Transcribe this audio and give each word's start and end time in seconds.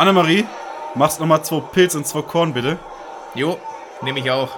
Annemarie, 0.00 0.46
machst 0.94 1.20
nochmal 1.20 1.44
zwei 1.44 1.60
Pilz 1.60 1.94
und 1.94 2.06
zwei 2.06 2.22
Korn, 2.22 2.54
bitte. 2.54 2.78
Jo, 3.34 3.58
nehme 4.00 4.20
ich 4.20 4.30
auch. 4.30 4.48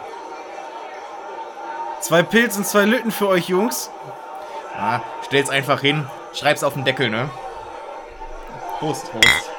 Zwei 2.01 2.23
Pilz 2.23 2.57
und 2.57 2.65
zwei 2.65 2.85
Lütten 2.85 3.11
für 3.11 3.27
euch, 3.27 3.49
Jungs. 3.49 3.91
Ah, 4.79 5.01
stell's 5.27 5.51
einfach 5.51 5.81
hin, 5.81 6.07
schreib's 6.33 6.63
auf 6.63 6.75
den 6.75 6.85
Deckel, 6.85 7.11
ne? 7.11 7.29
Prost. 8.79 9.11
Prost. 9.11 9.52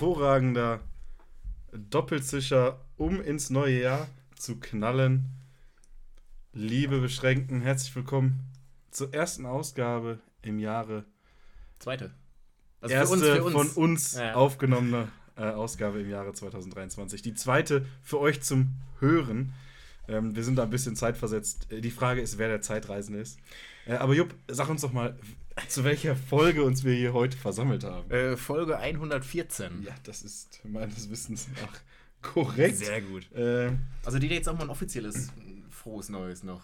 Hervorragender 0.00 0.80
Doppelzischer, 1.72 2.84
um 2.98 3.18
ins 3.22 3.48
neue 3.48 3.80
Jahr 3.80 4.08
zu 4.34 4.60
knallen. 4.60 5.30
Liebe 6.52 7.00
Beschränkten, 7.00 7.62
herzlich 7.62 7.96
willkommen 7.96 8.40
zur 8.90 9.14
ersten 9.14 9.46
Ausgabe 9.46 10.18
im 10.42 10.58
Jahre. 10.58 11.06
Zweite. 11.78 12.12
erste 12.82 13.40
von 13.50 13.70
uns 13.70 14.16
Ja. 14.16 14.34
aufgenommene 14.34 15.08
äh, 15.34 15.44
Ausgabe 15.44 16.00
im 16.02 16.10
Jahre 16.10 16.34
2023. 16.34 17.22
Die 17.22 17.32
zweite 17.32 17.86
für 18.02 18.20
euch 18.20 18.42
zum 18.42 18.74
Hören. 19.00 19.54
Ähm, 20.08 20.36
wir 20.36 20.44
sind 20.44 20.56
da 20.56 20.64
ein 20.64 20.70
bisschen 20.70 20.94
zeitversetzt. 20.94 21.72
Äh, 21.72 21.80
Die 21.80 21.90
Frage 21.90 22.20
ist, 22.20 22.36
wer 22.36 22.48
der 22.48 22.60
Zeitreisende 22.60 23.20
ist. 23.20 23.38
Äh, 23.86 23.94
aber 23.94 24.12
Jupp, 24.12 24.34
sag 24.46 24.68
uns 24.68 24.82
doch 24.82 24.92
mal, 24.92 25.18
zu 25.68 25.84
welcher 25.84 26.16
Folge 26.16 26.62
uns 26.64 26.84
wir 26.84 26.94
hier 26.94 27.12
heute 27.12 27.36
versammelt 27.36 27.84
haben. 27.84 28.10
Äh, 28.10 28.36
Folge 28.36 28.78
114. 28.78 29.82
Ja, 29.82 29.94
das 30.04 30.22
ist 30.22 30.60
meines 30.64 31.10
Wissens 31.10 31.48
nach 31.60 31.80
korrekt. 32.22 32.76
Sehr 32.76 33.00
gut. 33.02 33.30
Äh, 33.32 33.72
Also 34.04 34.18
die 34.18 34.26
jetzt 34.28 34.48
auch 34.48 34.54
mal 34.54 34.64
ein 34.64 34.70
offizielles 34.70 35.32
frohes 35.70 36.08
Neues 36.08 36.42
noch. 36.42 36.62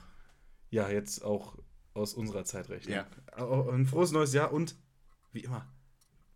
ja, 0.71 0.89
jetzt 0.89 1.25
auch 1.25 1.57
aus 1.95 2.15
unserer 2.15 2.45
Zeitrechnung. 2.45 2.95
Ja. 2.95 3.07
Ein 3.71 3.87
frohes 3.87 4.13
neues 4.13 4.33
Jahr 4.33 4.53
und 4.53 4.75
wie 5.33 5.41
immer, 5.41 5.67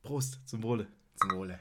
Prost 0.02 0.40
zum 0.46 0.62
Wohle. 0.62 0.86
Zum 1.16 1.30
Wohle. 1.32 1.58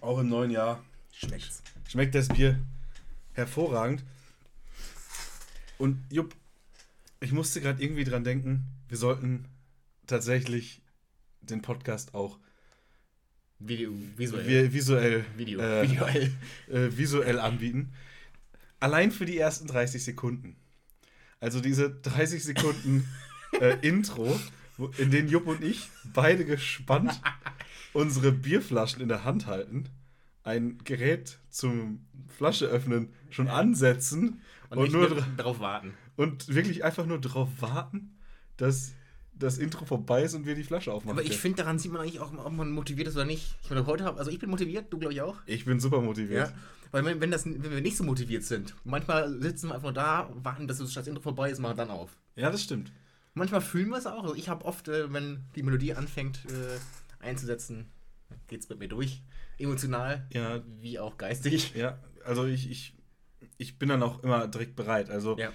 Auch 0.00 0.18
im 0.18 0.28
neuen 0.28 0.50
Jahr 0.50 0.82
Schmeckt's. 1.16 1.62
schmeckt 1.88 2.14
das 2.14 2.28
Bier 2.28 2.58
hervorragend. 3.32 4.04
Und 5.78 6.04
Jupp, 6.10 6.34
ich 7.20 7.32
musste 7.32 7.60
gerade 7.60 7.82
irgendwie 7.82 8.04
dran 8.04 8.24
denken, 8.24 8.64
wir 8.88 8.96
sollten 8.98 9.46
tatsächlich 10.06 10.80
den 11.40 11.62
Podcast 11.62 12.14
auch 12.14 12.38
Video, 13.58 13.92
visuell. 14.16 14.46
vi 14.68 14.72
visuell, 14.72 15.24
Video. 15.36 15.60
äh, 15.60 15.90
Visuell. 15.90 16.32
äh, 16.70 16.96
visuell 16.96 17.38
anbieten. 17.38 17.92
Allein 18.80 19.10
für 19.10 19.24
die 19.24 19.38
ersten 19.38 19.66
30 19.66 20.04
Sekunden. 20.04 20.56
Also 21.40 21.60
diese 21.60 21.90
30 21.90 22.42
Sekunden 22.44 23.08
äh, 23.60 23.76
Intro, 23.86 24.38
in 24.98 25.10
denen 25.10 25.28
Jupp 25.28 25.46
und 25.46 25.62
ich 25.62 25.88
beide 26.12 26.44
gespannt 26.44 27.20
unsere 27.92 28.32
Bierflaschen 28.32 29.00
in 29.00 29.08
der 29.08 29.24
Hand 29.24 29.46
halten, 29.46 29.84
ein 30.44 30.78
Gerät 30.84 31.38
zum 31.50 32.04
Flasche 32.28 32.66
öffnen 32.66 33.08
schon 33.30 33.48
ansetzen 33.48 34.40
Und, 34.70 34.78
und, 34.78 34.92
nur 34.92 35.06
dra- 35.08 35.36
drauf 35.36 35.58
warten. 35.60 35.94
und 36.16 36.48
wirklich 36.54 36.84
einfach 36.84 37.06
nur 37.06 37.20
darauf 37.20 37.48
warten, 37.60 38.16
dass 38.56 38.92
das 39.36 39.58
Intro 39.58 39.84
vorbei 39.84 40.22
ist 40.22 40.34
und 40.34 40.46
wir 40.46 40.54
die 40.54 40.62
Flasche 40.62 40.92
aufmachen. 40.92 41.18
Aber 41.18 41.26
ich 41.26 41.36
finde, 41.38 41.56
daran 41.58 41.78
sieht 41.80 41.90
man 41.90 42.02
eigentlich 42.02 42.20
auch, 42.20 42.32
ob 42.32 42.52
man 42.52 42.70
motiviert 42.70 43.08
ist 43.08 43.16
oder 43.16 43.24
nicht. 43.24 43.56
Ich 43.62 43.70
meine, 43.70 43.84
heute 43.86 44.04
hab, 44.04 44.16
also 44.18 44.30
ich 44.30 44.38
bin 44.38 44.48
motiviert, 44.48 44.92
du 44.92 44.98
glaube 44.98 45.12
ich 45.14 45.22
auch. 45.22 45.38
ich 45.46 45.64
bin 45.64 45.80
super 45.80 46.00
motiviert. 46.00 46.50
Ja. 46.50 46.54
Weil 46.92 47.04
wenn, 47.04 47.20
wenn, 47.20 47.32
das, 47.32 47.44
wenn 47.44 47.62
wir 47.70 47.80
nicht 47.80 47.96
so 47.96 48.04
motiviert 48.04 48.44
sind, 48.44 48.76
manchmal 48.84 49.40
sitzen 49.40 49.68
wir 49.68 49.74
einfach 49.74 49.86
nur 49.88 49.92
da, 49.94 50.30
warten, 50.34 50.68
dass 50.68 50.78
das 50.78 51.06
Intro 51.08 51.20
vorbei 51.22 51.50
ist, 51.50 51.58
machen 51.58 51.76
dann 51.76 51.90
auf. 51.90 52.16
ja, 52.36 52.50
das 52.50 52.62
stimmt. 52.62 52.92
Manchmal 53.36 53.60
fühlen 53.62 53.88
wir 53.88 53.96
es 53.98 54.06
auch. 54.06 54.22
Also 54.22 54.36
ich 54.36 54.48
habe 54.48 54.64
oft, 54.64 54.86
äh, 54.86 55.12
wenn 55.12 55.40
die 55.56 55.64
Melodie 55.64 55.94
anfängt 55.94 56.44
äh, 56.44 57.24
einzusetzen, 57.26 57.86
geht 58.46 58.60
es 58.60 58.68
mit 58.68 58.78
mir 58.78 58.86
durch. 58.88 59.22
Emotional, 59.58 60.26
Ja, 60.32 60.62
wie 60.80 60.98
auch 60.98 61.16
geistig. 61.18 61.74
Ja, 61.74 61.98
also 62.24 62.46
ich, 62.46 62.70
ich, 62.70 62.94
ich 63.58 63.78
bin 63.78 63.88
dann 63.88 64.02
auch 64.02 64.22
immer 64.22 64.46
direkt 64.48 64.76
bereit. 64.76 65.10
Also 65.10 65.36
Ja. 65.38 65.50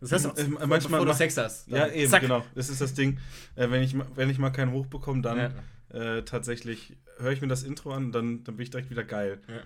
Das 0.00 0.12
heißt, 0.12 0.38
Äh, 0.38 0.48
manchmal 0.48 0.78
bevor 1.00 1.06
du 1.06 1.14
Sex 1.14 1.36
hast. 1.38 1.68
ja, 1.68 1.88
eben, 1.88 2.10
zack. 2.10 2.20
genau. 2.20 2.44
Das 2.54 2.68
ist 2.68 2.80
das 2.82 2.92
Ding. 2.94 3.18
Äh, 3.54 3.70
wenn, 3.70 3.82
ich, 3.82 3.96
wenn 4.14 4.28
ich 4.28 4.38
mal 4.38 4.50
keinen 4.50 4.72
Hoch 4.72 4.86
bekomme, 4.86 5.22
dann 5.22 5.38
Ja. 5.92 6.16
äh, 6.18 6.22
tatsächlich 6.24 6.96
höre 7.18 7.32
ich 7.32 7.40
mir 7.40 7.48
das 7.48 7.62
Intro 7.62 7.92
an, 7.92 8.12
dann, 8.12 8.44
dann 8.44 8.56
bin 8.56 8.62
ich 8.64 8.70
direkt 8.70 8.90
wieder 8.90 9.04
geil. 9.04 9.40
Ja. 9.48 9.60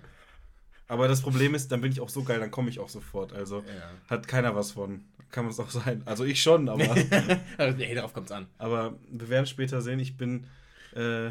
Aber 0.87 1.09
das 1.09 1.21
Problem 1.23 1.55
ist, 1.55 1.73
dann 1.73 1.81
bin 1.81 1.91
ich 1.93 2.01
auch 2.01 2.09
so 2.09 2.23
geil, 2.23 2.39
dann 2.41 2.51
komme 2.53 2.69
ich 2.71 2.79
auch 2.79 2.89
sofort. 2.89 3.33
Also 3.33 3.59
Ja. 3.59 3.65
hat 4.09 4.29
keiner 4.29 4.55
was 4.55 4.73
von. 4.73 5.05
Kann 5.33 5.45
man 5.45 5.53
es 5.53 5.61
auch 5.61 5.71
sein. 5.71 6.03
Also 6.07 6.25
ich 6.25 6.43
schon, 6.43 6.69
aber, 6.69 6.83
Also, 7.59 7.77
nee, 7.77 7.95
darauf 7.95 8.13
kommt 8.13 8.27
es 8.27 8.33
an. 8.33 8.47
aber 8.59 8.99
wir 9.11 9.29
werden 9.29 9.47
später 9.47 9.81
sehen, 9.83 9.99
ich 10.01 10.17
bin. 10.17 10.47
Äh, 10.95 11.31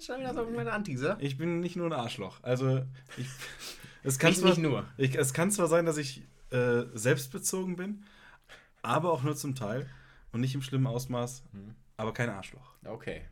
Schon 0.00 0.20
wieder 0.20 0.32
so 0.34 0.44
meine 0.50 0.72
Antise. 0.72 1.16
ich 1.20 1.36
bin 1.36 1.60
nicht 1.60 1.76
nur 1.76 1.86
ein 1.86 1.92
Arschloch. 1.92 2.38
Also 2.42 2.82
ich, 3.16 3.26
es 4.02 4.18
kann 4.18 4.30
Nicht, 4.30 4.40
zwar, 4.40 4.50
nicht 4.50 4.58
nur. 4.62 4.84
Ich, 4.96 5.14
es 5.16 5.32
kann 5.34 5.50
zwar 5.50 5.66
sein, 5.68 5.84
dass 5.86 5.96
ich 5.98 6.22
äh, 6.50 6.84
selbstbezogen 6.94 7.76
bin, 7.76 8.04
aber 8.82 9.12
auch 9.12 9.22
nur 9.22 9.36
zum 9.36 9.54
Teil 9.54 9.88
und 10.32 10.40
nicht 10.40 10.54
im 10.54 10.62
schlimmen 10.62 10.86
Ausmaß, 10.86 11.42
Mhm. 11.52 11.74
aber 11.96 12.12
kein 12.14 12.30
Arschloch. 12.30 12.74
Okay. 12.84 13.22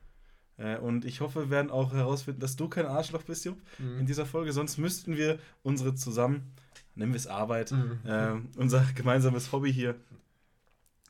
Äh, 0.59 0.77
und 0.79 1.05
ich 1.05 1.21
hoffe, 1.21 1.45
wir 1.45 1.51
werden 1.51 1.71
auch 1.71 1.93
herausfinden, 1.93 2.41
dass 2.41 2.57
du 2.57 2.69
kein 2.69 2.87
Arschloch 2.87 3.23
bist, 3.23 3.45
Jupp, 3.45 3.59
Mhm. 3.79 4.01
in 4.01 4.07
dieser 4.07 4.27
Folge. 4.27 4.53
Sonst 4.53 4.77
müssten 4.79 5.17
wir 5.17 5.39
unsere 5.63 5.95
zusammen, 5.95 6.53
nennen 6.97 7.13
wir 7.13 7.17
es 7.19 7.27
Arbeit, 7.29 7.73
Mhm. 7.73 7.99
äh, 8.05 8.35
unser 8.57 8.85
gemeinsames 8.95 9.53
Hobby 9.53 9.73
hier 9.73 9.95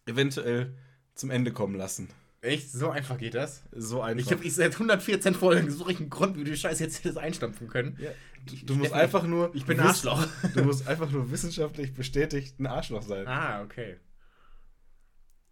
eventuell 0.06 0.74
zum 1.14 1.30
Ende 1.30 1.52
kommen 1.52 1.74
lassen. 1.74 2.08
Echt? 2.40 2.70
So 2.70 2.90
einfach 2.90 3.18
geht 3.18 3.34
das? 3.34 3.62
So 3.72 4.00
einfach. 4.00 4.24
Ich 4.24 4.30
habe 4.32 4.44
ich 4.44 4.54
seit 4.54 4.72
114 4.74 5.34
Folgen 5.34 5.70
suche 5.70 5.92
ich 5.92 5.98
einen 6.00 6.08
Grund, 6.10 6.36
wie 6.36 6.44
du 6.44 6.50
die 6.52 6.56
Scheiße 6.56 6.84
jetzt 6.84 7.04
das 7.04 7.16
einstampfen 7.16 7.66
können. 7.68 7.98
ja, 8.00 8.10
du, 8.46 8.66
du 8.66 8.74
musst 8.76 8.92
einfach 8.92 9.24
nur. 9.24 9.54
Ich 9.54 9.64
bin 9.64 9.80
ein 9.80 9.86
Arschloch. 9.86 10.24
Du 10.54 10.62
musst 10.64 10.86
einfach 10.86 11.10
nur 11.10 11.30
wissenschaftlich 11.32 11.94
bestätigt 11.94 12.60
ein 12.60 12.66
Arschloch 12.66 13.02
sein. 13.02 13.26
Ah, 13.26 13.62
okay. 13.62 13.96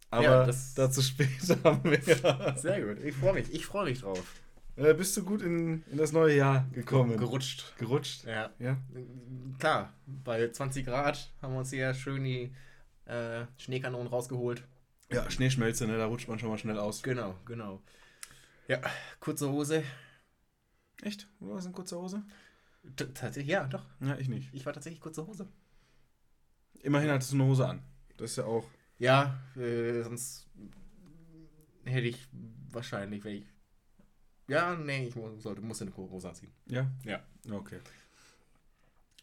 Aber 0.09 0.23
ja, 0.23 0.45
das- 0.45 0.73
dazu 0.75 1.01
später 1.01 1.81
mehr. 1.83 2.55
Sehr 2.57 2.81
gut. 2.81 3.03
Ich 3.03 3.15
freue 3.15 3.33
mich. 3.33 3.53
Ich 3.53 3.65
freue 3.65 3.85
mich 3.89 3.99
drauf. 3.99 4.23
Äh, 4.77 4.93
bist 4.93 5.17
du 5.17 5.23
gut 5.23 5.41
in, 5.41 5.83
in 5.91 5.97
das 5.97 6.11
neue 6.13 6.35
Jahr 6.37 6.67
gekommen? 6.71 7.17
Gerutscht. 7.17 7.73
Gerutscht? 7.79 8.23
Ja. 8.25 8.51
Ja. 8.59 8.77
Klar, 9.59 9.91
bei 10.05 10.49
20 10.49 10.85
Grad 10.85 11.31
haben 11.41 11.53
wir 11.53 11.59
uns 11.59 11.71
hier 11.71 11.93
schön 11.95 12.23
die 12.23 12.53
äh, 13.05 13.45
Schneekanonen 13.57 14.07
rausgeholt. 14.07 14.63
Ja, 15.11 15.29
Schneeschmelze, 15.31 15.87
ne? 15.87 15.97
Da 15.97 16.05
rutscht 16.05 16.27
man 16.27 16.37
schon 16.39 16.49
mal 16.49 16.57
schnell 16.57 16.77
aus. 16.77 17.01
Genau, 17.03 17.35
genau. 17.45 17.81
Ja, 18.67 18.81
kurze 19.19 19.49
Hose. 19.49 19.83
Echt? 21.01 21.27
Du 21.39 21.49
warst 21.49 21.67
in 21.67 21.73
kurzer 21.73 21.97
Hose? 21.97 22.23
T 22.95 23.05
tatsächlich, 23.13 23.51
ja, 23.51 23.65
doch. 23.67 23.85
Ja, 24.01 24.17
ich 24.17 24.27
nicht. 24.27 24.49
Ich 24.53 24.65
war 24.65 24.73
tatsächlich 24.73 24.99
kurze 25.01 25.25
Hose. 25.25 25.47
Immerhin 26.81 27.09
hattest 27.09 27.31
du 27.31 27.35
eine 27.35 27.45
Hose 27.45 27.67
an. 27.67 27.81
Das 28.17 28.31
ist 28.31 28.37
ja 28.37 28.45
auch. 28.45 28.65
Ja, 28.99 29.39
äh, 29.55 30.01
sonst 30.03 30.47
hätte 31.85 32.07
ich 32.07 32.27
wahrscheinlich, 32.71 33.23
wenn 33.23 33.35
ich. 33.35 33.45
Ja, 34.47 34.75
nee, 34.75 35.07
ich 35.07 35.15
mu- 35.15 35.39
sollte, 35.39 35.61
musste 35.61 35.85
eine 35.85 35.95
Hose 35.95 36.29
anziehen. 36.29 36.51
Ja? 36.67 36.89
Ja. 37.03 37.21
Okay. 37.51 37.79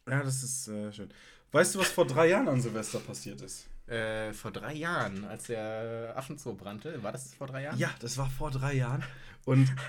Ja, 0.08 0.22
das 0.22 0.42
ist 0.42 0.68
äh, 0.68 0.92
schön. 0.92 1.10
Weißt 1.52 1.74
du, 1.74 1.78
was 1.78 1.88
vor 1.88 2.06
drei 2.06 2.28
Jahren 2.28 2.48
an 2.48 2.60
Silvester 2.60 3.00
passiert 3.00 3.40
ist? 3.40 3.66
Äh, 3.86 4.32
vor 4.32 4.50
drei 4.50 4.72
Jahren, 4.74 5.24
als 5.26 5.44
der 5.48 6.14
Aschenzoo 6.16 6.54
brannte, 6.54 7.02
war 7.02 7.12
das 7.12 7.34
vor 7.34 7.46
drei 7.46 7.64
Jahren? 7.64 7.78
Ja, 7.78 7.90
das 8.00 8.16
war 8.16 8.30
vor 8.30 8.50
drei 8.50 8.74
Jahren. 8.74 9.02
Und. 9.44 9.72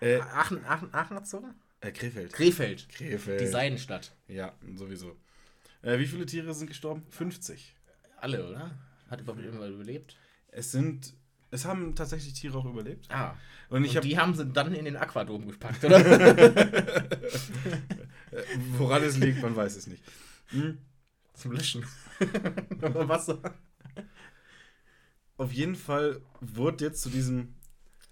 Äh, 0.00 0.20
Aachen, 0.20 0.64
Aachen, 0.64 0.94
Aachener 0.94 1.24
Zoo? 1.24 1.42
äh 1.80 1.90
Krefeld. 1.90 2.32
Krefeld. 2.32 2.88
Krefeld. 2.88 3.40
Die 3.40 3.48
Seidenstadt. 3.48 4.12
Ja, 4.28 4.52
sowieso. 4.76 5.16
Äh, 5.82 5.98
wie 5.98 6.06
viele 6.06 6.24
Tiere 6.24 6.54
sind 6.54 6.68
gestorben? 6.68 7.04
50. 7.10 7.74
Alle, 8.20 8.46
oder? 8.48 8.70
Hat 9.10 9.20
überhaupt 9.20 9.42
irgendwann 9.42 9.72
überlebt? 9.74 10.14
Es 10.52 10.70
sind. 10.70 11.14
Es 11.50 11.64
haben 11.64 11.96
tatsächlich 11.96 12.32
Tiere 12.34 12.58
auch 12.58 12.64
überlebt. 12.66 13.10
Ah. 13.10 13.34
Und 13.70 13.82
Ich 13.82 13.90
ich 13.90 13.96
habe. 13.96 14.06
die 14.06 14.16
haben 14.16 14.34
sie 14.36 14.46
dann 14.46 14.72
in 14.72 14.84
den 14.84 14.96
Aquadom 14.96 15.48
gepackt, 15.48 15.84
oder? 15.84 15.98
Äh, 18.30 18.42
woran 18.76 19.02
es 19.02 19.16
liegt, 19.16 19.42
man 19.42 19.56
weiß 19.56 19.74
es 19.76 19.88
nicht. 19.88 20.04
Hm. 20.50 20.78
Zum 21.38 21.52
Löschen. 21.52 21.84
Wasser. 22.80 23.38
Auf 25.36 25.52
jeden 25.52 25.76
Fall 25.76 26.20
wurde 26.40 26.84
jetzt 26.86 27.00
zu 27.02 27.10
diesem 27.10 27.54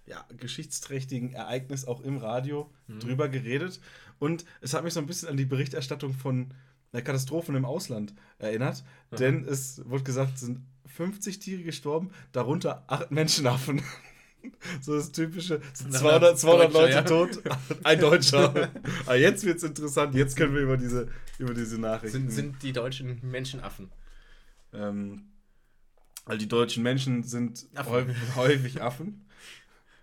ja, 0.05 0.25
geschichtsträchtigen 0.37 1.33
Ereignis 1.33 1.85
auch 1.85 2.01
im 2.01 2.17
Radio 2.17 2.71
Mhm. 2.87 2.99
drüber 3.01 3.27
geredet. 3.27 3.81
Und 4.17 4.45
es 4.61 4.73
hat 4.73 4.85
mich 4.85 4.93
so 4.93 5.01
ein 5.01 5.05
bisschen 5.07 5.27
an 5.27 5.35
die 5.35 5.45
Berichterstattung 5.45 6.13
von 6.13 6.53
äh, 6.93 7.01
Katastrophen 7.01 7.53
im 7.55 7.65
Ausland 7.65 8.13
erinnert. 8.39 8.85
Denn 9.11 9.43
es 9.43 9.81
wurde 9.89 10.03
gesagt, 10.05 10.35
es 10.35 10.41
sind 10.41 10.61
50 10.85 11.39
Tiere 11.39 11.63
gestorben, 11.63 12.11
darunter 12.31 12.85
acht 12.87 13.11
Menschenaffen. 13.11 13.81
So 14.81 14.95
das 14.95 15.11
typische, 15.11 15.61
es 15.73 15.79
sind 15.79 15.93
200, 15.93 16.37
200 16.39 16.73
Deutscher, 16.73 16.79
Leute 16.81 16.93
ja. 16.93 17.01
tot, 17.03 17.41
ein 17.83 17.99
Deutscher. 17.99 18.71
Aber 19.05 19.15
jetzt 19.15 19.45
wird 19.45 19.57
es 19.57 19.63
interessant, 19.63 20.15
jetzt 20.15 20.35
können 20.35 20.53
wir 20.53 20.61
über 20.61 20.77
diese, 20.77 21.07
über 21.39 21.53
diese 21.53 21.79
Nachrichten. 21.79 22.29
Sind, 22.29 22.31
sind 22.31 22.63
die 22.63 22.73
deutschen 22.73 23.19
Menschenaffen. 23.21 23.91
Ähm, 24.73 25.23
weil 26.25 26.37
die 26.37 26.47
deutschen 26.47 26.83
Menschen 26.83 27.23
sind 27.23 27.67
Affen. 27.75 27.91
häufig, 27.91 28.15
häufig 28.35 28.81
Affen, 28.81 29.25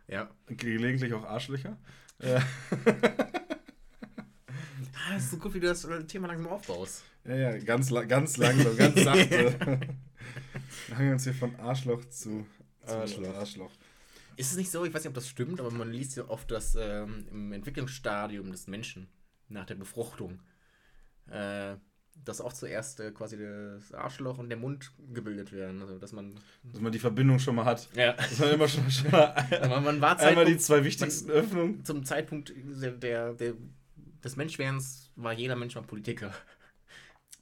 Ja. 0.08 0.30
gelegentlich 0.48 1.12
auch 1.14 1.24
Arschlöcher. 1.24 1.76
Äh, 2.18 2.40
Ah, 5.06 5.16
ist 5.16 5.30
so 5.30 5.36
gut, 5.36 5.52
wie 5.54 5.60
du 5.60 5.66
das 5.66 5.86
Thema 6.08 6.28
langsam 6.28 6.48
aufbaust. 6.50 7.02
ja, 7.26 7.34
ja, 7.36 7.58
ganz, 7.58 7.92
ganz 8.08 8.36
langsam, 8.38 8.76
ganz 8.76 8.94
sachte. 9.04 9.80
Wir 10.88 10.96
hangeln 10.96 11.12
uns 11.14 11.24
hier 11.24 11.34
von 11.34 11.54
Arschloch 11.56 12.04
zu, 12.06 12.46
zu 12.86 12.96
Arschloch. 12.96 13.34
Arschloch. 13.34 13.70
Ist 14.36 14.52
es 14.52 14.56
nicht 14.56 14.70
so, 14.70 14.84
ich 14.84 14.92
weiß 14.92 15.02
nicht, 15.02 15.08
ob 15.08 15.14
das 15.14 15.28
stimmt, 15.28 15.60
aber 15.60 15.70
man 15.70 15.92
liest 15.92 16.16
ja 16.16 16.28
oft, 16.28 16.50
dass 16.50 16.76
ähm, 16.78 17.26
im 17.30 17.52
Entwicklungsstadium 17.52 18.50
des 18.50 18.66
Menschen 18.66 19.08
nach 19.48 19.66
der 19.66 19.76
Befruchtung 19.76 20.40
äh, 21.30 21.76
dass 22.24 22.40
auch 22.40 22.52
zuerst 22.52 23.00
äh, 23.00 23.10
quasi 23.10 23.36
das 23.36 23.92
Arschloch 23.92 24.38
und 24.38 24.48
der 24.48 24.56
Mund 24.56 24.92
gebildet 25.12 25.52
werden. 25.52 25.82
Also, 25.82 25.98
dass 25.98 26.12
man. 26.12 26.34
Dass 26.62 26.80
man 26.80 26.92
die 26.92 26.98
Verbindung 26.98 27.38
schon 27.38 27.56
mal 27.56 27.64
hat. 27.64 27.88
Ja. 27.94 28.12
Dass 28.12 28.38
man 28.38 28.52
immer 28.52 28.68
schon, 28.68 28.88
schon 28.90 29.10
mal 29.10 29.34
man, 29.68 29.84
man 29.84 30.00
war 30.00 30.18
einmal 30.20 30.44
die 30.44 30.58
zwei 30.58 30.84
wichtigsten 30.84 31.30
Öffnungen. 31.30 31.84
zum 31.84 32.04
Zeitpunkt 32.04 32.52
der, 32.56 32.92
der, 32.92 33.34
der, 33.34 33.54
des 34.22 34.36
Menschwerdens 34.36 35.10
war 35.16 35.32
jeder 35.32 35.56
Mensch 35.56 35.74
mal 35.74 35.82
Politiker. 35.82 36.32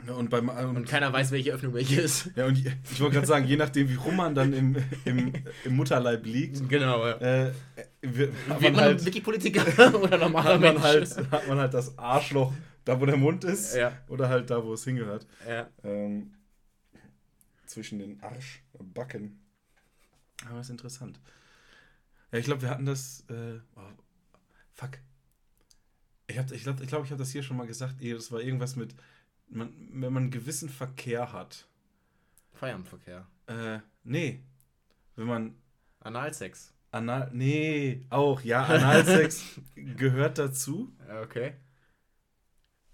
Ja, 0.07 0.15
und 0.15 0.31
beim, 0.31 0.49
Und 0.49 0.77
und, 0.77 0.89
keiner 0.89 1.13
weiß, 1.13 1.31
welche 1.31 1.53
Öffnung 1.53 1.75
welche 1.75 2.01
ist. 2.01 2.31
ja, 2.35 2.47
und 2.47 2.59
ich 2.59 3.01
wollte 3.01 3.15
gerade 3.15 3.27
sagen, 3.27 3.47
je 3.47 3.57
nachdem, 3.57 3.89
wie 3.89 3.95
rum 3.95 4.17
man 4.17 4.35
dann 4.35 4.53
im, 4.53 4.77
im, 5.05 5.33
im 5.65 5.77
Mutterleib 5.77 6.25
liegt, 6.27 6.69
Genau, 6.69 7.07
ja. 7.07 7.17
äh, 7.19 7.53
wird, 8.01 8.33
man 8.49 8.61
man 8.63 8.77
halt, 8.77 9.05
Wiki-Politiker 9.05 9.95
oder 10.03 10.19
normaler 10.19 10.55
hat 10.55 10.61
man 10.61 10.73
Mensch? 10.75 10.83
halt, 10.83 11.31
hat 11.31 11.47
man 11.49 11.59
halt 11.59 11.73
das 11.75 11.97
Arschloch 11.99 12.53
da, 12.85 13.01
wo 13.01 13.07
der 13.07 13.17
Mund 13.17 13.45
ist, 13.45 13.77
Ja. 13.77 13.97
oder 14.09 14.29
halt 14.29 14.51
da, 14.51 14.65
wo 14.65 14.73
es 14.75 14.83
hingehört. 14.85 15.27
Ja. 15.49 15.69
Ähm, 15.85 16.33
zwischen 17.67 18.01
den 18.01 18.21
Arschbacken. 18.23 19.41
Aber 20.51 20.61
ist 20.61 20.71
interessant. 20.71 21.21
Ja, 22.33 22.39
ich 22.39 22.45
glaube, 22.45 22.63
wir 22.63 22.71
hatten 22.71 22.87
das. 22.87 23.25
Äh, 23.31 23.61
oh, 23.77 23.81
fuck. 24.73 24.99
Ich 26.27 26.35
glaube, 26.35 26.55
ich, 26.55 26.63
glaub, 26.65 26.81
ich, 26.81 26.89
glaub, 26.89 27.05
ich 27.05 27.11
habe 27.11 27.19
das 27.21 27.31
hier 27.31 27.43
schon 27.43 27.57
mal 27.57 27.67
gesagt. 27.67 28.03
eh, 28.03 28.13
Das 28.15 28.33
war 28.33 28.41
irgendwas 28.41 28.75
mit, 28.75 28.95
man, 29.49 29.73
wenn 29.93 30.13
man 30.13 30.25
einen 30.25 30.31
gewissen 30.31 30.69
Verkehr 30.69 31.33
hat. 31.33 31.69
Feierabendverkehr. 32.53 33.27
Äh, 33.47 33.79
nee. 34.05 34.43
Wenn 35.17 35.27
man 35.27 35.57
Analsex. 36.01 36.73
Anal. 36.91 37.31
Nee, 37.33 38.05
auch, 38.11 38.43
ja, 38.43 38.65
Analsex 38.65 39.61
gehört 39.75 40.39
dazu. 40.39 40.93
Okay. 41.23 41.55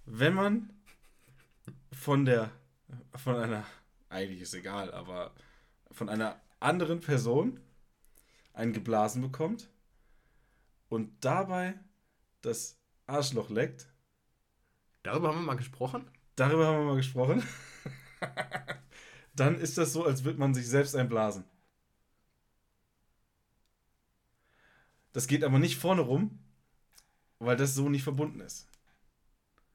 Wenn 0.05 0.35
man 0.35 0.71
von 1.93 2.25
der, 2.25 2.51
von 3.17 3.37
einer, 3.37 3.65
eigentlich 4.09 4.41
ist 4.41 4.55
egal, 4.55 4.93
aber 4.93 5.33
von 5.91 6.09
einer 6.09 6.41
anderen 6.61 7.01
Person 7.01 7.61
einen 8.53 8.73
geblasen 8.73 9.21
bekommt 9.21 9.69
und 10.89 11.25
dabei 11.25 11.75
das 12.41 12.79
Arschloch 13.07 13.51
leckt, 13.51 13.89
Darüber 15.09 15.29
haben 15.29 15.39
wir 15.39 15.47
mal 15.47 15.55
gesprochen. 15.55 16.05
Darüber 16.41 16.67
haben 16.67 16.79
wir 16.79 16.85
mal 16.87 16.97
gesprochen, 16.97 17.43
dann 19.35 19.57
ist 19.59 19.79
das 19.79 19.93
so, 19.93 20.05
als 20.05 20.25
würde 20.25 20.39
man 20.39 20.55
sich 20.55 20.69
selbst 20.69 20.95
einblasen. 20.97 21.45
Das 25.13 25.27
geht 25.27 25.43
aber 25.45 25.59
nicht 25.59 25.79
vorne 25.79 26.03
rum, 26.03 26.39
weil 27.39 27.57
das 27.57 27.75
so 27.75 27.89
nicht 27.89 28.03
verbunden 28.05 28.41
ist. 28.41 28.69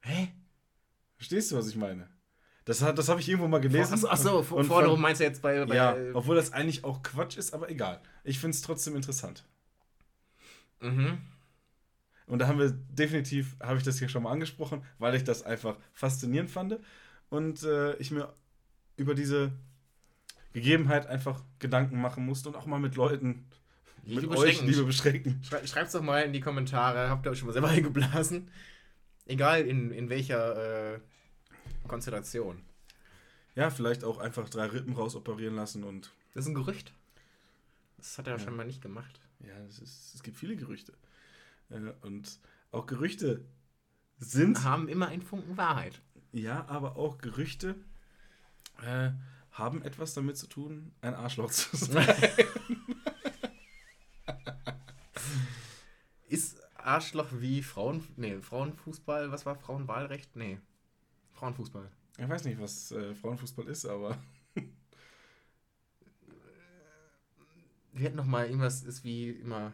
Hä? 0.02 0.32
Verstehst 1.18 1.52
du, 1.52 1.58
was 1.58 1.68
ich 1.68 1.76
meine? 1.76 2.10
Das, 2.66 2.82
hat- 2.82 2.98
das 2.98 3.10
habe 3.10 3.20
ich 3.20 3.28
irgendwo 3.28 3.48
mal 3.48 3.60
gelesen. 3.60 3.94
Achso, 3.94 4.08
achso 4.08 4.56
Und 4.56 4.66
vorne 4.66 4.88
rum 4.88 5.02
meinst 5.02 5.20
du 5.20 5.26
jetzt 5.26 5.42
bei. 5.42 5.66
bei 5.66 5.76
Ja, 5.76 5.96
obwohl 6.14 6.36
das 6.36 6.54
eigentlich 6.54 6.84
auch 6.84 7.02
Quatsch 7.04 7.38
ist, 7.38 7.54
aber 7.54 7.70
egal. 7.70 8.02
Ich 8.24 8.40
finde 8.40 8.56
es 8.56 8.62
trotzdem 8.62 8.96
interessant. 8.96 9.44
mhm. 10.80 11.18
Und 12.28 12.40
da 12.40 12.48
haben 12.48 12.60
wir 12.60 12.72
definitiv, 12.72 13.56
habe 13.62 13.78
ich 13.78 13.84
das 13.84 14.00
hier 14.00 14.10
schon 14.10 14.24
mal 14.24 14.32
angesprochen, 14.32 14.84
weil 15.00 15.16
ich 15.16 15.24
das 15.24 15.44
einfach 15.44 15.78
faszinierend 15.94 16.50
fand. 16.50 16.80
Und 17.30 17.64
äh, 17.64 17.96
ich 17.98 18.12
mir 18.12 18.34
über 18.96 19.14
diese 19.16 19.52
Gegebenheit 20.54 21.08
einfach 21.08 21.42
Gedanken 21.60 22.00
machen 22.00 22.26
musste 22.26 22.50
und 22.50 22.56
auch 22.56 22.66
mal 22.66 22.80
mit 22.80 22.96
Leuten, 22.96 23.46
Liebe 24.06 24.28
mit 24.28 24.38
euch, 24.38 24.62
liebe 24.62 24.84
beschränken. 24.84 25.42
Schrei 25.44 25.66
schreibt's 25.66 25.94
doch 25.94 26.02
mal 26.02 26.20
in 26.24 26.34
die 26.34 26.42
Kommentare. 26.42 27.10
Habt 27.10 27.26
ihr 27.26 27.32
euch 27.32 27.40
schon 27.40 27.48
mal 27.48 27.54
selber 27.54 27.70
eingeblasen? 27.70 28.50
Egal 29.26 29.62
in, 29.62 29.92
in 29.92 30.10
welcher 30.10 30.96
äh, 30.96 31.00
Konstellation. 31.88 32.62
Ja, 33.56 33.70
vielleicht 33.70 34.04
auch 34.04 34.18
einfach 34.18 34.50
drei 34.50 34.66
Rippen 34.66 34.94
rausoperieren 34.94 35.56
lassen 35.56 35.84
und 35.84 36.12
Das 36.34 36.46
ist 36.46 36.50
ein 36.50 36.56
Gerücht. 36.56 36.94
Das 37.98 38.18
hat 38.18 38.28
er 38.28 38.34
Ja. 38.34 38.40
scheinbar 38.40 38.66
nicht 38.66 38.82
gemacht. 38.82 39.20
ja, 39.40 39.58
es, 39.70 39.80
ist, 39.80 40.16
es 40.16 40.24
gibt 40.24 40.38
viele 40.38 40.56
Gerüchte. 40.56 40.94
Äh, 41.70 41.94
und 42.02 42.40
auch 42.72 42.86
Gerüchte 42.86 43.46
sind 44.18 44.64
Haben 44.64 44.88
immer 44.88 45.08
einen 45.08 45.22
Funken 45.22 45.58
Wahrheit. 45.58 46.02
Ja, 46.32 46.66
aber 46.68 46.96
auch 46.96 47.18
Gerüchte 47.18 47.76
äh, 48.82 49.12
haben 49.52 49.82
etwas 49.84 50.14
damit 50.14 50.38
zu 50.38 50.48
tun, 50.48 50.94
ein 51.02 51.14
Arschloch 51.14 51.52
zu 51.52 51.76
sein. 51.76 52.08
Ist 56.28 56.62
Arschloch 56.76 57.28
wie 57.34 57.62
Frauen. 57.62 58.04
Nee, 58.16 58.40
Frauenfußball. 58.40 59.32
Was 59.32 59.46
war 59.46 59.56
Frauenwahlrecht? 59.56 60.36
Nee. 60.36 60.60
Frauenfußball. 61.34 61.92
Ich 62.18 62.30
weiß 62.30 62.46
nicht, 62.46 62.60
was 62.60 62.92
äh, 62.92 63.14
Frauenfußball 63.14 63.68
ist, 63.68 63.86
aber 63.86 64.18
Wir 67.94 68.06
hätten 68.06 68.18
noch 68.18 68.26
mal 68.26 68.48
irgendwas, 68.48 68.82
ist 68.82 69.04
wie 69.04 69.30
immer. 69.30 69.72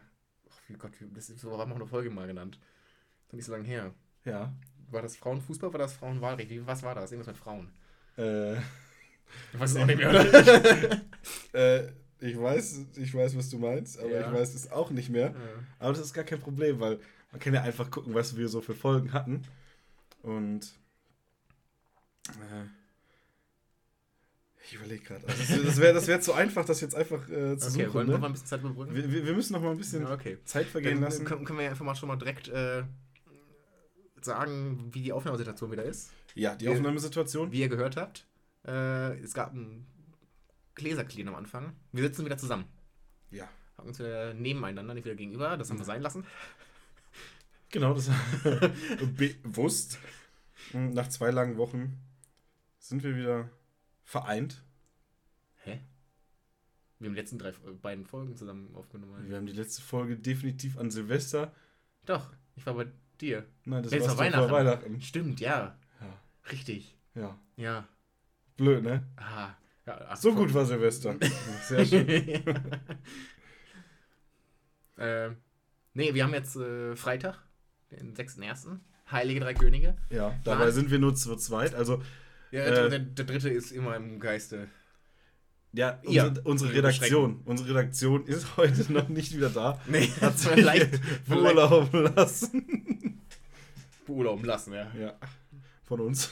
Wie 0.70 0.74
Gott, 0.78 0.92
das 1.14 1.30
ist, 1.30 1.40
so 1.42 1.58
haben 1.58 1.72
wir 1.72 1.76
eine 1.76 1.86
Folge 1.88 2.10
mal 2.10 2.28
genannt. 2.28 2.60
Das 3.28 3.30
ist 3.30 3.34
nicht 3.34 3.46
so 3.46 3.52
lange 3.54 3.66
her. 3.68 3.94
ja. 4.26 4.54
War 4.92 5.04
das 5.04 5.16
Frauenfußball, 5.18 5.72
war 5.72 5.78
das 5.80 5.94
Frauenwahlrecht? 5.94 6.50
Wie, 6.50 6.66
was 6.66 6.82
war 6.82 6.96
das? 6.96 7.12
Irgendwas 7.12 7.28
mit 7.28 7.38
Frauen. 7.38 7.72
Äh, 8.18 8.56
Ich 9.54 9.60
weiß 9.60 9.72
es 9.72 9.78
auch 9.78 9.86
nicht 9.86 9.98
mehr, 10.00 10.10
oder? 10.10 11.02
äh, 11.54 11.92
ich, 12.20 12.40
weiß, 12.40 12.86
ich 12.96 13.14
weiß, 13.14 13.38
was 13.38 13.50
du 13.52 13.60
meinst, 13.60 14.00
aber 14.00 14.10
Ja. 14.10 14.28
ich 14.28 14.34
weiß 14.34 14.56
es 14.56 14.72
auch 14.72 14.90
nicht 14.90 15.10
mehr. 15.12 15.28
Ja. 15.28 15.36
Aber 15.78 15.94
das 15.94 16.02
ist 16.02 16.14
gar 16.16 16.24
kein 16.24 16.40
Problem, 16.40 16.80
weil 16.80 17.00
man 17.32 17.40
kann 17.40 17.54
ja 17.54 17.62
einfach 17.62 17.92
gucken, 17.92 18.16
was 18.16 18.36
wir 18.36 18.48
so 18.50 18.62
für 18.62 18.74
Folgen 18.74 19.14
hatten. 19.14 19.44
Und 20.24 20.72
äh, 22.30 22.66
ich 24.70 24.76
überlege 24.76 25.04
gerade. 25.04 25.28
Also 25.28 25.64
das 25.64 25.78
wäre 25.78 25.94
das 25.94 26.08
wär 26.08 26.22
zu 26.22 26.34
einfach, 26.34 26.66
das 26.66 26.82
jetzt 26.82 26.96
einfach 26.96 27.28
äh, 27.30 27.58
zu 27.58 27.68
Okay, 27.70 27.86
suchen. 27.86 27.94
wollen 27.94 28.08
wir 28.08 28.14
Ne? 28.16 28.20
mal 28.20 28.28
ein 28.28 28.34
bisschen 28.34 28.48
Zeit 28.48 28.60
überbrücken? 28.62 28.94
Wir, 28.96 29.12
wir, 29.12 29.26
wir 29.26 29.34
müssen 29.34 29.54
noch 29.54 29.62
mal 29.62 29.72
ein 29.72 29.78
bisschen 29.78 30.04
Ja, 30.04 30.14
okay. 30.14 30.38
Zeit 30.46 30.68
vergehen 30.68 30.96
Dann 30.96 31.04
lassen. 31.04 31.26
können, 31.26 31.46
können 31.46 31.60
wir 31.60 31.66
ja 31.66 31.72
einfach 31.72 31.86
mal 31.86 31.96
schon 31.96 32.08
mal 32.08 32.16
direkt 32.18 32.48
äh, 32.50 32.84
sagen, 34.22 34.90
wie 34.92 35.02
die 35.02 35.14
Aufnahmesituation 35.14 35.72
wieder 35.72 35.84
ist. 35.84 36.12
Ja, 36.36 36.56
die 36.56 36.66
Wir- 36.66 36.72
Aufnahmesituation. 36.74 37.52
Wie 37.52 37.60
ihr 37.62 37.70
gehört 37.70 37.98
habt, 37.98 38.26
äh, 38.68 39.18
es 39.20 39.34
gab 39.34 39.54
ein 39.54 39.86
Gläserclean 40.76 41.28
am 41.30 41.36
Anfang. 41.36 41.74
Wir 41.92 42.04
sitzen 42.04 42.26
wieder 42.26 42.38
zusammen. 42.38 42.66
Ja. 43.32 43.48
Haben 43.78 43.88
uns 43.90 44.00
wieder 44.00 44.34
nebeneinander, 44.34 44.94
nicht 44.94 45.06
wieder 45.06 45.16
gegenüber. 45.16 45.56
Das 45.58 45.70
haben 45.70 45.78
wir 45.78 45.86
sein 45.86 46.02
lassen. 46.02 46.26
Genau, 47.72 47.94
das 47.94 48.10
bewusst. 49.44 50.00
Nach 50.74 51.08
zwei 51.08 51.32
langen 51.32 51.58
Wochen 51.58 51.98
sind 52.80 53.04
wir 53.04 53.16
wieder 53.16 53.50
vereint. 54.10 54.64
Hä? 55.64 55.82
Wir 56.98 57.08
haben 57.08 57.14
die 57.14 57.20
letzten 57.22 57.38
drei, 57.38 57.50
äh, 57.50 57.72
beiden 57.80 58.06
Folgen 58.06 58.36
zusammen 58.36 58.76
aufgenommen. 58.76 59.30
Wir 59.30 59.38
haben 59.38 59.46
die 59.46 59.54
letzte 59.54 59.84
Folge 59.84 60.18
definitiv 60.18 60.80
an 60.80 60.90
Silvester. 60.90 61.54
Doch, 62.06 62.34
ich 62.56 62.66
war 62.66 62.74
bei 62.74 62.88
dir. 63.22 63.46
Nein, 63.66 63.84
das 63.84 63.92
war 63.94 64.08
war 64.08 64.18
Weihnachten. 64.18 64.52
Weihnachten. 64.52 65.02
Stimmt, 65.02 65.40
ja. 65.40 65.78
Ja. 66.02 66.22
Richtig. 66.52 66.98
ja. 67.14 67.38
Ja. 67.56 67.88
Blöd, 68.58 68.84
ne? 68.84 69.08
Ah. 69.16 69.52
ja 69.86 70.08
ach, 70.10 70.18
So 70.18 70.32
voll. 70.34 70.46
gut 70.46 70.54
war 70.56 70.66
Silvester. 70.66 71.16
Sehr 71.68 71.86
schön. 71.86 72.08
äh, 74.98 75.30
nee, 75.94 76.14
wir 76.16 76.24
haben 76.24 76.34
jetzt 76.34 76.56
äh, 76.56 76.96
Freitag, 76.96 77.38
den 77.92 78.16
6.1. 78.16 78.80
Heilige 79.12 79.40
Drei 79.42 79.54
Könige. 79.54 79.96
Ja, 80.10 80.36
dabei 80.44 80.68
Was? 80.68 80.76
sind 80.76 80.90
wir 80.90 81.00
nur 81.00 81.14
zu 81.16 81.36
zweit. 81.36 81.76
Also, 81.76 82.02
Ja, 82.52 82.64
Äh, 82.66 82.90
der, 82.90 83.00
der 83.00 83.26
dritte 83.26 83.50
ist 83.50 83.72
immer 83.72 83.96
im 83.96 84.20
Geiste. 84.20 84.68
ja, 85.74 86.00
Ja, 86.04 86.26
unsere, 86.28 86.44
unsere 86.48 86.72
wir 86.74 86.78
Redaktion. 86.80 87.42
Unsere 87.46 87.70
Redaktion 87.70 88.26
ist 88.26 88.46
heute 88.58 88.92
noch 88.92 89.08
nicht 89.10 89.36
wieder 89.36 89.50
da. 89.50 89.80
Nee, 89.88 90.08
Hat 90.22 90.38
sich 90.38 90.50
vielleicht, 90.50 91.00
beurlauben 91.28 92.14
lassen. 92.16 93.22
beurlauben 94.06 94.46
lassen, 94.46 94.74
ja. 94.74 94.92
Ja. 95.00 95.14
von 95.84 96.00
uns. 96.02 96.32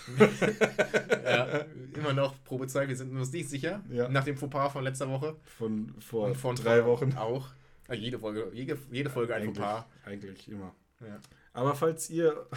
Ja, 1.23 1.65
immer 1.95 2.13
noch 2.13 2.43
Probezeit, 2.43 2.87
wir 2.89 2.95
sind 2.95 3.15
uns 3.15 3.31
nicht 3.31 3.49
sicher. 3.49 3.83
Ja. 3.89 4.07
Nach 4.09 4.23
dem 4.23 4.37
Fauxpas 4.37 4.69
von 4.71 4.83
letzter 4.83 5.09
Woche. 5.09 5.35
Von 5.57 5.93
vor 5.99 6.33
von 6.35 6.55
drei 6.55 6.83
Wochen. 6.85 7.13
Auch. 7.17 7.47
Ja, 7.87 7.93
jede 7.95 8.19
Folge, 8.19 8.49
jede, 8.53 8.77
jede 8.91 9.09
Folge 9.09 9.33
ein 9.35 9.43
Eigentlich, 9.43 9.57
Fauxpas. 9.57 9.85
eigentlich 10.05 10.47
immer. 10.49 10.75
Ja. 10.99 11.19
Aber 11.53 11.73
falls 11.75 12.09
ihr 12.09 12.47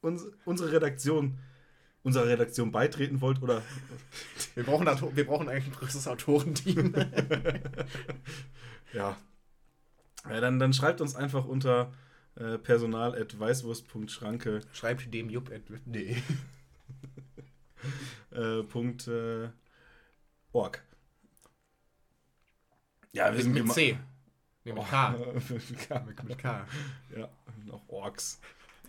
uns, 0.00 0.24
unsere 0.44 0.72
Redaktion, 0.72 1.38
unserer 2.04 2.28
Redaktion 2.28 2.70
beitreten 2.70 3.20
wollt 3.20 3.42
oder 3.42 3.62
Wir 4.54 4.62
brauchen, 4.62 4.86
Auto- 4.86 5.10
wir 5.16 5.26
brauchen 5.26 5.48
eigentlich 5.48 5.66
ein 5.66 5.72
größeres 5.72 6.06
Autorenteam. 6.06 6.94
ja, 8.92 9.16
ja 10.28 10.40
dann, 10.40 10.60
dann 10.60 10.72
schreibt 10.72 11.00
uns 11.00 11.16
einfach 11.16 11.44
unter 11.46 11.92
äh, 12.36 12.58
personal.weißwurst.schranke 12.58 14.60
Schreibt 14.72 15.12
dem 15.12 15.28
Jupp. 15.30 15.50
at- 15.50 15.86
Nee. 15.86 16.22
äh, 18.30 18.62
Punkt, 18.62 19.08
äh, 19.08 19.48
org. 20.52 20.80
Ja, 23.12 23.26
wir 23.26 23.32
Mit, 23.32 23.42
sind 23.42 23.52
mit 23.54 23.72
C. 23.72 23.98
Nee, 24.64 24.72
mit 24.72 24.88
K. 24.88 25.10
mit 25.10 25.88
K. 25.88 26.00
Mit, 26.00 26.24
mit 26.24 26.38
K. 26.38 26.66
Ja, 27.16 27.28
noch 27.66 27.86
Orks. 27.88 28.40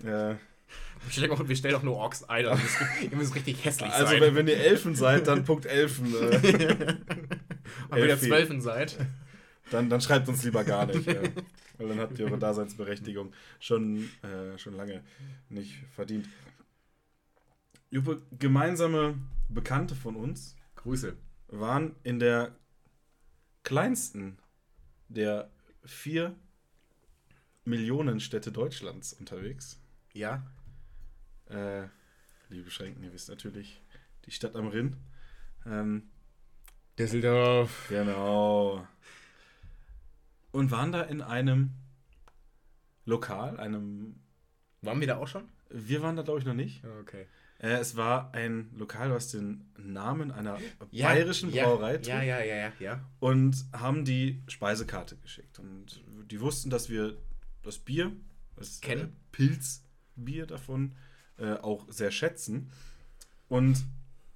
Äh, 0.04 0.36
Wir 1.06 1.12
stellen 1.12 1.32
auch, 1.32 1.48
wir 1.48 1.56
stellen 1.56 1.76
auch 1.76 1.84
nur 1.84 1.98
Orks 1.98 2.24
ein. 2.24 2.48
Also 2.48 2.64
ihr 3.04 3.16
müsst 3.16 3.36
richtig 3.36 3.64
hässlich 3.64 3.92
also, 3.92 4.08
sein. 4.08 4.22
wenn, 4.22 4.34
wenn 4.34 4.48
ihr 4.48 4.58
Elfen 4.58 4.96
seid, 4.96 5.28
dann 5.28 5.44
Punkt 5.44 5.68
Elfen. 5.68 6.08
Äh, 6.16 6.36
Und 6.36 6.44
wenn 7.92 8.10
ihr. 8.10 8.20
Zwölfen 8.20 8.60
seid. 8.60 8.98
dann, 9.70 9.88
dann 9.88 10.02
schreibt 10.02 10.28
uns 10.30 10.44
lieber 10.44 10.64
gar 10.64 10.88
nicht. 10.88 11.08
Äh, 11.08 11.32
weil 11.78 11.90
dann 11.90 12.00
habt 12.00 12.18
ihr 12.18 12.26
eure 12.26 12.40
Daseinsberechtigung 12.40 13.34
schon, 13.60 14.10
äh, 14.24 14.58
schon 14.58 14.74
lange 14.74 15.04
nicht 15.50 15.84
verdient. 15.94 16.28
Juppe, 17.92 18.22
gemeinsame 18.40 19.16
Bekannte 19.50 19.96
von 19.96 20.16
uns 20.16 20.56
Grüße. 20.76 21.16
waren 21.50 21.96
in 22.04 22.20
der 22.20 22.56
kleinsten 23.64 24.38
der 25.08 25.52
vier 25.84 26.36
Millionen 27.64 28.20
Städte 28.20 28.52
Deutschlands 28.52 29.14
unterwegs. 29.14 29.80
Ja. 30.14 30.44
Äh, 31.50 31.88
liebe 32.50 32.72
Schränken, 32.72 33.04
ihr 33.04 33.14
wisst 33.14 33.30
natürlich, 33.30 33.82
die 34.26 34.32
Stadt 34.32 34.56
am 34.56 34.68
Rinn. 34.68 34.98
Ähm, 35.66 36.10
Düsseldorf. 36.98 37.88
genau. 37.90 38.88
Und 40.52 40.72
waren 40.72 40.92
da 40.92 41.02
in 41.02 41.22
einem 41.22 41.72
Lokal, 43.06 43.60
einem. 43.60 44.16
Waren 44.82 45.00
wir 45.00 45.08
da 45.08 45.18
auch 45.18 45.28
schon? 45.28 45.50
Wir 45.70 46.02
waren 46.02 46.16
da, 46.16 46.22
glaube 46.22 46.40
ich, 46.40 46.46
noch 46.46 46.54
nicht. 46.54 46.84
Okay. 47.02 47.26
Äh, 47.60 47.80
es 47.80 47.96
war 47.96 48.34
ein 48.34 48.70
Lokal, 48.76 49.12
was 49.12 49.32
den 49.32 49.66
Namen 49.78 50.32
einer 50.32 50.60
bayerischen 50.92 51.52
ja, 51.52 51.66
Brauerei 51.66 51.94
ja, 51.94 51.98
trug. 51.98 52.08
ja, 52.08 52.24
ja, 52.24 52.44
ja, 52.44 52.72
ja. 52.80 53.10
und 53.20 53.66
haben 53.74 54.06
die 54.06 54.44
Speisekarte 54.48 55.18
geschickt. 55.18 55.60
Und 55.60 56.04
die 56.30 56.42
wussten, 56.42 56.70
dass 56.70 56.90
wir 56.90 57.18
das 57.64 57.80
Bier, 57.80 58.12
das 58.56 58.82
Kennen. 58.82 59.10
Äh, 59.10 59.12
Pilzbier 59.32 60.46
davon, 60.46 60.96
äh, 61.38 61.54
auch 61.54 61.86
sehr 61.92 62.12
schätzen. 62.12 62.72
Und 63.48 63.84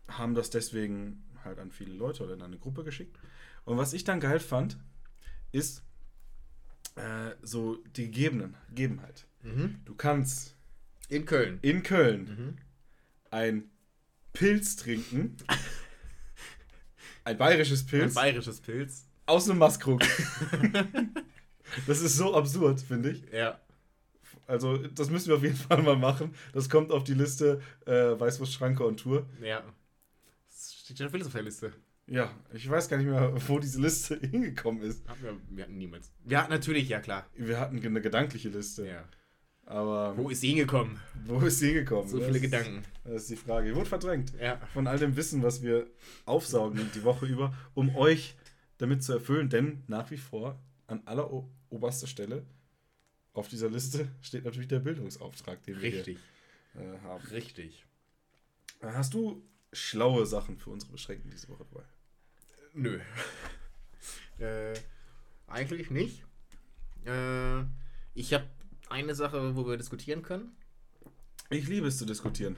haben 0.07 0.35
das 0.35 0.49
deswegen 0.49 1.23
halt 1.43 1.59
an 1.59 1.71
viele 1.71 1.93
Leute 1.93 2.23
oder 2.23 2.33
in 2.33 2.41
eine 2.41 2.57
Gruppe 2.57 2.83
geschickt. 2.83 3.17
Und 3.65 3.77
was 3.77 3.93
ich 3.93 4.03
dann 4.03 4.19
geil 4.19 4.39
fand, 4.39 4.77
ist 5.51 5.83
äh, 6.95 7.31
so 7.41 7.77
die 7.95 8.05
Gegebenen, 8.05 8.55
Gegebenheit. 8.69 9.25
Mhm. 9.43 9.79
Du 9.85 9.95
kannst 9.95 10.55
In 11.07 11.25
Köln. 11.25 11.59
in 11.61 11.81
Köln 11.83 12.23
Mhm. 12.25 12.57
ein 13.31 13.69
Pilz 14.33 14.75
trinken, 14.75 15.37
ein 17.23 17.37
bayerisches 17.37 17.81
Ein 17.83 17.87
Pilz, 17.87 18.13
bayerisches 18.15 18.59
Pilz. 18.61 19.07
aus 19.25 19.49
einem 19.49 19.59
Maßkrug. 19.59 20.01
das 21.87 22.01
ist 22.01 22.15
so 22.17 22.35
absurd, 22.35 22.79
finde 22.81 23.11
ich. 23.11 23.23
Ja. 23.31 23.59
Also, 24.49 24.77
das 24.77 25.09
müssen 25.09 25.27
wir 25.29 25.35
auf 25.35 25.43
jeden 25.43 25.55
Fall 25.67 25.81
mal 25.83 25.95
machen. 25.95 26.33
Das 26.53 26.69
kommt 26.69 26.91
auf 26.91 27.03
die 27.03 27.13
Liste 27.13 27.61
äh, 27.85 27.91
Weißwurst-Schranke 28.19 28.83
on 28.85 28.97
Tour. 28.97 29.25
Ja. 29.41 29.63
Das 30.49 30.73
steht 30.73 30.97
schon 30.97 31.09
viel 31.09 31.23
auf 31.23 31.31
der 31.31 31.43
Liste. 31.43 31.71
Ja, 32.07 32.31
ich 32.53 32.67
weiß 32.67 32.89
gar 32.89 32.97
nicht 32.97 33.05
mehr, 33.05 33.31
wo 33.47 33.59
diese 33.59 33.79
Liste 33.79 34.17
hingekommen 34.31 34.81
ist. 34.81 35.03
Wir, 35.21 35.37
wir 35.51 35.63
hatten 35.65 35.77
niemals. 35.77 36.11
Wir 36.25 36.39
hatten 36.41 36.51
natürlich, 36.51 36.89
ja 36.89 36.99
klar. 36.99 37.25
Wir 37.35 37.59
hatten 37.59 37.77
eine 37.85 38.01
gedankliche 38.01 38.49
Liste. 38.49 38.87
Ja. 38.87 39.03
Aber 39.67 40.17
Wo 40.17 40.29
ist 40.29 40.41
sie 40.41 40.47
hingekommen? 40.47 40.99
wo 41.25 41.39
ist 41.41 41.59
sie 41.59 41.67
hingekommen? 41.67 42.09
So 42.09 42.17
Das 42.17 42.25
viele 42.25 42.39
ist- 42.39 42.43
Gedanken. 42.43 42.81
Das 43.03 43.21
ist 43.21 43.29
die 43.29 43.35
Frage. 43.35 43.69
Die 43.69 43.75
wurde 43.75 43.85
verdrängt. 43.87 44.33
Ja. 44.41 44.59
Von 44.73 44.87
all 44.87 44.97
dem 44.97 45.15
Wissen, 45.15 45.43
was 45.43 45.61
wir 45.61 45.85
aufsaugen 46.25 46.89
die 46.95 47.03
Woche 47.03 47.27
über, 47.27 47.53
um 47.75 47.95
euch 47.95 48.35
damit 48.79 49.03
zu 49.03 49.13
erfüllen. 49.13 49.49
Denn 49.49 49.83
nach 49.85 50.09
wie 50.09 50.17
vor 50.17 50.59
an 50.87 51.03
aller 51.05 51.29
oberster 51.69 52.07
Stelle 52.07 52.43
auf 53.33 53.47
dieser 53.47 53.69
Liste 53.69 54.07
steht 54.21 54.45
natürlich 54.45 54.67
der 54.67 54.79
Bildungsauftrag, 54.79 55.63
den 55.63 55.75
wir 55.75 55.83
Richtig. 55.83 56.19
hier 56.73 56.81
äh, 56.81 56.99
haben. 57.01 57.25
Richtig. 57.27 57.85
Hast 58.81 59.13
du 59.13 59.43
schlaue 59.73 60.25
Sachen 60.25 60.57
für 60.57 60.69
unsere 60.69 60.91
Beschränkten 60.91 61.29
diese 61.29 61.49
Woche 61.49 61.65
dabei? 61.69 61.83
Nö. 62.73 62.99
äh, 64.39 64.73
eigentlich 65.47 65.91
nicht. 65.91 66.23
Äh, 67.05 67.61
ich 68.13 68.33
habe 68.33 68.47
eine 68.89 69.15
Sache, 69.15 69.55
wo 69.55 69.67
wir 69.67 69.77
diskutieren 69.77 70.23
können. 70.23 70.55
Ich 71.49 71.67
liebe 71.67 71.87
es 71.87 71.97
zu 71.97 72.05
diskutieren, 72.05 72.57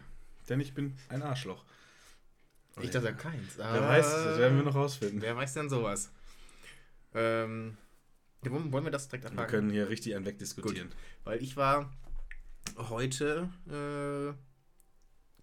denn 0.50 0.60
ich 0.60 0.74
bin 0.74 0.98
ein 1.10 1.22
Arschloch. 1.22 1.64
Ich 2.82 2.90
das 2.90 3.04
ja 3.04 3.12
keins. 3.12 3.58
Wer 3.58 3.82
weiß, 3.82 4.06
das 4.06 4.38
werden 4.38 4.58
wir 4.58 4.64
noch 4.64 4.76
rausfinden. 4.76 5.22
Wer 5.22 5.36
weiß 5.36 5.54
denn 5.54 5.70
sowas? 5.70 6.12
Ähm, 7.14 7.78
wollen 8.50 8.72
wollen 8.72 8.84
wir 8.86 8.92
das 8.92 9.08
direkt 9.08 9.26
Wir 9.26 9.32
abhaken? 9.32 9.52
können 9.52 9.70
hier 9.72 9.90
richtig 9.90 10.16
einen 10.16 10.26
wegdiskutieren. 10.26 10.90
Weil 11.24 11.42
ich 11.44 11.56
war 11.58 11.92
heute 12.78 13.50
äh, 13.68 14.34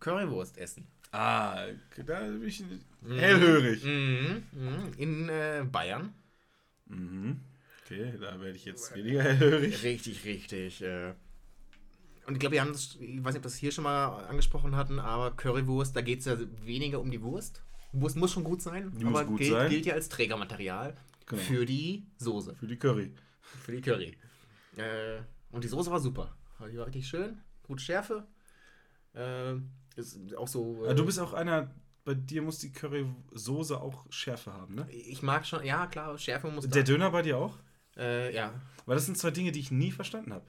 Currywurst 0.00 0.59
essen. 0.59 0.87
Ah, 1.12 1.67
da 2.05 2.21
bin 2.21 2.43
ich 2.47 2.62
hellhörig. 3.09 3.85
Mhm, 3.85 4.43
mhm, 4.52 4.93
in 4.97 5.28
äh, 5.28 5.64
Bayern. 5.71 6.12
Mhm. 6.87 7.40
Okay, 7.85 8.12
da 8.21 8.38
werde 8.40 8.57
ich 8.57 8.64
jetzt 8.67 8.95
weniger 8.95 9.23
hellhörig. 9.23 9.83
Richtig, 9.83 10.25
richtig. 10.25 10.83
Äh. 10.83 11.14
Und 12.26 12.35
ich 12.35 12.40
glaube, 12.40 12.55
wir 12.55 12.61
haben 12.61 12.73
das, 12.73 12.97
ich 13.00 13.25
weiß 13.25 13.33
nicht, 13.33 13.37
ob 13.38 13.43
wir 13.45 13.50
das 13.50 13.57
hier 13.57 13.73
schon 13.73 13.85
mal 13.85 14.26
angesprochen 14.26 14.76
hatten, 14.76 14.99
aber 14.99 15.31
Currywurst, 15.31 15.97
da 15.97 16.02
geht 16.02 16.19
es 16.21 16.26
ja 16.26 16.37
weniger 16.62 17.00
um 17.00 17.11
die 17.11 17.23
Wurst. 17.23 17.62
Wurst 17.93 18.17
muss 18.17 18.33
schon 18.33 18.45
gut 18.45 18.61
sein, 18.61 18.93
Die 18.99 19.07
aber 19.07 19.25
gut 19.25 19.38
gilt, 19.38 19.52
sein. 19.52 19.71
gilt 19.71 19.87
ja 19.87 19.95
als 19.95 20.11
Trägermaterial 20.11 20.95
Genau. 21.28 21.42
für 21.42 21.66
die 21.66 22.06
Soße, 22.18 22.54
Für 22.56 22.66
die 22.66 22.76
Curry. 22.78 23.12
für 23.64 23.73
die 23.73 23.80
Curry. 23.82 24.16
Äh, 24.76 25.20
und 25.50 25.62
die 25.64 25.68
Soße 25.68 25.90
war 25.90 26.00
super. 26.00 26.35
Die 26.73 26.76
war 26.78 26.87
richtig 26.87 27.06
schön, 27.06 27.40
gut 27.62 27.80
Schärfe. 27.80 28.26
Äh, 29.14 29.54
ist 29.97 30.18
auch 30.37 30.49
so. 30.49 30.85
Ah, 30.88 30.94
du 30.94 31.04
bist 31.04 31.18
auch 31.20 31.32
einer, 31.35 31.70
bei 32.04 32.14
dir 32.14 32.42
muss 32.42 32.58
die 32.58 32.73
Currysoße 32.73 33.80
auch 33.80 34.06
Schärfe 34.11 34.52
haben, 34.52 34.75
ne? 34.75 34.90
Ich 34.90 35.23
mag 35.23 35.47
schon, 35.47 35.64
ja 35.64 35.87
klar, 35.87 36.16
Schärfe 36.18 36.49
muss 36.50 36.68
Der 36.68 36.82
da. 36.82 36.87
Döner 36.92 37.11
bei 37.11 37.23
dir 37.23 37.37
auch? 37.38 37.58
Äh, 37.97 38.35
ja. 38.35 38.61
Weil 38.87 38.97
das 38.97 39.06
sind 39.06 39.18
zwei 39.18 39.30
Dinge, 39.30 39.52
die 39.52 39.61
ich 39.61 39.70
nie 39.70 39.90
verstanden 39.92 40.32
habe. 40.32 40.47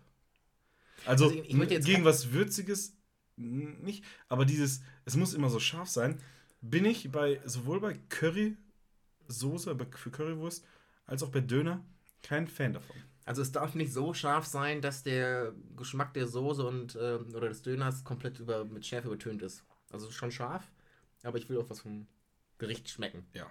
Also, 1.06 1.26
Also 1.26 1.36
ich- 1.44 1.54
ich 1.54 1.86
gegen 1.86 2.06
was 2.06 2.32
Würziges 2.32 2.96
nicht, 3.36 4.04
aber 4.28 4.46
dieses, 4.46 4.82
es 5.06 5.16
muss 5.16 5.34
immer 5.34 5.50
so 5.50 5.60
scharf 5.60 5.90
sein, 5.90 6.22
bin 6.62 6.86
ich 6.86 7.10
bei 7.12 7.40
sowohl 7.46 7.80
bei 7.80 7.94
Currysoße, 8.10 8.58
bei- 9.76 9.86
für 9.98 10.12
Currywurst, 10.12 10.66
als 11.06 11.24
auch 11.24 11.30
bei 11.30 11.40
Döner 11.42 11.84
kein 12.24 12.48
Fan 12.48 12.74
davon. 12.74 12.96
Also 13.26 13.42
es 13.42 13.52
darf 13.52 13.76
nicht 13.76 13.94
so 13.94 14.14
scharf 14.14 14.46
sein, 14.46 14.82
dass 14.82 15.04
der 15.04 15.54
Geschmack 15.78 16.14
der 16.14 16.28
Soße 16.28 16.66
und 16.66 16.96
äh, 16.96 17.16
oder 17.36 17.50
des 17.50 17.62
Döners 17.62 18.04
komplett 18.04 18.40
über, 18.40 18.66
mit 18.66 18.86
Schärfe 18.86 19.08
übertönt 19.08 19.42
ist. 19.44 19.64
Also 19.92 20.10
schon 20.12 20.32
scharf, 20.32 20.72
aber 21.24 21.38
ich 21.38 21.48
will 21.50 21.58
auch 21.60 21.70
was 21.70 21.82
vom 21.82 22.08
Gericht 22.58 22.90
schmecken. 22.90 23.26
Ja. 23.34 23.46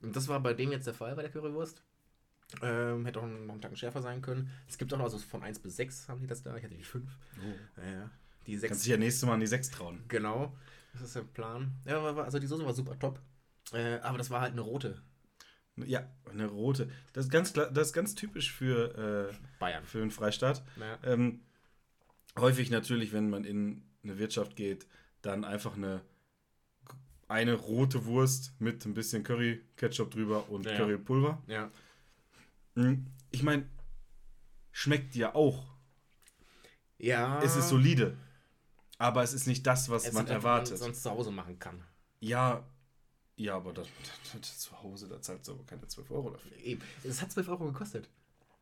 Und 0.00 0.14
das 0.16 0.28
war 0.28 0.40
bei 0.40 0.54
dem 0.54 0.70
jetzt 0.72 0.86
der 0.86 0.94
Fall 0.94 1.14
bei 1.16 1.22
der 1.22 1.30
Currywurst. 1.30 1.82
Ähm, 2.60 3.06
hätte 3.06 3.18
auch 3.20 3.26
noch 3.26 3.50
einen 3.52 3.60
Tacken 3.62 3.76
schärfer 3.76 4.02
sein 4.02 4.20
können. 4.20 4.50
Es 4.68 4.76
gibt 4.76 4.92
auch 4.92 4.98
noch, 4.98 5.04
also 5.04 5.16
von 5.18 5.42
1 5.42 5.58
bis 5.60 5.76
6 5.76 6.08
haben 6.08 6.20
die 6.20 6.26
das 6.26 6.42
da. 6.42 6.54
Ich 6.56 6.62
hatte 6.64 6.74
die 6.74 6.84
5. 6.84 7.10
Ja, 7.78 7.90
ja. 7.90 8.10
Die 8.46 8.56
6. 8.58 8.68
Kannst 8.70 8.84
dich 8.84 8.90
ja 8.90 8.96
nächstes 8.98 9.26
Mal 9.26 9.34
an 9.34 9.40
die 9.40 9.46
6 9.46 9.70
trauen. 9.70 10.04
Genau. 10.08 10.54
Das 10.92 11.02
ist 11.02 11.16
der 11.16 11.22
Plan. 11.22 11.72
Ja, 11.86 12.02
also 12.16 12.38
die 12.38 12.46
Soße 12.46 12.64
war 12.66 12.74
super 12.74 12.98
top. 12.98 13.20
Äh, 13.72 13.98
aber 14.02 14.18
das 14.18 14.30
war 14.30 14.40
halt 14.40 14.52
eine 14.52 14.60
rote. 14.62 15.00
Ja, 15.76 16.06
eine 16.30 16.46
rote. 16.46 16.90
Das 17.14 17.24
ist 17.26 17.30
ganz, 17.30 17.52
klar, 17.54 17.70
das 17.70 17.88
ist 17.88 17.92
ganz 17.94 18.14
typisch 18.14 18.52
für, 18.52 19.30
äh, 19.30 19.34
Bayern. 19.58 19.84
für 19.86 20.02
einen 20.02 20.10
Freistaat. 20.10 20.62
Ja. 20.78 20.98
Ähm, 21.04 21.40
häufig 22.38 22.70
natürlich, 22.70 23.12
wenn 23.12 23.30
man 23.30 23.44
in 23.44 23.82
eine 24.04 24.18
Wirtschaft 24.18 24.54
geht, 24.56 24.86
dann 25.22 25.44
einfach 25.44 25.76
eine, 25.76 26.02
eine 27.28 27.54
rote 27.54 28.04
Wurst 28.04 28.52
mit 28.58 28.84
ein 28.84 28.92
bisschen 28.94 29.22
Curry, 29.22 29.62
Ketchup 29.76 30.10
drüber 30.10 30.48
und 30.50 30.66
Ja. 30.66 30.76
Currypulver. 30.76 31.42
ja. 31.46 31.70
Mhm. 32.74 33.06
Ich 33.30 33.42
meine, 33.42 33.66
schmeckt 34.72 35.14
ja 35.14 35.34
auch. 35.34 35.64
Ja. 36.98 37.40
Es 37.42 37.56
ist 37.56 37.68
solide. 37.70 38.16
aber 38.98 39.22
es 39.22 39.32
ist 39.32 39.46
nicht 39.46 39.66
das, 39.66 39.88
was 39.90 40.06
Es 40.06 40.12
man 40.12 40.24
ist 40.26 40.30
einfach, 40.30 40.50
erwartet. 40.50 40.78
sonst 40.78 41.02
zu 41.02 41.10
Hause 41.10 41.30
machen 41.32 41.58
kann. 41.58 41.82
Ja, 42.20 42.64
ja, 43.36 43.56
aber 43.56 43.72
das, 43.72 43.88
das, 44.24 44.32
das 44.40 44.58
zu 44.58 44.82
Hause, 44.82 45.08
da 45.08 45.20
zahlt 45.20 45.46
du 45.46 45.52
aber 45.52 45.64
keine 45.64 45.86
12 45.86 46.10
Euro 46.10 46.30
dafür. 46.30 46.52
Eben. 46.58 46.82
Es 47.04 47.20
hat 47.22 47.32
12 47.32 47.48
Euro 47.48 47.66
gekostet. 47.66 48.08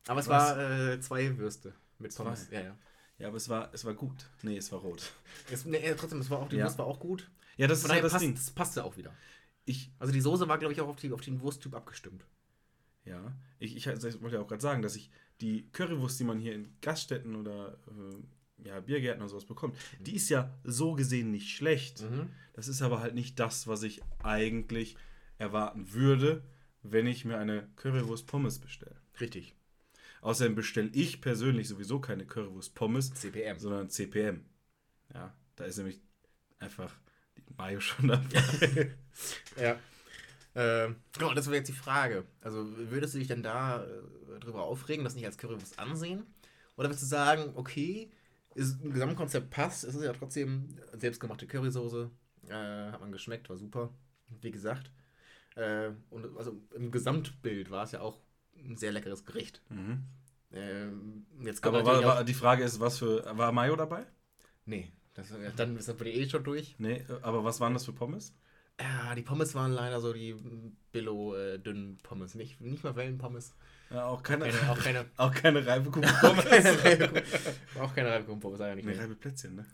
Aber 0.07 0.21
es 0.21 0.29
Was? 0.29 0.57
war 0.57 0.91
äh, 0.93 1.00
zwei 1.00 1.37
Würste 1.39 1.75
mit? 1.99 2.15
Pommes. 2.15 2.49
Ja, 2.50 2.61
ja. 2.61 2.77
Ja, 3.19 3.29
aber 3.29 3.37
es 3.37 3.49
war, 3.50 3.69
es 3.75 3.85
war 3.85 3.93
gut. 3.93 4.31
Nee, 4.43 4.57
es 4.57 4.73
war 4.73 4.79
rot. 4.81 5.12
Es, 5.50 5.67
nee, 5.67 5.95
trotzdem, 5.95 6.21
es 6.21 6.31
war 6.31 6.39
auch, 6.39 6.49
die 6.49 6.57
Ja. 6.57 6.65
Wurst 6.65 6.79
war 6.79 6.87
auch 6.87 6.99
gut. 6.99 7.31
Ja, 7.59 7.67
das 7.67 7.83
Von 7.83 7.91
ist 7.91 7.97
ja 7.97 8.03
das 8.03 8.12
passt, 8.12 8.25
Ding. 8.25 8.35
das 8.35 8.50
passte 8.50 8.83
auch 8.85 8.97
wieder. 8.97 9.15
Ich, 9.67 9.91
Also 9.99 10.11
die 10.12 10.23
Soße 10.23 10.49
war, 10.49 10.57
glaube 10.57 10.73
ich, 10.73 10.81
auch 10.81 10.89
auf, 10.89 10.97
die, 10.97 11.12
auf 11.12 11.21
den 11.21 11.43
Wursttyp 11.43 11.75
abgestimmt. 11.75 12.25
ja, 13.05 13.33
ich, 13.59 13.77
ich, 13.77 13.87
ich 13.87 14.23
wollte 14.23 14.37
ja 14.37 14.43
auch 14.43 14.49
gerade 14.49 14.62
sagen, 14.62 14.81
dass 14.81 14.97
ich 14.97 15.11
die 15.43 15.69
Currywurst, 15.73 16.19
die 16.19 16.25
man 16.25 16.39
hier 16.39 16.55
in 16.55 16.75
Gaststätten 16.81 17.37
oder 17.37 17.75
äh, 17.89 18.17
ja, 18.64 18.81
Biergärten 18.81 19.23
oder 19.23 19.31
sowas 19.31 19.45
bekommt, 19.45 19.76
die 20.00 20.17
ist 20.17 20.29
ja 20.29 20.52
so 20.64 20.95
gesehen 20.95 21.31
nicht 21.31 21.50
schlecht. 21.50 22.02
Mhm. 22.02 22.31
Das 22.55 22.69
ist 22.69 22.83
aber 22.83 23.00
halt 23.00 23.14
nicht 23.14 23.38
das, 23.38 23.67
was 23.67 23.83
ich 23.83 24.02
eigentlich 24.23 24.97
erwarten 25.38 25.93
würde, 25.93 26.43
wenn 26.83 27.07
ich 27.07 27.25
mir 27.25 27.38
eine 27.38 27.69
Currywurst 27.76 28.26
Pommes 28.26 28.59
bestelle. 28.59 28.97
Richtig. 29.21 29.55
Außerdem 30.23 30.55
bestelle 30.55 30.90
ich 30.93 31.21
persönlich 31.21 31.69
sowieso 31.69 32.00
keine 32.00 32.26
Currywurst 32.26 32.75
Pommes, 32.75 33.12
CPM. 33.14 33.59
sondern 33.59 33.88
CPM. 33.88 34.45
Ja, 35.14 35.35
da 35.57 35.64
ist 35.64 35.79
nämlich 35.79 36.00
einfach 36.59 36.95
die 37.37 37.55
Mayo 37.57 37.81
schon 37.81 38.09
dabei. 38.09 38.93
Ja. 39.61 39.76
Ähm, 40.55 40.97
genau, 41.12 41.35
das 41.35 41.47
wäre 41.47 41.57
jetzt 41.57 41.69
die 41.69 41.73
Frage. 41.73 42.25
Also 42.40 42.67
würdest 42.90 43.14
du 43.14 43.19
dich 43.19 43.29
denn 43.29 43.43
da 43.43 43.85
äh, 43.85 44.38
drüber 44.40 44.62
aufregen, 44.62 45.05
das 45.05 45.14
nicht 45.14 45.26
als 45.26 45.37
Currywurst 45.37 45.79
ansehen? 45.79 46.25
Oder 46.76 46.88
würdest 46.88 47.02
du 47.02 47.07
sagen, 47.07 47.52
okay, 47.57 48.11
ist, 48.54 48.83
ein 48.83 48.92
Gesamtkonzept 48.92 49.50
passt, 49.50 49.85
es 49.85 49.95
ist 49.95 50.04
ja 50.04 50.12
trotzdem 50.12 50.76
selbstgemachte 50.92 51.47
Currysoße, 51.47 52.11
äh, 52.49 52.52
hat 52.52 53.00
man 53.00 53.12
geschmeckt, 53.12 53.49
war 53.49 53.57
super, 53.57 53.90
wie 54.40 54.50
gesagt. 54.50 54.90
Äh, 55.57 55.90
und 56.11 56.37
also 56.37 56.61
im 56.75 56.90
Gesamtbild 56.90 57.71
war 57.71 57.85
es 57.85 57.92
ja 57.92 58.00
auch 58.00 58.21
ein 58.57 58.76
sehr 58.76 58.92
leckeres 58.92 59.25
Gericht. 59.25 59.62
mhm. 59.69 60.04
Ähm, 60.52 61.26
jetzt 61.45 61.64
Aber 61.64 61.87
war, 61.87 62.02
war, 62.02 62.25
die 62.25 62.35
Frage 62.35 62.64
ist, 62.64 62.80
was 62.80 62.99
für. 62.99 63.25
War 63.37 63.52
Mayo 63.52 63.76
dabei? 63.76 64.04
Nee, 64.64 64.90
das, 65.14 65.33
dann 65.54 65.76
ist 65.76 65.88
das 65.88 66.00
eh 66.00 66.28
schon 66.28 66.42
durch. 66.42 66.75
Nee, 66.78 67.04
aber 67.23 67.45
was 67.45 67.61
waren 67.61 67.73
das 67.73 67.85
für 67.85 67.92
Pommes? 67.92 68.35
Ja, 68.80 69.14
die 69.14 69.23
Pommes 69.23 69.54
waren 69.54 69.73
leider 69.73 70.00
so 70.00 70.12
die 70.12 70.35
Billo-dünnen 70.92 71.99
Pommes. 72.02 72.35
Nicht, 72.35 72.61
nicht 72.61 72.83
mal 72.83 72.97
Wellenpommes. 72.97 73.54
Ja, 73.91 74.07
auch 74.07 74.23
keine, 74.23 74.47
auch 74.69 74.79
keine, 74.79 75.05
auch 75.17 75.35
keine 75.35 75.67
Reibekuchen 75.67 76.05
auch 77.81 77.95
keine 77.95 78.11
Reibekuchen-Pommes, 78.11 78.59
leider 78.61 78.77
nicht 78.77 78.85
nee. 78.87 78.95
Reibeplätzchen, 78.97 79.57
ne? 79.57 79.67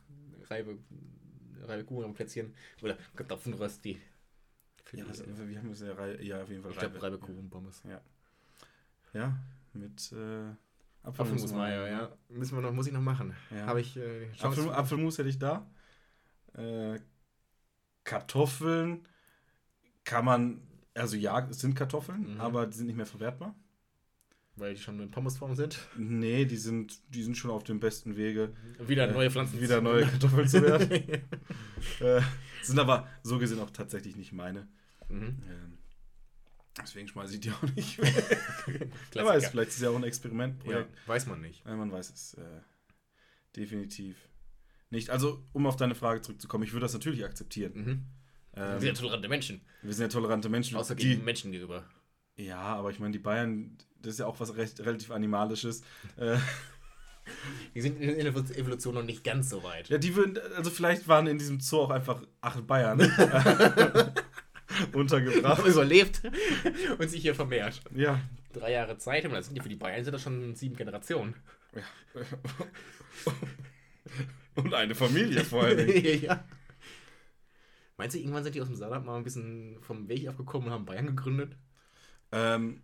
Reibe, 0.49 0.79
Reibekuchen 1.63 2.05
am 2.05 2.15
Plätzchen. 2.15 2.55
Oder 2.83 2.97
Kartoffelrösti. 3.15 4.01
Ja, 4.93 5.05
was, 5.09 5.27
wir 5.27 5.59
haben 5.59 5.71
es 5.71 5.81
ja, 5.81 6.07
ja 6.21 6.43
auf 6.43 6.49
jeden 6.49 6.63
Fall 6.63 6.73
Ich 6.73 6.79
glaube 6.79 7.03
Reibekuchen-Pommes. 7.03 7.83
Ja, 9.13 9.37
mit 9.73 10.13
äh, 10.13 10.53
Apfelmusmeier, 11.03 11.89
ja. 11.89 12.13
Müssen 12.29 12.57
wir 12.57 12.63
noch, 12.63 12.73
muss 12.73 12.87
ich 12.87 12.93
noch 12.93 13.01
machen. 13.01 13.35
Ja. 13.51 13.67
Habe 13.67 13.81
ich 13.81 13.97
äh, 13.97 14.29
Apfel, 14.41 14.71
Apfelmus 14.71 15.19
hätte 15.19 15.29
ich 15.29 15.39
da. 15.39 15.67
Äh, 16.55 16.99
Kartoffeln 18.05 19.07
kann 20.05 20.25
man, 20.25 20.61
also 20.95 21.17
ja, 21.17 21.47
es 21.49 21.61
sind 21.61 21.75
Kartoffeln, 21.75 22.35
Mhm. 22.35 22.41
aber 22.41 22.67
die 22.67 22.77
sind 22.77 22.87
nicht 22.87 22.97
mehr 22.97 23.07
verwertbar. 23.07 23.55
Weil 24.57 24.75
die 24.75 24.81
schon 24.81 24.99
in 25.01 25.11
Pommesform 25.11 25.55
sind. 25.55 25.79
Nee, 25.99 26.47
die 26.47 26.57
sind, 26.57 26.99
die 27.15 27.23
sind 27.23 27.37
schon 27.37 27.51
auf 27.51 27.63
dem 27.65 27.79
besten 27.79 28.17
Wege, 28.17 28.55
Wieder 28.87 29.09
Äh, 29.09 29.13
neue 29.13 29.31
Pflanzen. 29.31 29.61
wieder 29.61 29.81
neue 29.83 30.07
Kartoffeln 30.07 30.49
zu 30.49 30.63
werden. 30.63 30.91
äh, 32.01 32.21
sind 32.63 32.79
aber 32.79 33.07
so 33.23 33.39
gesehen 33.39 33.61
auch 33.61 33.71
tatsächlich 33.71 34.17
nicht 34.17 34.33
meine. 34.33 34.67
mhm. 35.11 35.43
Ähm, 35.49 35.79
deswegen 36.81 37.07
schmeiße 37.09 37.35
ich 37.35 37.41
die 37.41 37.51
auch 37.51 37.63
nicht 37.75 37.99
weg. 37.99 38.91
Wer 39.13 39.25
weiß, 39.27 39.49
vielleicht 39.49 39.69
ist 39.71 39.77
es 39.77 39.83
ja 39.83 39.91
auch 39.91 39.97
ein 39.97 40.03
Ja, 40.03 40.09
Experimentprojekt. 40.09 40.91
weiß 41.07 41.27
man 41.27 41.41
nicht. 41.43 41.63
Ja, 41.67 41.77
man 41.77 41.93
weiß 41.93 42.11
es 42.11 42.35
äh, 42.35 42.61
definitiv 43.57 44.17
nicht. 44.91 45.11
Also, 45.11 45.45
um 45.53 45.67
auf 45.67 45.77
deine 45.77 45.95
Frage 45.95 46.23
zurückzukommen, 46.23 46.65
ich 46.65 46.73
würde 46.73 46.85
das 46.85 46.93
natürlich 46.95 47.25
akzeptieren. 47.25 47.73
Mhm. 47.75 48.07
Ähm, 48.55 48.73
Wir 48.73 48.81
sind 48.81 48.89
ja 48.89 48.95
tolerante 48.95 49.29
Menschen. 49.29 49.61
wir 49.83 49.93
sind 49.93 50.03
ja 50.05 50.09
tolerante 50.09 50.49
Menschen. 50.49 50.77
Außer 50.77 50.95
die, 50.95 51.09
gegen 51.09 51.25
Menschen 51.25 51.53
gegenüber. 51.53 51.85
ja, 52.37 52.59
aber 52.61 52.91
ich 52.91 52.99
meine, 53.01 53.13
die 53.13 53.19
Bayern, 53.19 53.77
das 54.03 54.15
ist 54.15 54.19
ja 54.21 54.27
auch 54.27 54.39
was 54.41 54.57
recht, 54.57 54.81
relativ 54.81 55.11
Animalisches. 55.11 55.83
Äh, 56.17 56.37
Die 57.75 57.81
sind 57.81 58.01
in 58.01 58.17
der 58.19 58.27
Evolution 58.57 58.95
noch 58.95 59.03
nicht 59.03 59.25
ganz 59.25 59.51
so 59.51 59.63
weit. 59.65 59.89
ja, 59.89 59.99
die 59.99 60.15
würden, 60.15 60.39
also 60.57 60.71
vielleicht 60.71 61.09
waren 61.09 61.27
in 61.27 61.39
diesem 61.39 61.59
Zoo 61.61 61.81
auch 61.81 61.91
einfach 61.91 62.23
acht 62.41 62.65
Bayern 62.67 63.01
untergebracht. 64.93 65.67
überlebt 65.67 66.23
und 66.99 67.09
sich 67.11 67.23
hier 67.23 67.35
vermehrt. 67.35 67.81
Ja. 67.95 68.21
Drei 68.53 68.73
Jahre 68.73 68.97
Zeit, 68.99 69.25
und 69.25 69.33
das 69.33 69.47
sind 69.47 69.61
für 69.63 69.69
die 69.69 69.75
Bayern 69.77 70.05
sind 70.05 70.13
das 70.15 70.23
schon 70.23 70.55
sieben 70.55 70.77
Generationen. 70.77 71.35
Und 74.55 74.73
eine 74.73 74.95
Familie 74.95 75.45
vor 75.45 75.65
allen 75.65 75.87
Dingen. 75.87 76.23
ja. 76.23 76.43
Meinst 77.99 78.15
du, 78.17 78.21
irgendwann 78.21 78.45
sind 78.45 78.55
die 78.55 78.61
aus 78.63 78.69
dem 78.69 78.77
Saarland 78.77 79.05
mal 79.05 79.17
ein 79.19 79.25
bisschen 79.25 79.79
vom 79.83 80.09
Weg 80.09 80.27
abgekommen 80.29 80.69
und 80.69 80.73
haben 80.75 80.87
Bayern 80.87 81.07
gegründet? 81.07 81.57
ähm, 82.33 82.83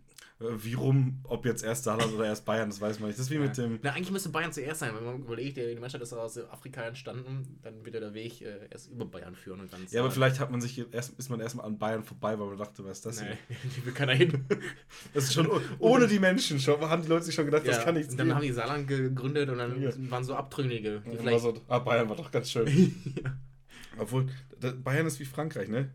wie 0.63 0.73
rum, 0.73 1.19
ob 1.23 1.45
jetzt 1.45 1.63
erst 1.63 1.83
Saarland 1.85 2.13
oder 2.13 2.25
erst 2.25 2.45
Bayern, 2.45 2.69
das 2.69 2.81
weiß 2.81 2.99
man 2.99 3.07
nicht. 3.09 3.19
Das 3.19 3.27
ist 3.27 3.31
wie 3.31 3.37
mit 3.37 3.57
dem. 3.57 3.79
Na, 3.81 3.91
eigentlich 3.91 4.11
müsste 4.11 4.29
Bayern 4.29 4.51
zuerst 4.51 4.79
sein, 4.81 4.93
wenn 4.95 5.03
man 5.05 5.19
überlegt, 5.21 5.57
die 5.57 5.75
Menschheit 5.79 6.01
ist 6.01 6.11
aus 6.13 6.37
Afrika 6.37 6.81
entstanden, 6.83 7.59
dann 7.61 7.83
wird 7.85 7.93
ja 7.95 8.01
der 8.01 8.13
Weg 8.13 8.41
äh, 8.41 8.67
erst 8.69 8.89
über 8.91 9.05
Bayern 9.05 9.35
führen 9.35 9.59
und 9.61 9.71
dann. 9.71 9.85
Ja, 9.91 10.01
aber 10.01 10.11
vielleicht 10.11 10.39
hat 10.39 10.51
man 10.51 10.59
sich 10.61 10.83
erst, 10.93 11.17
ist 11.19 11.29
man 11.29 11.39
erstmal 11.39 11.65
an 11.65 11.77
Bayern 11.77 12.03
vorbei, 12.03 12.37
weil 12.39 12.47
man 12.47 12.57
dachte, 12.57 12.83
was 12.83 12.97
ist 12.97 13.05
das 13.05 13.21
Nee, 13.21 13.27
hier? 13.75 13.85
will 13.85 13.93
keiner 13.93 14.13
hin. 14.15 14.45
Das 15.13 15.25
ist 15.25 15.33
schon 15.33 15.47
oh- 15.49 15.61
ohne 15.79 16.07
die 16.07 16.19
Menschen 16.19 16.59
schon. 16.59 16.79
Haben 16.81 17.01
die 17.03 17.07
Leute 17.09 17.25
sich 17.25 17.35
schon 17.35 17.45
gedacht, 17.45 17.67
das 17.67 17.77
Ja, 17.77 17.83
kann 17.83 17.95
nichts 17.95 18.11
und 18.11 18.17
dann 18.17 18.27
geben. 18.27 18.35
haben 18.37 18.43
die 18.45 18.51
Saarland 18.51 18.87
gegründet 18.87 19.49
und 19.49 19.57
dann 19.59 19.81
Ja. 19.81 19.91
waren 20.09 20.23
so 20.23 20.35
Abtrünnige, 20.35 21.01
die 21.05 21.17
vielleicht. 21.17 21.41
so, 21.41 21.53
ah, 21.67 21.79
Bayern 21.79 22.09
war 22.09 22.15
doch 22.15 22.31
ganz 22.31 22.49
schön. 22.51 22.67
Obwohl, 23.97 24.25
Bayern 24.83 25.05
ist 25.05 25.19
wie 25.19 25.25
Frankreich, 25.25 25.67
ne? 25.69 25.91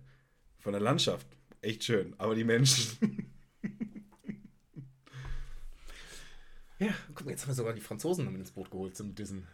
Von 0.59 0.73
der 0.73 0.81
Landschaft 0.81 1.27
echt 1.61 1.85
schön, 1.85 2.15
aber 2.19 2.35
die 2.35 2.45
Menschen. 2.45 3.33
Ja, 6.79 6.95
guck 7.15 7.25
mal, 7.25 7.31
jetzt 7.33 7.43
haben 7.43 7.49
wir 7.51 7.55
sogar 7.55 7.73
die 7.73 7.81
Franzosen 7.81 8.25
noch 8.25 8.33
mit 8.33 8.41
ins 8.41 8.53
Boot 8.53 8.71
geholt 8.71 8.97
zum 8.97 9.15
Dissen. 9.15 9.47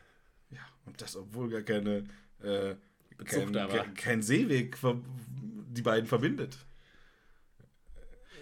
ja, 0.50 0.58
und 0.86 1.00
das, 1.00 1.16
obwohl 1.16 1.50
gar 1.50 1.62
keine. 1.62 2.04
Äh, 2.42 2.74
Bezug 3.16 3.44
kein, 3.44 3.52
da 3.52 3.68
war. 3.72 3.84
kein, 3.84 3.94
kein 3.94 4.22
Seeweg 4.22 4.76
die 5.70 5.82
beiden 5.82 6.06
verbindet. 6.06 6.58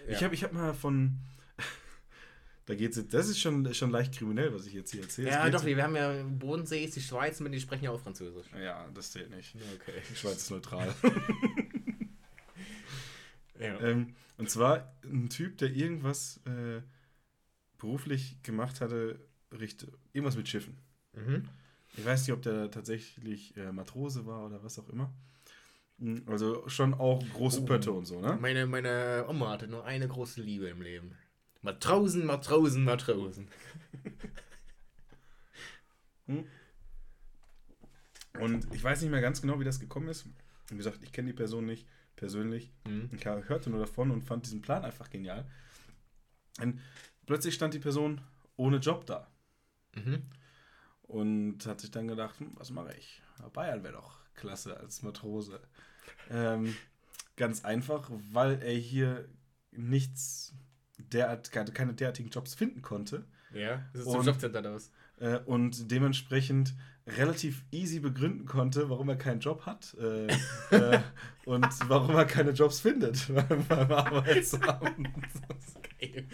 Ich 0.07 0.19
Ja. 0.19 0.25
habe 0.25 0.35
ich 0.35 0.43
hab 0.43 0.53
mal 0.53 0.73
von. 0.73 1.17
Da 2.65 2.75
geht's 2.75 2.95
jetzt, 2.95 3.13
das 3.13 3.27
ist 3.27 3.41
schon, 3.41 3.73
schon 3.73 3.91
leicht 3.91 4.17
kriminell, 4.17 4.53
was 4.53 4.65
ich 4.65 4.71
jetzt 4.73 4.91
hier 4.91 5.01
erzähle. 5.01 5.29
Ja, 5.29 5.49
doch, 5.49 5.65
wir 5.65 5.83
haben 5.83 5.97
ja 5.97 6.23
Bodensee, 6.23 6.85
ist 6.85 6.95
die 6.95 7.01
Schweiz, 7.01 7.41
und 7.41 7.51
die 7.51 7.59
sprechen 7.59 7.83
ja 7.83 7.91
auch 7.91 7.99
Französisch. 7.99 8.45
Ja, 8.57 8.87
das 8.93 9.11
zählt 9.11 9.29
nicht. 9.35 9.53
Okay. 9.75 10.01
Die 10.09 10.15
Schweiz 10.15 10.37
ist 10.37 10.49
neutral. 10.49 10.93
Ja. 13.59 13.79
ähm, 13.81 14.15
und 14.37 14.49
zwar 14.49 14.93
ein 15.03 15.29
Typ, 15.29 15.57
der 15.57 15.71
irgendwas 15.71 16.39
äh, 16.45 16.81
beruflich 17.83 18.41
gemacht 18.43 18.79
hatte, 18.81 19.19
richt, 19.51 19.85
irgendwas 20.13 20.37
mit 20.37 20.47
Schiffen. 20.47 20.77
Mhm. 21.13 21.49
Ich 21.97 22.05
weiß 22.05 22.21
nicht, 22.21 22.31
ob 22.33 22.41
der 22.41 22.71
tatsächlich 22.71 23.55
äh, 23.57 23.71
Matrose 23.71 24.25
war 24.25 24.45
oder 24.45 24.63
was 24.63 24.79
auch 24.79 24.87
immer. 24.89 25.13
Mm, 25.97 26.19
Also 26.25 26.67
schon 26.69 26.93
auch 26.93 27.21
große 27.33 27.61
Oh. 27.61 27.65
Pötte 27.65 27.91
und 27.91 28.05
so, 28.05 28.21
ne? 28.21 28.37
Meine, 28.41 28.65
meine 28.65 29.25
Oma 29.27 29.49
hatte 29.51 29.67
nur 29.67 29.85
eine 29.85 30.07
große 30.07 30.41
Liebe 30.41 30.69
im 30.69 30.81
Leben. 30.81 31.11
Matrosen, 31.61 32.25
Matrosen, 32.25 32.83
Matrosen. 32.83 33.47
Und 38.39 38.73
ich 38.73 38.83
weiß 38.83 39.01
nicht 39.01 39.11
mehr 39.11 39.21
ganz 39.21 39.41
genau, 39.41 39.59
wie 39.59 39.63
das 39.65 39.79
gekommen 39.79 40.07
ist. 40.07 40.25
Wie 40.69 40.77
gesagt, 40.77 41.03
ich 41.03 41.11
kenne 41.11 41.27
die 41.27 41.33
Person 41.35 41.65
nicht 41.65 41.87
persönlich. 42.15 42.71
Mhm. 42.87 43.09
Ich 43.13 43.25
hörte 43.25 43.69
nur 43.69 43.79
davon 43.79 44.09
und 44.09 44.23
fand 44.23 44.45
diesen 44.45 44.61
Plan 44.61 44.83
einfach 44.83 45.09
genial. 45.09 45.45
Und 46.59 46.79
plötzlich 47.25 47.53
stand 47.55 47.73
die 47.73 47.79
Person 47.79 48.21
ohne 48.55 48.77
Job 48.77 49.05
da. 49.05 49.27
Mhm. 49.95 50.23
Und 51.03 51.65
hat 51.65 51.81
sich 51.81 51.91
dann 51.91 52.07
gedacht, 52.07 52.39
hm, 52.39 52.51
was 52.55 52.71
mache 52.71 52.93
ich? 52.97 53.21
Bayern 53.53 53.83
wäre 53.83 53.93
doch 53.93 54.17
klasse 54.35 54.77
als 54.77 55.03
Matrose. 55.03 55.59
Ähm, 56.31 56.75
ganz 57.35 57.63
einfach, 57.65 58.09
weil 58.31 58.61
er 58.61 58.73
hier 58.73 59.27
nichts, 59.71 60.53
derart, 60.97 61.51
keine, 61.51 61.93
derartigen 61.93 62.29
Jobs 62.29 62.55
finden 62.55 62.81
konnte. 62.81 63.25
Ja, 63.53 63.83
das 63.93 64.01
ist 64.01 64.07
Und- 64.07 64.17
zum 64.23 64.25
Jobcenter 64.27 64.61
da 64.61 64.73
was. 64.73 64.91
äh, 65.19 65.37
und 65.39 65.91
dementsprechend 65.91 66.73
relativ 67.05 67.63
easy 67.71 67.99
begründen 67.99 68.45
konnte, 68.45 68.89
warum 68.89 69.09
er 69.09 69.17
keinen 69.17 69.41
Job 69.41 69.65
hat 69.65 69.93
äh, 69.99 70.27
äh, 70.71 70.99
und 71.45 71.67
warum 71.89 72.15
er 72.15 72.25
keine 72.25 72.51
Jobs 72.51 72.79
findet 72.79 73.27
beim 73.27 73.65
beim 73.67 73.91
Arbeitsamt. 73.91 75.09
Geil. 75.99 76.27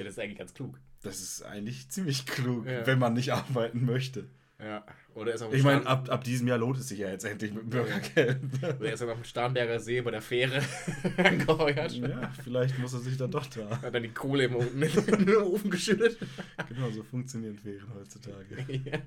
Ja, 0.00 0.04
das 0.04 0.14
ist 0.14 0.18
eigentlich 0.18 0.38
ganz 0.38 0.54
klug. 0.54 0.80
Das 1.02 1.20
ist 1.20 1.42
eigentlich 1.42 1.90
ziemlich 1.90 2.24
klug, 2.24 2.66
Ja. 2.66 2.86
wenn 2.86 2.98
man 2.98 3.12
nicht 3.12 3.32
arbeiten 3.34 3.84
möchte. 3.84 4.24
Ja. 4.58 4.84
Oder 5.14 5.34
ist 5.34 5.40
er 5.42 5.52
Ich 5.52 5.62
meine, 5.62 5.86
ab, 5.86 6.08
ab 6.10 6.24
diesem 6.24 6.46
Jahr 6.48 6.56
lohnt 6.58 6.78
es 6.78 6.88
sich 6.88 6.98
ja 7.00 7.08
jetzt 7.10 7.24
endlich 7.24 7.52
mit 7.52 7.64
dem 7.64 7.70
Bürgergeld. 7.70 8.40
oder 8.80 8.92
ist 8.92 9.00
er 9.02 9.08
auf 9.08 9.18
dem 9.20 9.24
Starnberger 9.24 9.78
See 9.80 10.00
bei 10.00 10.10
der 10.10 10.22
Fähre 10.22 10.62
angeheuert. 11.18 11.92
ja, 11.92 12.30
vielleicht 12.42 12.78
muss 12.78 12.92
er 12.94 13.00
sich 13.00 13.16
dann 13.18 13.30
doch 13.30 13.44
da. 13.46 13.80
Hat 13.82 13.94
dann 13.94 14.02
die 14.02 14.08
Kohle 14.10 14.44
im, 14.44 14.56
Ofen- 14.56 14.82
in 14.82 15.26
den 15.26 15.36
Ofen 15.36 15.70
geschüttet. 15.70 16.16
Genau, 16.68 16.90
so 16.90 17.02
funktionieren 17.02 17.58
Fähren 17.58 17.92
heutzutage. 17.94 18.56
ja. 18.84 18.98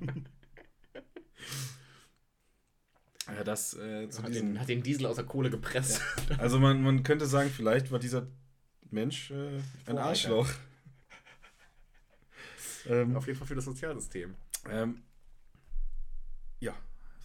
Ja, 3.35 3.43
das 3.43 3.73
äh, 3.75 4.09
zu 4.09 4.21
hat, 4.21 4.33
den, 4.35 4.59
hat 4.59 4.67
den 4.69 4.83
Diesel 4.83 5.05
aus 5.05 5.15
der 5.15 5.25
Kohle 5.25 5.49
gepresst. 5.49 6.01
Also 6.37 6.59
man, 6.59 6.81
man 6.83 7.03
könnte 7.03 7.25
sagen, 7.25 7.49
vielleicht 7.49 7.89
war 7.91 7.99
dieser 7.99 8.27
Mensch 8.91 9.31
äh, 9.31 9.59
ein. 9.85 9.97
Arschloch. 9.97 10.49
Ähm, 12.87 13.15
Auf 13.15 13.27
jeden 13.27 13.37
Fall 13.37 13.47
für 13.47 13.55
das 13.55 13.65
Sozialsystem. 13.65 14.35
ähm, 14.69 15.03
ja, 16.59 16.73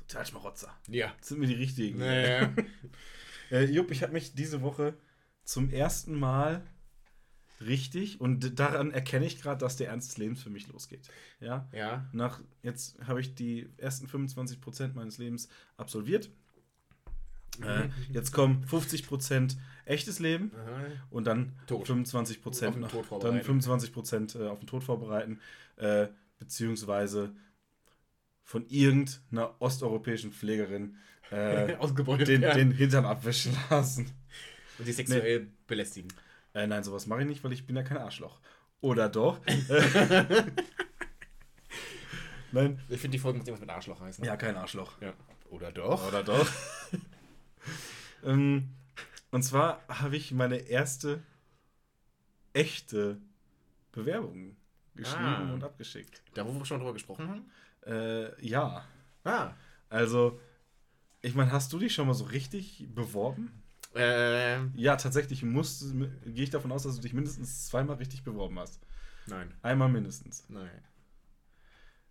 Sozialschmarotzer. 0.01 0.75
Ja. 0.89 1.15
Das 1.19 1.29
sind 1.29 1.39
mir 1.41 1.47
die 1.47 1.55
richtigen. 1.55 1.99
Naja. 1.99 2.53
Äh, 3.51 3.65
Jupp, 3.65 3.91
ich 3.91 4.03
habe 4.03 4.13
mich 4.13 4.35
diese 4.35 4.61
Woche 4.61 4.93
zum 5.43 5.71
ersten 5.71 6.15
Mal 6.19 6.63
richtig 7.63 8.21
und 8.21 8.59
daran 8.61 8.91
erkenne 8.91 9.25
ich 9.25 9.41
gerade, 9.41 9.59
dass 9.59 9.77
der 9.77 9.89
Ernst 9.89 10.11
des 10.11 10.19
Lebens 10.19 10.43
für 10.43 10.51
mich 10.51 10.69
losgeht. 10.69 11.09
Ja, 11.41 11.67
ja. 11.73 12.07
nach 12.13 12.41
jetzt 12.63 12.99
habe 13.07 13.23
ich 13.23 13.35
die 13.35 13.71
ersten 13.79 14.07
25 14.07 14.61
Prozent 14.61 14.95
meines 14.95 15.17
Lebens 15.17 15.49
absolviert. 15.79 16.31
Äh, 17.63 17.89
jetzt 18.13 18.33
kommen 18.33 18.63
50 18.67 19.07
Prozent 19.07 19.57
echtes 19.85 20.19
Leben 20.19 20.53
Aha. 20.55 20.87
und 21.11 21.27
dann 21.27 21.53
Tod. 21.67 21.87
25 21.87 22.37
Auf 22.39 22.43
Prozent 22.43 22.75
den 22.75 22.81
noch, 22.83 22.91
Tod 22.91 23.01
dann 23.03 23.09
vorbereiten. 23.09 23.45
25 23.45 23.93
Prozent 23.93 24.35
äh, 24.35 24.47
auf 24.47 24.59
den 24.59 24.67
Tod 24.67 24.85
vorbereiten, 24.85 25.41
äh, 25.77 26.09
beziehungsweise 26.39 27.35
von 28.45 28.67
irgendeiner 28.69 29.55
osteuropäischen 29.61 30.33
Pflegerin 30.33 30.97
äh, 31.31 31.77
den, 32.25 32.41
den 32.43 32.71
Hintern 32.73 33.05
abwischen 33.05 33.57
lassen. 33.71 34.11
Und 34.79 34.85
sie 34.85 34.93
sexuell 34.93 35.49
belästigen. 35.67 36.13
Äh, 36.55 36.67
nein, 36.67 36.83
sowas 36.85 37.07
mache 37.07 37.23
ich 37.23 37.27
nicht, 37.27 37.45
weil 37.45 37.53
ich 37.53 37.67
bin 37.67 37.77
ja 37.77 37.83
kein 37.83 37.99
Arschloch. 37.99 38.41
Oder 38.81 39.09
doch? 39.09 39.41
nein. 42.53 42.81
Ich 42.89 43.01
finde, 43.01 43.17
die 43.17 43.19
Folge 43.19 43.39
muss 43.39 43.49
irgendwas 43.49 43.67
mit 43.67 43.71
Arschloch 43.71 44.01
heißen. 44.01 44.25
Ja, 44.25 44.37
kein 44.37 44.57
Arschloch. 44.57 45.01
ja. 45.01 45.13
Oder 45.51 45.73
doch? 45.73 46.07
Oder 46.09 46.23
doch? 46.23 46.49
ähm, 48.25 48.69
und 49.31 49.43
zwar 49.43 49.83
habe 49.89 50.17
ich 50.17 50.33
meine 50.33 50.57
erste 50.57 51.23
echte 52.53 53.21
Bewerbung 53.93 54.57
geschrieben 54.95 55.25
Ah. 55.25 55.53
und 55.53 55.63
abgeschickt. 55.65 56.23
Da, 56.35 56.47
wo 56.47 56.53
wir 56.53 56.65
schon 56.65 56.79
drüber 56.81 56.93
gesprochen 56.93 57.29
haben? 57.29 57.51
Äh, 57.87 58.45
ja. 58.47 58.85
Ah. 59.25 59.53
Also, 59.89 60.41
ich 61.23 61.35
meine, 61.35 61.53
hast 61.53 61.73
du 61.73 61.79
dich 61.79 61.95
schon 61.95 62.07
mal 62.07 62.15
so 62.15 62.25
richtig 62.25 62.87
beworben? 62.95 63.63
Äh, 63.95 64.65
Ja, 64.77 64.97
tatsächlich 64.97 65.43
musst, 65.43 65.93
gehe 66.25 66.45
ich 66.45 66.51
davon 66.51 66.73
aus, 66.73 66.83
dass 66.83 66.97
du 66.97 67.03
dich 67.03 67.13
mindestens 67.15 67.67
zweimal 67.69 67.97
richtig 67.97 68.23
beworben 68.25 68.59
hast. 68.59 68.81
nein. 69.27 69.53
Einmal 69.63 69.89
mindestens. 69.89 70.45
Nein. 70.49 70.71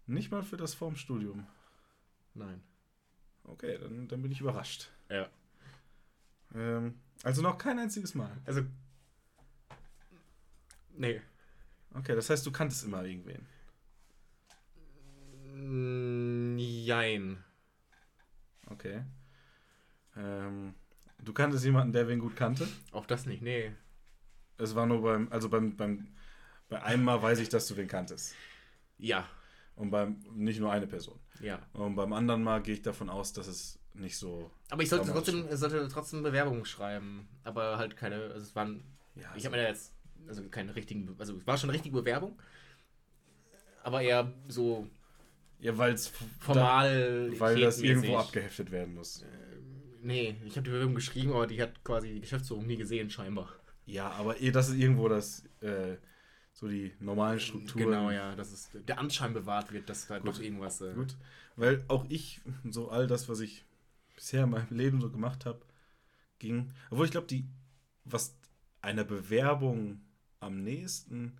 Nicht 0.06 0.32
mal 0.32 0.44
für 0.44 0.58
das 0.58 0.74
Formstudium. 0.74 1.46
Nein. 2.34 2.62
Okay, 3.44 3.78
dann, 3.80 4.08
dann 4.08 4.22
bin 4.22 4.32
ich 4.32 4.40
überrascht. 4.42 4.90
Ja. 5.10 5.28
Ähm, 6.54 7.00
also 7.24 7.42
noch 7.42 7.58
kein 7.58 7.80
einziges 7.80 8.16
Mal. 8.16 8.36
Also. 8.46 8.62
Nee. 10.96 11.22
Okay, 11.94 12.16
das 12.16 12.30
heißt, 12.30 12.46
du 12.46 12.52
kanntest 12.52 12.84
immer 12.86 13.04
irgendwen. 13.04 13.46
Mm, 15.56 16.58
Jein. 16.58 17.44
Okay. 18.70 19.04
Ähm, 20.16 20.74
du 21.20 21.34
kanntest 21.34 21.64
jemanden, 21.66 21.94
der 21.94 22.08
wen 22.08 22.20
gut 22.20 22.36
kannte? 22.36 22.68
Auch 22.92 23.06
das 23.06 23.26
nicht, 23.26 23.42
nee. 23.42 23.72
Es 24.58 24.76
war 24.76 24.86
nur 24.86 25.02
beim, 25.02 25.32
also 25.32 25.50
beim, 25.50 25.76
beim, 25.78 26.08
bei 26.70 26.82
einem 26.82 27.04
Mal 27.04 27.22
weiß 27.22 27.40
ich, 27.40 27.50
dass 27.50 27.68
du 27.68 27.78
wen 27.78 27.88
kanntest. 27.88 28.36
Ja. 28.98 29.28
Und 29.78 29.92
beim, 29.92 30.20
nicht 30.34 30.60
nur 30.60 30.72
eine 30.72 30.88
Person. 30.88 31.20
Ja. 31.42 31.60
Und 31.74 31.96
beim 31.96 32.12
anderen 32.12 32.44
Mal 32.44 32.62
gehe 32.62 32.74
ich 32.74 32.82
davon 32.82 33.10
aus, 33.10 33.32
dass 33.32 33.48
es 33.48 33.80
nicht 33.94 34.18
so. 34.18 34.52
Aber 34.70 34.84
ich 34.84 34.90
sollte 34.90 35.10
trotzdem, 35.12 35.46
sollte 35.56 35.88
trotzdem 35.88 36.24
Bewerbungen 36.24 36.66
schreiben. 36.66 37.30
Aber 37.44 37.78
halt 37.78 37.96
keine. 37.96 38.16
Also 38.16 38.40
es 38.40 38.56
waren. 38.56 38.84
Ja, 39.16 39.34
Ich 39.36 39.46
habe 39.46 39.56
mir 39.56 39.64
da 39.64 39.70
jetzt. 39.70 39.94
Also 40.28 40.44
keine 40.50 40.76
richtigen. 40.76 41.16
Also 41.18 41.38
es 41.38 41.48
war 41.48 41.58
schon 41.58 41.70
eine 41.70 41.76
richtige 41.76 41.96
Bewerbung. 41.96 42.38
Aber 43.84 44.02
eher 44.02 44.34
so 44.50 44.90
ja 45.60 45.78
weil 45.78 45.94
es 45.94 46.12
formal. 46.40 47.32
weil 47.38 47.60
das 47.60 47.80
irgendwo 47.82 48.18
abgeheftet 48.18 48.72
werden 48.72 48.96
muss. 48.96 49.24
Nee, 50.02 50.36
ich 50.46 50.56
habe 50.56 50.64
die 50.64 50.72
Bewerbung 50.72 50.96
geschrieben, 50.96 51.34
aber 51.34 51.48
die 51.48 51.62
hat 51.62 51.84
quasi 51.84 52.14
die 52.14 52.22
Geschäftsführung 52.22 52.66
nie 52.68 52.78
gesehen, 52.78 53.10
scheinbar. 53.10 53.50
Ja, 53.86 54.10
aber 54.12 54.40
eh, 54.42 54.52
das 54.52 54.70
ist 54.70 54.76
irgendwo 54.76 55.10
das, 55.10 55.44
äh, 55.62 55.96
so 56.60 56.68
die 56.68 56.92
normalen 57.00 57.40
Strukturen. 57.40 57.86
Genau, 57.86 58.10
ja, 58.10 58.36
dass 58.36 58.52
es 58.52 58.70
der 58.74 58.98
Anschein 58.98 59.32
bewahrt 59.34 59.72
wird, 59.72 59.88
dass 59.90 60.08
da 60.08 60.18
Gut. 60.18 60.28
doch 60.28 60.40
irgendwas. 60.40 60.82
Äh, 60.82 60.94
Gut, 60.96 61.16
weil 61.56 61.84
auch 61.88 62.04
ich, 62.10 62.42
so 62.70 62.90
all 62.90 63.06
das, 63.06 63.30
was 63.30 63.42
ich 63.42 63.64
bisher 64.16 64.46
in 64.46 64.50
meinem 64.50 64.68
Leben 64.76 65.00
so 65.00 65.12
gemacht 65.12 65.46
habe, 65.46 65.62
ging. 66.40 66.72
Obwohl 66.90 67.06
ich 67.06 67.12
glaube, 67.12 67.28
die, 67.28 67.46
was 68.06 68.36
einer 68.82 69.04
Bewerbung 69.04 70.02
am 70.40 70.64
nächsten 70.64 71.38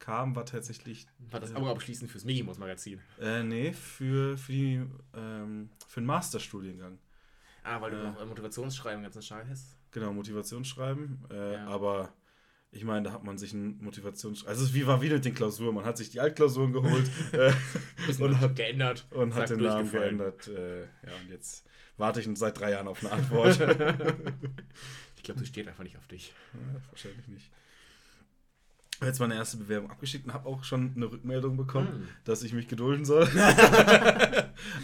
kam, 0.00 0.34
war 0.34 0.44
tatsächlich, 0.46 1.06
War 1.30 1.38
das 1.38 1.54
Abo 1.54 1.70
abschließend 1.70 2.10
fürs 2.10 2.24
Mickey 2.24 2.42
Mouse 2.42 2.58
Magazin. 2.58 3.00
äh, 3.20 3.44
nee, 3.44 3.72
für, 3.72 4.36
für, 4.36 4.52
die, 4.52 4.84
ähm, 5.14 5.70
für 5.86 5.98
einen 6.00 6.06
Masterstudiengang. 6.06 6.98
Ah, 7.62 7.80
weil 7.80 7.92
du 7.92 7.98
Äh. 7.98 8.02
noch 8.02 8.20
äh, 8.20 8.26
Motivationsschreiben 8.26 9.02
ganz 9.04 9.24
Scheiß 9.24 9.46
hast. 9.48 9.76
Genau, 9.92 10.12
Motivationsschreiben. 10.12 11.24
Äh, 11.30 11.54
Ja. 11.54 11.66
Aber 11.68 12.12
ich 12.72 12.84
meine, 12.84 13.04
da 13.08 13.12
hat 13.12 13.24
man 13.24 13.38
sich 13.38 13.52
ein 13.54 13.78
Motivationsschreiben. 13.82 14.50
Also, 14.50 14.64
es 14.64 14.70
ist 14.70 14.74
wie 14.74 14.86
war 14.86 15.00
wie 15.00 15.08
mit 15.08 15.24
den 15.24 15.34
Klausuren. 15.34 15.74
Man 15.74 15.84
hat 15.84 15.96
sich 15.96 16.10
die 16.10 16.20
Altklausuren 16.20 16.72
geholt 16.72 17.10
äh, 17.32 17.52
und 18.22 18.40
hat 18.40 18.56
geändert. 18.56 19.06
und 19.10 19.34
hat 19.34 19.48
den 19.50 19.60
Namen 19.60 19.90
geändert. 19.90 20.46
Äh, 20.48 20.80
ja, 20.82 21.12
und 21.22 21.30
jetzt 21.30 21.64
warte 21.96 22.20
ich 22.20 22.28
seit 22.34 22.58
drei 22.60 22.72
Jahren 22.72 22.88
auf 22.88 23.00
eine 23.04 23.12
Antwort. 23.12 23.58
Ich 25.16 25.22
glaube, 25.28 25.40
das 25.40 25.48
steht 25.48 25.66
einfach 25.66 25.82
nicht 25.82 25.96
auf 25.96 26.06
dich. 26.06 26.32
ja, 26.54 26.80
wahrscheinlich 26.90 27.26
nicht. 27.26 27.50
Ich 28.92 29.00
habe 29.00 29.06
jetzt 29.08 29.18
meine 29.18 29.34
erste 29.34 29.56
Bewerbung 29.56 29.90
abgeschickt 29.90 30.24
und 30.24 30.32
habe 30.32 30.48
auch 30.48 30.62
schon 30.62 30.92
eine 30.94 31.10
Rückmeldung 31.10 31.56
bekommen, 31.56 31.88
Hm. 31.88 32.08
dass 32.22 32.44
ich 32.44 32.52
mich 32.52 32.68
gedulden 32.68 33.04
soll. 33.04 33.24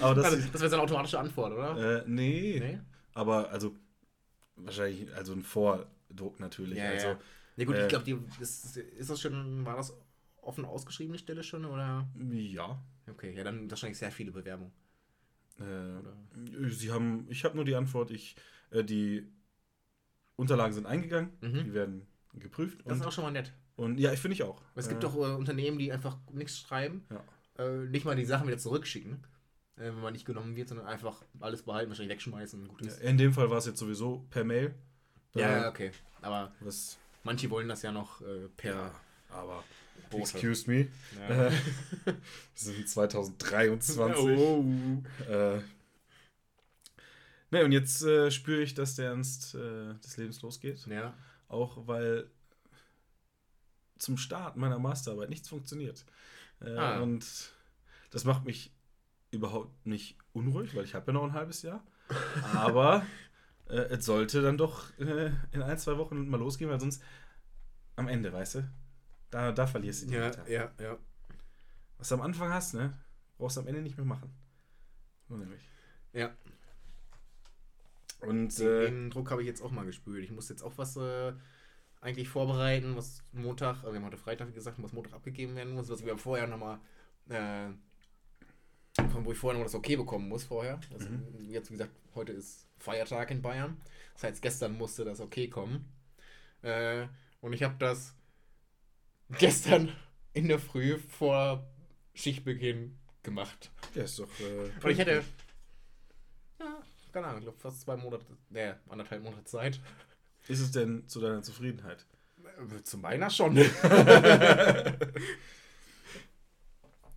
aber 0.01 0.15
das 0.17 0.25
Also, 0.25 0.37
das 0.53 0.61
wäre 0.61 0.69
so 0.71 0.77
eine 0.77 0.83
automatische 0.83 1.19
Antwort, 1.21 1.53
oder? 1.53 2.01
äh, 2.01 2.05
nee, 2.09 2.59
nee? 2.61 2.79
aber 3.15 3.51
also 3.51 3.77
wahrscheinlich, 4.57 5.15
also 5.15 5.33
ein 5.33 5.43
Vordruck 5.43 6.41
natürlich. 6.41 6.77
Ja, 6.79 6.91
also, 6.91 7.07
ja. 7.09 7.19
Ja 7.57 7.65
gut, 7.65 7.77
äh, 7.77 7.83
ich 7.83 7.89
glaube, 7.89 8.05
die 8.05 8.19
ist, 8.41 8.77
ist 8.77 9.11
das 9.11 9.21
schon, 9.21 9.65
war 9.65 9.77
das 9.77 9.97
offen 10.41 10.65
ausgeschrieben, 10.65 11.13
die 11.13 11.19
Stelle 11.19 11.43
schon, 11.43 11.65
oder? 11.65 12.09
ja. 12.31 12.83
Okay, 13.11 13.35
ja, 13.37 13.45
dann 13.45 13.71
wahrscheinlich 13.71 13.99
sehr 13.99 14.13
viele 14.13 14.31
Bewerbungen. 14.33 14.73
Äh, 15.61 16.69
sie 16.71 16.91
haben, 16.91 17.27
ich 17.29 17.45
habe 17.45 17.57
nur 17.57 17.65
die 17.65 17.75
Antwort, 17.75 18.11
ich, 18.11 18.37
äh, 18.71 18.83
die 18.85 19.27
Unterlagen 20.37 20.73
sind 20.73 20.87
eingegangen, 20.87 21.31
Mhm. 21.41 21.65
die 21.65 21.75
werden 21.75 22.07
geprüft. 22.35 22.81
Das 22.87 22.97
ist 22.97 23.03
Und, 23.03 23.09
auch 23.09 23.13
schon 23.13 23.25
mal 23.25 23.31
nett. 23.31 23.53
und 23.77 23.99
ja, 23.99 24.13
ich 24.13 24.21
finde 24.21 24.35
ich 24.35 24.43
auch. 24.43 24.63
Es 24.75 24.89
gibt 24.89 25.03
Äh, 25.03 25.07
doch 25.07 25.15
äh, 25.17 25.35
Unternehmen, 25.35 25.79
die 25.79 25.93
einfach 25.93 26.17
nichts 26.33 26.59
schreiben, 26.59 27.05
Ja. 27.11 27.23
äh, 27.65 27.87
nicht 27.87 28.05
mal 28.05 28.17
die 28.17 28.25
Sachen 28.25 28.47
wieder 28.47 28.59
zurückschicken, 28.59 29.27
wenn 29.77 30.01
man 30.01 30.13
nicht 30.13 30.25
genommen 30.25 30.57
wird, 30.57 30.69
sondern 30.69 30.87
einfach 30.87 31.23
alles 31.41 31.63
behalten, 31.63 31.91
wahrscheinlich 31.91 32.15
wegschmeißen 32.15 32.67
gut 32.69 32.83
ist. 32.83 33.01
In 33.01 33.19
dem 33.19 33.33
Fall 33.33 33.51
war 33.51 33.59
es 33.59 33.67
jetzt 33.67 33.79
sowieso 33.79 34.25
per 34.31 34.45
Mail. 34.45 34.75
Ja, 35.35 35.51
ja, 35.63 35.69
okay. 35.69 35.93
Aber 36.21 36.53
Was, 36.61 36.99
manche 37.25 37.51
wollen 37.51 37.69
das 37.69 37.83
ja 37.83 37.93
noch 37.93 38.21
äh, 38.21 38.49
per 38.57 38.75
ja, 38.75 39.01
aber 39.31 39.65
Bote. 40.11 40.23
excuse 40.23 40.71
me. 40.71 40.89
Ja. 41.29 41.47
Äh, 41.47 41.53
wir 42.05 42.15
sind 42.55 42.89
2023. 42.89 44.39
Oh. 44.39 44.65
Äh, 45.29 45.61
ne, 47.51 47.65
und 47.65 47.73
jetzt 47.73 48.03
äh, 48.03 48.31
spüre 48.31 48.63
ich, 48.63 48.75
dass 48.75 48.97
der 48.97 49.07
Ernst 49.11 49.55
äh, 49.55 49.95
des 49.95 50.17
Lebens 50.17 50.43
losgeht. 50.43 50.87
Ja. 50.87 51.15
Auch 51.49 51.87
weil 51.87 52.31
zum 53.99 54.17
Start 54.17 54.57
meiner 54.57 54.79
Masterarbeit 54.79 55.31
nichts 55.31 55.49
funktioniert. 55.49 56.05
Äh, 56.61 56.77
Ah. 56.77 57.01
Und 57.01 57.25
das 58.11 58.25
macht 58.25 58.45
mich 58.45 58.73
überhaupt 59.31 59.87
nicht 59.87 60.17
unruhig, 60.33 60.75
weil 60.75 60.85
ich 60.85 60.95
habe 60.95 61.07
ja 61.09 61.13
noch 61.15 61.25
ein 61.25 61.33
halbes 61.33 61.63
Jahr. 61.63 61.83
Aber 62.55 63.07
äh, 63.73 63.95
es 63.97 64.05
sollte 64.05 64.43
dann 64.43 64.59
doch 64.59 64.97
äh, 64.99 65.31
in 65.53 65.63
ein, 65.63 65.79
zwei 65.79 65.97
Wochen 65.99 66.29
mal 66.29 66.39
losgehen, 66.39 66.71
weil 66.71 66.81
sonst 66.81 67.03
am 67.97 68.09
Ende, 68.09 68.33
weißt 68.33 68.57
du, 68.57 68.69
da, 69.31 69.53
da 69.53 69.67
verlierst 69.67 70.03
du 70.03 70.07
die 70.09 70.15
Ja, 70.15 70.27
Meter. 70.27 70.49
ja, 70.51 70.71
ja. 70.81 70.99
Was 71.99 72.09
du 72.09 72.15
am 72.17 72.23
Anfang 72.23 72.51
hast, 72.53 72.75
ne, 72.75 72.99
brauchst 73.39 73.57
du 73.57 73.61
am 73.61 73.67
Ende 73.69 73.83
nicht 73.83 73.97
mehr 73.97 74.07
machen. 74.07 74.31
So 75.29 75.37
nämlich. 75.37 75.63
Ja. 76.13 76.31
Und 78.21 78.59
Den, 78.59 78.67
äh, 78.69 78.81
den 78.87 79.11
Druck 79.11 79.31
habe 79.31 79.43
ich 79.43 79.49
jetzt 79.49 79.63
auch 79.63 79.71
mal 79.71 79.85
gespürt. 79.85 80.23
Ich 80.23 80.31
muss 80.31 80.49
jetzt 80.49 80.63
auch 80.63 80.79
was 80.79 80.97
äh, 80.97 81.33
eigentlich 82.01 82.29
vorbereiten, 82.29 82.97
was 82.97 83.23
Montag, 83.33 83.77
also 83.79 83.93
wir 83.93 83.97
haben 84.01 84.07
heute 84.07 84.17
Freitag, 84.19 84.53
gesagt, 84.55 84.83
was 84.83 84.93
Montag 84.93 85.15
abgegeben 85.15 85.57
werden 85.57 85.75
muss, 85.75 85.89
was 85.89 86.05
wir 86.05 86.17
vorher 86.19 86.47
nochmal 86.47 86.79
äh, 87.29 87.69
wo 88.97 89.33
ich 89.33 89.39
vorher 89.39 89.59
noch 89.59 89.67
das 89.67 89.75
Okay 89.75 89.97
bekommen 89.97 90.29
muss 90.29 90.45
vorher. 90.45 90.81
Also 90.93 91.09
Mhm. 91.09 91.51
Jetzt, 91.51 91.71
wie 91.71 91.75
gesagt, 91.75 91.93
heute 92.15 92.33
ist 92.33 92.67
Feiertag 92.79 93.31
in 93.31 93.43
Bayern. 93.43 93.81
Das 94.15 94.25
heißt, 94.25 94.43
gestern 94.43 94.77
musste 94.77 95.05
das 95.05 95.21
Okay 95.21 95.49
kommen. 95.49 95.91
Äh, 96.63 97.07
und 97.41 97.53
ich 97.53 97.63
habe 97.63 97.75
das 97.79 98.15
gestern 99.39 99.93
in 100.35 100.49
der 100.49 100.59
Früh 100.59 100.99
vor 100.99 101.67
Schichtbeginn 102.15 102.99
gemacht. 103.23 103.71
Ja, 103.95 104.03
ist 104.05 104.19
doch. 104.19 104.29
Äh, 104.41 104.71
Und 104.85 104.91
ich 104.91 104.99
hätte, 104.99 105.25
ja, 106.59 106.83
keine 107.13 107.27
Ahnung, 107.27 107.39
ich 107.41 107.45
glaube 107.45 107.59
fast 107.59 107.81
zwei 107.81 107.97
Monate, 107.97 108.25
ne, 108.51 108.79
anderthalb 108.89 109.23
Monate 109.23 109.45
Zeit. 109.45 109.81
Ist 110.49 110.61
es 110.61 110.71
denn 110.71 111.09
zu 111.09 111.21
deiner 111.21 111.43
Zufriedenheit? 111.43 112.05
Äh, 112.45 112.83
Zu 112.83 112.99
meiner 112.99 113.31
schon. 113.31 113.57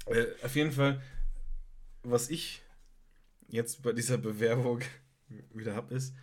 Äh, 0.08 0.26
auf 0.44 0.56
jeden 0.56 0.72
Fall, 0.72 1.02
was 2.06 2.30
ich 2.30 2.62
jetzt 3.48 3.84
bei 3.84 3.94
dieser 3.94 4.18
Bewerbung 4.18 4.82
wieder 5.54 5.76
habe, 5.76 5.94
ist, 5.96 6.14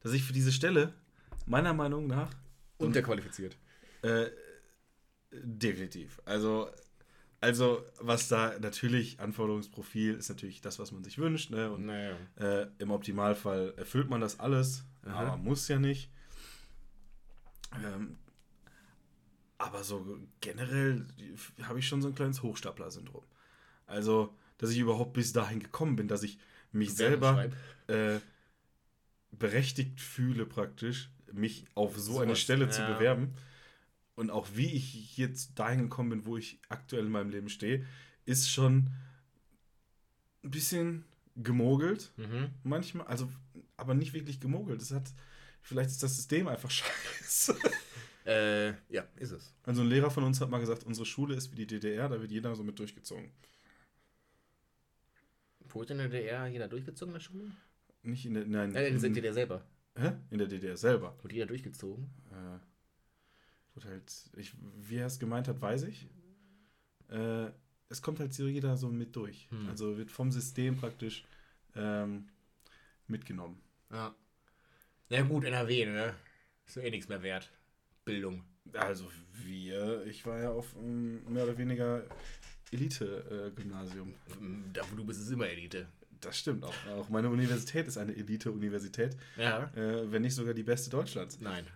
dass 0.00 0.12
ich 0.12 0.22
für 0.24 0.32
diese 0.32 0.52
Stelle 0.52 0.92
meiner 1.46 1.72
Meinung 1.74 2.06
nach 2.06 2.30
Unterqualifiziert. 2.78 3.56
äh, 4.02 4.26
definitiv. 5.32 6.20
Also, 6.24 6.70
also, 7.40 7.84
was 8.00 8.28
da 8.28 8.58
natürlich 8.58 9.20
Anforderungsprofil 9.20 10.14
ist 10.14 10.28
natürlich 10.28 10.60
das, 10.60 10.78
was 10.78 10.92
man 10.92 11.04
sich 11.04 11.18
wünscht, 11.18 11.50
ne? 11.50 11.70
Und 11.70 11.86
Naja. 11.86 12.16
äh, 12.36 12.66
im 12.78 12.90
Optimalfall 12.90 13.74
erfüllt 13.76 14.08
man 14.10 14.20
das 14.20 14.40
alles, 14.40 14.84
Aha. 15.04 15.14
aber 15.28 15.36
muss 15.36 15.68
ja 15.68 15.78
nicht. 15.78 16.10
Ähm, 17.84 18.16
aber 19.58 19.82
so 19.84 20.18
generell 20.40 21.06
habe 21.62 21.78
ich 21.78 21.86
schon 21.88 22.02
so 22.02 22.08
ein 22.08 22.14
kleines 22.14 22.42
Hochstapler-Syndrom. 22.42 23.24
Also, 23.86 24.34
dass 24.58 24.70
ich 24.70 24.78
überhaupt 24.78 25.12
bis 25.14 25.32
dahin 25.32 25.60
gekommen 25.60 25.96
bin, 25.96 26.08
dass 26.08 26.22
ich 26.22 26.38
mich 26.72 26.94
selber 26.94 27.50
äh, 27.88 28.18
berechtigt 29.32 30.00
fühle, 30.00 30.46
praktisch, 30.46 31.10
mich 31.32 31.64
auf 31.74 31.98
so 31.98 32.18
eine 32.18 32.28
Sowas, 32.30 32.40
Stelle 32.40 32.68
zu 32.68 32.82
ja. 32.82 32.92
bewerben. 32.94 33.34
Und 34.16 34.30
auch 34.30 34.48
wie 34.54 34.70
ich 34.72 35.16
jetzt 35.16 35.58
dahin 35.58 35.82
gekommen 35.82 36.10
bin, 36.10 36.26
wo 36.26 36.36
ich 36.36 36.60
aktuell 36.68 37.06
in 37.06 37.10
meinem 37.12 37.30
Leben 37.30 37.48
stehe, 37.48 37.84
ist 38.26 38.48
schon 38.48 38.90
ein 40.44 40.50
bisschen 40.50 41.04
gemogelt 41.36 42.12
Mhm. 42.16 42.50
manchmal, 42.62 43.06
also 43.08 43.28
aber 43.76 43.94
nicht 43.94 44.12
wirklich 44.12 44.38
gemogelt. 44.40 44.80
Es 44.80 44.92
hat, 44.92 45.12
vielleicht 45.62 45.90
ist 45.90 46.02
das 46.02 46.14
System 46.14 46.46
einfach 46.46 46.70
scheiße. 47.22 47.56
Äh, 48.24 48.68
ja, 48.88 49.04
ist 49.16 49.32
es. 49.32 49.52
Also 49.64 49.82
ein 49.82 49.88
Lehrer 49.88 50.10
von 50.10 50.24
uns 50.24 50.40
hat 50.40 50.48
mal 50.48 50.60
gesagt, 50.60 50.84
unsere 50.84 51.04
Schule 51.06 51.34
ist 51.34 51.50
wie 51.50 51.56
die 51.56 51.66
DDR, 51.66 52.08
da 52.08 52.20
wird 52.20 52.30
jeder 52.30 52.54
so 52.54 52.62
mit 52.62 52.78
durchgezogen. 52.78 53.30
Wurde 55.74 55.92
in 55.92 55.98
der 55.98 56.08
DDR 56.08 56.46
jeder 56.46 56.68
durchgezogen 56.68 57.10
in 57.14 57.18
der 57.18 57.20
Schule? 57.24 57.50
Nicht 58.02 58.26
in 58.26 58.34
der, 58.34 58.44
nein, 58.46 58.70
Nein, 58.70 58.86
in 58.86 58.98
der 59.00 59.04
in, 59.08 59.14
DDR 59.14 59.32
selber. 59.34 59.64
hä? 59.96 60.12
in 60.30 60.38
der 60.38 60.46
DDR 60.46 60.76
selber. 60.76 61.16
Wurde 61.22 61.34
jeder 61.34 61.46
durchgezogen? 61.46 62.10
Äh, 62.30 63.74
wurde 63.74 63.88
halt, 63.88 64.30
ich, 64.36 64.52
wie 64.88 64.96
er 64.96 65.06
es 65.06 65.18
gemeint 65.18 65.48
hat, 65.48 65.60
weiß 65.60 65.82
ich. 65.84 66.08
Äh, 67.08 67.46
es 67.88 68.02
kommt 68.02 68.20
halt 68.20 68.32
so 68.32 68.46
jeder 68.46 68.76
so 68.76 68.88
mit 68.88 69.14
durch. 69.16 69.48
Hm. 69.50 69.68
Also 69.68 69.96
wird 69.96 70.10
vom 70.10 70.30
System 70.30 70.76
praktisch 70.76 71.24
ähm, 71.74 72.28
mitgenommen. 73.08 73.60
Ja. 73.90 74.14
Ja 75.10 75.22
gut, 75.22 75.44
NRW, 75.44 75.86
ne? 75.86 76.14
Ist 76.66 76.76
ja 76.76 76.82
eh 76.82 76.90
nichts 76.90 77.08
mehr 77.08 77.22
wert. 77.22 77.50
Bildung. 78.04 78.42
Also 78.72 79.10
wir, 79.44 80.04
ich 80.06 80.24
war 80.24 80.38
ja 80.38 80.50
auf 80.50 80.74
ähm, 80.76 81.22
mehr 81.32 81.44
oder 81.44 81.58
weniger 81.58 82.04
Elite-Gymnasium. 82.72 84.14
Da 84.72 84.80
wo 84.90 84.96
du 84.96 85.04
bist, 85.04 85.20
ist 85.20 85.30
immer 85.30 85.46
Elite. 85.48 85.86
Das 86.20 86.38
stimmt 86.38 86.64
auch. 86.64 86.74
Auch 86.96 87.08
meine 87.10 87.28
Universität 87.28 87.86
ist 87.86 87.98
eine 87.98 88.14
Elite-Universität, 88.16 89.14
Ja. 89.36 89.70
äh, 89.76 90.10
wenn 90.10 90.22
nicht 90.22 90.34
sogar 90.34 90.54
die 90.54 90.62
beste 90.62 90.88
Deutschlands. 90.90 91.38
Nein. 91.40 91.66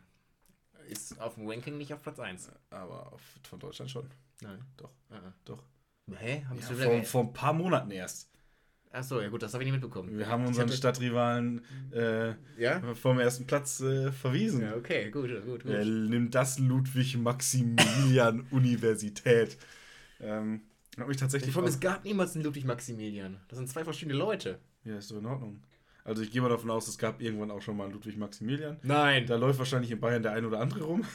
Ist 0.89 1.21
auf 1.21 1.35
dem 1.35 1.47
Ranking 1.49 1.77
nicht 1.77 1.93
auf 1.93 2.03
Platz 2.03 2.19
1. 2.19 2.51
Aber 2.71 3.13
auf, 3.13 3.21
von 3.43 3.59
Deutschland 3.59 3.91
schon. 3.91 4.09
Nein. 4.41 4.59
Doch, 4.79 4.91
Uh 5.11 5.17
doch. 5.45 5.63
Hä? 6.19 6.45
Haben 6.49 6.59
Ja, 6.59 6.65
vor, 6.67 7.05
vor 7.05 7.25
ein 7.25 7.33
paar 7.35 7.53
Monaten 7.53 7.91
erst. 7.91 8.31
Achso, 8.91 9.21
ja 9.21 9.29
gut, 9.29 9.43
das 9.43 9.53
habe 9.53 9.63
ich 9.63 9.67
nicht 9.71 9.79
mitbekommen. 9.83 10.17
Wir 10.17 10.27
haben 10.29 10.47
unseren 10.47 10.71
Stadtrivalen 10.73 11.61
äh, 11.93 12.33
Ja? 12.57 12.81
vom 12.95 13.19
ersten 13.21 13.47
Platz 13.47 13.81
äh, 13.81 14.11
verwiesen. 14.11 14.63
Ja, 14.63 14.77
okay, 14.77 15.11
gut, 15.11 15.29
gut, 15.45 15.63
gut. 15.63 15.71
Er 15.71 15.85
nimmt 15.85 16.35
das 16.35 16.59
Ludwig-Maximilian-Universität. 16.59 19.59
Ähm, 20.21 20.63
habe 21.01 21.13
ich 21.13 21.19
tatsächlich. 21.19 21.53
Vor 21.53 21.63
allem, 21.63 21.71
es 21.71 21.81
gab 21.81 22.05
niemals 22.05 22.35
einen 22.35 22.45
Ludwig 22.45 22.65
Maximilian. 22.65 23.41
Das 23.49 23.59
sind 23.59 23.69
zwei 23.69 23.85
verschiedene 23.85 24.17
Leute. 24.17 24.59
ja, 24.85 24.97
ist 24.99 25.11
doch 25.11 25.19
in 25.19 25.27
Ordnung. 25.27 25.63
Also 26.05 26.23
ich 26.23 26.31
gehe 26.31 26.41
mal 26.41 26.49
davon 26.49 26.71
aus, 26.71 26.89
es 26.89 26.97
gab 26.97 27.21
irgendwann 27.21 27.51
auch 27.51 27.61
schon 27.61 27.77
mal 27.77 27.85
einen 27.85 27.93
Ludwig-Maximilian. 27.93 28.79
Nein. 28.83 29.27
Da 29.27 29.37
läuft 29.37 29.59
wahrscheinlich 29.59 29.91
in 29.91 30.01
Bayern 30.01 30.23
der 30.23 30.33
ein 30.33 30.47
oder 30.47 30.61
andere 30.61 30.85
rum. 30.85 31.05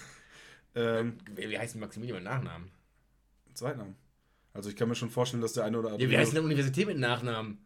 Ähm, 0.75 1.19
Wie, 1.35 1.55
heißt 1.55 1.75
denn 1.75 1.81
Maximilian 1.81 2.15
mit 2.15 2.23
Nachnamen? 2.23 2.71
Zweitnamen. 3.53 3.95
Also 4.53 4.71
ich 4.71 4.75
kann 4.75 4.89
mir 4.89 4.95
schon 4.95 5.11
vorstellen, 5.11 5.41
dass 5.41 5.53
der 5.53 5.65
eine 5.65 5.77
oder 5.77 5.89
andere. 5.89 6.03
Ja, 6.03 6.09
wie 6.09 6.17
heißt 6.17 6.31
denn 6.31 6.39
eine 6.39 6.47
Universität 6.47 6.87
mit 6.87 6.97
Nachnamen? 6.97 7.59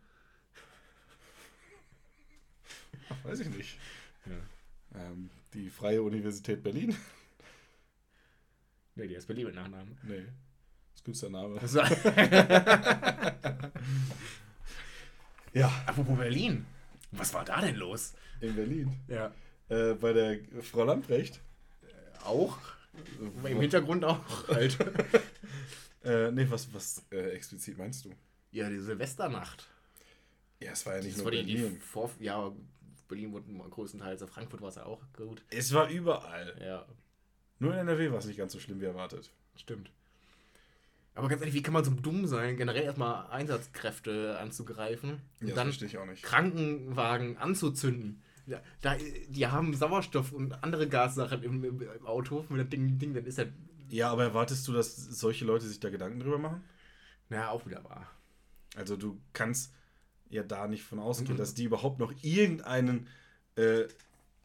Ach, 3.07 3.15
weiß 3.23 3.39
ich 3.39 3.49
nicht. 3.49 3.79
Ja. 4.25 4.99
Ähm, 4.99 5.29
die 5.53 5.69
Freie 5.69 6.01
Universität 6.01 6.61
Berlin? 6.61 6.97
Nee, 8.95 9.07
die 9.07 9.15
heißt 9.15 9.27
Berlin 9.27 9.45
mit 9.45 9.55
Nachnamen. 9.55 9.97
Nee. 10.03 10.25
Künstlername. 11.07 11.57
Das 11.61 11.73
war 11.73 11.89
Ja, 15.53 15.71
Apropos 15.85 16.17
Berlin. 16.17 16.65
Was 17.11 17.33
war 17.33 17.45
da 17.45 17.61
denn 17.61 17.75
los? 17.77 18.13
in 18.41 18.55
Berlin. 18.55 18.91
Ja. 19.07 19.31
Äh, 19.69 19.93
bei 19.93 20.11
der 20.13 20.37
Frau 20.61 20.83
Lamprecht. 20.83 21.39
Auch? 22.25 22.57
Im 23.43 23.61
Hintergrund 23.61 24.03
auch 24.03 24.19
halt. 24.49 24.77
Äh, 26.03 26.31
nee, 26.31 26.45
was, 26.49 26.71
was 26.73 27.03
äh, 27.11 27.29
explizit 27.31 27.77
meinst 27.77 28.03
du? 28.05 28.11
ja, 28.51 28.69
die 28.69 28.79
Silvesternacht. 28.79 29.67
Ja, 30.59 30.71
es 30.71 30.85
war 30.85 30.95
ja 30.97 30.99
nicht 31.01 31.11
Das 31.11 31.17
nur 31.17 31.25
war 31.25 31.31
die, 31.31 31.43
die 31.45 31.55
Berlin. 31.55 31.79
Vor 31.79 32.11
ja, 32.19 32.51
Berlin 33.07 33.31
wurde 33.31 33.45
größtenteils, 33.69 34.21
auf 34.23 34.29
Frankfurt 34.31 34.61
war 34.61 34.69
es 34.69 34.75
ja 34.75 34.85
auch 34.85 35.01
gut. 35.15 35.41
Es 35.49 35.73
war 35.73 35.89
überall. 35.89 36.55
Ja, 36.61 36.85
Nur 37.59 37.73
in 37.73 37.79
NRW 37.79 38.11
war 38.11 38.17
es 38.19 38.25
nicht 38.25 38.37
ganz 38.37 38.51
so 38.53 38.59
schlimm 38.59 38.81
wie 38.81 38.85
erwartet. 38.85 39.31
stimmt. 39.55 39.89
Aber 41.17 41.27
ganz 41.29 41.41
ehrlich, 41.41 41.55
wie 41.55 41.61
kann 41.63 41.73
man 41.73 41.83
so 41.83 41.91
dumm 41.91 42.27
sein, 42.27 42.57
generell 42.57 42.83
erstmal 42.83 43.27
Einsatzkräfte 43.31 44.37
anzugreifen 44.39 45.19
und 45.41 45.47
Ja, 45.47 45.55
dann 45.55 45.67
verstehe 45.67 45.87
ich 45.87 45.97
auch 45.97 46.05
nicht. 46.05 46.23
Krankenwagen 46.23 47.37
anzuzünden? 47.37 48.21
Ja, 48.45 48.61
da, 48.81 48.95
die 49.27 49.47
haben 49.47 49.73
Sauerstoff 49.73 50.31
und 50.31 50.63
andere 50.63 50.87
Gassachen 50.87 51.43
im, 51.43 51.63
im, 51.63 51.81
im 51.81 52.05
Auto. 52.05 52.45
Wenn 52.49 52.59
das 52.59 52.69
Ding, 52.69 52.97
Ding, 52.97 53.13
dann 53.13 53.25
ist 53.25 53.37
das, 53.39 53.47
Ja, 53.89 54.09
aber 54.11 54.23
erwartest 54.23 54.65
du, 54.67 54.73
dass 54.73 54.95
solche 54.95 55.43
Leute 55.43 55.65
sich 55.67 55.79
da 55.79 55.89
Gedanken 55.89 56.19
drüber 56.19 56.37
machen? 56.37 56.63
naja, 57.29 57.49
auch 57.49 57.65
wieder 57.65 57.83
wahr. 57.83 58.09
Also 58.77 58.95
du 58.95 59.19
kannst 59.33 59.73
ja 60.29 60.43
da 60.43 60.67
nicht 60.67 60.83
von 60.83 60.99
ausgehen, 60.99 61.33
Mhm. 61.33 61.37
dass 61.37 61.53
die 61.55 61.65
überhaupt 61.65 61.99
noch 61.99 62.13
irgendeinen, 62.21 63.07
äh, 63.57 63.85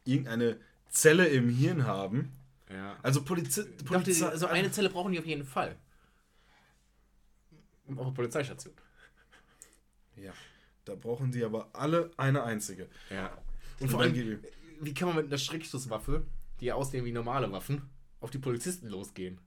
irgendeine 0.05 0.57
Zelle 0.89 1.27
im 1.27 1.47
Hirn 1.49 1.85
haben. 1.85 2.31
Ja. 2.69 2.97
Also 3.03 3.21
dachte, 3.21 3.63
Polizei 3.85 4.25
also 4.27 4.47
eine 4.47 4.71
Zelle 4.71 4.89
brauchen 4.89 5.13
die 5.13 5.19
auf 5.19 5.25
jeden 5.25 5.45
Fall. 5.45 5.77
Auf 7.95 8.05
der 8.07 8.13
Polizeistation. 8.13 8.73
Ja, 10.15 10.31
da 10.85 10.95
brauchen 10.95 11.31
die 11.31 11.43
aber 11.43 11.69
alle 11.73 12.11
eine 12.17 12.43
einzige. 12.43 12.87
Ja. 13.09 13.27
Und 13.79 13.83
Und 13.85 13.89
vor 13.89 14.03
dann 14.03 14.13
allem, 14.13 14.31
ihm. 14.33 14.39
wie 14.81 14.93
kann 14.93 15.07
man 15.09 15.17
mit 15.17 15.25
einer 15.27 15.37
Schreckschusswaffe, 15.37 16.25
die 16.59 16.65
ja 16.65 16.75
aussehen 16.75 17.03
wie 17.05 17.11
normale 17.11 17.51
Waffen, 17.51 17.81
auf 18.19 18.29
die 18.31 18.37
Polizisten 18.39 18.87
losgehen? 18.87 19.39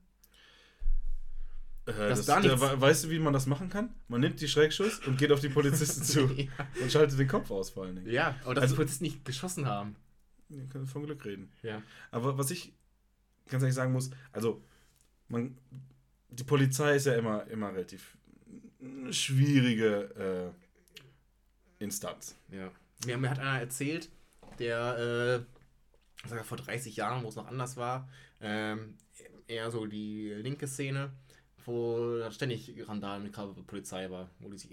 Äh, 1.85 1.93
das, 2.09 2.25
da 2.25 2.35
da, 2.41 2.41
nichts- 2.41 2.61
we- 2.61 2.81
weißt 2.81 3.05
du, 3.05 3.09
wie 3.09 3.19
man 3.19 3.33
das 3.33 3.45
machen 3.45 3.69
kann? 3.69 3.95
Man 4.09 4.19
nimmt 4.21 4.41
die 4.41 4.47
Schreckschuss 4.47 4.99
und 5.07 5.17
geht 5.17 5.31
auf 5.31 5.39
die 5.39 5.49
Polizisten 5.49 6.03
zu 6.03 6.25
ja. 6.33 6.47
und 6.81 6.91
schaltet 6.91 7.17
den 7.17 7.27
Kopf 7.29 7.49
aus 7.49 7.69
vor 7.69 7.85
allen 7.85 7.95
Dingen. 7.95 8.09
ja, 8.11 8.35
aber 8.43 8.55
dass 8.55 8.63
Also- 8.63 8.75
die 8.75 8.77
Polizisten 8.77 9.03
nicht 9.05 9.23
geschossen 9.25 9.65
haben. 9.65 9.95
Wir 10.49 10.65
können 10.67 10.85
von 10.87 11.03
Glück 11.03 11.23
reden. 11.25 11.51
Ja. 11.61 11.81
Aber 12.11 12.37
was 12.37 12.51
ich 12.51 12.73
ganz 13.49 13.63
ehrlich 13.63 13.75
sagen 13.75 13.91
muss, 13.93 14.09
also 14.31 14.61
man, 15.29 15.57
die 16.29 16.43
Polizei 16.43 16.95
ist 16.95 17.05
ja 17.05 17.15
immer, 17.15 17.45
immer 17.47 17.73
relativ 17.73 18.16
eine 18.87 19.13
schwierige 19.13 20.53
äh, 21.79 21.83
Instanz. 21.83 22.35
Ja. 22.51 22.71
Mir, 23.05 23.17
mir 23.17 23.29
hat 23.29 23.39
einer 23.39 23.59
erzählt, 23.59 24.09
der 24.59 25.45
äh, 26.27 26.43
vor 26.43 26.57
30 26.57 26.95
Jahren, 26.95 27.23
wo 27.23 27.29
es 27.29 27.35
noch 27.35 27.47
anders 27.47 27.77
war, 27.77 28.09
ähm, 28.41 28.95
eher 29.47 29.71
so 29.71 29.85
die 29.85 30.29
linke 30.33 30.67
Szene, 30.67 31.11
wo 31.65 32.17
da 32.17 32.31
ständig 32.31 32.73
Randalen 32.87 33.23
mit 33.23 33.37
der 33.37 33.43
Polizei 33.65 34.09
war, 34.09 34.29
wo 34.39 34.49
die 34.49 34.57
sich 34.57 34.69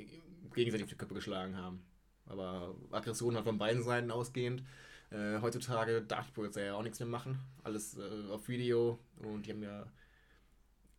gegenseitig 0.55 0.85
auf 0.85 0.91
die 0.91 0.97
Köpfe 0.97 1.15
geschlagen 1.15 1.57
haben. 1.57 1.85
Aber 2.27 2.75
Aggression 2.91 3.37
hat 3.37 3.45
von 3.45 3.59
beiden 3.59 3.83
Seiten 3.83 4.11
ausgehend. 4.11 4.63
Äh, 5.11 5.41
heutzutage 5.41 6.03
darf 6.03 6.27
die 6.27 6.33
Polizei 6.33 6.65
ja 6.65 6.75
auch 6.75 6.83
nichts 6.83 6.99
mehr 6.99 7.09
machen. 7.09 7.39
Alles 7.63 7.99
äh, 7.99 8.31
auf 8.31 8.49
Video 8.49 8.99
und 9.19 9.47
die 9.47 9.51
haben 9.51 9.63
ja 9.63 9.87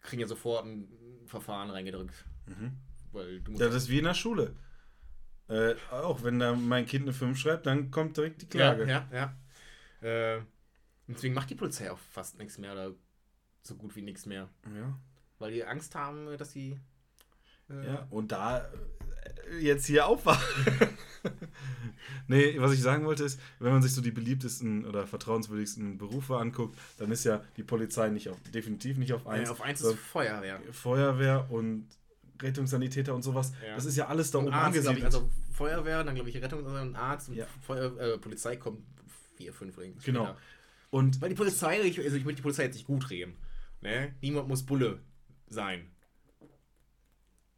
kriegen 0.06 0.22
ja 0.22 0.28
sofort 0.28 0.66
ein 0.66 0.88
Verfahren 1.26 1.70
reingedrückt. 1.70 2.26
Mhm. 2.46 2.78
Weil 3.16 3.40
du 3.42 3.52
musst 3.52 3.62
Ja, 3.62 3.68
das 3.68 3.84
ist 3.84 3.90
wie 3.90 4.00
in 4.00 4.06
der 4.06 4.14
Schule. 4.14 4.56
Äh, 5.48 5.76
auch 5.92 6.24
wenn 6.24 6.40
da 6.40 6.54
mein 6.54 6.86
Kind 6.86 7.04
eine 7.04 7.14
5 7.14 7.38
schreibt, 7.38 7.66
dann 7.66 7.92
kommt 7.92 8.18
direkt 8.18 8.42
die 8.42 8.48
Klage. 8.48 8.84
Ja, 8.88 9.08
ja. 9.12 9.34
ja. 10.02 10.36
Äh, 10.38 10.42
deswegen 11.08 11.34
macht 11.34 11.50
die 11.50 11.56
Polizei 11.56 11.92
auch 11.92 12.00
fast 12.12 12.38
nichts 12.38 12.58
mehr 12.58 12.74
oder 12.74 12.92
so 13.62 13.76
gut 13.76 13.96
wie 13.96 14.02
nichts 14.02 14.26
mehr. 14.26 14.50
ja. 14.76 15.00
Weil 15.38 15.52
die 15.52 15.66
Angst 15.66 15.96
haben, 15.96 16.38
dass 16.38 16.52
sie. 16.54 16.80
Äh, 17.70 17.86
Ja, 17.86 18.08
und 18.10 18.32
da 18.32 18.60
äh, 19.50 19.58
jetzt 19.60 19.86
hier 19.86 20.08
aufwachen. 20.08 20.90
nee, 22.28 22.56
was 22.60 22.74
ich 22.74 22.82
sagen 22.82 23.06
wollte 23.06 23.24
ist, 23.24 23.40
wenn 23.60 23.74
man 23.74 23.82
sich 23.82 23.94
so 23.94 24.02
die 24.02 24.12
beliebtesten 24.12 24.86
oder 24.86 25.06
vertrauenswürdigsten 25.08 25.98
Berufe 25.98 26.38
anguckt, 26.38 26.78
dann 26.98 27.12
ist 27.12 27.24
ja 27.26 27.44
die 27.58 27.64
Polizei 27.64 28.10
nicht 28.10 28.30
auf, 28.30 28.38
definitiv 28.54 28.98
nicht 28.98 29.14
auf 29.14 29.26
äh, 29.26 29.30
eins. 29.30 29.50
auf 29.50 29.62
eins 29.62 29.80
So, 29.80 29.92
ist 29.92 30.00
Feuerwehr. 30.00 30.60
Feuerwehr 30.72 31.48
und 31.52 31.88
Rettungssanitäter 32.42 33.14
und 33.16 33.22
sowas. 33.24 33.54
Ja. 33.66 33.76
Das 33.76 33.86
ist 33.86 33.96
ja 33.96 34.08
alles 34.08 34.32
da 34.32 34.40
Und 34.40 34.46
oben 34.48 34.54
Arzt, 34.54 34.68
angesiedelt. 34.68 34.98
ich, 35.00 35.06
also 35.06 35.30
Feuerwehr, 35.54 36.04
dann 36.04 36.16
glaube 36.16 36.30
ich 36.30 36.36
Rettung 36.42 36.64
und 36.66 36.96
Arzt 36.96 37.30
und 37.30 37.36
Ja. 37.36 37.48
Feuer, 37.62 37.98
äh, 38.00 38.18
Polizei 38.18 38.58
kommt 38.58 38.84
vier, 39.36 39.54
fünf 39.54 39.78
Ringe. 39.78 39.96
Genau. 40.04 40.26
später. 40.26 40.38
und 40.92 41.22
Weil 41.22 41.30
die 41.30 41.36
Polizei, 41.36 41.82
ich, 41.82 42.00
also 42.00 42.16
ich 42.18 42.26
möchte 42.26 42.38
die 42.38 42.44
Polizei 42.44 42.64
jetzt 42.64 42.76
nicht 42.76 42.88
gut 42.88 43.10
reden. 43.10 43.38
Ne? 43.82 44.16
Niemand 44.22 44.48
muss 44.48 44.66
Bulle 44.66 45.02
sein. 45.48 45.92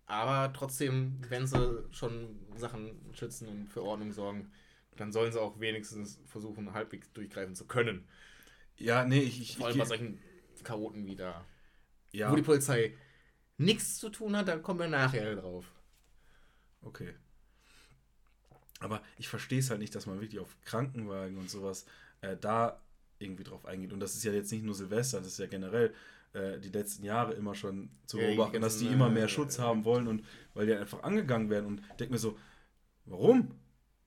Aber 0.06 0.54
trotzdem, 0.54 1.20
wenn 1.30 1.46
sie 1.48 1.84
schon 1.92 2.40
Sachen 2.56 2.92
schützen 3.14 3.48
und 3.50 3.68
für 3.70 3.84
Ordnung 3.84 4.12
sorgen, 4.12 4.52
dann 4.96 5.12
sollen 5.12 5.32
sie 5.32 5.40
auch 5.42 5.60
wenigstens 5.60 6.20
versuchen, 6.26 6.74
halbwegs 6.74 7.12
durchgreifen 7.14 7.56
zu 7.56 7.66
können. 7.66 8.08
ja, 8.78 9.06
nee, 9.06 9.20
ich, 9.20 9.42
ich, 9.42 9.58
Vor 9.58 9.68
allem 9.68 9.76
ich 9.76 9.82
bei 9.82 9.88
solchen 9.88 10.20
Chaoten 10.64 11.06
wie 11.06 11.16
da. 11.16 11.46
ja, 12.14 12.32
Wo 12.32 12.36
die 12.36 12.42
Polizei 12.42 12.96
nichts 13.58 13.98
zu 13.98 14.10
tun 14.10 14.36
hat, 14.36 14.48
da 14.48 14.58
kommen 14.58 14.80
wir 14.80 14.88
nachher 14.88 15.36
drauf. 15.36 15.66
okay. 16.82 17.14
Aber 18.80 19.02
ich 19.18 19.28
verstehe 19.28 19.60
es 19.60 19.70
halt 19.72 19.80
nicht, 19.80 19.96
dass 19.96 20.06
man 20.06 20.22
wirklich 20.22 20.40
auf 20.40 20.56
Krankenwagen 20.64 21.38
und 21.38 21.50
sowas 21.50 21.86
äh, 22.22 22.38
da 22.40 22.80
irgendwie 23.20 23.44
drauf 23.44 23.66
eingeht. 23.66 23.92
Und 23.92 24.00
das 24.00 24.14
ist 24.16 24.24
ja 24.24 24.32
jetzt 24.32 24.52
nicht 24.52 24.64
nur 24.64 24.76
Silvester, 24.76 25.18
das 25.18 25.30
ist 25.30 25.40
ja 25.40 25.48
generell 25.48 25.94
äh, 26.34 26.60
die 26.60 26.70
letzten 26.70 27.04
Jahre 27.04 27.34
immer 27.34 27.56
schon 27.56 27.90
zu 28.06 28.20
Ja, 28.20 28.28
beobachten, 28.28 28.62
dass 28.62 28.78
die 28.78 28.88
immer 28.88 29.10
mehr 29.10 29.28
Schutz 29.28 29.58
haben 29.58 29.84
wollen 29.84 30.08
und 30.08 30.24
weil 30.54 30.68
die 30.68 30.74
einfach 30.74 31.02
angegangen 31.02 31.50
werden. 31.50 31.66
Und 31.66 31.82
denk 32.00 32.12
mir 32.12 32.20
so, 32.20 32.38
warum? 33.06 33.52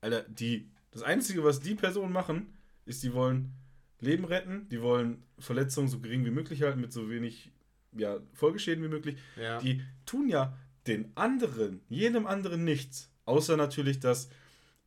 Alter, 0.00 0.22
die, 0.28 0.70
das 0.92 1.02
Einzige, 1.02 1.42
was 1.42 1.58
die 1.60 1.74
Personen 1.74 2.12
machen, 2.12 2.56
ist, 2.86 3.02
die 3.02 3.12
wollen 3.12 3.52
Leben 3.98 4.24
retten, 4.24 4.68
die 4.68 4.80
wollen 4.80 5.24
Verletzungen 5.38 5.88
so 5.88 5.98
gering 5.98 6.24
wie 6.24 6.30
möglich 6.30 6.62
halten, 6.62 6.80
mit 6.80 6.92
so 6.92 7.10
wenig 7.10 7.50
ja, 7.92 8.18
Folgeschäden 8.34 8.82
wie 8.84 8.88
möglich. 8.88 9.16
Ja. 9.36 9.58
Die 9.58 9.82
tun 10.06 10.28
ja 10.28 10.56
den 10.86 11.12
anderen, 11.16 11.80
jedem 11.88 12.26
anderen 12.26 12.64
nichts. 12.64 13.10
Außer 13.24 13.56
natürlich, 13.56 14.00
dass 14.00 14.28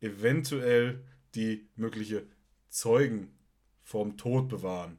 eventuell 0.00 1.02
die 1.34 1.68
mögliche 1.76 2.26
Zeugen 2.68 3.32
vom 3.82 4.16
Tod 4.16 4.48
bewahren. 4.48 4.98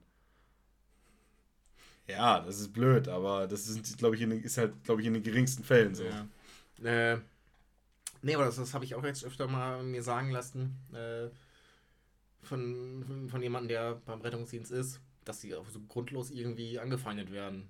Ja, 2.07 2.39
das 2.39 2.59
ist 2.59 2.71
blöd, 2.71 3.07
aber 3.07 3.47
das 3.47 3.67
ist, 3.67 3.97
glaube 3.97 4.15
ich, 4.15 4.21
in 4.21 4.29
den, 4.29 4.43
ist 4.43 4.57
halt, 4.57 4.83
glaube 4.83 5.01
ich, 5.01 5.07
in 5.07 5.15
den 5.15 5.23
geringsten 5.23 5.63
Fällen 5.63 5.95
so. 5.95 6.03
Ja. 6.03 6.27
Äh, 6.83 7.19
nee, 8.21 8.35
aber 8.35 8.45
das, 8.45 8.57
das 8.57 8.73
habe 8.73 8.85
ich 8.85 8.95
auch 8.95 9.03
jetzt 9.03 9.25
öfter 9.25 9.47
mal 9.47 9.83
mir 9.83 10.03
sagen 10.03 10.29
lassen 10.29 10.77
äh, 10.93 11.29
von, 12.45 13.03
von, 13.07 13.29
von 13.29 13.41
jemandem, 13.41 13.69
der 13.69 13.95
beim 14.05 14.21
Rettungsdienst 14.21 14.71
ist, 14.71 15.01
dass 15.23 15.41
sie 15.41 15.55
auch 15.55 15.67
so 15.67 15.79
grundlos 15.81 16.29
irgendwie 16.29 16.79
angefeindet 16.79 17.31
werden. 17.31 17.69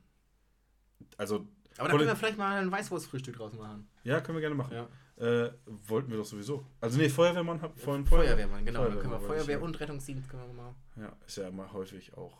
Also, 1.18 1.48
Aber 1.78 1.90
da 1.90 1.96
können 1.96 2.08
wir 2.08 2.16
vielleicht 2.16 2.38
mal 2.38 2.62
ein 2.62 2.72
Weißwurstfrühstück 2.72 3.38
draus 3.38 3.54
machen. 3.54 3.88
ja, 4.04 4.22
können 4.22 4.38
wir 4.38 4.42
gerne 4.42 4.56
machen. 4.56 4.74
Ja. 4.74 4.88
Äh, 5.18 5.52
wollten 5.66 6.10
wir 6.12 6.18
doch 6.18 6.26
sowieso. 6.26 6.66
Also, 6.82 6.98
nee, 6.98 7.08
Feuerwehrmann 7.08 7.62
hat 7.62 7.80
von 7.80 8.06
Feuerwehrmann, 8.06 8.66
genau. 8.66 8.84
dann 8.84 9.00
können 9.00 9.12
wir 9.12 9.20
Feuerwehrmann, 9.20 9.38
Feuerwehr 9.38 9.62
und 9.62 9.80
Rettungsdienst 9.80 10.30
können 10.30 10.44
wir 10.48 10.54
mal. 10.54 10.76
Ja, 10.98 11.16
ist 11.26 11.38
ja 11.38 11.48
immer 11.48 11.72
häufig 11.72 12.14
auch 12.16 12.38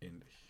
ähnlich. 0.00 0.44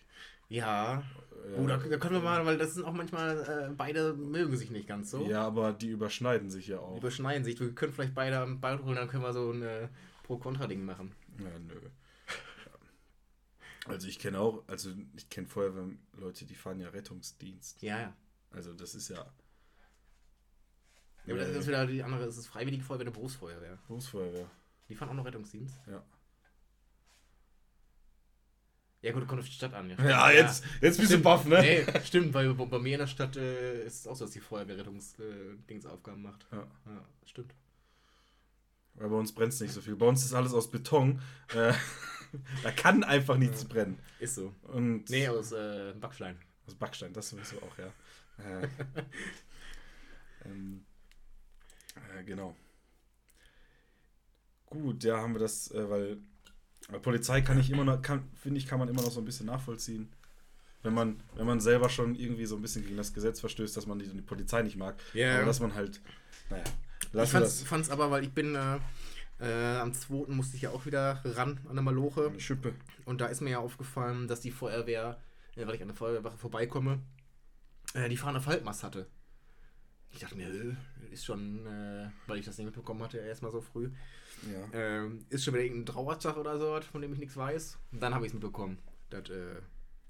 Ja. 0.48 0.98
Äh, 0.98 1.61
Oh, 1.61 1.66
da, 1.66 1.77
können 1.77 2.14
wir 2.14 2.20
mal, 2.20 2.46
weil 2.46 2.57
das 2.57 2.74
sind 2.74 2.85
auch 2.85 2.92
manchmal, 2.92 3.68
äh, 3.70 3.74
beide 3.77 4.14
mögen 4.14 4.57
sich 4.57 4.70
nicht 4.70 4.87
ganz 4.87 5.11
so. 5.11 5.27
Ja, 5.27 5.44
aber 5.44 5.72
die 5.72 5.88
überschneiden 5.88 6.48
sich 6.50 6.68
ja 6.68 6.79
auch. 6.79 6.96
Überschneiden 6.96 7.44
sich. 7.44 7.59
Wir 7.61 7.74
können 7.74 7.92
vielleicht 7.92 8.14
beide 8.14 8.38
am 8.38 8.61
Ball 8.61 8.83
holen, 8.83 8.96
dann 8.96 9.09
können 9.09 9.24
wir 9.24 9.33
so 9.33 9.50
ein 9.50 9.62
äh, 9.62 9.88
Pro-Kontra-Ding 10.22 10.85
machen. 10.85 11.12
Ja, 11.38 11.50
nö. 11.59 11.74
Also 13.87 14.09
ich 14.09 14.18
kenne 14.18 14.40
auch, 14.40 14.64
also 14.66 14.92
ich 15.14 15.29
kenne 15.29 15.47
Feuerwehrleute, 15.47 16.47
die 16.47 16.55
fahren 16.55 16.81
ja 16.81 16.88
Rettungsdienst. 16.88 17.83
Ja, 17.83 18.01
ja. 18.01 18.16
Also 18.51 18.73
das 18.73 18.94
ist 18.94 19.09
ja 19.09 19.16
Ja, 21.27 21.35
aber 21.35 21.38
das 21.38 21.51
ist 21.51 21.66
wieder 21.66 21.87
die 21.87 22.03
andere, 22.03 22.25
es 22.25 22.38
ist 22.38 22.47
freiwillige 22.47 22.83
Feuerwehr, 22.83 23.07
eine 23.07 23.11
Berufsfeuerwehr. 23.11 23.79
Berufsfeuerwehr. 23.87 24.51
Die 24.88 24.94
fahren 24.94 25.11
auch 25.11 25.14
noch 25.14 25.25
Rettungsdienst. 25.25 25.81
Ja. 25.87 26.03
Ja 29.03 29.12
gut, 29.12 29.29
kommt 29.29 29.40
auf 29.40 29.47
die 29.47 29.53
Stadt 29.53 29.75
an. 29.75 29.90
Ja, 29.90 30.31
jetzt, 30.31 30.64
jetzt 30.81 30.99
bist 30.99 31.12
du 31.12 31.18
baff, 31.18 31.44
ne? 31.44 31.61
Nee, 31.61 32.01
stimmt, 32.05 32.33
weil 32.33 32.55
bei, 32.55 32.79
mir 32.79 32.94
in 32.94 33.01
der 33.01 33.07
Stadt 33.07 33.37
äh, 33.37 33.85
ist 33.85 34.01
es 34.01 34.07
auch 34.07 34.16
so, 34.16 34.25
dass 34.25 34.33
die 34.33 34.40
Feuerwehr 34.40 34.79
Rettungsdingsaufgaben 34.79 36.23
macht. 36.23 36.47
Ja. 36.51 36.66
Ja, 36.87 37.05
stimmt. 37.27 37.55
Weil 38.94 39.11
bei 39.11 39.16
uns 39.16 39.35
brennt 39.35 39.53
es 39.53 39.61
nicht 39.61 39.75
so 39.75 39.83
viel. 39.83 39.97
Bei 39.97 40.07
uns 40.07 40.25
ist 40.25 40.33
alles 40.33 40.55
aus 40.55 40.70
Beton. 40.70 41.20
Äh, 41.55 41.75
da 42.62 42.70
kann 42.70 43.05
einfach 43.05 43.37
nichts 43.37 43.64
brennen. 43.64 43.99
Ist 44.18 44.37
so. 44.37 44.55
Und 44.62 45.09
Nee, 45.11 45.29
aus 45.29 45.53
äh, 45.53 45.92
Backstein. 46.01 46.37
aus 46.66 46.75
Backstein, 46.75 47.12
das 47.12 47.31
sowieso 47.31 47.57
auch, 47.59 47.79
ja. 47.79 47.92
Äh, 48.37 48.66
ähm, 50.44 50.85
äh, 52.18 52.25
genau. 52.25 52.57
Gut, 54.66 55.05
ja, 55.05 55.18
haben 55.18 55.35
wir 55.35 55.38
das, 55.38 55.70
äh, 55.70 55.88
weil 55.88 56.18
weil 56.88 57.01
Polizei 57.01 57.40
kann 57.40 57.59
ich 57.59 57.70
immer 57.70 57.85
noch, 57.85 58.03
kann, 58.03 58.29
finde 58.35 58.59
ich, 58.59 58.66
kann 58.66 58.79
man 58.79 58.88
immer 58.88 59.03
noch 59.03 59.11
so 59.11 59.20
ein 59.20 59.25
bisschen 59.25 59.47
nachvollziehen. 59.47 60.12
Wenn 60.83 60.92
man, 60.92 61.20
wenn 61.35 61.47
man 61.47 61.61
selber 61.61 61.88
schon 61.88 62.14
irgendwie 62.14 62.44
so 62.44 62.57
ein 62.57 62.62
bisschen 62.62 62.83
gegen 62.83 62.97
das 62.99 63.14
Gesetz 63.14 63.40
verstößt, 63.40 63.75
dass 63.77 63.87
man 63.87 63.99
die, 63.99 64.07
die 64.07 64.20
Polizei 64.20 64.62
nicht 64.62 64.77
mag. 64.77 64.97
Ja. 65.14 65.37
Aber 65.37 65.47
dass 65.47 65.61
man 65.61 65.75
halt, 65.75 66.01
naja, 66.51 66.64
Ich 67.01 67.12
lassen 67.14 67.33
wir 67.33 67.40
fand's, 67.40 67.62
fand's 67.62 67.90
aber, 67.90 68.11
weil 68.11 68.23
ich 68.25 68.33
bin 68.33 68.55
äh, 68.55 68.79
äh, 69.40 69.77
am 69.79 69.92
2. 69.92 70.27
musste 70.33 70.57
ich 70.57 70.62
ja 70.62 70.70
auch 70.70 70.87
wieder 70.87 71.20
ran 71.25 71.61
an 71.68 71.75
der 71.77 71.83
Maloche. 71.83 72.29
Eine 72.29 72.40
Schippe. 72.40 72.75
Und 73.05 73.20
da 73.20 73.27
ist 73.27 73.40
mir 73.40 73.51
ja 73.51 73.59
aufgefallen, 73.59 74.29
dass 74.29 74.40
die 74.40 74.51
Feuerwehr, 74.51 75.20
äh, 75.57 75.66
weil 75.66 75.75
ich 75.75 75.83
an 75.83 75.88
der 75.88 75.97
Feuerwehrwache 75.97 76.38
vorbeikomme, 76.38 77.01
äh, 77.94 78.09
die 78.09 78.16
fahren 78.16 78.37
auf 78.37 78.47
Halbmast 78.47 78.83
hatte. 78.85 79.07
Ich 80.11 80.20
dachte 80.20 80.37
mir, 80.37 80.49
äh, 80.49 80.75
ist 81.11 81.25
schon, 81.25 81.66
äh, 81.66 82.09
weil 82.27 82.38
ich 82.38 82.47
das 82.47 82.57
nicht 82.59 82.66
mitbekommen 82.66 83.03
hatte, 83.03 83.18
erstmal 83.18 83.51
so 83.51 83.61
früh, 83.61 83.90
Ja. 84.51 84.68
ähm, 84.73 85.25
ist 85.29 85.44
schon 85.44 85.55
wieder 85.55 85.64
irgendein 85.64 85.87
Trauertag 85.92 86.37
oder 86.37 86.59
so, 86.59 86.81
von 86.92 87.03
dem 87.03 87.12
ich 87.12 87.18
nichts 87.18 87.37
weiß. 87.37 87.79
Und 87.92 88.01
dann 88.01 88.14
habe 88.14 88.25
ich 88.25 88.31
es 88.31 88.35
mitbekommen. 88.35 88.79
Das, 89.11 89.29
äh, 89.31 89.57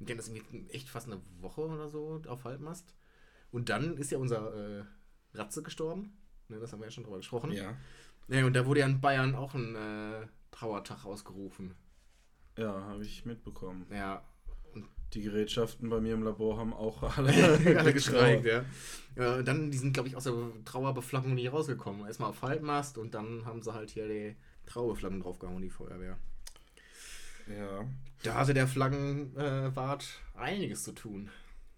ich 0.00 0.06
denke, 0.06 0.16
das 0.22 0.28
ist 0.28 0.74
echt 0.74 0.88
fast 0.90 1.06
eine 1.06 1.20
Woche 1.40 1.62
oder 1.62 1.88
so 1.88 2.20
auf 2.28 2.44
Halbmast. 2.44 2.94
Und 3.50 3.68
dann 3.70 3.96
ist 3.96 4.10
ja 4.10 4.18
unser 4.18 4.80
äh, 4.80 4.84
Ratze 5.32 5.62
gestorben. 5.62 6.18
Ne, 6.48 6.58
das 6.58 6.72
haben 6.72 6.80
wir 6.80 6.86
ja 6.86 6.90
schon 6.90 7.04
drüber 7.04 7.16
gesprochen. 7.18 7.52
Ja. 7.52 7.74
Ja, 8.28 8.44
und 8.46 8.54
da 8.54 8.64
wurde 8.66 8.80
ja 8.80 8.86
in 8.86 9.00
Bayern 9.00 9.34
auch 9.34 9.54
ein 9.54 9.74
äh, 9.74 10.26
Trauertag 10.50 11.04
ausgerufen. 11.04 11.74
Ja, 12.56 12.72
habe 12.84 13.02
ich 13.04 13.24
mitbekommen. 13.26 13.86
Ja, 13.90 14.22
Die 15.12 15.22
Gerätschaften 15.22 15.88
bei 15.90 16.00
mir 16.00 16.14
im 16.14 16.22
Labor 16.22 16.56
haben 16.58 16.72
auch 16.72 17.02
alle, 17.18 17.32
alle 17.78 17.92
gestreikt, 17.92 18.44
ja. 18.46 18.64
ja. 19.16 19.42
Dann, 19.42 19.70
die 19.70 19.78
sind, 19.78 19.92
glaube 19.92 20.08
ich, 20.08 20.16
aus 20.16 20.24
der 20.24 20.34
Trauerbeflaggung 20.64 21.34
nie 21.34 21.46
rausgekommen. 21.48 22.06
Erstmal 22.06 22.30
auf 22.30 22.42
Halbmast 22.42 22.96
und 22.98 23.14
dann 23.14 23.44
haben 23.44 23.62
sie 23.62 23.72
halt 23.74 23.90
hier 23.90 24.08
die 24.08 24.36
Trauerbeflaggung 24.66 25.20
draufgehauen, 25.20 25.60
die 25.62 25.70
Feuerwehr. 25.70 26.16
Ja, 27.46 27.84
Da 28.22 28.34
hatte 28.34 28.54
der 28.54 28.66
Flaggenwart 28.66 30.06
einiges 30.34 30.82
zu 30.84 30.92
tun. 30.92 31.30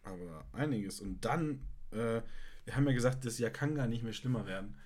aber 0.04 0.44
einiges. 0.52 1.00
Und 1.00 1.24
dann, 1.24 1.66
äh, 1.90 2.23
wir 2.64 2.77
haben 2.77 2.87
ja 2.87 2.92
gesagt, 2.92 3.25
das 3.25 3.38
Jahr 3.38 3.50
kann 3.50 3.75
gar 3.75 3.88
nicht 3.88 4.04
mehr 4.04 4.12
schlimmer 4.12 4.46
werden. 4.46 4.77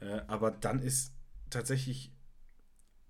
Äh, 0.00 0.20
aber 0.26 0.50
dann 0.50 0.80
ist 0.80 1.12
tatsächlich 1.50 2.12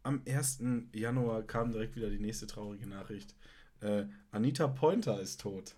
am 0.03 0.23
1. 0.27 0.63
Januar 0.93 1.43
kam 1.43 1.73
direkt 1.73 1.97
wieder 1.97 2.09
die 2.11 2.19
nächste 2.21 2.47
traurige 2.47 2.87
Nachricht. 2.87 3.35
Äh, 3.81 4.05
Anita 4.31 4.67
Pointer 4.69 5.21
ist 5.21 5.41
tot. 5.41 5.75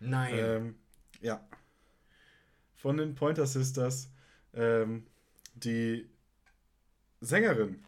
Nein. 0.00 0.34
Ähm, 0.36 0.74
ja. 1.20 1.46
Von 2.76 2.96
den 2.96 3.14
Pointer 3.14 3.46
Sisters. 3.46 4.10
Ähm, 4.54 5.06
die 5.54 6.08
Sängerin. 7.20 7.84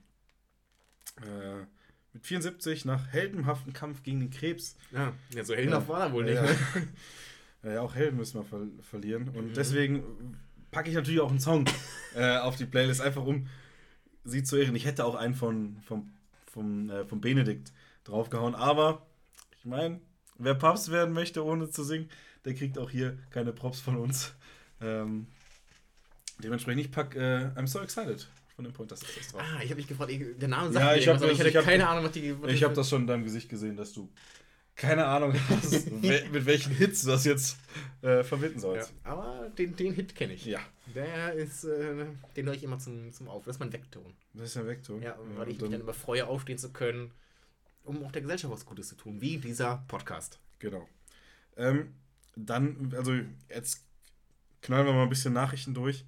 Äh, 1.22 1.64
mit 2.12 2.26
74 2.26 2.84
nach 2.84 3.06
heldenhaften 3.08 3.72
Kampf 3.72 4.02
gegen 4.02 4.20
den 4.20 4.30
Krebs. 4.30 4.76
ja, 4.90 5.12
ja, 5.32 5.44
so 5.44 5.54
heldenhaft 5.54 5.88
war 5.88 6.06
er 6.06 6.12
wohl 6.12 6.24
nicht. 6.24 6.34
Ja. 6.36 6.42
Ne? 6.42 6.56
Ja, 7.62 7.82
auch 7.82 7.94
Helden 7.94 8.16
müssen 8.16 8.38
wir 8.40 8.44
ver 8.44 8.66
verlieren. 8.80 9.28
Und 9.28 9.48
Mhm. 9.48 9.52
deswegen 9.52 10.02
packe 10.70 10.88
ich 10.88 10.94
natürlich 10.94 11.20
auch 11.20 11.30
einen 11.30 11.40
Song 11.40 11.64
äh, 12.14 12.38
auf 12.38 12.56
die 12.56 12.66
Playlist, 12.66 13.00
einfach 13.00 13.24
um 13.24 13.46
sie 14.24 14.42
zu 14.42 14.56
ehren. 14.56 14.74
Ich 14.76 14.84
hätte 14.84 15.04
auch 15.04 15.14
einen 15.14 15.34
von, 15.34 15.78
vom, 15.86 16.12
vom, 16.52 16.90
äh, 16.90 17.04
vom 17.04 17.20
Benedikt 17.20 17.72
draufgehauen, 18.04 18.54
aber 18.54 19.06
ich 19.58 19.64
meine, 19.64 20.00
wer 20.38 20.54
Papst 20.54 20.90
werden 20.90 21.12
möchte, 21.14 21.44
ohne 21.44 21.70
zu 21.70 21.84
singen, 21.84 22.08
der 22.44 22.54
kriegt 22.54 22.78
auch 22.78 22.90
hier 22.90 23.18
keine 23.30 23.52
Props 23.52 23.80
von 23.80 23.96
uns. 23.96 24.34
Ähm, 24.80 25.26
Dementsprechend, 26.42 26.80
ich 26.86 26.90
pack 26.90 27.14
äh, 27.16 27.50
I'm 27.54 27.66
so 27.66 27.80
excited 27.80 28.26
von 28.56 28.64
dem 28.64 28.72
Pointer 28.72 28.96
Sisters 28.96 29.28
drauf. 29.28 29.42
Ah, 29.42 29.58
ich 29.62 29.66
habe 29.70 29.76
mich 29.76 29.86
gefragt, 29.86 30.10
ich- 30.10 30.38
der 30.38 30.48
Name 30.48 30.72
Ja, 30.72 30.86
mir 30.92 30.96
ich 30.96 31.06
hab 31.08 31.16
aber 31.16 31.26
das- 31.26 31.34
ich 31.34 31.40
hatte 31.40 31.50
ich 31.50 31.56
hab- 31.56 31.64
keine 31.64 31.86
Ahnung, 31.86 32.04
was 32.04 32.12
die. 32.12 32.34
was 32.42 32.50
Ich 32.52 32.62
habe 32.64 32.72
das 32.74 32.88
schon 32.88 33.02
in 33.02 33.06
deinem 33.06 33.24
Gesicht 33.24 33.48
gesehen, 33.50 33.76
dass 33.76 33.92
du 33.92 34.10
keine 34.74 35.04
Ahnung 35.04 35.34
hast, 35.50 35.90
mit 35.90 36.46
welchen 36.46 36.72
Hits 36.72 37.02
du 37.02 37.08
das 37.08 37.24
jetzt 37.26 37.58
äh, 38.00 38.22
verbinden 38.24 38.56
Ja, 38.56 38.60
sollst. 38.62 38.94
Den, 39.49 39.76
den 39.76 39.95
Hit 39.95 40.14
kenne 40.14 40.34
ich. 40.34 40.45
Ja. 40.45 40.61
Der 40.95 41.32
ist, 41.34 41.64
äh, 41.64 42.07
den 42.36 42.47
höre 42.47 42.55
ich 42.55 42.64
immer 42.64 42.78
zum, 42.78 43.12
zum 43.12 43.28
Auf. 43.28 43.45
Das 43.45 43.57
ist 43.57 43.61
mein 43.61 43.72
Vekton. 43.72 44.14
Das 44.34 44.47
ist 44.47 44.55
ja 44.57 44.66
Vektor. 44.66 45.01
Ja, 45.01 45.16
weil 45.36 45.49
ich 45.49 45.57
und 45.57 45.62
mich 45.62 45.70
dann 45.72 45.80
immer 45.80 45.95
freue, 45.95 46.26
aufstehen 46.26 46.59
zu 46.59 46.72
können, 46.72 47.12
um 47.84 48.05
auch 48.05 48.12
der 48.12 48.22
Gesellschaft 48.22 48.53
was 48.53 48.64
Gutes 48.64 48.88
zu 48.88 48.97
tun, 48.97 49.20
wie 49.20 49.38
dieser 49.38 49.84
Podcast. 49.88 50.38
Genau. 50.59 50.88
Ähm, 51.57 51.95
dann, 52.36 52.93
also 52.97 53.12
jetzt 53.49 53.84
knallen 54.62 54.86
wir 54.86 54.93
mal 54.93 55.05
ein 55.05 55.09
bisschen 55.09 55.32
Nachrichten 55.32 55.74
durch. 55.74 56.05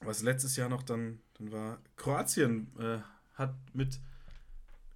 Was 0.00 0.22
letztes 0.22 0.56
Jahr 0.56 0.68
noch 0.68 0.82
dann, 0.82 1.20
dann 1.34 1.52
war, 1.52 1.78
Kroatien 1.96 2.72
äh, 2.78 2.98
hat 3.34 3.54
mit, 3.74 4.00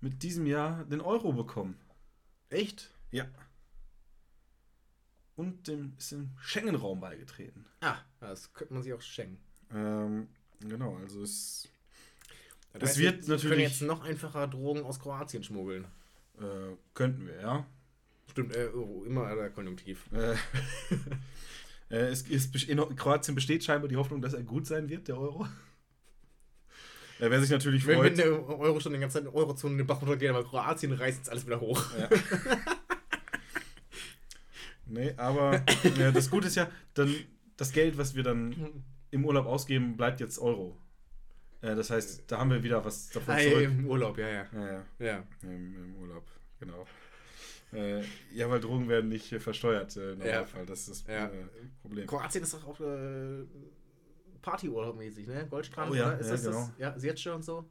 mit 0.00 0.22
diesem 0.22 0.46
Jahr 0.46 0.84
den 0.84 1.00
Euro 1.00 1.32
bekommen. 1.32 1.78
Echt? 2.48 2.90
Ja. 3.10 3.26
Und 5.36 5.66
dem 5.66 5.94
ist 5.98 6.12
im 6.12 6.30
Schengen-Raum 6.40 7.00
beigetreten. 7.00 7.64
Ah, 7.80 7.96
das 8.20 8.52
könnte 8.52 8.74
man 8.74 8.82
sich 8.82 8.92
auch 8.92 9.00
schenken. 9.02 9.38
Ähm, 9.72 10.28
genau, 10.60 10.96
also 10.98 11.22
es 11.22 11.68
Das 12.72 12.82
Es 12.82 12.88
heißt, 12.90 12.98
wird 12.98 13.14
wir 13.14 13.20
können 13.36 13.36
natürlich- 13.42 13.68
jetzt 13.68 13.82
noch 13.82 14.04
einfacher 14.04 14.46
Drogen 14.46 14.84
aus 14.84 15.00
Kroatien 15.00 15.42
schmuggeln. 15.42 15.86
äh, 16.38 16.76
könnten 16.94 17.26
wir, 17.26 17.40
ja. 17.40 17.66
Stimmt, 18.30 18.54
äh, 18.56 18.68
oh, 18.74 19.04
immer 19.04 19.34
der 19.36 19.50
Konjunktiv. 19.50 20.04
Äh, 20.12 20.34
äh, 21.90 22.08
es, 22.08 22.28
es, 22.28 22.46
in 22.64 22.78
Kroatien 22.96 23.34
besteht 23.34 23.62
scheinbar 23.64 23.88
die 23.88 23.96
Hoffnung, 23.96 24.20
dass 24.22 24.34
er 24.34 24.42
gut 24.42 24.66
sein 24.66 24.88
wird, 24.88 25.06
der 25.08 25.18
Euro. 25.18 25.46
Äh, 27.20 27.30
wer 27.30 27.40
sich 27.40 27.50
natürlich 27.50 27.86
Wenn, 27.86 28.00
wenn 28.02 28.16
freut. 28.16 28.18
der 28.18 28.48
Euro 28.58 28.80
schon 28.80 28.92
die 28.92 28.98
ganze 28.98 29.14
Zeit 29.14 29.24
in 29.26 29.30
der 29.32 29.34
Eurozone 29.36 29.72
in 29.72 29.78
den 29.78 29.86
Bach 29.86 30.00
runtergeht, 30.00 30.30
aber 30.30 30.42
Kroatien 30.44 30.92
reißt 30.92 31.18
jetzt 31.18 31.30
alles 31.30 31.46
wieder 31.46 31.60
hoch. 31.60 31.82
Ja. 31.98 32.08
nee, 34.94 35.12
aber 35.16 35.54
äh, 35.84 36.12
das 36.12 36.30
Gute 36.30 36.46
ist 36.48 36.54
ja, 36.56 36.70
dann 36.94 37.14
das 37.56 37.72
Geld, 37.72 37.98
was 37.98 38.14
wir 38.14 38.22
dann 38.22 38.84
im 39.10 39.24
Urlaub 39.24 39.46
ausgeben, 39.46 39.96
bleibt 39.96 40.20
jetzt 40.20 40.38
Euro. 40.38 40.76
Äh, 41.60 41.74
das 41.76 41.90
heißt, 41.90 42.24
da 42.26 42.38
haben 42.38 42.50
wir 42.50 42.62
wieder 42.62 42.84
was 42.84 43.10
davon 43.10 43.34
Ah, 43.34 43.38
zurück. 43.38 43.62
Im 43.64 43.86
Urlaub, 43.86 44.18
ja, 44.18 44.28
ja. 44.28 44.46
Ja, 44.52 44.66
ja, 44.72 44.84
ja. 45.06 45.24
im, 45.42 45.76
im 45.76 45.96
Urlaub, 45.96 46.26
genau. 46.58 46.86
Äh, 47.72 48.02
ja, 48.32 48.48
weil 48.48 48.60
Drogen 48.60 48.88
werden 48.88 49.08
nicht 49.08 49.28
versteuert 49.42 49.96
äh, 49.96 50.12
im 50.12 50.20
Ja. 50.20 50.26
Normalfall. 50.26 50.66
Das 50.66 50.88
ist 50.88 51.06
das 51.08 51.14
Ja. 51.14 51.26
äh, 51.26 51.44
Problem. 51.82 52.06
Kroatien 52.06 52.42
ist 52.44 52.54
doch 52.54 52.66
auch 52.66 52.80
äh, 52.80 53.44
Partyurlaub-mäßig, 54.42 55.26
ne? 55.26 55.46
Goldstrand, 55.48 55.90
Oh 55.90 55.94
ja, 55.94 56.08
oder? 56.08 56.18
Ist 56.20 56.26
ja, 56.26 56.32
das 56.32 56.44
genau. 56.44 56.58
das? 56.58 56.72
Ja, 56.78 56.98
Sirce 56.98 57.34
und 57.34 57.44
so? 57.44 57.68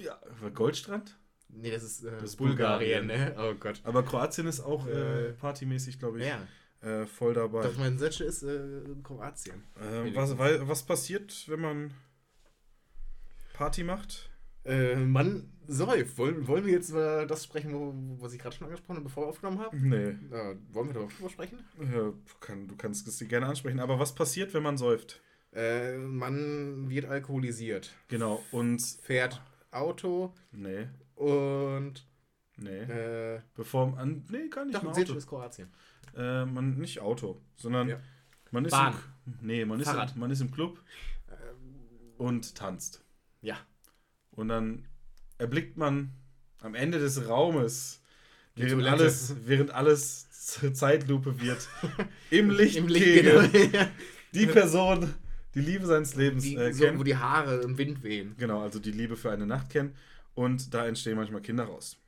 Ja, 0.00 0.20
Goldstrand? 0.54 1.16
Nee, 1.54 1.70
das 1.70 1.82
ist, 1.82 2.02
äh, 2.04 2.10
Das 2.12 2.24
ist 2.30 2.36
Bulgarien, 2.36 3.06
Bulgarien. 3.06 3.34
ne? 3.34 3.36
Oh 3.38 3.54
Gott. 3.54 3.80
Aber 3.84 4.02
Kroatien 4.02 4.46
ist 4.46 4.60
auch 4.60 4.86
äh, 4.86 5.28
Äh, 5.28 5.32
partymäßig, 5.34 5.98
glaube 5.98 6.20
ich, 6.20 6.26
Ja, 6.26 6.46
äh, 6.80 7.06
voll 7.06 7.34
dabei. 7.34 7.62
doch, 7.62 7.76
mein 7.78 7.98
Sirce 7.98 8.24
ist 8.24 8.42
äh, 8.42 8.80
Kroatien. 9.02 9.62
Äh, 9.76 10.14
was, 10.14 10.36
weil, 10.38 10.66
was 10.66 10.82
passiert, 10.84 11.44
wenn 11.48 11.60
man 11.60 11.94
Party 13.52 13.84
macht? 13.84 14.30
Äh, 14.64 14.94
Mann, 14.96 15.52
säuft. 15.66 16.16
Wollen, 16.18 16.46
wollen 16.46 16.64
wir 16.64 16.72
jetzt 16.72 16.90
über 16.90 17.26
das 17.26 17.44
sprechen, 17.44 17.72
wo, 17.74 17.92
was 18.22 18.32
ich 18.32 18.38
gerade 18.40 18.54
schon 18.54 18.66
angesprochen 18.66 18.96
habe, 18.96 19.04
bevor 19.04 19.24
wir 19.24 19.28
aufgenommen 19.28 19.58
haben? 19.58 19.88
Nee. 19.88 20.16
Ja, 20.30 20.54
wollen 20.72 20.88
wir 20.88 20.94
doch 20.94 21.12
drüber 21.12 21.28
sprechen? 21.30 21.58
Ja, 21.92 22.12
kann, 22.40 22.68
du 22.68 22.76
kannst 22.76 23.06
es 23.08 23.18
dir 23.18 23.26
gerne 23.26 23.46
ansprechen. 23.46 23.80
Aber 23.80 23.98
was 23.98 24.14
passiert, 24.14 24.54
wenn 24.54 24.62
man 24.62 24.78
säuft? 24.78 25.20
Äh, 25.52 25.96
man 25.98 26.88
wird 26.88 27.06
alkoholisiert. 27.06 27.92
Genau. 28.08 28.42
Und. 28.52 28.80
Fährt 29.02 29.42
Auto 29.70 30.32
Nee. 30.52 30.86
Und 31.16 32.06
Nee. 32.56 32.70
äh, 32.82 33.40
Bevor 33.54 33.88
man. 33.92 34.24
Nee, 34.28 34.48
gar 34.48 34.64
nicht 34.64 34.76
doch, 34.76 34.82
mal 34.82 34.90
Auto. 34.90 35.14
ist 35.14 35.26
Kroatien. 35.26 35.68
Äh, 36.16 36.44
man, 36.44 36.76
nicht 36.76 37.00
Auto, 37.00 37.40
sondern 37.56 37.88
Ja. 37.88 38.00
man 38.50 38.64
ist. 38.64 38.72
Bahn. 38.72 38.94
Im, 39.26 39.38
nee, 39.40 39.64
man 39.64 39.80
ist, 39.80 39.88
im, 39.88 40.20
man 40.20 40.30
ist 40.30 40.40
im 40.40 40.50
Club 40.50 40.78
und 42.18 42.54
tanzt. 42.54 43.02
Ja. 43.40 43.56
Und 44.30 44.48
dann 44.48 44.86
erblickt 45.38 45.76
man 45.76 46.12
am 46.60 46.74
Ende 46.74 46.98
des 46.98 47.28
Raumes, 47.28 48.00
während 48.54 48.86
alles, 48.86 49.34
während 49.46 49.72
alles 49.72 50.30
zur 50.56 50.72
Zeitlupe 50.74 51.40
wird, 51.40 51.68
im 52.30 52.50
Licht, 52.50 52.76
Im 52.76 52.88
Licht, 52.88 53.22
genau. 53.24 53.42
die 54.32 54.46
Person, 54.46 55.12
die 55.54 55.60
Liebe 55.60 55.86
seines 55.86 56.14
Lebens 56.14 56.44
Die, 56.44 56.54
äh, 56.56 56.72
so, 56.72 56.84
kennen. 56.84 56.98
wo 56.98 57.02
die 57.02 57.16
Haare 57.16 57.56
im 57.62 57.76
Wind 57.78 58.02
wehen. 58.02 58.34
Genau, 58.38 58.62
also 58.62 58.78
die 58.78 58.92
Liebe 58.92 59.16
für 59.16 59.30
eine 59.32 59.46
Nacht 59.46 59.70
kennen. 59.70 59.94
Und 60.34 60.72
da 60.74 60.86
entstehen 60.86 61.16
manchmal 61.16 61.42
Kinder 61.42 61.64
raus. 61.64 61.98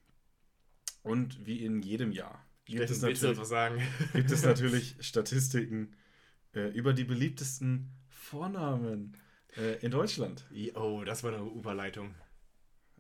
Und 1.03 1.45
wie 1.47 1.65
in 1.65 1.83
jedem 1.83 2.13
Jahr 2.13 2.45
gibt 2.65 2.91
es, 2.91 3.01
gibt 4.13 4.31
es 4.31 4.43
natürlich 4.43 4.97
Statistiken 5.01 5.95
äh, 6.55 6.69
über 6.69 6.95
die 6.95 7.05
beliebtesten 7.05 7.91
Vornamen 8.09 9.17
äh, 9.57 9.79
in 9.85 9.91
Deutschland. 9.91 10.47
Oh, 10.75 11.03
das 11.05 11.23
war 11.23 11.35
eine 11.35 11.45
Überleitung. 11.45 12.15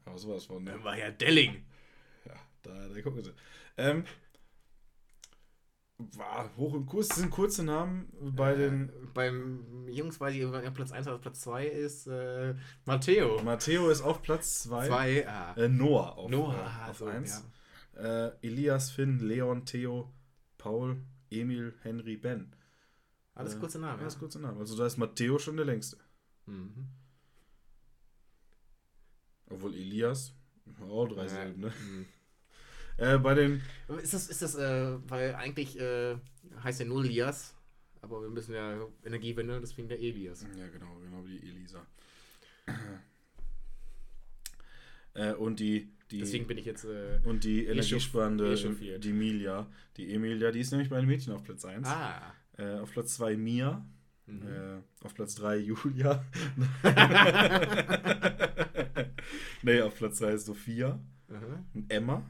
Aber 0.05 0.19
sowas 0.19 0.45
von, 0.45 0.65
ne? 0.65 0.85
War 0.85 0.99
ja 0.99 1.11
Delling. 1.11 1.65
Ja, 2.27 2.35
da, 2.63 2.89
da 2.89 3.01
gucken 3.01 3.25
Sie. 3.25 3.33
Ähm, 3.79 4.05
war 5.99 6.51
hoch 6.57 6.75
im 6.75 6.87
Kurs. 6.87 7.09
Das 7.09 7.19
sind 7.19 7.31
kurze 7.31 7.63
Namen 7.63 8.13
bei 8.35 8.55
den. 8.55 8.89
Äh, 8.89 8.93
beim 9.15 9.87
Jungs 9.89 10.21
weiß 10.21 10.35
ich, 10.35 10.41
ja, 10.41 10.71
Platz 10.71 10.93
1 10.93 11.07
oder 11.07 11.19
Platz 11.19 11.41
2 11.43 11.67
ist 11.67 12.07
äh, 12.07 12.55
Matteo. 12.85 13.43
Matteo 13.43 13.89
ist 13.91 14.03
auf 14.03 14.23
Platz 14.23 14.65
2. 14.65 14.89
2, 14.89 15.29
ah. 15.29 15.55
Äh, 15.57 15.69
Noah 15.69 16.17
auf, 16.19 16.31
Noah, 16.31 16.55
äh, 16.87 16.91
auf 16.91 16.99
so, 16.99 17.07
1. 17.07 17.45
Äh, 17.97 18.31
Elias, 18.43 18.91
Finn, 18.91 19.21
Leon, 19.21 19.65
Theo, 19.67 20.13
Paul, 20.59 21.01
Emil, 21.31 21.75
Henry, 21.83 22.17
Ben. 22.17 22.55
Alles 23.35 23.55
Äh, 23.55 23.59
kurze 23.61 23.79
Namen. 23.79 24.01
Alles 24.01 24.15
ja. 24.15 24.19
kurze 24.21 24.41
Namen. 24.41 24.59
Also 24.59 24.77
da 24.77 24.87
ist 24.87 24.97
Matteo 24.97 25.39
schon 25.39 25.57
der 25.57 25.67
längste. 25.67 25.97
Mhm. 26.47 26.89
Obwohl 29.47 29.75
Elias. 29.75 30.35
Auch 30.89 31.07
drei 31.09 31.23
Ja, 31.25 31.29
Silben, 31.29 31.61
ne? 31.61 31.69
mhm. 31.69 32.07
Äh, 32.97 33.19
bei 33.19 33.35
den. 33.35 33.61
Ist 34.03 34.15
das, 34.15 34.29
ist 34.29 34.43
das 34.43 34.55
äh, 34.55 34.97
weil 35.09 35.35
eigentlich 35.35 35.79
äh, 35.79 36.17
heißt 36.63 36.81
er 36.81 36.87
nur 36.87 37.05
Elias, 37.05 37.55
aber 38.01 38.23
wir 38.23 38.29
müssen 38.29 38.55
ja 38.55 38.87
Energiewende, 39.05 39.61
deswegen 39.61 39.89
der 39.89 39.99
Elias. 39.99 40.47
Ja, 40.57 40.69
genau, 40.69 40.97
genau 41.03 41.27
wie 41.27 41.39
Elisa. 41.39 41.85
äh, 45.15 45.33
und 45.33 45.59
die. 45.59 45.91
die 46.11 46.21
Deswegen 46.21 46.47
bin 46.47 46.59
ich 46.59 46.67
jetzt. 46.67 46.85
Äh, 46.85 47.19
und 47.25 47.43
die 47.43 47.67
energiesparende 47.67 48.53
echauffiert. 48.53 49.03
die 49.03 49.11
Emilia. 49.11 49.67
Die 49.97 50.15
Emilia, 50.15 50.53
die 50.53 50.61
ist 50.61 50.71
nämlich 50.71 50.89
bei 50.89 51.01
den 51.01 51.09
Mädchen 51.09 51.33
auf 51.33 51.43
Platz 51.43 51.65
1. 51.65 51.89
ah. 51.89 52.33
Äh, 52.57 52.79
auf 52.79 52.93
Platz 52.93 53.15
2 53.15 53.37
Mia. 53.37 53.85
Mhm. 54.27 54.47
Äh, 54.47 55.05
auf 55.05 55.15
Platz 55.15 55.35
3 55.35 55.57
Julia. 55.57 56.25
nee, 59.63 59.81
auf 59.81 59.97
Platz 59.97 60.19
2 60.19 60.33
ist 60.33 60.47
Sophia. 60.47 61.01
Mhm. 61.29 61.65
Und 61.75 61.93
Emma. 61.93 62.25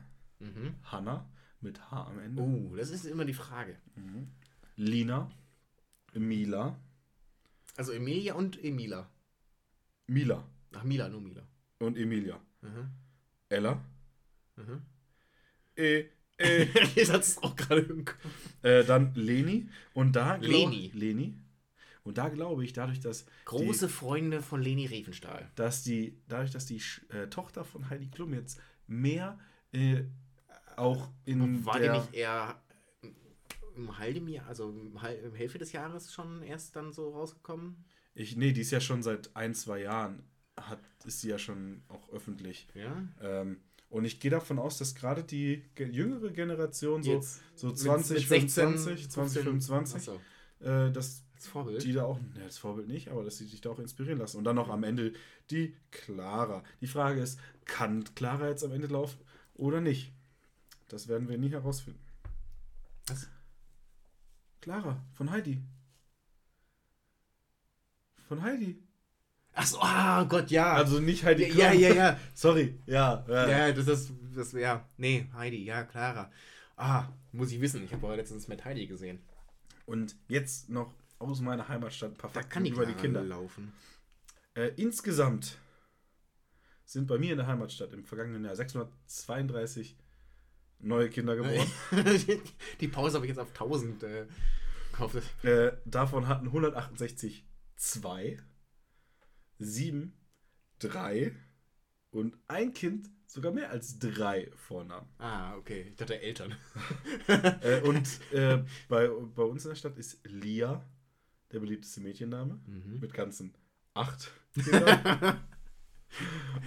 Mhm. 0.44 0.74
Hannah 0.84 1.28
mit 1.60 1.80
H 1.90 2.04
am 2.04 2.18
Ende. 2.18 2.42
Oh, 2.42 2.76
das 2.76 2.90
ist 2.90 3.04
immer 3.06 3.24
die 3.24 3.34
Frage. 3.34 3.76
Mhm. 3.96 4.28
Lina. 4.76 5.30
Mila. 6.14 6.78
Also 7.76 7.92
Emilia 7.92 8.34
und 8.34 8.62
Emila. 8.62 9.10
Mila. 10.06 10.46
Ach, 10.72 10.84
Mila, 10.84 11.08
nur 11.08 11.20
Mila. 11.20 11.42
Und 11.78 11.96
Emilia. 11.96 12.38
Mhm. 12.60 12.90
Ella. 13.48 13.84
Mhm. 14.56 14.82
E. 15.76 16.04
E. 16.38 16.64
Jetzt 16.94 17.12
hat 17.12 17.22
es 17.22 17.38
auch 17.38 17.56
gerade 17.56 17.82
im 17.82 18.04
Kopf. 18.04 18.24
äh, 18.62 18.84
dann 18.84 19.14
Leni. 19.14 19.68
Und 19.94 20.14
da 20.16 20.36
glaub- 20.36 20.50
Leni. 20.70 20.90
Leni. 20.94 21.34
Und 22.04 22.18
da 22.18 22.28
glaube 22.28 22.64
ich, 22.64 22.72
dadurch, 22.74 23.00
dass 23.00 23.24
Große 23.46 23.88
Freunde 23.88 24.42
von 24.42 24.60
Leni 24.60 24.84
Riefenstahl. 24.86 25.50
dass 25.54 25.82
die, 25.82 26.20
dadurch, 26.28 26.50
dass 26.50 26.66
die 26.66 26.80
äh, 27.08 27.28
Tochter 27.28 27.64
von 27.64 27.88
Heidi 27.88 28.08
Klum 28.08 28.34
jetzt 28.34 28.60
mehr 28.86 29.38
äh, 29.72 30.02
auch 30.78 31.08
in 31.24 31.64
War 31.64 31.78
der, 31.78 31.92
die 31.92 31.98
nicht 32.00 32.14
eher 32.14 32.60
im 33.76 33.98
halben 33.98 34.28
Jahr, 34.28 34.46
also 34.46 34.70
im 34.70 34.96
im 35.24 35.34
Hälfte 35.34 35.58
des 35.58 35.72
Jahres 35.72 36.12
schon 36.12 36.42
erst 36.42 36.76
dann 36.76 36.92
so 36.92 37.10
rausgekommen? 37.10 37.84
ich, 38.14 38.36
nee, 38.36 38.52
die 38.52 38.60
ist 38.60 38.70
ja 38.70 38.80
schon 38.80 39.02
seit 39.02 39.34
ein, 39.34 39.54
zwei 39.54 39.80
Jahren, 39.80 40.22
hat, 40.56 40.78
ist 41.04 41.20
sie 41.20 41.30
ja 41.30 41.38
schon 41.38 41.82
auch 41.88 42.08
öffentlich. 42.12 42.68
Ja. 42.74 43.08
Ähm, 43.20 43.60
und 43.90 44.04
ich 44.04 44.20
gehe 44.20 44.30
davon 44.30 44.58
aus, 44.60 44.78
dass 44.78 44.94
gerade 44.94 45.24
die 45.24 45.64
ge 45.74 45.88
jüngere 45.88 46.30
Generation, 46.30 47.02
so, 47.02 47.12
Jetzt 47.12 47.40
so 47.56 47.68
mit- 47.68 47.78
20, 47.78 48.18
mit 48.18 48.28
16, 48.28 48.64
25, 48.78 49.10
20, 49.10 49.42
25, 49.42 49.96
Achso, 49.96 50.20
äh, 50.60 50.92
dass 50.92 51.24
die 51.82 51.92
da 51.92 52.04
auch, 52.04 52.18
ne, 52.20 52.40
das 52.44 52.56
Vorbild 52.58 52.88
nicht, 52.88 53.08
aber 53.08 53.22
dass 53.24 53.36
sie 53.36 53.44
sich 53.44 53.60
da 53.60 53.70
auch 53.70 53.78
inspirieren 53.78 54.18
lassen. 54.18 54.38
Und 54.38 54.44
dann 54.44 54.56
noch 54.56 54.70
am 54.70 54.82
Ende 54.84 55.12
die 55.50 55.76
Clara. 55.90 56.62
Die 56.80 56.86
Frage 56.86 57.20
ist, 57.20 57.38
kann 57.66 58.02
Clara 58.14 58.48
jetzt 58.48 58.64
am 58.64 58.72
Ende 58.72 58.86
laufen 58.86 59.18
oder 59.54 59.80
nicht? 59.80 60.12
Das 60.88 61.08
werden 61.08 61.28
wir 61.28 61.38
nie 61.38 61.50
herausfinden. 61.50 62.00
Was? 63.06 63.28
Clara, 64.60 65.02
von 65.12 65.30
Heidi. 65.30 65.62
Von 68.28 68.42
Heidi. 68.42 68.82
Achso, 69.52 69.78
ah 69.80 70.24
Gott, 70.24 70.50
ja. 70.50 70.72
Also 70.72 71.00
nicht 71.00 71.24
Heidi 71.24 71.48
ja, 71.48 71.72
ja, 71.72 71.88
ja, 71.88 71.94
ja. 71.94 72.20
Sorry, 72.34 72.78
ja. 72.86 73.24
ja. 73.28 73.48
Ja, 73.48 73.72
das 73.72 73.86
ist, 73.86 74.12
das, 74.34 74.52
ja. 74.52 74.88
Nee, 74.96 75.28
Heidi, 75.34 75.64
ja, 75.64 75.84
Clara. 75.84 76.30
Ah, 76.76 77.08
muss 77.32 77.52
ich 77.52 77.60
wissen. 77.60 77.84
Ich 77.84 77.92
habe 77.92 78.06
aber 78.06 78.16
letztens 78.16 78.48
mit 78.48 78.64
Heidi 78.64 78.86
gesehen. 78.86 79.20
Und 79.86 80.16
jetzt 80.28 80.70
noch 80.70 80.94
aus 81.18 81.40
meiner 81.40 81.68
Heimatstadt 81.68 82.12
ein 82.12 82.16
paar 82.16 82.30
Da 82.30 82.40
Fakten 82.40 82.50
kann 82.52 82.64
die 82.64 82.70
über 82.70 82.86
die 82.86 82.94
Kinder. 82.94 83.22
laufen. 83.22 83.72
Äh, 84.54 84.72
insgesamt 84.76 85.58
sind 86.84 87.06
bei 87.06 87.18
mir 87.18 87.32
in 87.32 87.38
der 87.38 87.46
Heimatstadt 87.46 87.92
im 87.92 88.04
vergangenen 88.04 88.44
Jahr 88.44 88.56
632 88.56 89.96
neue 90.84 91.08
Kinder 91.10 91.36
geboren. 91.36 91.66
die 92.80 92.88
Pause 92.88 93.16
habe 93.16 93.26
ich 93.26 93.30
jetzt 93.30 93.38
auf 93.38 93.50
1000 93.50 94.02
äh, 94.02 94.26
gekauft. 94.92 95.16
äh, 95.44 95.72
davon 95.84 96.28
hatten 96.28 96.46
168 96.46 97.44
zwei, 97.76 98.38
sieben, 99.58 100.14
drei 100.78 101.34
und 102.10 102.36
ein 102.48 102.72
Kind 102.72 103.10
sogar 103.26 103.52
mehr 103.52 103.70
als 103.70 103.98
drei 103.98 104.50
Vornamen. 104.54 105.08
Ah, 105.18 105.56
okay. 105.56 105.86
Ich 105.90 105.96
dachte 105.96 106.20
Eltern. 106.20 106.54
Äh, 107.26 107.80
und 107.80 108.06
äh, 108.32 108.62
bei, 108.88 109.08
bei 109.08 109.42
uns 109.42 109.64
in 109.64 109.70
der 109.70 109.76
Stadt 109.76 109.96
ist 109.96 110.20
Lia 110.24 110.84
der 111.52 111.60
beliebteste 111.60 112.00
Mädchenname 112.00 112.60
Mhm. 112.66 113.00
mit 113.00 113.12
ganzen 113.14 113.54
acht 113.94 114.30
Kindern. 114.54 115.40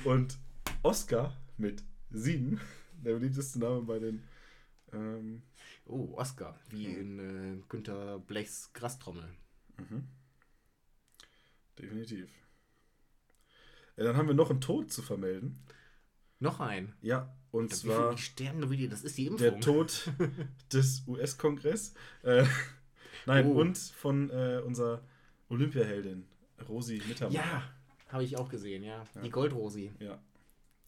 und 0.03 0.37
Oscar 0.83 1.35
mit 1.57 1.83
sieben, 2.09 2.59
der 3.03 3.13
beliebteste 3.15 3.59
Name 3.59 3.81
bei 3.81 3.99
den. 3.99 4.23
Ähm, 4.93 5.41
Oh, 5.85 6.13
Oscar. 6.17 6.59
Wie 6.69 6.85
in 6.85 7.19
äh, 7.19 7.63
Günther 7.69 8.19
Blechs 8.19 8.71
Grastrommel. 8.73 9.23
mhm. 9.77 10.03
Definitiv. 11.79 12.29
Ja, 13.95 14.03
dann 14.05 14.17
haben 14.17 14.27
wir 14.27 14.33
noch 14.35 14.49
einen 14.49 14.61
Tod 14.61 14.91
zu 14.91 15.01
vermelden. 15.01 15.63
Noch 16.39 16.59
ein. 16.59 16.93
Ja, 17.01 17.33
und 17.51 17.71
Wie 17.71 17.75
zwar 17.75 18.09
viele 18.09 18.17
sterben 18.17 18.69
wie 18.69 18.77
die? 18.77 18.89
Das 18.89 19.03
ist 19.03 19.17
die 19.17 19.27
Impfung. 19.27 19.37
der 19.39 19.59
Tod 19.59 20.11
des 20.73 21.03
US-Kongress. 21.07 21.93
Äh, 22.23 22.45
nein, 23.25 23.47
Oh. 23.47 23.59
und 23.61 23.77
von 23.77 24.29
äh, 24.29 24.61
unserer 24.65 25.03
Olympiaheldin, 25.49 26.27
Rosi 26.67 27.01
Mittermeier. 27.07 27.35
Ja, 27.35 27.63
habe 28.09 28.23
ich 28.23 28.37
auch 28.37 28.49
gesehen, 28.49 28.83
ja. 28.83 29.03
Ja. 29.15 29.21
Die 29.21 29.29
Goldrosi. 29.29 29.91
Ja. 29.99 30.21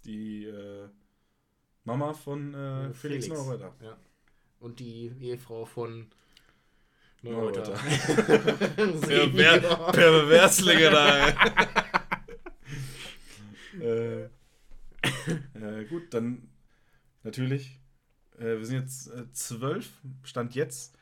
Die 0.06 0.46
äh, 0.46 0.90
Mama 1.90 2.14
von 2.14 2.54
äh, 2.54 2.94
Felix, 2.94 3.26
Felix. 3.26 3.28
Neureuther. 3.30 3.74
Ja. 3.82 3.98
Und 4.60 4.80
die 4.80 5.12
Ehefrau 5.20 5.66
von 5.66 6.06
Neureuther. 7.24 7.76
Senior. 9.08 9.92
Perverslinge 9.92 10.92
da. 10.92 11.30
äh, 13.82 14.24
äh, 14.24 14.30
gut, 15.90 16.14
dann 16.14 16.50
natürlich. 17.24 17.80
Äh, 18.38 18.58
wir 18.58 18.66
sind 18.66 18.82
jetzt 18.82 19.08
äh, 19.08 19.32
zwölf, 19.32 19.90
Stand 20.24 20.54
jetzt, 20.54 20.96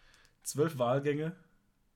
zwölf 0.44 0.78
Wahlgänge 0.78 1.36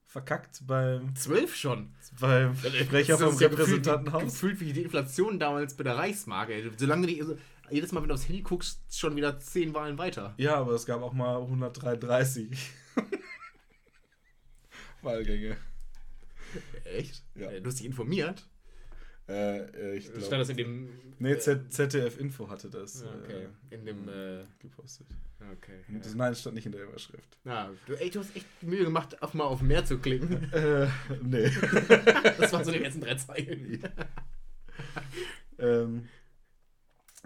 verkackt 0.04 0.66
beim, 0.66 1.16
Zwölf 1.16 1.56
schon. 1.56 1.94
beim 2.20 2.54
Sprecher 2.56 3.16
vom 3.16 3.28
ja 3.40 3.48
gefühlt- 3.48 3.52
Repräsentantenhaus. 3.52 4.24
Gefühlt 4.24 4.60
wie 4.60 4.74
die 4.74 4.82
Inflation 4.82 5.38
damals 5.38 5.74
bei 5.74 5.84
der 5.84 5.96
Reichsmark. 5.96 6.50
Ey. 6.50 6.70
Solange 6.76 7.06
die, 7.06 7.22
also, 7.22 7.38
jedes 7.72 7.92
Mal, 7.92 8.02
wenn 8.02 8.08
du 8.08 8.14
aufs 8.14 8.28
Handy 8.28 8.42
guckst, 8.42 8.82
schon 8.94 9.16
wieder 9.16 9.38
zehn 9.40 9.74
Wahlen 9.74 9.98
weiter. 9.98 10.34
Ja, 10.36 10.56
aber 10.56 10.72
es 10.72 10.86
gab 10.86 11.02
auch 11.02 11.12
mal 11.12 11.40
133 11.40 12.50
Wahlgänge. 15.02 15.56
Echt? 16.84 17.22
Ja. 17.34 17.50
Äh, 17.50 17.60
Du 17.60 17.68
hast 17.68 17.78
dich 17.78 17.86
informiert? 17.86 18.46
Äh, 19.28 19.58
äh, 19.60 19.96
ich 19.96 20.04
Stand 20.06 20.18
glaube. 20.18 20.36
das 20.38 20.48
in 20.50 20.56
dem. 20.56 20.88
Nee, 21.18 21.32
äh, 21.32 21.38
Z 21.38 21.72
ZDF 21.72 22.18
Info 22.18 22.50
hatte 22.50 22.68
das 22.68 23.02
ah, 23.04 23.14
okay. 23.22 23.46
äh, 23.70 23.74
In 23.74 23.84
dem. 23.86 24.08
Äh, 24.08 24.44
gepostet. 24.58 25.06
okay. 25.52 25.78
Und 25.88 26.04
das, 26.04 26.12
Ja. 26.12 26.18
nein, 26.18 26.32
es 26.32 26.40
stand 26.40 26.56
nicht 26.56 26.66
in 26.66 26.72
der 26.72 26.82
Überschrift. 26.84 27.38
Ja, 27.44 27.70
du, 27.86 27.94
ey, 27.94 28.10
du 28.10 28.18
hast 28.20 28.34
echt 28.36 28.46
Mühe 28.62 28.84
gemacht, 28.84 29.22
auch 29.22 29.32
mal 29.32 29.44
auf 29.44 29.62
mehr 29.62 29.84
zu 29.84 29.98
klicken. 29.98 30.42
Äh, 30.52 30.88
nee. 31.22 31.48
Das 32.38 32.52
waren 32.52 32.64
so 32.64 32.72
die 32.72 32.78
letzten 32.78 33.00
drei 33.00 33.14
Zeilen. 33.14 33.82
ähm, 35.58 36.08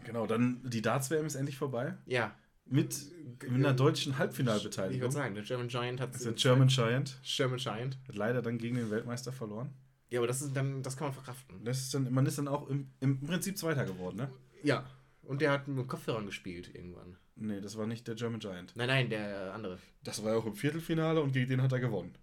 genau, 0.05 0.27
dann 0.27 0.61
die 0.65 0.83
Darts-WM 0.83 1.27
ist 1.27 1.35
endlich 1.35 1.57
vorbei. 1.57 1.95
Ja. 2.07 2.35
Mit, 2.69 2.97
mit 3.43 3.53
einer 3.53 3.73
deutschen 3.75 4.13
Ich 4.13 4.19
Halbfinalbeteiligung. 4.19 5.01
würde 5.03 5.15
sagen, 5.15 5.35
der 5.37 5.45
German 5.45 5.69
Giant 5.69 6.01
hat 6.01 6.11
Das 6.15 6.23
ist 6.23 6.25
der 6.27 6.33
German 6.35 6.69
Giant. 6.69 7.21
German 7.23 7.59
Giant. 7.59 7.99
Hat 8.09 8.17
leider 8.17 8.43
dann 8.43 8.59
gegen 8.59 8.77
den 8.77 8.91
Weltmeister 8.91 9.33
verloren. 9.33 9.71
Ja, 10.11 10.19
aber 10.21 10.27
das 10.27 10.43
ist 10.43 10.55
dann, 10.57 10.83
das 10.83 10.97
kann 10.97 11.07
man 11.09 11.15
verkraften. 11.15 11.65
Das 11.65 11.79
ist 11.79 11.95
dann, 11.95 12.13
man 12.13 12.27
ist 12.27 12.39
dann 12.39 12.49
auch 12.49 12.69
im, 12.69 12.91
im 13.01 13.21
Prinzip 13.21 13.57
Zweiter 13.59 13.85
geworden, 13.85 14.17
ne? 14.17 14.31
Ja. 14.63 14.85
Und 15.23 15.41
der 15.43 15.51
hat 15.53 15.69
mit 15.69 15.87
Kopfhörern 15.89 16.27
gespielt 16.27 16.73
irgendwann. 16.75 17.17
Nee, 17.37 17.61
das 17.61 17.77
war 17.77 17.87
nicht 17.87 18.07
der 18.09 18.15
German 18.15 18.41
Giant. 18.41 18.73
Nein, 18.77 18.89
nein, 18.89 19.11
der 19.11 19.53
andere. 19.55 19.79
Das 20.03 20.23
war 20.25 20.33
ja 20.33 20.39
auch 20.39 20.47
im 20.47 20.55
Viertelfinale 20.55 21.21
und 21.21 21.33
gegen 21.33 21.49
den 21.51 21.63
hat 21.63 21.73
er 21.73 21.81
gewonnen. 21.81 22.15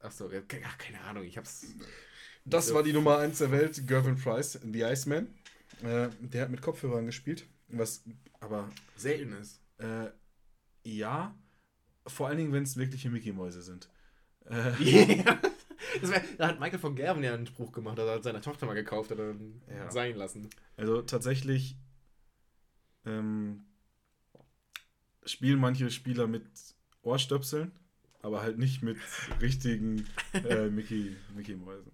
Achso, 0.00 0.30
ja, 0.30 0.40
keine 0.40 1.00
Ahnung, 1.02 1.24
ich 1.24 1.36
hab's. 1.36 1.66
Das 2.44 2.68
So. 2.68 2.74
war 2.74 2.82
die 2.82 2.92
Nummer 2.92 3.18
1 3.18 3.38
der 3.38 3.50
Welt, 3.50 3.86
Gervin 3.86 4.16
Price, 4.16 4.58
The 4.62 4.82
Iceman. 4.82 5.28
Äh, 5.82 6.10
der 6.20 6.42
hat 6.42 6.50
mit 6.50 6.62
Kopfhörern 6.62 7.06
gespielt. 7.06 7.46
Was 7.68 8.04
aber, 8.40 8.68
Selten 8.96 9.32
ist. 9.32 9.60
äh, 9.78 10.08
ja, 10.84 11.34
vor 12.06 12.28
allen 12.28 12.38
Dingen, 12.38 12.52
wenn 12.52 12.64
es 12.64 12.76
wirkliche 12.76 13.08
Mickey-Mäuse 13.10 13.62
sind. 13.62 13.88
Äh, 14.48 14.72
Ja. 14.82 15.40
Das 16.00 16.10
wär, 16.10 16.22
da 16.38 16.48
hat 16.48 16.58
Michael 16.60 16.78
von 16.78 16.94
Gerben 16.94 17.22
ja 17.22 17.34
einen 17.34 17.46
Spruch 17.46 17.70
gemacht, 17.72 17.98
dass 17.98 18.06
er 18.06 18.22
seiner 18.22 18.40
Tochter 18.40 18.64
mal 18.66 18.72
gekauft 18.74 19.10
hat 19.10 19.18
und 19.18 19.60
Ja. 19.68 19.90
sein 19.90 20.16
lassen. 20.16 20.48
also 20.76 21.02
tatsächlich 21.02 21.76
ähm, 23.04 23.64
spielen 25.26 25.58
manche 25.60 25.90
Spieler 25.90 26.26
mit 26.28 26.46
Ohrstöpseln, 27.02 27.72
aber 28.22 28.40
halt 28.42 28.58
nicht 28.58 28.82
mit 28.82 28.96
richtigen 29.40 30.06
äh, 30.32 30.68
Mickey, 30.70 31.16
Mickey-Mäusen. 31.34 31.92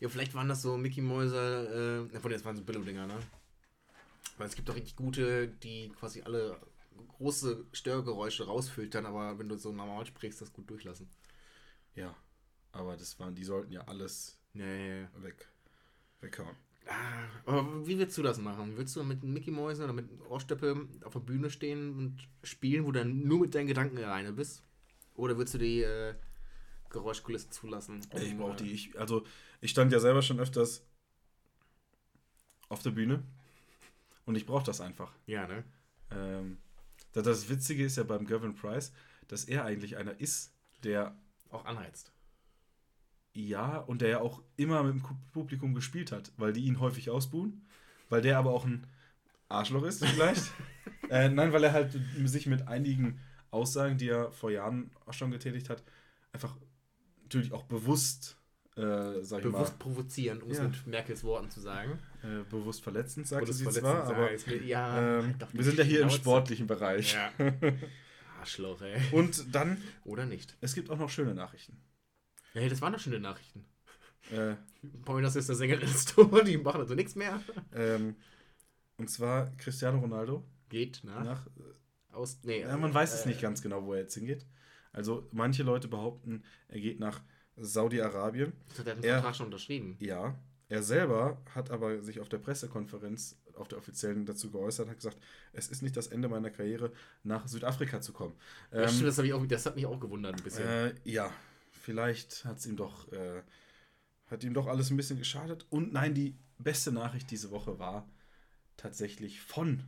Ja, 0.00 0.08
vielleicht 0.08 0.34
waren 0.34 0.48
das 0.48 0.62
so 0.62 0.76
Mickey-Mäuse, 0.76 2.08
äh, 2.12 2.18
von 2.20 2.30
jetzt 2.30 2.44
waren 2.44 2.56
so 2.56 2.62
Billo-Dinger, 2.62 3.06
ne? 3.06 3.18
Weil 4.38 4.48
es 4.48 4.56
gibt 4.56 4.68
doch 4.68 4.74
richtig 4.74 4.96
gute, 4.96 5.48
die 5.48 5.90
quasi 5.90 6.22
alle 6.22 6.58
große 7.18 7.66
Störgeräusche 7.72 8.46
rausfiltern, 8.46 9.04
aber 9.04 9.38
wenn 9.38 9.48
du 9.48 9.56
so 9.56 9.72
normal 9.72 10.06
sprichst, 10.06 10.40
das 10.40 10.52
gut 10.52 10.70
durchlassen. 10.70 11.08
Ja, 11.94 12.16
aber 12.72 12.96
das 12.96 13.18
waren, 13.18 13.34
die 13.34 13.44
sollten 13.44 13.72
ja 13.72 13.82
alles 13.82 14.38
Ja, 14.54 14.64
ja, 14.64 14.94
ja. 15.02 15.08
weg, 15.22 15.48
weghauen. 16.20 16.56
Ah, 16.86 17.26
aber 17.44 17.86
wie 17.86 17.98
willst 17.98 18.16
du 18.16 18.22
das 18.22 18.38
machen? 18.38 18.76
Willst 18.78 18.96
du 18.96 19.04
mit 19.04 19.22
Mickey 19.22 19.50
Mäusen 19.50 19.84
oder 19.84 19.92
mit 19.92 20.08
Ohrstöpel 20.28 20.88
auf 21.04 21.12
der 21.12 21.20
Bühne 21.20 21.50
stehen 21.50 21.94
und 21.96 22.28
spielen, 22.42 22.84
wo 22.84 22.90
du 22.90 23.00
dann 23.00 23.22
nur 23.24 23.40
mit 23.40 23.54
deinen 23.54 23.66
Gedanken 23.66 23.98
alleine 23.98 24.32
bist? 24.32 24.62
Oder 25.14 25.36
willst 25.36 25.52
du 25.54 25.58
die 25.58 25.82
äh, 25.82 26.14
Geräuschkulisse 26.90 27.50
zulassen? 27.50 28.00
Ich 28.20 28.32
um, 28.32 28.38
brauche 28.38 28.52
äh, 28.52 28.56
die. 28.56 28.72
Ich, 28.72 28.98
also, 28.98 29.24
ich 29.60 29.70
stand 29.70 29.92
ja 29.92 30.00
selber 30.00 30.22
schon 30.22 30.38
öfters 30.40 30.84
auf 32.68 32.82
der 32.82 32.90
Bühne 32.90 33.22
und 34.26 34.34
ich 34.36 34.46
brauche 34.46 34.64
das 34.64 34.80
einfach. 34.80 35.12
Ja, 35.26 35.46
ne? 35.46 35.64
Ähm, 36.10 36.58
das, 37.12 37.24
das 37.24 37.48
Witzige 37.48 37.84
ist 37.84 37.96
ja 37.96 38.04
beim 38.04 38.26
Gavin 38.26 38.54
Price, 38.54 38.92
dass 39.28 39.44
er 39.44 39.64
eigentlich 39.64 39.96
einer 39.96 40.18
ist, 40.20 40.52
der 40.84 41.16
Auch 41.50 41.64
anheizt. 41.64 42.12
ja 43.32 43.78
und 43.78 44.02
der 44.02 44.08
ja 44.08 44.20
auch 44.20 44.42
immer 44.56 44.82
mit 44.82 44.94
dem 44.94 45.02
Ku- 45.02 45.14
Publikum 45.32 45.74
gespielt 45.74 46.12
hat, 46.12 46.32
weil 46.36 46.52
die 46.52 46.64
ihn 46.64 46.80
häufig 46.80 47.10
ausbuhen, 47.10 47.66
weil 48.08 48.22
der 48.22 48.38
aber 48.38 48.50
auch 48.50 48.64
ein 48.64 48.86
Arschloch 49.48 49.82
ist, 49.84 50.04
vielleicht. 50.04 50.50
äh, 51.10 51.28
nein, 51.28 51.52
weil 51.52 51.64
er 51.64 51.72
halt 51.72 51.98
sich 52.24 52.46
mit 52.46 52.68
einigen 52.68 53.20
Aussagen, 53.50 53.98
die 53.98 54.08
er 54.08 54.30
vor 54.30 54.50
Jahren 54.52 54.90
auch 55.06 55.12
schon 55.12 55.32
getätigt 55.32 55.68
hat, 55.68 55.82
einfach 56.32 56.56
natürlich 57.30 57.52
auch 57.52 57.62
bewusst, 57.64 58.36
äh, 58.76 59.22
sag 59.22 59.38
ich 59.38 59.44
Bewusst 59.44 59.78
provozieren, 59.78 60.42
um 60.42 60.50
es 60.50 60.58
Ja. 60.58 60.64
mit 60.64 60.86
Merkels 60.86 61.22
Worten 61.22 61.48
zu 61.50 61.60
sagen. 61.60 61.98
mal, 62.22 62.40
äh, 62.40 62.44
bewusst 62.50 62.82
verletzend, 62.82 63.28
Bewusst 63.44 63.58
sie 63.58 63.64
verletzend 63.64 63.86
zwar, 63.86 64.06
sagen, 64.06 64.18
aber 64.18 64.30
mir- 64.56 64.64
ja, 64.66 65.18
ähm, 65.20 65.34
halt 65.40 65.54
wir 65.54 65.64
sind 65.64 65.78
ja 65.78 65.84
hier 65.84 66.00
im 66.02 66.10
sportlichen 66.10 66.66
Bereich. 66.66 67.14
Ja. 67.14 67.30
Arschloch, 68.40 68.80
ey. 68.82 69.00
Und 69.12 69.54
dann, 69.54 69.80
Oder 70.04 70.26
nicht? 70.26 70.56
es 70.60 70.74
gibt 70.74 70.90
auch 70.90 70.98
noch 70.98 71.10
schöne 71.10 71.34
Nachrichten. 71.34 71.76
Ja, 72.54 72.68
das 72.68 72.80
waren 72.80 72.92
doch 72.92 72.98
schon 73.00 73.12
die 73.12 73.18
Nachrichten. 73.20 73.64
Äh, 74.32 74.54
Pointers 75.04 75.36
ist 75.36 75.48
der 75.48 75.56
Sängerin 75.56 75.80
des 75.88 76.04
Tor, 76.06 76.42
die 76.42 76.56
machen 76.58 76.80
also 76.80 76.94
nichts 76.94 77.14
mehr. 77.14 77.40
ähm, 77.74 78.16
und 78.96 79.08
zwar 79.08 79.50
Cristiano 79.56 79.98
Ronaldo 80.00 80.44
Geht 80.68 81.00
nach, 81.04 81.24
nach 81.24 81.46
aus. 82.12 82.38
Nee, 82.44 82.60
Ja, 82.62 82.76
man 82.76 82.92
weiß 82.92 83.14
es 83.14 83.24
äh, 83.24 83.28
nicht 83.28 83.40
ganz 83.40 83.60
genau, 83.62 83.84
wo 83.84 83.94
er 83.94 84.00
jetzt 84.00 84.14
hingeht. 84.14 84.46
Also 84.92 85.28
manche 85.32 85.62
Leute 85.62 85.88
behaupten, 85.88 86.42
er 86.68 86.80
geht 86.80 86.98
nach 87.00 87.22
Saudi-Arabien. 87.56 88.52
Der 88.76 88.78
hat 88.78 88.88
einen 88.88 89.02
Er- 89.04 89.14
Vertrag 89.16 89.36
schon 89.36 89.46
unterschrieben. 89.46 89.96
Ja. 90.00 90.38
Er 90.68 90.82
selber 90.84 91.42
hat 91.54 91.70
aber 91.72 92.00
sich 92.02 92.20
auf 92.20 92.28
der 92.28 92.38
Pressekonferenz, 92.38 93.36
auf 93.54 93.66
der 93.66 93.78
offiziellen 93.78 94.24
dazu 94.24 94.52
geäußert, 94.52 94.88
hat 94.88 94.96
gesagt, 94.96 95.18
es 95.52 95.66
ist 95.68 95.82
nicht 95.82 95.96
das 95.96 96.06
Ende 96.06 96.28
meiner 96.28 96.50
Karriere, 96.50 96.92
nach 97.24 97.48
Südafrika 97.48 98.00
zu 98.00 98.12
kommen. 98.12 98.34
Ja, 98.72 98.82
Ähm, 98.82 98.88
stimmt, 98.88 99.08
das, 99.08 99.18
ich 99.18 99.32
auch, 99.32 99.44
das 99.46 99.66
hat 99.66 99.74
mich 99.74 99.86
auch 99.86 99.98
gewundert 99.98 100.36
ein 100.36 100.42
bisschen. 100.44 100.64
äh, 100.66 100.94
ja, 101.04 101.32
vielleicht 101.72 102.44
hat's 102.44 102.66
ihm 102.66 102.76
doch, 102.76 103.10
äh, 103.12 103.42
hat 104.26 104.44
ihm 104.44 104.54
doch 104.54 104.68
alles 104.68 104.90
ein 104.90 104.96
bisschen 104.96 105.18
geschadet. 105.18 105.66
Und 105.70 105.92
nein, 105.92 106.14
die 106.14 106.36
beste 106.58 106.92
Nachricht 106.92 107.30
diese 107.32 107.50
Woche 107.50 107.80
war 107.80 108.08
tatsächlich 108.76 109.40
von 109.40 109.82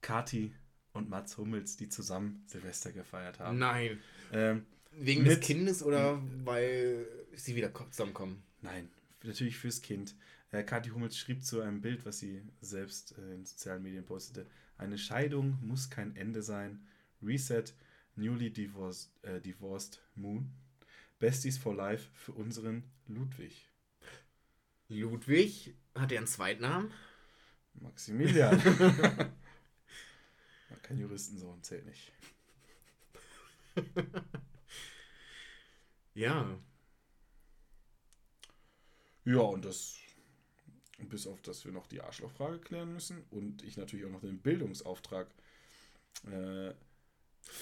Kati 0.00 0.54
und 0.98 1.08
Mats 1.08 1.36
Hummels, 1.38 1.76
die 1.76 1.88
zusammen 1.88 2.42
Silvester 2.46 2.92
gefeiert 2.92 3.38
haben. 3.38 3.58
Nein. 3.58 3.98
Ähm, 4.32 4.66
Wegen 4.92 5.22
Mit- 5.22 5.32
des 5.32 5.40
Kindes 5.40 5.82
oder 5.82 6.20
weil 6.44 7.06
sie 7.34 7.54
wieder 7.56 7.68
ko- 7.70 7.86
zusammenkommen? 7.90 8.42
nein, 8.62 8.88
natürlich 9.22 9.56
fürs 9.56 9.80
Kind. 9.80 10.14
Äh, 10.50 10.64
Kathi 10.64 10.90
Hummels 10.90 11.16
schrieb 11.16 11.44
zu 11.44 11.60
einem 11.60 11.80
Bild, 11.80 12.04
was 12.04 12.18
sie 12.18 12.42
selbst 12.60 13.16
äh, 13.18 13.34
in 13.34 13.44
sozialen 13.44 13.82
Medien 13.82 14.04
postete: 14.04 14.46
Eine 14.76 14.98
Scheidung 14.98 15.58
muss 15.62 15.88
kein 15.90 16.16
Ende 16.16 16.42
sein. 16.42 16.80
Reset, 17.22 17.64
newly 18.16 18.50
divorced, 18.50 19.10
äh, 19.22 19.40
divorced 19.40 20.00
Moon. 20.14 20.50
Besties 21.18 21.58
for 21.58 21.74
life 21.74 22.08
für 22.14 22.32
unseren 22.32 22.82
Ludwig. 23.08 23.68
Ludwig, 24.88 25.74
hat 25.94 26.12
er 26.12 26.18
einen 26.18 26.26
Zweitnamen? 26.26 26.90
Maximilian. 27.74 28.60
Kein 30.82 30.98
Juristensohn, 30.98 31.62
zählt 31.62 31.86
nicht. 31.86 32.12
Ja. 36.14 36.58
Ja, 39.24 39.38
und 39.40 39.64
das, 39.64 39.98
bis 40.98 41.26
auf 41.28 41.40
dass 41.42 41.64
wir 41.64 41.70
noch 41.72 41.86
die 41.86 42.00
Arschlochfrage 42.00 42.58
klären 42.58 42.92
müssen 42.92 43.22
und 43.30 43.62
ich 43.62 43.76
natürlich 43.76 44.04
auch 44.06 44.10
noch 44.10 44.22
den 44.22 44.40
Bildungsauftrag 44.40 45.28
äh, 46.28 46.72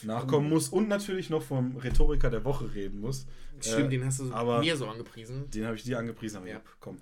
nachkommen 0.03 0.49
muss 0.49 0.71
und 0.71 0.89
natürlich 0.89 1.29
noch 1.29 1.43
vom 1.43 1.77
Rhetoriker 1.77 2.31
der 2.31 2.45
Woche 2.45 2.73
reden 2.75 3.01
muss. 3.01 3.27
Stimmt, 3.61 3.87
Äh, 3.87 3.89
den 3.99 4.05
hast 4.07 4.21
du 4.21 4.33
aber- 4.33 4.61
mir 4.61 4.77
so 4.77 4.89
angepriesen. 4.89 5.51
Den 5.51 5.67
habe 5.67 5.77
ich 5.77 5.83
dir 5.83 5.99
angepriesen, 5.99 6.39
aber 6.39 6.47
Ja. 6.47 6.55
ja. 6.55 6.63
komm, 6.81 6.99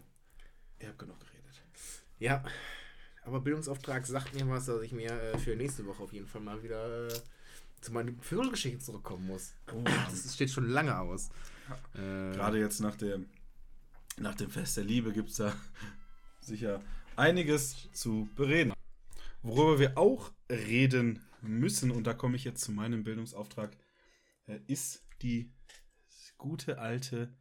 ihr 0.81 0.89
habt 0.89 0.99
genug 0.99 1.21
geredet. 1.21 1.63
Ja. 2.19 2.45
Aber 3.25 3.41
Bildungsauftrag 3.41 4.07
sagt 4.07 4.35
mir 4.35 4.49
was, 4.49 4.67
dass 4.67 4.83
ich 4.83 4.93
mir 4.93 5.11
äh, 5.11 5.39
für 5.39 5.57
nächste 5.57 5.87
Woche 5.87 6.03
auf 6.03 6.13
jeden 6.13 6.27
Fall 6.27 6.43
mal 6.43 6.63
wieder 6.63 7.09
äh, 7.09 7.15
zu 7.81 7.93
meinen 7.93 8.21
Vögelgeschichten 8.21 8.81
zurückkommen 8.81 9.27
muss. 9.27 9.55
Oh, 9.73 9.83
Das 9.83 10.35
steht 10.35 10.51
schon 10.51 10.69
lange 10.69 10.99
aus. 10.99 11.31
Äh, 11.95 12.33
Gerade 12.35 12.59
jetzt 12.59 12.81
nach 12.81 12.97
dem, 12.97 13.29
nach 14.19 14.35
dem 14.35 14.51
Fest 14.51 14.77
der 14.77 14.85
Liebe 14.85 15.13
gibt 15.13 15.31
es 15.31 15.37
da 15.37 15.55
sicher 16.41 16.83
einiges 17.17 17.91
zu 17.93 18.29
bereden. 18.37 18.73
Worüber 19.43 19.79
wir 19.79 19.99
auch 19.99 20.31
reden 20.51 21.23
müssen, 21.41 21.91
und 21.91 22.07
da 22.07 22.15
komme 22.15 22.37
ich 22.37 22.45
jetzt 22.45 22.63
zu 22.63 22.73
meinem 22.73 23.05
Bildungsauftrag, 23.05 23.77
äh, 24.47 24.59
ist 24.67 25.03
die 25.23 25.51
gute 26.37 26.79
alte 26.79 27.35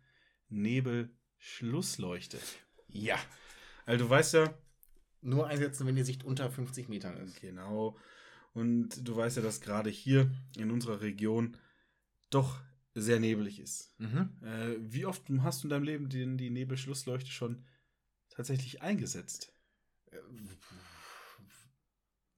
Nebelschlussleuchte. 0.50 2.40
Ja. 2.88 3.18
Also 3.86 4.06
du 4.06 4.10
weißt 4.10 4.34
ja, 4.36 4.54
Nur 5.24 5.48
einsetzen, 5.48 5.88
wenn 5.88 5.96
die 5.96 6.04
Sicht 6.04 6.24
unter 6.24 6.50
50 6.50 6.90
Metern 6.90 7.18
ist. 7.18 7.40
Genau. 7.42 7.98
Und 8.54 9.08
du 9.08 9.16
weißt 9.16 9.38
ja, 9.38 9.44
dass 9.44 9.62
gerade 9.62 9.90
hier 9.90 10.32
in 10.58 10.70
unserer 10.70 11.02
Region 11.02 11.58
doch 12.30 12.60
sehr 12.94 13.20
nebelig 13.20 13.60
ist. 13.60 13.94
Mhm. 14.00 14.30
Äh, 14.44 14.76
wie 14.80 15.06
oft 15.06 15.24
hast 15.40 15.64
du 15.64 15.68
in 15.68 15.70
deinem 15.70 15.84
Leben 15.84 16.10
die, 16.10 16.38
die 16.38 16.50
Nebelschlussleuchte 16.52 17.32
schon 17.32 17.66
tatsächlich 18.30 18.82
eingesetzt? 18.82 19.52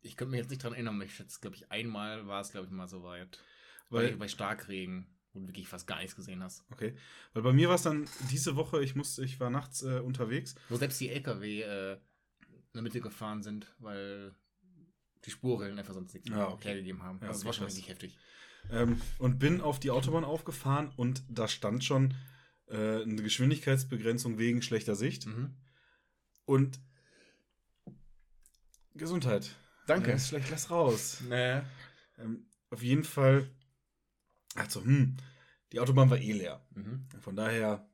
Ich 0.01 0.15
könnte 0.15 0.31
mich 0.31 0.39
jetzt 0.39 0.49
nicht 0.49 0.63
dran 0.63 0.73
erinnern, 0.73 0.95
aber 0.95 1.05
ich 1.05 1.15
schätze, 1.15 1.39
glaube 1.41 1.55
ich, 1.55 1.71
einmal 1.71 2.27
war 2.27 2.41
es, 2.41 2.51
glaube 2.51 2.67
ich, 2.67 2.71
mal 2.71 2.87
so 2.87 3.03
weit. 3.03 3.39
Weil- 3.89 4.11
bei, 4.11 4.15
bei 4.15 4.27
Starkregen, 4.27 5.07
wo 5.33 5.39
du 5.39 5.47
wirklich 5.47 5.67
fast 5.67 5.87
gar 5.87 5.97
nichts 5.99 6.15
gesehen 6.15 6.43
hast. 6.43 6.63
Okay. 6.71 6.95
Weil 7.33 7.43
bei 7.43 7.53
mir 7.53 7.67
war 7.67 7.75
es 7.75 7.83
dann 7.83 8.07
diese 8.31 8.55
Woche, 8.55 8.83
ich 8.83 8.95
musste, 8.95 9.23
ich 9.25 9.39
war 9.39 9.49
nachts 9.49 9.83
äh, 9.83 9.99
unterwegs. 9.99 10.55
Wo 10.69 10.77
selbst 10.77 11.01
die 11.01 11.09
LKW 11.09 11.61
äh, 11.61 11.97
in 12.75 12.83
der 12.83 12.83
Mitte 12.83 13.01
gefahren 13.01 13.41
sind, 13.41 13.73
weil 13.79 14.35
die 15.25 15.31
Spurrillen 15.31 15.79
einfach 15.79 15.93
sonst 15.93 16.13
nichts 16.13 16.31
Ah, 16.31 16.47
okay. 16.47 16.69
hergegeben 16.69 17.01
haben. 17.01 17.19
Ja, 17.21 17.27
das 17.27 17.37
okay, 17.37 17.45
war 17.47 17.53
schon 17.53 17.65
richtig 17.65 17.87
heftig. 17.89 18.17
Ähm, 18.69 19.01
und 19.17 19.39
bin 19.39 19.61
auf 19.61 19.79
die 19.79 19.91
Autobahn 19.91 20.23
aufgefahren 20.23 20.91
und 20.95 21.23
da 21.29 21.47
stand 21.47 21.83
schon 21.83 22.13
äh, 22.67 23.01
eine 23.01 23.21
Geschwindigkeitsbegrenzung 23.21 24.37
wegen 24.37 24.61
schlechter 24.61 24.95
Sicht. 24.95 25.25
Mhm. 25.25 25.55
Und 26.45 26.79
Gesundheit. 28.93 29.55
Danke. 29.87 30.09
Ja, 30.09 30.15
ist 30.15 30.29
schlecht, 30.29 30.49
lass 30.49 30.69
raus. 30.69 31.21
Nee. 31.29 31.61
Ähm, 32.17 32.47
auf 32.69 32.81
jeden 32.81 33.03
Fall, 33.03 33.49
also, 34.55 34.83
hm, 34.83 35.17
die 35.71 35.79
Autobahn 35.79 36.09
war 36.09 36.17
eh 36.17 36.31
leer. 36.31 36.65
Mhm. 36.73 37.07
Von 37.19 37.35
daher, 37.35 37.87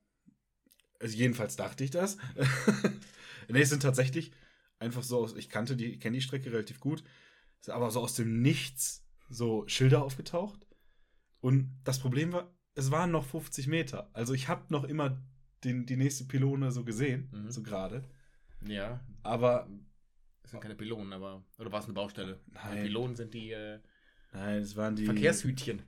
also 0.99 1.15
jedenfalls 1.15 1.55
dachte 1.55 1.83
ich 1.83 1.91
das. 1.91 2.17
nee, 3.49 3.61
es 3.61 3.69
sind 3.69 3.81
tatsächlich 3.81 4.31
einfach 4.81 5.03
so 5.03 5.19
aus, 5.19 5.35
ich 5.35 5.49
kannte 5.49 5.75
die, 5.77 5.97
kenne 5.99 6.15
die 6.17 6.21
Strecke 6.21 6.51
relativ 6.51 6.79
gut, 6.79 7.03
ist 7.61 7.69
aber 7.69 7.91
so 7.91 8.01
aus 8.01 8.15
dem 8.15 8.41
Nichts 8.41 9.05
so 9.29 9.63
Schilder 9.67 10.03
aufgetaucht. 10.03 10.67
Und 11.39 11.71
das 11.83 11.99
Problem 11.99 12.33
war, 12.33 12.53
es 12.75 12.91
waren 12.91 13.11
noch 13.11 13.25
50 13.25 13.67
Meter. 13.67 14.09
Also 14.13 14.33
ich 14.33 14.47
habe 14.47 14.65
noch 14.69 14.83
immer 14.83 15.21
den, 15.63 15.85
die 15.85 15.95
nächste 15.97 16.25
Pylone 16.25 16.71
so 16.71 16.83
gesehen, 16.83 17.29
Mhm. 17.31 17.51
so 17.51 17.63
gerade. 17.63 18.03
Ja, 18.65 18.99
Aber 19.23 19.67
das 20.41 20.51
sind 20.51 20.59
keine 20.61 20.75
Pylonen, 20.75 21.13
aber. 21.13 21.43
Oder 21.57 21.71
war 21.71 21.79
es 21.79 21.85
eine 21.85 21.93
Baustelle? 21.93 22.39
Nein. 22.53 22.83
Pylonen 22.83 23.15
sind 23.15 23.33
die 23.33 23.51
äh, 23.51 23.79
nein, 24.33 24.61
es 24.61 24.75
waren 24.75 24.95
die. 24.95 25.05
Verkehrshütchen. 25.05 25.81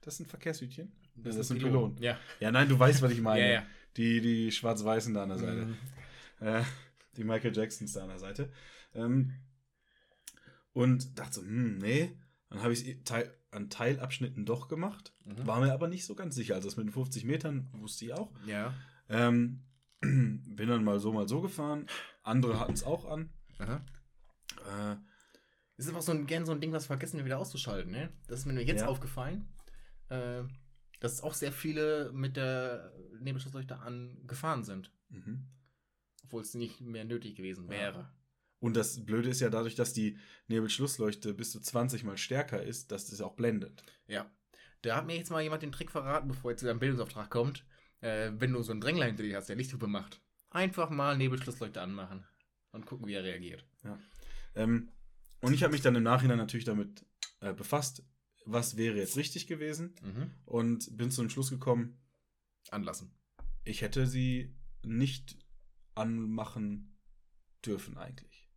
Das 0.00 0.16
sind 0.16 0.28
Verkehrshütchen? 0.28 0.92
Das, 1.16 1.36
das 1.36 1.48
sind 1.48 1.60
sind 1.60 1.68
Pylonen. 1.68 1.96
Ja. 1.98 2.18
Ja, 2.40 2.50
nein, 2.52 2.68
du 2.68 2.78
weißt, 2.78 3.02
was 3.02 3.12
ich 3.12 3.20
meine. 3.30 3.40
Ja, 3.40 3.52
ja. 3.52 3.66
Die, 3.96 4.20
die 4.20 4.52
schwarz-weißen 4.52 5.12
da 5.14 5.24
an 5.24 5.28
der 5.30 5.38
Seite. 5.38 5.66
Mhm. 5.66 5.76
Äh, 6.46 6.62
die 7.20 7.24
Michael 7.24 7.54
Jacksons 7.56 7.92
da 7.92 8.02
an 8.02 8.08
der 8.08 8.18
Seite. 8.18 8.50
Ähm, 8.94 9.34
und 10.72 11.18
dachte 11.18 11.34
so, 11.34 11.42
hm, 11.42 11.78
nee. 11.78 12.16
Dann 12.48 12.62
habe 12.62 12.72
ich 12.72 12.86
es 12.86 13.04
Teil, 13.04 13.32
an 13.52 13.70
Teilabschnitten 13.70 14.44
doch 14.44 14.68
gemacht. 14.68 15.14
Mhm. 15.24 15.46
War 15.46 15.60
mir 15.60 15.72
aber 15.72 15.88
nicht 15.88 16.04
so 16.04 16.14
ganz 16.14 16.34
sicher. 16.34 16.54
Also 16.54 16.68
das 16.68 16.76
mit 16.76 16.86
den 16.86 16.92
50 16.92 17.24
Metern 17.24 17.68
wusste 17.72 18.04
ich 18.06 18.12
auch. 18.14 18.32
Ja. 18.46 18.74
Ähm, 19.08 19.62
bin 20.00 20.68
dann 20.68 20.84
mal 20.84 20.98
so, 20.98 21.12
mal 21.12 21.28
so 21.28 21.40
gefahren. 21.40 21.86
Andere 22.22 22.58
hatten 22.58 22.72
es 22.72 22.84
auch 22.84 23.04
an. 23.04 23.30
Aha. 23.58 23.84
Äh, 24.68 24.96
ist 25.76 25.88
einfach 25.88 26.02
so 26.02 26.12
ein, 26.12 26.26
gern 26.26 26.44
so 26.44 26.52
ein 26.52 26.60
Ding, 26.60 26.72
was 26.72 26.86
vergessen 26.86 27.18
wir 27.18 27.24
wieder 27.24 27.38
auszuschalten, 27.38 27.90
ne? 27.90 28.10
Das 28.26 28.40
ist 28.40 28.46
mir 28.46 28.60
jetzt 28.62 28.80
Ja. 28.82 28.88
aufgefallen. 28.88 29.48
Äh, 30.08 30.42
dass 31.00 31.22
auch 31.22 31.34
sehr 31.34 31.52
viele 31.52 32.12
mit 32.12 32.36
der 32.36 32.92
Nebelschlussleuchte 33.20 33.78
angefahren 33.78 34.64
sind. 34.64 34.92
mhm. 35.08 35.46
Obwohl 36.30 36.42
es 36.42 36.54
nicht 36.54 36.80
mehr 36.80 37.04
nötig 37.04 37.34
gewesen 37.34 37.64
Ja. 37.64 37.70
wäre. 37.70 38.08
Und 38.60 38.76
das 38.76 39.04
Blöde 39.04 39.30
ist 39.30 39.40
ja 39.40 39.50
dadurch, 39.50 39.74
dass 39.74 39.92
die 39.94 40.16
Nebelschlussleuchte 40.46 41.34
bis 41.34 41.50
zu 41.50 41.58
20 41.60 42.04
mal 42.04 42.16
stärker 42.16 42.62
ist, 42.62 42.92
dass 42.92 43.06
das 43.10 43.20
auch 43.20 43.34
blendet. 43.34 43.82
Ja. 44.06 44.30
Da 44.82 44.94
hat 44.96 45.06
mir 45.06 45.16
jetzt 45.16 45.30
mal 45.30 45.42
jemand 45.42 45.62
den 45.64 45.72
Trick 45.72 45.90
verraten, 45.90 46.28
bevor 46.28 46.52
jetzt 46.52 46.62
wieder 46.62 46.70
ein 46.70 46.78
Bildungsauftrag 46.78 47.30
kommt. 47.30 47.64
Äh, 48.00 48.30
wenn 48.38 48.52
du 48.52 48.62
so 48.62 48.70
einen 48.70 48.80
Drängler 48.80 49.06
hinter 49.06 49.24
dir 49.24 49.36
hast, 49.36 49.48
der 49.48 49.56
Lichthupe 49.56 49.88
macht, 49.88 50.20
einfach 50.50 50.88
mal 50.90 51.16
Nebelschlussleuchte 51.18 51.80
anmachen 51.82 52.24
und 52.70 52.86
gucken, 52.86 53.06
wie 53.08 53.14
er 53.14 53.24
reagiert. 53.24 53.64
Ähm, 54.54 54.88
und 55.40 55.52
ich 55.52 55.62
habe 55.64 55.72
mich 55.72 55.82
dann 55.82 55.96
im 55.96 56.02
Nachhinein 56.04 56.38
natürlich 56.38 56.64
damit 56.64 57.04
äh, 57.40 57.52
befasst, 57.52 58.04
was 58.46 58.76
wäre 58.76 58.96
jetzt 58.98 59.16
richtig 59.16 59.46
gewesen 59.48 59.94
Mhm. 60.02 60.30
und 60.46 60.96
bin 60.96 61.10
zu 61.10 61.22
dem 61.22 61.30
Schluss 61.30 61.50
gekommen, 61.50 61.98
Anlassen. 62.70 63.10
ich 63.64 63.82
hätte 63.82 64.06
sie 64.06 64.54
nicht 64.82 65.36
anmachen 65.94 66.96
dürfen 67.64 67.96
eigentlich. 67.98 68.48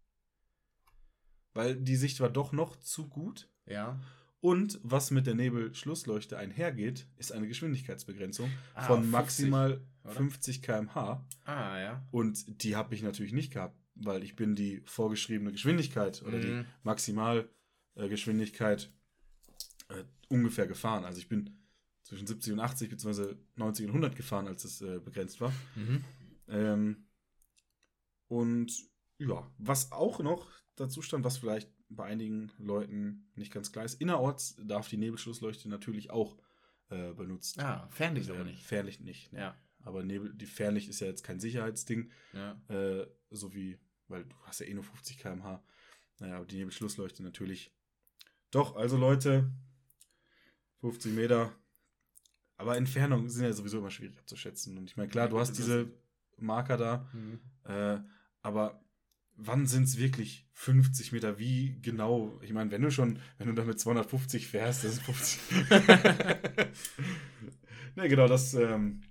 Weil 1.53 1.75
die 1.75 1.95
Sicht 1.95 2.19
war 2.19 2.29
doch 2.29 2.51
noch 2.51 2.75
zu 2.77 3.07
gut. 3.07 3.49
Ja. 3.65 3.99
Und 4.39 4.79
was 4.83 5.11
mit 5.11 5.25
der 5.27 5.35
Nebelschlussleuchte 5.35 6.37
einhergeht, 6.37 7.07
ist 7.15 7.31
eine 7.31 7.47
Geschwindigkeitsbegrenzung 7.47 8.51
Ah, 8.73 8.83
von 8.87 8.97
50, 9.01 9.11
maximal 9.11 9.81
oder? 10.03 10.13
50 10.13 10.61
km/h. 10.61 11.25
Ah, 11.45 11.79
ja. 11.79 12.05
Und 12.11 12.63
die 12.63 12.75
habe 12.75 12.93
ich 12.95 13.03
natürlich 13.03 13.31
nicht 13.33 13.53
gehabt, 13.53 13.77
weil 13.95 14.23
ich 14.23 14.35
bin 14.35 14.55
die 14.55 14.81
vorgeschriebene 14.85 15.51
Geschwindigkeit 15.53 16.21
oder 16.23 16.39
die 16.39 16.47
Mhm. 16.47 16.65
Maximalgeschwindigkeit 16.83 18.91
äh, 19.89 20.03
ungefähr 20.29 20.67
gefahren. 20.67 21.05
Also 21.05 21.19
ich 21.19 21.29
bin 21.29 21.59
zwischen 22.03 22.27
70 22.27 22.53
und 22.53 22.59
80 22.59 22.89
bzw. 22.89 23.35
90 23.55 23.85
und 23.85 23.91
100 23.91 24.15
gefahren, 24.15 24.47
als 24.47 24.65
es 24.65 24.81
äh, 24.81 24.99
begrenzt 24.99 25.39
war. 25.39 25.53
Mhm. 25.75 26.03
Ähm, 26.49 27.05
und 28.27 28.71
ja, 29.17 29.49
was 29.57 29.91
auch 29.91 30.19
noch 30.19 30.49
dazu 30.75 31.01
stand, 31.01 31.23
was 31.23 31.37
vielleicht 31.37 31.69
bei 31.89 32.05
einigen 32.05 32.51
Leuten 32.57 33.29
nicht 33.35 33.53
ganz 33.53 33.71
klar 33.71 33.85
ist, 33.85 34.01
innerorts 34.01 34.55
darf 34.63 34.87
die 34.89 34.97
Nebelschlussleuchte 34.97 35.69
natürlich 35.69 36.09
auch 36.11 36.37
äh, 36.89 37.13
benutzt 37.13 37.59
Ah, 37.59 37.87
Fernlicht 37.91 38.29
aber 38.29 38.39
werden. 38.39 38.49
nicht. 38.51 38.65
Fernlicht 38.65 39.01
nicht. 39.01 39.31
Ne? 39.31 39.39
Ja. 39.39 39.55
Aber 39.83 40.03
Nebel, 40.03 40.33
die 40.33 40.45
Fernlicht 40.45 40.89
ist 40.89 40.99
ja 41.01 41.07
jetzt 41.07 41.23
kein 41.23 41.39
Sicherheitsding, 41.39 42.09
Ja. 42.33 42.59
äh, 42.69 43.05
so 43.29 43.53
wie, 43.53 43.77
weil 44.07 44.25
du 44.25 44.35
hast 44.43 44.59
ja 44.61 44.65
eh 44.65 44.73
nur 44.73 44.83
50 44.83 45.17
km/h. 45.17 45.63
Naja, 46.19 46.37
aber 46.37 46.45
die 46.45 46.57
Nebelschlussleuchte 46.57 47.21
natürlich. 47.23 47.71
Doch, 48.51 48.75
also 48.75 48.97
Leute, 48.97 49.51
50 50.81 51.13
Meter 51.13 51.53
Aber 52.57 52.77
Entfernungen 52.77 53.29
sind 53.29 53.43
ja 53.43 53.51
sowieso 53.53 53.79
immer 53.79 53.89
schwierig 53.91 54.17
abzuschätzen. 54.19 54.77
Und 54.77 54.85
ich 54.89 54.95
meine, 54.95 55.09
klar, 55.09 55.27
du 55.27 55.39
hast 55.39 55.57
diese 55.57 55.91
Marker 56.37 56.77
da, 56.77 57.09
Mhm. 57.13 57.39
Äh, 57.65 57.99
aber 58.41 58.83
wann 59.35 59.65
sind 59.65 59.83
es 59.83 59.97
wirklich 59.97 60.47
50 60.53 61.11
Meter? 61.11 61.39
Wie 61.39 61.79
genau? 61.81 62.39
Ich 62.41 62.53
meine, 62.53 62.71
wenn 62.71 62.81
du 62.81 62.91
schon, 62.91 63.19
wenn 63.37 63.47
du 63.47 63.53
da 63.53 63.63
mit 63.63 63.79
250 63.79 64.47
fährst, 64.47 64.83
das 64.83 64.93
ist 64.93 65.01
50. 65.03 65.39
ne, 67.95 68.09
genau, 68.09 68.27
das 68.27 68.53
ähm, 68.53 69.01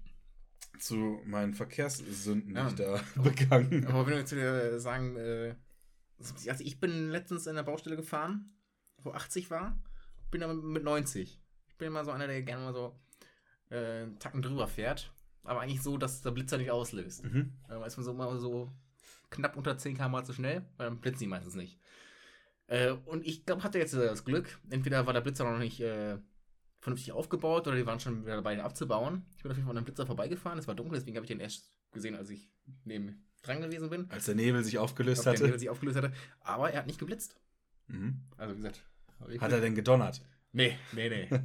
zu 0.78 1.20
meinen 1.24 1.54
Verkehrssünden, 1.54 2.54
Ja. 2.54 2.64
die 2.68 2.82
ich 2.82 2.88
da 2.88 3.00
begangen 3.22 3.86
Aber 3.86 4.06
wenn 4.06 4.12
wir 4.14 4.20
jetzt 4.20 4.32
wieder 4.32 4.78
sagen, 4.80 5.16
äh, 5.16 5.54
also 6.18 6.64
ich 6.64 6.78
bin 6.80 7.10
letztens 7.10 7.46
in 7.46 7.56
der 7.56 7.62
Baustelle 7.62 7.96
gefahren, 7.96 8.54
wo 8.98 9.12
80 9.12 9.50
war, 9.50 9.80
bin 10.30 10.42
aber 10.42 10.54
mit 10.54 10.84
90. 10.84 11.40
Ich 11.68 11.76
bin 11.78 11.88
immer 11.88 12.04
so 12.04 12.10
einer, 12.12 12.26
der 12.26 12.42
gerne 12.42 12.64
mal 12.64 12.72
so 12.72 12.98
äh, 13.70 14.02
einen 14.02 14.18
Tacken 14.18 14.42
drüber 14.42 14.68
fährt, 14.68 15.12
aber 15.44 15.60
eigentlich 15.60 15.82
so, 15.82 15.96
dass 15.96 16.22
der 16.22 16.30
Blitzer 16.30 16.58
nicht 16.58 16.70
auslöst. 16.70 17.24
Mhm. 17.24 17.52
Da 17.68 17.84
ist 17.84 17.96
man 17.96 18.04
so 18.04 18.12
immer 18.12 18.38
so 18.38 18.72
knapp 19.30 19.56
unter 19.56 19.76
10 19.76 19.96
km 19.96 20.24
zu 20.24 20.32
schnell, 20.32 20.64
weil 20.76 20.88
dann 20.88 21.00
blitzen 21.00 21.20
die 21.20 21.26
meistens 21.26 21.54
nicht. 21.54 21.78
Äh, 22.66 22.92
und 23.06 23.26
ich 23.26 23.44
glaube, 23.44 23.62
hatte 23.62 23.78
jetzt 23.78 23.94
das 23.94 24.24
Glück, 24.24 24.58
entweder 24.70 25.06
war 25.06 25.12
der 25.12 25.20
Blitzer 25.20 25.50
noch 25.50 25.58
nicht 25.58 25.80
äh, 25.80 26.18
vernünftig 26.80 27.12
aufgebaut 27.12 27.66
oder 27.66 27.76
die 27.76 27.86
waren 27.86 28.00
schon 28.00 28.24
wieder 28.24 28.36
dabei, 28.36 28.54
ihn 28.54 28.60
abzubauen. 28.60 29.24
Ich 29.36 29.42
bin 29.42 29.50
auf 29.50 29.56
jeden 29.56 29.66
Fall 29.66 29.72
an 29.72 29.78
einem 29.78 29.84
Blitzer 29.84 30.06
vorbeigefahren, 30.06 30.58
es 30.58 30.68
war 30.68 30.74
dunkel, 30.74 30.98
deswegen 30.98 31.16
habe 31.16 31.24
ich 31.24 31.30
den 31.30 31.40
erst 31.40 31.70
gesehen, 31.92 32.14
als 32.14 32.30
ich 32.30 32.50
neben 32.84 33.24
dran 33.42 33.60
gewesen 33.60 33.90
bin. 33.90 34.10
Als 34.10 34.26
der 34.26 34.34
Nebel 34.34 34.62
sich 34.64 34.78
aufgelöst 34.78 35.24
der 35.24 35.32
hatte. 35.32 35.44
Nebel 35.44 35.58
sich 35.58 35.68
aufgelöst 35.68 35.96
hatte. 35.96 36.12
Aber 36.40 36.70
er 36.70 36.80
hat 36.80 36.86
nicht 36.86 36.98
geblitzt. 36.98 37.36
Mhm. 37.88 38.20
Also 38.36 38.54
wie 38.54 38.56
gesagt. 38.58 38.82
Hat 39.40 39.52
er 39.52 39.60
denn 39.60 39.74
gedonnert? 39.74 40.22
Nee, 40.52 40.76
nee, 40.92 41.08
nee. 41.08 41.28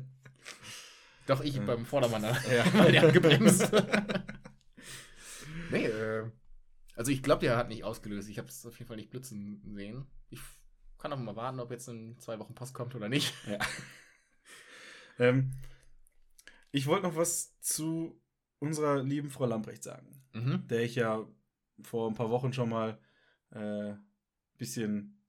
Doch, 1.27 1.41
ich 1.41 1.55
Ja. 1.55 1.63
beim 1.65 1.85
Vordermann 1.85 2.23
da. 2.23 2.31
Ja. 2.51 2.65
Weil 2.73 2.91
der 2.91 3.01
hat 3.03 3.13
gebremst. 3.13 3.71
nee, 5.71 5.85
äh, 5.85 6.29
also 6.95 7.11
ich 7.11 7.21
glaube, 7.21 7.41
der 7.45 7.57
hat 7.57 7.69
nicht 7.69 7.83
ausgelöst. 7.83 8.29
Ich 8.29 8.37
habe 8.39 8.47
es 8.47 8.65
auf 8.65 8.77
jeden 8.79 8.87
Fall 8.87 8.97
nicht 8.97 9.09
blitzen 9.11 9.61
sehen. 9.75 10.07
Ich 10.29 10.39
kann 10.97 11.13
auch 11.13 11.19
mal 11.19 11.35
warten, 11.35 11.59
ob 11.59 11.69
jetzt 11.71 11.87
in 11.89 12.17
zwei 12.19 12.39
Wochen 12.39 12.55
Post 12.55 12.73
kommt 12.73 12.95
oder 12.95 13.09
nicht. 13.09 13.33
Ja. 13.47 13.59
ähm, 15.19 15.51
ich 16.71 16.87
wollte 16.87 17.07
noch 17.07 17.15
was 17.15 17.59
zu 17.59 18.19
unserer 18.59 19.03
lieben 19.03 19.29
Frau 19.29 19.45
Lamprecht 19.45 19.83
sagen, 19.83 20.23
Mhm. 20.33 20.67
der 20.67 20.83
ich 20.83 20.95
ja 20.95 21.25
vor 21.83 22.09
ein 22.09 22.15
paar 22.15 22.29
Wochen 22.29 22.53
schon 22.53 22.69
mal 22.69 22.99
äh, 23.51 23.93
bisschen, 24.57 25.23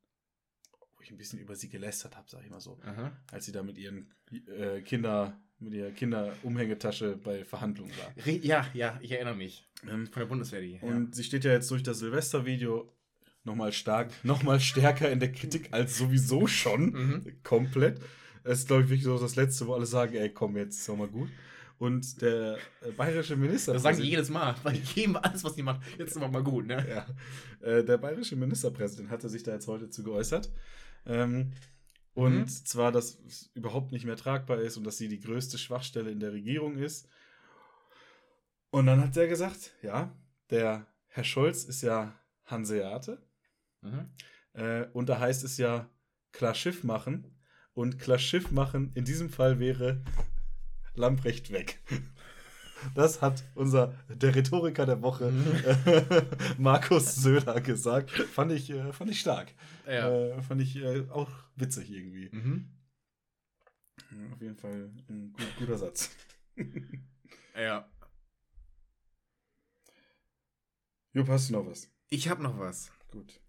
wo 0.96 1.03
ich 1.03 1.11
ein 1.11 1.18
bisschen 1.18 1.38
über 1.38 1.55
sie 1.55 1.68
gelästert 1.68 2.16
habe, 2.16 2.28
sag 2.30 2.42
ich 2.42 2.51
mal 2.51 2.61
so, 2.61 2.80
Aha. 2.82 3.12
als 3.30 3.44
sie 3.44 3.53
da 3.53 3.62
mit 3.62 3.78
ihren 3.78 4.12
äh, 4.46 4.80
Kinder, 4.82 5.38
mit 5.61 5.74
ihrer 5.74 5.90
Kinderumhängetasche 5.90 7.16
bei 7.22 7.44
Verhandlungen 7.44 7.92
war. 7.96 8.26
Ja, 8.26 8.66
ja, 8.74 8.98
ich 9.02 9.12
erinnere 9.12 9.34
mich. 9.34 9.66
Ähm, 9.88 10.06
Von 10.06 10.20
der 10.20 10.26
Bundeswehr, 10.26 10.61
die. 10.61 10.78
Und 10.80 11.14
sie 11.14 11.24
steht 11.24 11.44
ja 11.44 11.52
jetzt 11.52 11.70
durch 11.70 11.82
das 11.82 11.98
Silvestervideo 11.98 12.92
nochmal 13.44 13.72
stark, 13.72 14.12
nochmal 14.24 14.61
stärker 14.61 15.11
in 15.11 15.20
der 15.20 15.32
Kritik 15.32 15.68
als 15.72 15.98
sowieso 15.98 16.46
schon. 16.46 16.90
Mhm. 16.90 17.42
Komplett. 17.42 18.00
Es 18.44 18.61
ist, 18.61 18.68
glaube 18.68 18.84
ich, 18.84 18.88
wirklich 18.88 19.04
so 19.04 19.18
das 19.18 19.36
Letzte, 19.36 19.66
wo 19.66 19.74
alle 19.74 19.86
sagen, 19.86 20.14
ey, 20.14 20.30
komm, 20.30 20.56
jetzt 20.56 20.78
ist 20.78 20.88
doch 20.88 20.96
mal 20.96 21.09
gut. 21.09 21.28
Und 21.78 22.20
der 22.22 22.59
äh, 22.80 22.90
bayerische 22.90 23.36
Minister. 23.36 23.72
Das 23.72 23.82
sagen 23.82 23.98
die 23.98 24.09
jedes 24.09 24.30
Mal. 24.30 24.56
Bei 24.64 24.72
jedem 24.72 25.16
alles, 25.16 25.44
was 25.44 25.54
die 25.54 25.62
machen. 25.62 25.80
Jetzt 25.96 26.16
ist 26.16 26.18
mal 26.18 26.42
gut, 26.42 26.66
ne? 26.66 26.84
Ja. 26.88 27.66
Äh, 27.66 27.84
der 27.84 27.98
bayerische 27.98 28.34
Ministerpräsident 28.34 29.11
hatte 29.11 29.28
sich 29.28 29.44
da 29.44 29.52
jetzt 29.52 29.68
heute 29.68 29.88
zu 29.88 30.02
geäußert. 30.02 30.50
Ähm, 31.06 31.52
und 32.18 32.34
Mhm. 32.40 32.48
zwar, 32.48 32.90
dass 32.90 33.20
es 33.20 33.48
überhaupt 33.54 33.92
nicht 33.92 34.04
mehr 34.04 34.16
tragbar 34.16 34.58
ist 34.58 34.76
und 34.76 34.82
dass 34.82 34.98
sie 34.98 35.06
die 35.06 35.20
größte 35.20 35.56
Schwachstelle 35.56 36.10
in 36.10 36.18
der 36.18 36.32
Regierung 36.32 36.76
ist. 36.76 37.08
Und 38.70 38.86
dann 38.86 39.00
hat 39.00 39.16
er 39.16 39.28
gesagt, 39.28 39.72
ja, 39.82 40.12
der 40.50 40.86
Herr 41.06 41.22
Scholz 41.22 41.62
ist 41.62 41.82
ja 41.82 42.18
Hanseate. 42.44 43.22
Mhm. 43.82 44.10
Äh, 44.52 44.86
und 44.92 45.08
da 45.08 45.20
heißt 45.20 45.44
es 45.44 45.58
ja 45.58 45.88
klar 46.32 46.54
Schiff 46.54 46.82
machen. 46.82 47.38
Und 47.72 48.00
klar 48.00 48.18
Schiff 48.18 48.50
machen 48.50 48.90
in 48.94 49.04
diesem 49.04 49.30
Fall 49.30 49.60
wäre 49.60 50.02
Lamprecht 50.94 51.52
weg. 51.52 51.80
Das 52.94 53.22
hat 53.22 53.44
unser, 53.54 53.94
der 54.08 54.34
Rhetoriker 54.34 54.86
der 54.86 55.02
Woche, 55.02 55.32
äh, 55.86 56.22
Markus 56.58 57.16
Söder, 57.16 57.60
gesagt. 57.60 58.10
Fand 58.10 58.52
ich, 58.52 58.70
äh, 58.70 58.92
fand 58.92 59.10
ich 59.10 59.20
stark. 59.20 59.54
Ja. 59.86 60.10
Äh, 60.10 60.42
fand 60.42 60.60
ich 60.60 60.76
äh, 60.76 61.06
auch 61.10 61.30
witzig 61.56 61.90
irgendwie. 61.90 62.28
Mhm. 62.32 62.70
Ja, 64.10 64.32
Auf 64.32 64.40
jeden 64.40 64.56
Fall 64.56 64.90
ein 65.08 65.32
gut, 65.32 65.56
guter 65.58 65.78
Satz. 65.78 66.10
Ja. 67.54 67.90
Jupp, 71.12 71.28
hast 71.28 71.48
du 71.48 71.54
noch 71.54 71.66
was? 71.66 71.90
Ich 72.08 72.28
habe 72.28 72.40
noch 72.42 72.56
was. 72.58 72.92
Gut. 73.10 73.40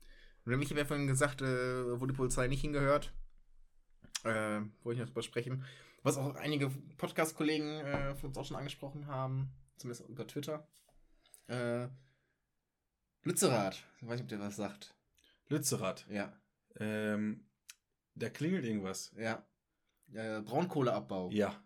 Nämlich, 0.45 0.67
ich 0.67 0.71
habe 0.71 0.82
ja 0.82 0.86
vorhin 0.86 1.05
gesagt, 1.05 1.43
äh, 1.43 1.99
wo 1.99 2.07
die 2.07 2.13
Polizei 2.13 2.47
nicht 2.47 2.61
hingehört. 2.61 3.13
Äh, 4.23 4.61
wollte 4.84 4.93
ich 4.93 4.99
noch 4.99 5.05
drüber 5.07 5.21
sprechen. 5.21 5.63
Was 6.04 6.18
auch 6.18 6.36
einige 6.36 6.70
Podcast-Kollegen 6.97 7.80
äh, 7.80 8.16
von 8.16 8.30
uns 8.30 8.38
auch 8.38 8.45
schon 8.45 8.56
angesprochen 8.58 9.08
haben, 9.08 9.52
zumindest 9.78 10.08
über 10.10 10.26
Twitter. 10.26 10.68
Äh, 11.47 11.88
Lützerath. 13.24 13.84
Ich 13.97 14.04
weiß 14.08 14.12
nicht, 14.14 14.22
ob 14.24 14.28
der 14.30 14.39
was 14.39 14.56
sagt. 14.56 14.95
Lützerath. 15.47 16.06
Ja, 16.10 16.34
Ähm, 16.80 17.50
da 18.16 18.30
klingelt 18.30 18.66
irgendwas. 18.66 19.12
ja. 19.18 19.45
Äh, 20.14 20.41
Braunkohleabbau. 20.41 21.30
Ja. 21.32 21.62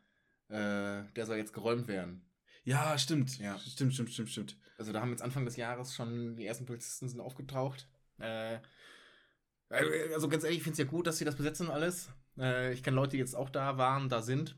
Äh, 0.50 1.04
der 1.16 1.26
soll 1.26 1.38
jetzt 1.38 1.54
geräumt 1.54 1.88
werden. 1.88 2.30
Ja, 2.66 2.98
stimmt. 2.98 3.38
Ja. 3.40 3.58
Stimmt, 3.60 3.94
stimmt, 3.94 4.12
stimmt, 4.12 4.30
stimmt. 4.30 4.58
Also 4.78 4.92
da 4.92 5.00
haben 5.02 5.12
jetzt 5.12 5.22
Anfang 5.22 5.46
des 5.46 5.56
Jahres 5.56 5.94
schon 5.96 6.36
die 6.36 6.46
ersten 6.46 6.66
Polizisten 6.66 7.08
sind 7.08 7.22
aufgetaucht. 7.22 7.88
Äh, 8.20 8.60
also 9.70 10.28
ganz 10.28 10.44
ehrlich, 10.44 10.58
ich 10.58 10.64
finde 10.64 10.74
es 10.74 10.80
ja 10.80 10.86
gut, 10.86 11.08
dass 11.08 11.18
sie 11.18 11.26
das 11.26 11.36
besetzen 11.36 11.70
alles. 11.70 12.10
Äh, 12.38 12.74
ich 12.74 12.84
kenne 12.84 12.96
Leute, 12.96 13.12
die 13.12 13.18
jetzt 13.18 13.36
auch 13.36 13.50
da 13.50 13.78
waren, 13.78 14.10
da 14.10 14.22
sind. 14.22 14.58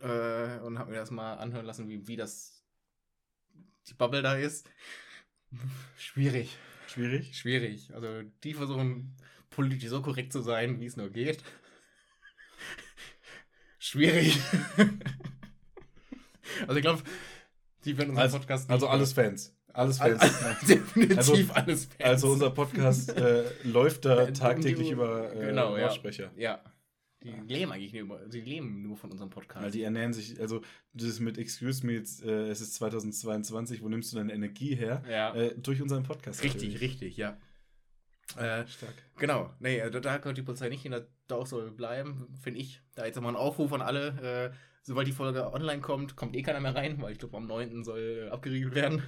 Äh, 0.00 0.58
und 0.60 0.78
habe 0.78 0.90
mir 0.90 0.98
das 0.98 1.10
mal 1.10 1.34
anhören 1.34 1.64
lassen, 1.66 1.88
wie, 1.88 2.06
wie 2.06 2.16
das 2.16 2.64
die 3.88 3.94
Bubble 3.94 4.22
da 4.22 4.34
ist. 4.34 4.68
Schwierig. 5.96 6.56
Schwierig. 6.88 7.36
Schwierig. 7.38 7.92
Also 7.94 8.22
die 8.42 8.54
versuchen 8.54 9.16
politisch 9.50 9.88
so 9.88 10.02
korrekt 10.02 10.32
zu 10.32 10.42
sein, 10.42 10.80
wie 10.80 10.86
es 10.86 10.96
nur 10.96 11.10
geht. 11.10 11.42
Schwierig. 13.78 14.38
also 16.66 16.76
ich 16.76 16.82
glaube, 16.82 17.02
die 17.84 17.96
werden 17.96 18.10
unseren 18.10 18.22
Also, 18.24 18.38
Podcast 18.38 18.70
also 18.70 18.88
alles 18.88 19.12
Fans. 19.12 19.54
Alles 19.72 19.98
Fans. 19.98 20.20
also, 20.20 20.66
definitiv 20.66 21.18
Also- 21.18 21.32
alles 21.54 21.84
Fans. 21.84 22.00
Also 22.00 22.32
unser 22.32 22.50
Podcast 22.50 23.10
äh, 23.10 23.44
läuft 23.64 24.04
da 24.04 24.26
tagtäglich 24.30 24.90
über 24.90 25.32
äh, 25.34 25.46
genau, 25.46 25.76
ja. 25.76 25.86
Lautsprecher. 25.86 26.30
Ja. 26.36 26.62
Die 27.24 27.54
leben 27.54 27.72
eigentlich 27.72 27.92
nur 27.92 28.20
sie 28.28 28.42
leben 28.42 28.82
nur 28.82 28.96
von 28.96 29.10
unserem 29.10 29.30
Podcast. 29.30 29.64
Weil 29.64 29.70
die 29.70 29.82
ernähren 29.82 30.12
sich, 30.12 30.38
also 30.40 30.60
das 30.92 31.20
mit 31.20 31.38
Excuse 31.38 31.86
me, 31.86 31.92
jetzt, 31.94 32.22
äh, 32.22 32.48
es 32.48 32.60
ist 32.60 32.74
2022, 32.74 33.82
wo 33.82 33.88
nimmst 33.88 34.12
du 34.12 34.16
deine 34.16 34.32
Energie 34.34 34.74
her? 34.74 35.02
ja. 35.08 35.34
Äh, 35.34 35.54
durch 35.58 35.80
unseren 35.80 36.02
Podcast. 36.02 36.42
richtig, 36.42 36.72
natürlich. 36.72 36.80
richtig, 36.80 37.16
ja. 37.16 37.38
Äh, 38.36 38.66
Stark. 38.66 38.94
genau. 39.16 39.54
Nee, 39.58 39.78
äh, 39.78 39.90
da, 39.90 40.00
da 40.00 40.18
gehört 40.18 40.36
die 40.36 40.42
Polizei 40.42 40.68
nicht 40.68 40.82
hin, 40.82 40.92
da, 40.92 41.06
da 41.26 41.36
auch 41.36 41.46
soll 41.46 41.70
bleiben, 41.70 42.28
finde 42.42 42.60
ich. 42.60 42.82
Da 42.94 43.06
jetzt 43.06 43.16
nochmal 43.16 43.32
ein 43.32 43.36
Aufruf 43.36 43.72
an 43.72 43.82
alle. 43.82 44.52
Äh, 44.52 44.56
sobald 44.82 45.06
die 45.08 45.12
Folge 45.12 45.52
online 45.52 45.80
kommt, 45.80 46.16
kommt 46.16 46.36
eh 46.36 46.42
keiner 46.42 46.60
mehr 46.60 46.74
rein, 46.74 47.00
weil 47.00 47.12
ich 47.12 47.18
glaube, 47.18 47.36
am 47.36 47.46
9. 47.46 47.84
soll 47.84 48.28
abgeriegelt 48.30 48.74
werden. 48.74 49.02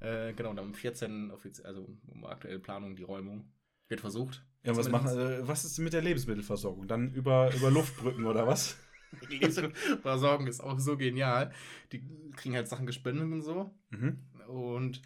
Äh, 0.00 0.32
genau, 0.32 0.50
und 0.50 0.58
am 0.58 0.72
14. 0.72 1.30
offiziell, 1.30 1.66
also 1.66 1.86
um 2.06 2.24
aktuelle 2.24 2.58
Planung, 2.58 2.96
die 2.96 3.02
Räumung. 3.02 3.52
Wird 3.88 4.00
versucht. 4.00 4.42
Ja, 4.62 4.76
was, 4.76 4.88
machen, 4.88 5.18
äh, 5.18 5.46
was 5.48 5.64
ist 5.64 5.78
mit 5.78 5.92
der 5.92 6.02
Lebensmittelversorgung? 6.02 6.86
Dann 6.86 7.12
über, 7.14 7.52
über 7.54 7.70
Luftbrücken 7.70 8.26
oder 8.26 8.46
was? 8.46 8.76
Die 9.12 9.36
Lebensmittelversorgung 9.36 10.46
ist 10.46 10.60
auch 10.60 10.78
so 10.78 10.96
genial. 10.96 11.52
Die 11.92 12.02
kriegen 12.36 12.54
halt 12.54 12.68
Sachen 12.68 12.86
gespendet 12.86 13.24
und 13.24 13.42
so. 13.42 13.70
Mhm. 13.90 14.18
Und 14.48 15.02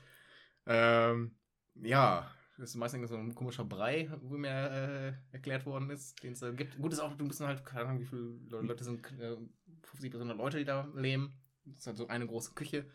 ähm, 0.66 1.36
ja, 1.76 2.30
das 2.58 2.70
ist 2.70 2.76
meistens 2.76 3.10
so 3.10 3.16
ein 3.16 3.34
komischer 3.34 3.64
Brei, 3.64 4.10
wo 4.22 4.36
mir 4.36 4.50
äh, 4.50 5.12
erklärt 5.34 5.66
worden 5.66 5.90
ist, 5.90 6.22
den 6.22 6.34
es 6.34 6.40
da 6.40 6.50
gibt. 6.52 6.78
Gut 6.78 6.92
ist 6.92 7.00
auch, 7.00 7.14
du 7.16 7.26
bist 7.28 7.40
halt, 7.40 7.64
keine 7.64 7.86
Ahnung, 7.88 8.00
wie 8.02 8.06
viele 8.06 8.22
Le- 8.50 8.62
Leute 8.62 8.84
sind, 8.84 9.06
äh, 9.20 9.36
50 9.82 10.10
bis 10.12 10.20
100 10.20 10.38
Leute, 10.38 10.58
die 10.58 10.64
da 10.64 10.88
leben. 10.94 11.34
Das 11.66 11.80
ist 11.80 11.86
halt 11.88 11.98
so 11.98 12.08
eine 12.08 12.26
große 12.26 12.52
Küche. 12.54 12.86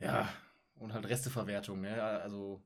Ja, 0.00 0.28
und 0.76 0.92
halt 0.92 1.08
Resteverwertung, 1.08 1.80
ne? 1.80 2.02
Also 2.02 2.62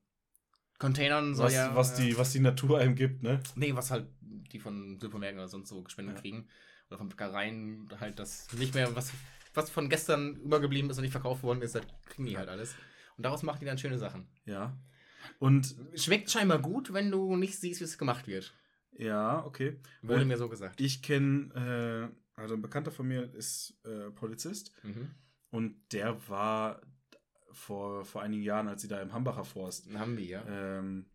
Containern 0.78 1.34
soll 1.34 1.46
Was, 1.46 1.54
ja. 1.54 1.74
was, 1.74 1.98
äh, 1.98 2.02
die, 2.06 2.18
was 2.18 2.32
die 2.32 2.40
Natur 2.40 2.78
einem 2.78 2.94
gibt, 2.94 3.22
ne? 3.22 3.40
Nee, 3.56 3.74
was 3.74 3.90
halt 3.90 4.06
die 4.22 4.58
von 4.60 4.98
Supermärkten 5.00 5.40
oder 5.40 5.48
sonst 5.48 5.68
so 5.68 5.82
gespendet 5.82 6.16
Ja. 6.16 6.20
kriegen. 6.22 6.48
Oder 6.88 6.98
von 6.98 7.08
Bäckereien 7.08 7.88
halt 8.00 8.18
das 8.18 8.50
nicht 8.54 8.74
mehr, 8.74 8.94
was, 8.96 9.12
was 9.54 9.68
von 9.70 9.88
gestern 9.90 10.36
übergeblieben 10.36 10.88
ist 10.90 10.96
und 10.98 11.02
nicht 11.02 11.12
verkauft 11.12 11.42
worden 11.42 11.60
ist, 11.62 11.74
das 11.74 11.82
kriegen 12.06 12.26
die 12.26 12.38
halt 12.38 12.48
alles. 12.48 12.74
Und 13.16 13.24
daraus 13.24 13.42
machen 13.42 13.58
die 13.60 13.66
dann 13.66 13.76
schöne 13.78 13.98
Sachen. 13.98 14.26
Ja. 14.46 14.76
Und 15.38 15.74
Schmeckt 15.96 16.30
scheinbar 16.30 16.60
gut, 16.60 16.92
wenn 16.92 17.10
du 17.10 17.36
nicht 17.36 17.58
siehst, 17.58 17.80
wie 17.80 17.84
es 17.84 17.98
gemacht 17.98 18.26
wird. 18.28 18.54
ja, 18.96 19.44
okay. 19.44 19.76
Wurde 20.02 20.20
Weil 20.20 20.24
mir 20.26 20.38
so 20.38 20.48
gesagt. 20.48 20.80
Ich 20.80 21.02
kenne 21.02 22.10
also 22.36 22.54
ein 22.54 22.62
Bekannter 22.62 22.92
von 22.92 23.06
mir 23.08 23.34
ist 23.34 23.76
äh, 23.84 24.10
Polizist 24.12 24.72
Mhm. 24.84 25.10
und 25.50 25.74
der 25.92 26.16
war 26.28 26.80
vor, 27.58 28.04
vor 28.04 28.22
einigen 28.22 28.42
Jahren, 28.42 28.68
als 28.68 28.82
sie 28.82 28.88
da 28.88 29.00
im 29.00 29.12
Hambacher 29.12 29.44
Forst 29.44 29.88
wir 29.88 30.24
ja. 30.24 30.44
ähm, 30.48 31.06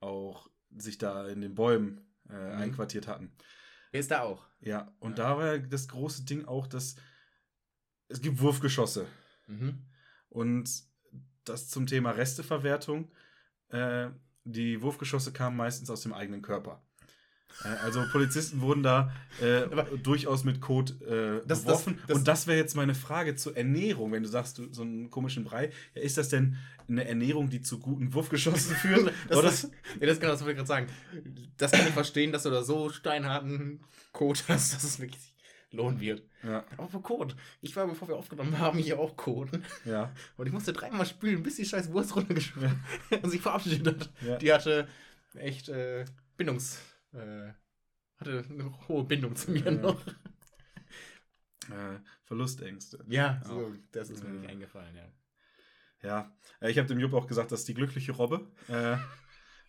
auch 0.00 0.48
sich 0.76 0.98
da 0.98 1.28
in 1.28 1.40
den 1.40 1.54
Bäumen 1.54 2.00
äh, 2.28 2.32
Mhm. 2.32 2.58
einquartiert 2.62 3.06
hatten. 3.06 3.32
Er 3.92 4.00
ist 4.00 4.10
da 4.10 4.20
auch. 4.20 4.46
Ja, 4.60 4.92
und 5.00 5.18
Ja. 5.18 5.24
da 5.30 5.38
war 5.38 5.58
das 5.58 5.88
große 5.88 6.24
Ding 6.24 6.44
auch, 6.44 6.66
dass 6.66 6.96
es 8.08 8.20
gibt 8.20 8.40
Wurfgeschosse. 8.40 9.06
Mhm. 9.46 9.86
Und 10.28 10.82
das 11.44 11.68
zum 11.68 11.86
Thema 11.86 12.10
Resteverwertung. 12.10 13.10
Äh, 13.68 14.10
die 14.44 14.82
Wurfgeschosse 14.82 15.32
kamen 15.32 15.56
meistens 15.56 15.90
aus 15.90 16.02
dem 16.02 16.12
eigenen 16.12 16.42
Körper. 16.42 16.82
Äh, 17.64 17.68
also 17.82 18.04
Polizisten 18.12 18.60
wurden 18.60 18.82
da 18.82 19.12
äh, 19.40 19.62
durchaus 20.02 20.44
mit 20.44 20.60
Kot 20.60 21.00
äh, 21.02 21.40
Das- 21.46 21.64
das- 21.64 21.64
beworfen. 21.64 21.98
das- 22.06 22.16
Und 22.18 22.28
das 22.28 22.46
wäre 22.46 22.58
jetzt 22.58 22.76
meine 22.76 22.94
Frage 22.94 23.34
zur 23.36 23.56
Ernährung, 23.56 24.12
wenn 24.12 24.22
du 24.22 24.28
sagst, 24.28 24.58
du, 24.58 24.72
so 24.72 24.82
einen 24.82 25.10
komischen 25.10 25.44
Brei. 25.44 25.70
Ja, 25.94 26.02
ist 26.02 26.16
das 26.18 26.28
denn 26.28 26.56
eine 26.88 27.06
Ernährung, 27.06 27.50
die 27.50 27.60
zu 27.60 27.78
guten 27.80 28.14
Wurfgeschossen 28.14 28.74
führt? 28.76 29.12
Das, 29.28 29.36
Oder? 29.38 29.72
ja, 30.00 30.06
das 30.06 30.20
genau, 30.20 30.32
das 30.32 30.40
wollte 30.40 30.52
ich 30.52 30.56
gerade 30.56 30.66
sagen. 30.68 30.86
Das 31.56 31.72
kann 31.72 31.86
ich 31.86 31.92
verstehen, 31.92 32.32
dass 32.32 32.44
du 32.44 32.50
da 32.50 32.62
so 32.62 32.90
steinharten 32.90 33.80
Code 34.12 34.40
hast, 34.48 34.74
dass 34.74 34.84
es 34.84 34.98
wirklich 35.00 35.34
lohnen 35.70 36.00
wird. 36.00 36.22
Ja, 36.42 36.64
Aber 36.78 36.88
für 36.88 37.00
Code. 37.00 37.34
Ich 37.60 37.76
war, 37.76 37.86
bevor 37.86 38.08
wir 38.08 38.16
aufgenommen 38.16 38.58
haben, 38.58 38.78
hier 38.78 38.98
auch 38.98 39.16
Coden. 39.16 39.64
ja, 39.84 40.10
Und 40.38 40.46
ich 40.46 40.52
musste 40.52 40.72
dreimal 40.72 41.04
spülen, 41.04 41.42
bis 41.42 41.56
die 41.56 41.66
scheiß 41.66 41.92
Wurst 41.92 42.16
runtergeschwommen 42.16 42.80
und 43.22 43.30
sich 43.30 43.40
verabschiedet 43.42 43.86
hat. 44.00 44.10
ja. 44.26 44.36
Die 44.38 44.52
hatte 44.52 44.88
echt 45.34 45.68
äh, 45.68 46.04
Bindungs... 46.38 46.78
Äh, 47.18 47.52
hatte 48.18 48.44
eine 48.50 48.88
hohe 48.88 49.04
Bindung 49.04 49.34
zu 49.36 49.50
mir 49.50 49.64
Ja. 49.64 49.70
noch. 49.72 50.00
Äh, 51.70 51.98
Verlustängste. 52.24 53.04
Ja, 53.08 53.42
so, 53.44 53.74
das 53.92 54.08
ist 54.08 54.24
mir 54.24 54.30
nicht 54.30 54.48
eingefallen, 54.48 54.94
ja. 54.96 55.12
Ja, 56.02 56.36
äh, 56.62 56.70
ich 56.70 56.78
habe 56.78 56.88
dem 56.88 56.98
Jupp 56.98 57.12
auch 57.12 57.26
gesagt, 57.26 57.52
dass 57.52 57.64
die 57.66 57.74
glückliche 57.74 58.12
Robbe, 58.12 58.50
äh, 58.68 58.96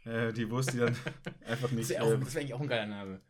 äh, 0.09 0.31
die 0.31 0.49
Wurst, 0.49 0.71
die 0.73 0.77
dann 0.77 0.95
einfach 1.45 1.63
Das 1.67 1.71
nicht. 1.73 1.89
wäre 1.89 2.05
äh, 2.05 2.09
wär 2.11 2.15
eigentlich 2.41 2.53
auch 2.53 2.61
ein 2.61 2.67
geiler 2.69 2.85
Name. 2.85 3.21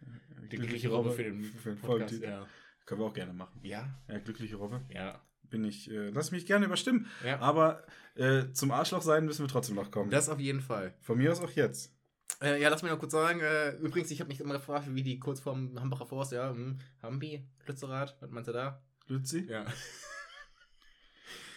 Die 0.52 0.58
glückliche 0.58 0.90
Robbe 0.90 1.12
für 1.14 1.24
den, 1.24 1.44
für 1.44 1.70
den 1.72 1.80
Podcast. 1.80 2.22
Ja. 2.22 2.46
Können 2.86 3.02
wir 3.02 3.06
auch 3.08 3.14
gerne 3.14 3.34
machen. 3.34 3.60
ja, 3.64 3.90
Ja, 4.08 4.20
glückliche 4.20 4.58
Robbe. 4.58 4.82
ja. 4.90 5.20
Bin 5.44 5.64
ich, 5.64 5.90
äh, 5.90 6.10
lass 6.12 6.30
mich 6.30 6.46
gerne 6.46 6.66
überstimmen. 6.68 7.08
ja. 7.26 7.40
Aber 7.40 7.84
äh, 8.14 8.52
zum 8.54 8.70
Arschloch 8.70 9.02
sein 9.02 9.26
müssen 9.26 9.44
wir 9.44 9.50
trotzdem 9.50 9.78
noch 9.78 9.90
kommen. 9.90 10.12
Das 10.12 10.30
auf 10.30 10.40
jeden 10.40 10.62
Fall. 10.62 10.94
Von 11.02 11.18
mir 11.18 11.32
aus 11.32 11.42
auch 11.42 11.50
jetzt. 11.52 11.98
Äh, 12.42 12.62
ja, 12.62 12.70
lass 12.70 12.84
mich 12.84 12.92
noch 12.92 13.00
kurz 13.00 13.12
sagen. 13.12 13.42
Äh, 13.42 13.72
übrigens, 13.78 14.12
ich 14.12 14.20
habe 14.22 14.30
mich 14.30 14.40
immer 14.40 14.54
gefragt, 14.54 14.88
wie 14.90 15.04
die 15.04 15.20
kurz 15.20 15.42
vorm 15.42 15.80
Hambacher 15.80 16.06
Forst, 16.06 16.32
ja, 16.32 16.50
hm, 16.52 16.80
Hambi, 17.02 17.46
Lützerath, 17.66 18.16
was 18.22 18.32
meinst 18.32 18.48
du 18.48 18.54
da? 18.54 18.82
Lützi? 19.08 19.46
Ja. 19.50 19.66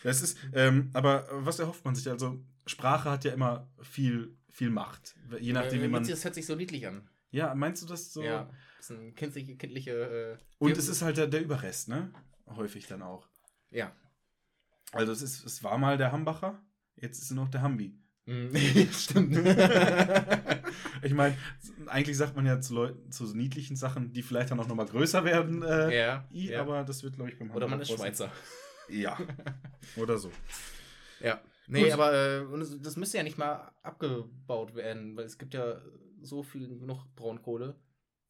Das 0.05 0.20
ist, 0.20 0.37
ähm, 0.53 0.91
aber 0.95 1.28
was 1.30 1.61
erhofft 1.61 1.85
man 1.85 1.95
sich? 1.95 2.11
Also, 2.11 2.45
Sprache 2.66 3.09
hat 3.09 3.24
ja 3.24 3.33
immer 3.33 3.70
viel, 3.83 4.37
viel 4.51 4.68
Macht. 4.68 5.14
Je 5.39 5.53
nachdem, 5.53 5.80
wie 5.80 5.85
äh, 5.85 5.89
man. 5.89 6.01
Lützi, 6.01 6.11
Das 6.11 6.24
hört 6.24 6.35
sich 6.35 6.45
so 6.45 6.57
niedlich 6.57 6.89
an. 6.89 7.09
Ja, 7.30 7.55
meinst 7.55 7.83
du 7.83 7.87
das 7.87 8.12
so? 8.12 8.20
Ja. 8.20 8.51
Das 8.78 8.91
ist 8.91 8.99
ein 8.99 9.14
kindliche, 9.14 9.57
kindliche. 9.57 9.93
Äh, 9.93 10.39
Und 10.59 10.76
es 10.76 10.89
ist 10.89 11.03
halt 11.03 11.18
der, 11.18 11.28
der 11.28 11.43
Überrest, 11.43 11.89
ne? 11.89 12.12
Häufig 12.49 12.89
dann 12.89 13.03
auch. 13.03 13.28
Ja. 13.70 13.95
Also, 14.91 15.12
es, 15.12 15.22
ist, 15.22 15.47
es 15.47 15.62
war 15.62 15.78
mal 15.78 15.97
der 15.97 16.11
Hambacher, 16.11 16.61
jetzt 16.97 17.18
ist 17.18 17.30
es 17.30 17.37
noch 17.37 17.49
der 17.49 17.62
Hambi. 17.62 17.97
Hm, 18.24 18.53
Stimmt. 18.93 19.37
Ich 21.03 21.12
meine, 21.14 21.36
eigentlich 21.86 22.16
sagt 22.16 22.36
man 22.36 22.46
ja 22.46 22.61
zu 22.61 22.74
Leuten, 22.74 23.11
zu 23.11 23.26
so 23.26 23.36
niedlichen 23.36 23.76
Sachen, 23.76 24.12
die 24.12 24.22
vielleicht 24.22 24.50
dann 24.50 24.61
auch 24.61 24.68
nochmal 24.68 24.86
größer 24.86 25.24
werden, 25.24 25.62
äh, 25.62 25.96
ja. 25.96 26.28
I, 26.32 26.50
ja. 26.50 26.61
aber 26.61 26.84
das 26.84 27.03
wird, 27.03 27.16
glaube 27.16 27.30
ich, 27.30 27.38
beim 27.38 27.50
Oder 27.50 27.68
man 27.68 27.80
ist 27.80 27.90
Schweizer. 27.90 28.30
Ja. 28.88 29.18
Oder 29.96 30.18
so. 30.18 30.30
Ja. 31.20 31.40
Nee, 31.66 31.84
Gut. 31.84 31.92
aber 31.92 32.12
äh, 32.12 32.44
das 32.80 32.96
müsste 32.96 33.16
ja 33.18 33.22
nicht 33.22 33.38
mal 33.38 33.72
abgebaut 33.82 34.74
werden, 34.74 35.16
weil 35.16 35.24
es 35.24 35.38
gibt 35.38 35.55
ja 35.55 35.80
so 36.20 36.42
viel 36.42 36.68
genug 36.68 37.05
Braunkohle 37.14 37.76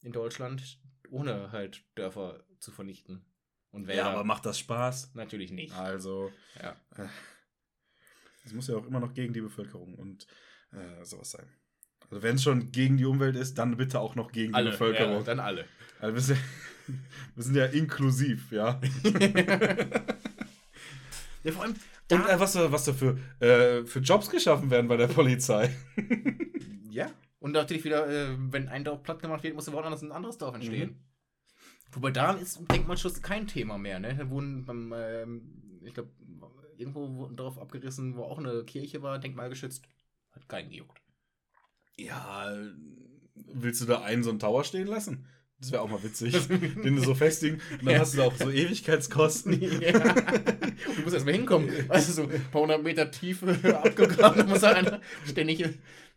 in 0.02 0.12
Deutschland, 0.12 0.80
ohne 1.10 1.52
halt 1.52 1.84
Dörfer 1.94 2.44
zu 2.58 2.70
vernichten. 2.70 3.24
Und 3.70 3.86
wer 3.86 3.96
Ja, 3.96 4.10
aber 4.10 4.24
macht 4.24 4.44
das 4.46 4.58
Spaß? 4.58 5.14
natürlich 5.14 5.50
nicht. 5.50 5.74
Also, 5.74 6.30
Ja. 6.62 6.76
es 8.44 8.52
muss 8.52 8.68
ja 8.68 8.76
auch 8.76 8.86
immer 8.86 9.00
noch 9.00 9.14
gegen 9.14 9.32
die 9.32 9.40
Bevölkerung 9.40 9.94
und 9.94 10.26
äh, 10.72 11.04
sowas 11.04 11.30
sein. 11.30 11.46
Also, 12.12 12.22
wenn 12.22 12.34
es 12.36 12.42
schon 12.42 12.70
gegen 12.72 12.98
die 12.98 13.06
Umwelt 13.06 13.36
ist, 13.36 13.56
dann 13.58 13.76
bitte 13.78 13.98
auch 13.98 14.14
noch 14.14 14.32
gegen 14.32 14.52
die 14.52 14.62
Bevölkerung. 14.62 15.14
Ja, 15.16 15.22
dann 15.22 15.40
alle. 15.40 15.64
Also, 15.98 16.14
wir, 16.14 16.20
sind 16.20 16.36
ja, 16.36 16.94
wir 17.36 17.42
sind 17.42 17.56
ja 17.56 17.64
inklusiv, 17.66 18.52
ja. 18.52 18.80
Ja, 21.44 21.50
vor 21.50 21.62
allem, 21.64 21.72
Und 21.72 21.80
da, 22.08 22.28
äh, 22.28 22.38
was, 22.38 22.52
da- 22.52 22.70
was 22.70 22.84
da 22.84 22.92
für, 22.92 23.18
äh, 23.40 23.84
für 23.84 23.98
Jobs 23.98 24.30
geschaffen 24.30 24.70
werden 24.70 24.86
bei 24.86 24.96
der 24.96 25.08
Polizei. 25.08 25.74
ja. 26.90 27.10
Und 27.40 27.52
natürlich 27.52 27.84
wieder, 27.84 28.06
äh, 28.08 28.36
wenn 28.38 28.68
ein 28.68 28.84
Dorf 28.84 29.02
platt 29.02 29.20
gemacht 29.20 29.42
wird, 29.42 29.56
muss 29.56 29.70
woanders 29.72 30.02
ein 30.02 30.12
anderes 30.12 30.38
Dorf 30.38 30.54
entstehen. 30.54 30.90
Mhm. 30.90 30.96
Wobei 31.94 32.12
da 32.12 32.32
ist 32.34 32.60
Denkmalschutz 32.70 33.20
kein 33.22 33.48
Thema 33.48 33.76
mehr, 33.76 33.98
ne? 33.98 34.14
Da 34.14 34.30
wurden 34.30 34.64
beim, 34.64 34.94
ähm, 34.96 35.80
ich 35.84 35.92
glaube, 35.94 36.10
irgendwo 36.76 37.12
wurde 37.16 37.34
ein 37.34 37.36
Dorf 37.36 37.58
abgerissen, 37.58 38.14
wo 38.16 38.22
auch 38.22 38.38
eine 38.38 38.62
Kirche 38.64 39.02
war, 39.02 39.18
denkmalgeschützt. 39.18 39.84
Hat 40.30 40.48
keinen 40.48 40.70
gejuckt. 40.70 41.01
Ja, 41.96 42.52
willst 43.34 43.80
du 43.80 43.86
da 43.86 44.02
einen 44.02 44.22
so 44.22 44.30
einen 44.30 44.38
Tower 44.38 44.64
stehen 44.64 44.86
lassen? 44.86 45.26
Das 45.60 45.70
wäre 45.70 45.82
auch 45.82 45.88
mal 45.88 46.02
witzig. 46.02 46.34
Den 46.48 46.96
du 46.96 47.02
so 47.02 47.14
festigen 47.14 47.60
und 47.72 47.84
dann 47.86 47.94
Ja. 47.94 48.00
hast 48.00 48.14
du 48.14 48.18
da 48.18 48.24
auch 48.24 48.34
so 48.36 48.50
Ewigkeitskosten. 48.50 49.60
ja. 49.80 49.92
Du 49.92 51.02
musst 51.04 51.14
erst 51.14 51.24
mal 51.26 51.32
hinkommen. 51.32 51.70
Weißt 51.88 52.08
du, 52.08 52.12
so 52.14 52.22
ein 52.24 52.44
paar 52.50 52.62
hundert 52.62 52.82
Meter 52.82 53.10
Tiefe 53.10 53.56
abgegraben, 53.84 54.38
da 54.38 54.44
muss 54.46 54.64
einer 54.64 55.00
ständig 55.24 55.64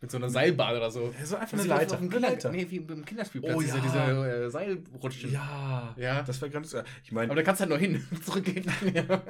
mit 0.02 0.10
so 0.12 0.18
einer 0.18 0.30
Seilbahn 0.30 0.76
oder 0.78 0.90
so. 0.90 1.14
Ja, 1.20 1.26
so 1.26 1.36
einfach 1.36 1.58
eine 1.60 1.68
Leiter. 1.68 2.00
Auf 2.00 2.14
Leiter. 2.20 2.52
Nee, 2.52 2.66
wie 2.70 2.80
beim 2.80 3.06
Kinderspielplatz, 3.06 3.56
Oh, 3.56 3.62
diese, 3.62 3.78
ja. 3.78 3.84
diese 3.84 3.98
äh, 4.46 4.50
Seilrutschen. 4.50 5.32
Ja, 5.32 5.94
Ja. 5.98 6.24
das 6.24 6.42
wäre 6.42 6.50
ganz. 6.52 6.76
Ich 7.04 7.12
meine, 7.12 7.28
Aber 7.32 7.36
da 7.40 7.44
kannst 7.44 7.60
du 7.62 7.64
halt 7.64 7.70
noch 7.72 7.80
hin, 7.80 8.04
zurückgehen. 8.24 8.66
ja. 8.94 9.22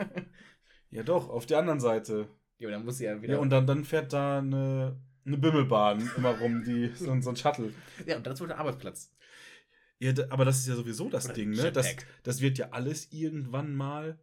ja 0.91 1.03
doch, 1.03 1.29
auf 1.29 1.45
der 1.45 1.59
anderen 1.59 1.81
Seite. 1.81 2.29
ja, 2.57 2.67
aber 2.67 2.77
dann 2.77 2.85
muss 2.85 2.97
sie 2.99 3.03
ja 3.05 3.21
wieder. 3.21 3.33
Ja, 3.33 3.39
und 3.39 3.49
dann, 3.49 3.67
dann 3.67 3.83
fährt 3.83 4.13
da 4.13 4.39
eine, 4.39 4.97
eine 5.25 5.37
Bimmelbahn 5.37 6.09
immer 6.17 6.37
rum, 6.37 6.63
die, 6.63 6.91
so, 6.95 7.11
ein- 7.11 7.21
so 7.21 7.29
ein 7.31 7.35
Shuttle. 7.35 7.73
ja, 8.05 8.17
und 8.17 8.39
wohl 8.39 8.47
der 8.47 8.59
Arbeitsplatz. 8.59 9.11
Ja, 9.99 10.11
aber 10.29 10.45
das 10.45 10.59
ist 10.59 10.67
ja 10.67 10.75
sowieso 10.75 11.09
das 11.09 11.25
Oder 11.25 11.33
Ding, 11.35 11.51
ne? 11.51 11.71
Das, 11.71 11.95
das 12.23 12.41
wird 12.41 12.57
ja 12.57 12.69
alles 12.71 13.11
irgendwann 13.11 13.73
mal 13.75 14.19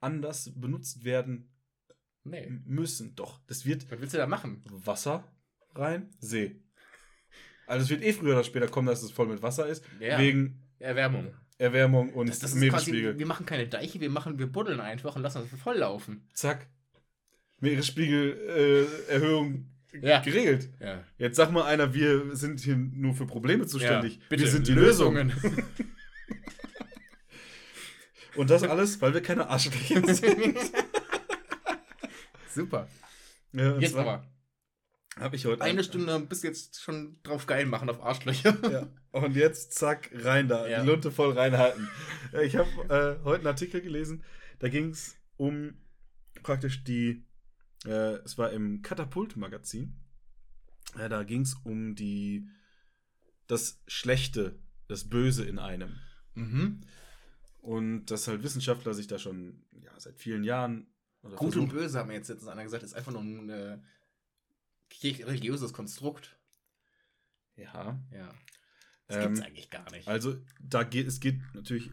anders 0.00 0.52
benutzt 0.54 1.04
werden 1.04 1.50
Nee. 2.24 2.48
müssen. 2.64 3.14
Doch, 3.16 3.40
das 3.46 3.64
wird 3.66 3.90
Was 3.90 4.00
willst 4.00 4.14
du 4.14 4.18
da 4.18 4.26
machen? 4.26 4.62
Wasser 4.70 5.24
rein, 5.74 6.10
See. 6.20 6.60
Also 7.66 7.84
es 7.84 7.90
wird 7.90 8.02
eh 8.04 8.12
früher 8.12 8.32
oder 8.34 8.44
später 8.44 8.68
kommen, 8.68 8.86
dass 8.88 9.02
es 9.02 9.10
voll 9.10 9.26
mit 9.26 9.42
Wasser 9.42 9.66
ist, 9.66 9.84
Ja. 10.00 10.18
wegen 10.18 10.62
Erwärmung. 10.78 11.34
Erwärmung 11.58 12.12
und 12.12 12.28
Das, 12.28 12.38
das 12.38 12.54
Meeresspiegel. 12.54 13.02
quasi, 13.12 13.18
wir 13.18 13.26
machen 13.26 13.46
keine 13.46 13.66
Deiche, 13.66 14.00
wir 14.00 14.10
machen, 14.10 14.38
wir 14.38 14.46
buddeln 14.46 14.78
einfach 14.80 15.16
und 15.16 15.22
lassen 15.22 15.46
das 15.50 15.60
voll 15.60 15.78
laufen. 15.78 16.28
Zack. 16.34 16.68
Meeresspiegelerhöhung 17.60 19.54
äh, 19.54 19.64
Ja. 20.02 20.20
geregelt. 20.20 20.68
Ja. 20.80 21.02
Jetzt 21.18 21.36
sag 21.36 21.50
mal 21.52 21.64
einer, 21.64 21.94
wir 21.94 22.34
sind 22.36 22.60
hier 22.60 22.76
nur 22.76 23.14
für 23.14 23.26
Probleme 23.26 23.66
zuständig. 23.66 24.20
bitte, 24.28 24.42
wir 24.44 24.50
sind 24.50 24.66
die 24.68 24.72
Lösung. 24.72 25.16
Und 28.36 28.50
das 28.50 28.62
alles, 28.64 29.00
weil 29.00 29.14
wir 29.14 29.22
keine 29.22 29.48
Arschlöcher 29.48 30.14
sind. 30.14 30.58
Super. 32.54 32.88
Ja, 33.52 33.78
Jetzt 33.78 33.96
aber. 33.96 34.26
Habe 35.18 35.36
ich 35.36 35.46
heute 35.46 35.62
Eine 35.62 35.82
Stunde 35.82 36.20
bis 36.20 36.42
jetzt 36.42 36.78
schon 36.82 37.18
drauf 37.22 37.46
geil 37.46 37.64
machen 37.64 37.88
auf 37.88 38.02
Arschlöcher. 38.02 38.54
Ja. 38.70 38.86
Und 39.12 39.34
jetzt 39.34 39.72
zack, 39.72 40.10
rein 40.12 40.46
da. 40.48 40.68
Ja. 40.68 40.82
Die 40.82 40.86
Lunte 40.86 41.10
voll 41.10 41.32
reinhalten. 41.32 41.88
Ja, 42.32 42.40
Ich 42.42 42.56
habe 42.56 42.68
äh, 42.90 43.24
heute 43.24 43.38
einen 43.38 43.46
Artikel 43.46 43.80
gelesen, 43.80 44.22
da 44.58 44.68
ging 44.68 44.90
es 44.90 45.16
um 45.38 45.74
praktisch 46.42 46.84
die, 46.84 47.25
äh, 47.86 48.16
es 48.24 48.36
war 48.38 48.52
im 48.52 48.82
Katapult-Magazin, 48.82 49.96
äh, 50.98 51.08
da 51.08 51.22
ging 51.22 51.42
es 51.42 51.54
um 51.54 51.94
die, 51.94 52.48
das 53.46 53.82
Schlechte, 53.86 54.58
das 54.88 55.08
Böse 55.08 55.44
in 55.44 55.58
einem. 55.58 55.98
Mhm. 56.34 56.80
Und 57.58 58.06
dass 58.06 58.28
halt 58.28 58.42
Wissenschaftler 58.42 58.94
sich 58.94 59.06
da 59.06 59.18
schon 59.18 59.64
ja, 59.72 59.90
seit 59.98 60.18
vielen 60.18 60.44
Jahren 60.44 60.86
Gut 61.34 61.56
und 61.56 61.68
böse, 61.70 61.98
haben 61.98 62.10
wir 62.10 62.16
jetzt 62.16 62.28
letztens 62.28 62.48
einer 62.48 62.62
gesagt, 62.62 62.84
ist 62.84 62.94
einfach 62.94 63.12
nur 63.12 63.22
ein 63.22 63.48
äh, 63.48 63.78
religiöses 65.02 65.72
Konstrukt. 65.72 66.38
Ja. 67.56 68.00
Ja. 68.12 68.34
Das 69.08 69.16
Ähm, 69.16 69.22
gibt's 69.22 69.40
eigentlich 69.40 69.70
gar 69.70 69.90
nicht. 69.90 70.06
Also 70.06 70.36
da 70.60 70.84
geht 70.84 71.06
es 71.08 71.20
geht 71.20 71.40
natürlich 71.54 71.90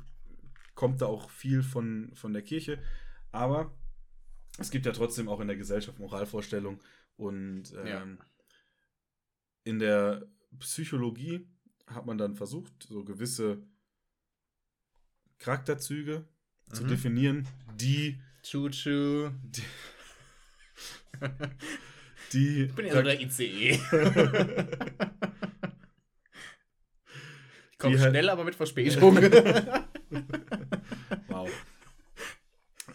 kommt 0.76 1.02
da 1.02 1.08
auch 1.08 1.30
viel 1.30 1.64
von 1.64 2.12
von 2.14 2.34
der 2.34 2.42
Kirche, 2.42 2.80
aber 3.32 3.76
es 4.60 4.70
gibt 4.72 4.86
ja 4.86 4.92
trotzdem 4.92 5.28
auch 5.30 5.40
in 5.40 5.48
der 5.48 5.58
Gesellschaft 5.58 6.00
Moralvorstellungen 6.00 6.80
und 7.18 7.72
ähm, 7.74 7.88
Ja. 7.88 8.06
in 9.64 9.80
der 9.80 10.26
Psychologie 10.60 11.48
hat 11.88 12.06
man 12.06 12.18
dann 12.18 12.36
versucht 12.36 12.72
so 12.88 13.04
gewisse 13.04 13.64
Charakterzüge 15.40 16.26
zu 16.72 16.84
Mhm. 16.84 16.88
definieren, 16.88 17.48
die, 17.76 18.20
Choo-choo. 18.44 19.32
die 22.34 22.64
Ich 22.66 22.74
bin 22.76 22.86
ja 22.88 22.94
so 22.94 23.02
der 23.02 23.20
ICE. 23.22 23.72
ich 27.72 27.78
komme 27.78 27.96
Die 27.96 28.02
halt- 28.02 28.12
schnell, 28.12 28.30
aber 28.30 28.44
mit 28.44 28.56
Verspätung. 28.56 29.16
wow. 31.28 31.50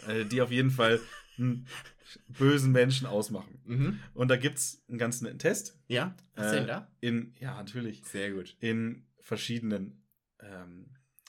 äh, 0.09 0.24
die 0.24 0.40
auf 0.40 0.50
jeden 0.50 0.70
Fall 0.70 1.00
bösen 2.39 2.72
Menschen 2.72 3.07
ausmachen. 3.07 3.61
mhm. 3.64 4.01
Und 4.14 4.28
da 4.28 4.36
gibt 4.36 4.59
es 4.59 4.82
einen 4.89 4.99
ganz 4.99 5.20
netten 5.20 5.39
Test. 5.39 5.78
Ja, 5.89 6.14
was 6.34 6.53
Äh, 6.53 6.57
denn 6.57 6.66
da? 6.66 6.89
In, 7.01 7.34
ja, 7.39 7.55
natürlich. 7.57 8.05
Sehr 8.05 8.32
gut. 8.32 8.57
In 8.61 9.07
verschiedenen 9.20 10.03
ähm, 10.41 10.86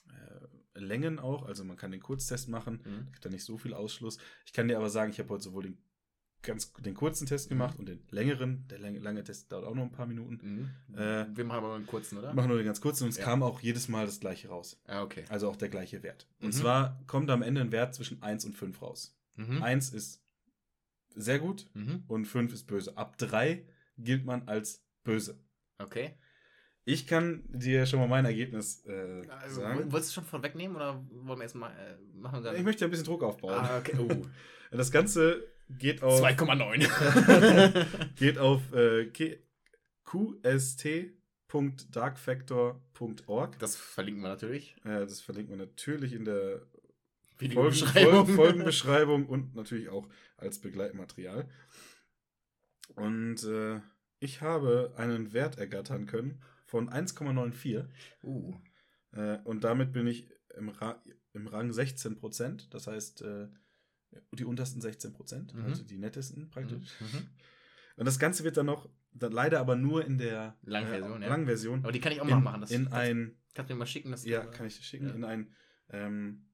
äh, 0.10 0.80
Längen 0.80 1.20
auch. 1.20 1.46
Also 1.46 1.64
man 1.64 1.78
kann 1.78 1.92
den 1.92 2.02
Kurztest 2.02 2.48
machen. 2.50 2.82
Mhm. 2.86 3.12
Gibt 3.12 3.26
da 3.26 3.30
nicht 3.30 3.44
so 3.44 3.58
viel 3.58 3.74
Ausschluss. 3.74 4.18
Ich 4.46 4.54
kann 4.54 4.68
dir 4.68 4.78
aber 4.78 4.90
sagen, 4.90 5.12
ich 5.12 5.20
habe 5.20 5.30
heute 5.30 5.44
sowohl 5.44 5.64
den, 5.64 5.78
ganz, 6.42 6.72
den 6.74 6.94
kurzen 6.94 7.26
Test 7.28 7.48
Mhm. 7.50 7.56
gemacht 7.56 7.78
und 7.80 7.88
den 7.90 8.00
längeren. 8.12 8.66
Der 8.70 8.80
lange, 8.80 9.00
lange 9.00 9.24
Test 9.24 9.52
dauert 9.52 9.66
auch 9.66 9.76
noch 9.76 9.84
ein 9.84 9.92
paar 9.92 10.06
Minuten. 10.08 10.72
Mhm. 10.88 10.96
Äh, 10.96 11.26
Wir 11.36 11.44
machen 11.44 11.58
aber 11.58 11.76
einen 11.76 11.86
kurzen, 11.88 12.18
oder? 12.18 12.30
Wir 12.30 12.34
machen 12.36 12.48
nur 12.48 12.58
den 12.58 12.66
ganz 12.66 12.80
kurzen 12.80 13.04
und 13.04 13.10
es 13.10 13.18
Ja. 13.18 13.26
kam 13.26 13.44
auch 13.44 13.60
jedes 13.60 13.90
Mal 13.90 14.06
das 14.06 14.22
gleiche 14.22 14.48
raus. 14.48 14.82
Ah, 14.88 15.02
okay. 15.04 15.26
Also 15.28 15.50
auch 15.50 15.58
der 15.58 15.68
gleiche 15.70 16.02
Wert. 16.04 16.28
Und 16.40 16.48
Mhm. 16.48 16.52
zwar 16.54 17.04
kommt 17.08 17.30
am 17.30 17.42
Ende 17.42 17.60
ein 17.60 17.74
Wert 17.74 17.94
zwischen 17.96 18.22
1 18.24 18.46
und 18.46 18.54
5 18.56 18.82
raus. 18.82 19.19
Mhm. 19.48 19.64
1 19.64 19.90
ist 19.94 20.24
sehr 21.16 21.40
gut 21.40 21.66
Mhm. 21.74 22.04
und 22.08 22.26
5 22.26 22.54
ist 22.54 22.66
böse. 22.68 22.96
Ab 22.98 23.18
3 23.18 23.66
gilt 23.98 24.26
man 24.26 24.48
als 24.48 24.86
böse. 25.04 25.40
Okay. 25.78 26.16
Ich 26.86 27.06
kann 27.08 27.44
dir 27.50 27.86
schon 27.86 28.00
mal 28.00 28.08
mein 28.08 28.26
Ergebnis 28.26 28.84
äh, 28.86 29.22
Also, 29.30 29.62
sagen. 29.62 29.92
wolltest 29.92 30.12
du 30.12 30.16
schon 30.16 30.24
vorwegnehmen 30.26 30.76
oder 30.76 31.04
wollen 31.12 31.40
wir 31.40 31.44
erstmal 31.44 31.72
äh, 31.72 31.98
machen? 32.16 32.44
wir 32.44 32.52
Ich 32.52 32.56
Dann? 32.58 32.66
möchte 32.66 32.86
ein 32.86 32.92
bisschen 32.92 33.06
Druck 33.06 33.24
aufbauen. 33.24 33.54
Ah, 33.54 33.78
okay. 33.80 33.96
Oh. 34.00 34.26
Das 34.72 34.92
Ganze 34.92 35.48
geht 35.68 36.04
auf, 36.04 36.22
2,9. 36.22 37.86
geht 38.16 38.38
auf 38.38 38.62
äh, 38.72 39.08
qst.darkfactor.org. 42.30 43.60
Das 43.60 43.76
verlinken 43.76 44.22
wir 44.24 44.30
natürlich. 44.30 44.76
Äh, 44.84 45.00
das 45.02 45.22
verlinkt 45.22 45.50
man 45.50 45.60
natürlich 45.60 46.14
in 46.14 46.26
der 46.26 46.62
Folgen, 47.40 47.52
Videobeschreibung. 47.52 48.14
Folgen, 48.14 48.36
Folgenbeschreibung 48.36 49.26
und 49.28 49.56
natürlich 49.56 49.90
auch 49.90 50.10
als 50.38 50.60
Begleitmaterial. 50.60 51.48
Und 52.96 53.44
äh, 53.44 53.80
ich 54.20 54.42
habe 54.42 54.94
einen 54.98 55.34
Wert 55.34 55.58
ergattern 55.58 56.06
können 56.06 56.42
von 56.66 56.90
1,94 56.90 57.88
Uh. 58.24 58.54
äh, 59.14 59.38
und 59.44 59.64
damit 59.64 59.94
bin 59.94 60.08
ich 60.08 60.30
im, 60.56 60.70
Ra 60.70 61.02
im 61.34 61.48
Rang 61.48 61.70
16%, 61.72 62.70
das 62.70 62.88
heißt 62.88 63.22
äh, 63.22 63.48
die 64.34 64.46
untersten 64.46 64.82
16%, 64.82 65.54
Mhm. 65.56 65.66
also 65.66 65.84
die 65.84 65.98
nettesten 65.98 66.50
praktisch. 66.50 67.00
Mhm. 67.00 67.30
Und 67.98 68.06
das 68.06 68.20
Ganze 68.20 68.44
wird 68.44 68.58
dann 68.58 68.66
noch, 68.66 68.90
dann 69.12 69.32
leider 69.32 69.60
aber 69.60 69.76
nur 69.76 70.06
in 70.06 70.18
der 70.18 70.58
Langversion, 70.64 71.22
äh, 71.22 71.26
ja. 71.26 71.30
Langversion 71.32 71.80
Aber 71.84 71.92
die 71.92 72.00
kann 72.00 72.12
ich 72.12 72.22
auch 72.22 72.26
in, 72.26 72.32
mal 72.32 72.40
machen. 72.40 72.62
Das, 72.62 72.72
in 72.72 72.86
das, 72.86 72.94
ein 72.94 73.38
kannst 73.54 73.70
du 73.70 73.76
mir 73.76 73.80
mal 73.80 73.86
schicken. 73.86 74.12
Das 74.12 74.26
ja, 74.26 74.46
kann 74.46 74.66
ich 74.66 74.76
schicken. 74.76 75.08
Ja. 75.08 75.14
In 75.16 75.24
ein, 75.24 75.56
ähm, 75.90 76.49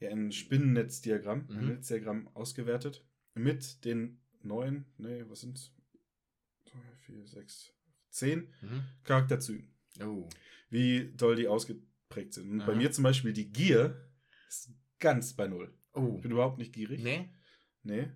ja, 0.00 0.10
ein 0.10 0.32
Spinnennetzdiagramm, 0.32 1.46
ein 1.50 1.60
Mhm. 1.62 1.66
Netzdiagramm 1.68 2.28
ausgewertet. 2.34 3.04
Mit 3.34 3.84
den 3.84 4.20
neun, 4.42 4.84
nee, 4.98 5.24
was 5.28 5.40
sind's? 5.40 5.74
Zwei, 6.64 6.78
vier, 7.06 7.26
sechs, 7.26 7.72
zehn 8.10 8.52
Mhm. 8.62 8.82
Charakterzügen. 9.04 9.68
Oh. 10.02 10.28
Wie 10.70 11.12
doll 11.16 11.36
die 11.36 11.48
ausgeprägt 11.48 12.34
sind. 12.34 12.50
Und 12.50 12.66
bei 12.66 12.74
mir 12.74 12.90
zum 12.92 13.04
Beispiel 13.04 13.32
die 13.32 13.50
Gier 13.50 14.08
ist 14.48 14.70
ganz 14.98 15.34
bei 15.34 15.46
Null. 15.48 15.72
Oh. 15.94 16.14
Ich 16.16 16.22
bin 16.22 16.30
überhaupt 16.32 16.58
nicht 16.58 16.72
gierig. 16.72 17.02
Nee? 17.02 17.28
Nee. 17.82 18.10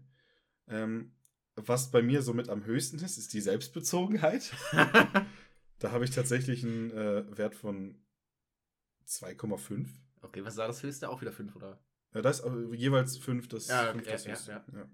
Ähm, 0.68 1.12
was 1.56 1.90
bei 1.90 2.02
mir 2.02 2.22
somit 2.22 2.48
am 2.48 2.64
höchsten 2.64 2.98
ist, 2.98 3.18
ist 3.18 3.32
die 3.32 3.40
Selbstbezogenheit. 3.40 4.52
Da 5.78 5.90
habe 5.90 6.04
ich 6.04 6.12
tatsächlich 6.12 6.62
einen 6.62 6.92
äh, 6.92 7.36
Wert 7.36 7.56
von 7.56 8.00
2,5. 9.08 9.88
Okay, 10.22 10.44
was 10.44 10.56
war 10.56 10.66
das 10.66 10.82
höchste? 10.82 11.08
Auch 11.08 11.20
wieder 11.20 11.32
5, 11.32 11.54
oder? 11.56 11.82
Ja, 12.14 12.22
das 12.22 12.40
ist 12.40 12.44
aber 12.44 12.74
jeweils 12.74 13.16
fünf, 13.18 13.48
das, 13.48 13.68
Ja, 13.68 13.84
okay, 13.90 13.92
fünf, 13.92 14.08
das 14.08 14.24
ja, 14.24 14.32
höchste. 14.32 14.50
ja, 14.52 14.64
Ja. 14.74 14.88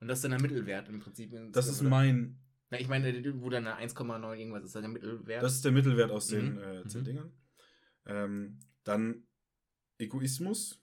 Und 0.00 0.06
das 0.08 0.18
ist 0.18 0.22
dann 0.24 0.30
der 0.32 0.40
Mittelwert 0.40 0.88
im 0.88 1.00
Prinzip. 1.00 1.32
Das 1.52 1.66
ist 1.66 1.80
oder? 1.80 1.90
mein, 1.90 2.38
Na, 2.70 2.78
ich 2.78 2.86
meine, 2.88 3.12
wo 3.40 3.50
dann 3.50 3.66
eine 3.66 3.76
1,9 3.84 4.34
irgendwas 4.38 4.64
ist, 4.64 4.74
dann 4.74 4.82
der 4.82 4.90
Mittelwert. 4.90 5.42
das 5.42 5.54
ist 5.54 5.64
der 5.64 5.72
Mittelwert 5.72 6.10
aus 6.10 6.28
den 6.28 6.54
Mhm. 6.54 6.58
äh, 6.62 6.86
zehn 6.86 7.00
Mhm. 7.00 7.04
Dingern. 7.04 7.32
Ähm, 8.06 8.60
dann 8.84 9.26
Egoismus. 9.98 10.80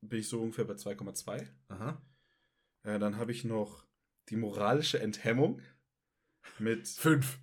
Bin 0.00 0.20
ich 0.20 0.28
so 0.28 0.40
ungefähr 0.40 0.64
bei 0.64 0.74
2,2. 0.74 1.48
Aha. 1.68 2.00
Äh, 2.84 2.98
dann 2.98 3.16
habe 3.16 3.32
ich 3.32 3.44
noch 3.44 3.84
die 4.28 4.36
moralische 4.36 5.00
Enthemmung 5.00 5.60
mit 6.58 6.86
5. 6.88 7.38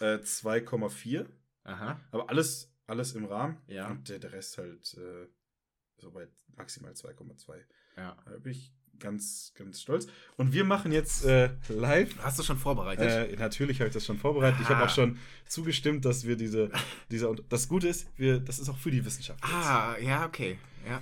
äh, 0.00 0.18
2,4. 0.22 1.28
Aha. 1.64 2.00
Aber 2.10 2.28
alles, 2.30 2.69
alles 2.90 3.14
im 3.14 3.24
Rahmen. 3.24 3.56
Ja. 3.68 3.90
Und 3.90 4.08
der, 4.08 4.18
der 4.18 4.32
Rest 4.32 4.58
halt 4.58 4.94
äh, 4.98 5.26
so 5.98 6.10
bei 6.10 6.26
maximal 6.56 6.92
2,2. 6.92 7.54
Ja. 7.96 8.16
Da 8.24 8.38
bin 8.38 8.52
ich 8.52 8.72
ganz, 8.98 9.52
ganz 9.56 9.80
stolz. 9.80 10.06
Und 10.36 10.52
wir 10.52 10.64
machen 10.64 10.92
jetzt 10.92 11.24
äh, 11.24 11.50
live. 11.68 12.18
Hast 12.18 12.38
du 12.38 12.42
schon 12.42 12.58
vorbereitet? 12.58 13.32
Äh, 13.32 13.36
natürlich 13.36 13.80
habe 13.80 13.88
ich 13.88 13.94
das 13.94 14.04
schon 14.04 14.18
vorbereitet. 14.18 14.60
Ich 14.60 14.68
habe 14.68 14.82
Ah. 14.82 14.86
auch 14.86 14.90
schon 14.90 15.18
zugestimmt, 15.46 16.04
dass 16.04 16.26
wir 16.26 16.36
diese, 16.36 16.70
dieser. 17.10 17.30
Und 17.30 17.42
das 17.48 17.68
Gute 17.68 17.88
ist, 17.88 18.06
wir, 18.18 18.40
das 18.40 18.58
ist 18.58 18.68
auch 18.68 18.76
für 18.76 18.90
die 18.90 19.04
Wissenschaft. 19.04 19.42
jetzt. 19.42 19.54
ah, 19.54 19.96
ja, 19.98 20.26
okay. 20.26 20.58
Ja. 20.86 21.00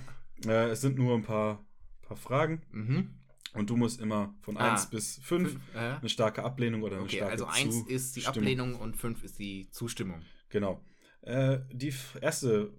Äh, 0.49 0.69
es 0.69 0.81
sind 0.81 0.97
nur 0.97 1.13
ein 1.15 1.23
paar, 1.23 1.65
paar 2.03 2.17
Fragen. 2.17 2.61
Mhm. 2.71 3.09
Und 3.53 3.69
du 3.69 3.75
musst 3.75 3.99
immer 3.99 4.33
von 4.41 4.55
Ah. 4.57 4.71
1 4.73 4.91
bis 4.91 5.15
5 5.23 5.51
Fünf, 5.51 5.59
äh, 5.75 5.79
eine 5.79 6.07
starke 6.09 6.43
Ablehnung 6.43 6.83
oder 6.83 6.97
eine 6.97 7.05
okay, 7.05 7.17
starke 7.17 7.31
also 7.33 7.45
1 7.47 7.87
ist 7.87 8.15
die 8.15 8.21
Zustimmung. 8.21 8.37
Ablehnung 8.47 8.75
und 8.75 8.95
5 8.95 9.23
ist 9.23 9.39
die 9.39 9.69
Zustimmung. 9.71 10.21
Genau. 10.49 10.81
Äh, 11.29 11.59
die 11.71 11.93
erste 12.21 12.73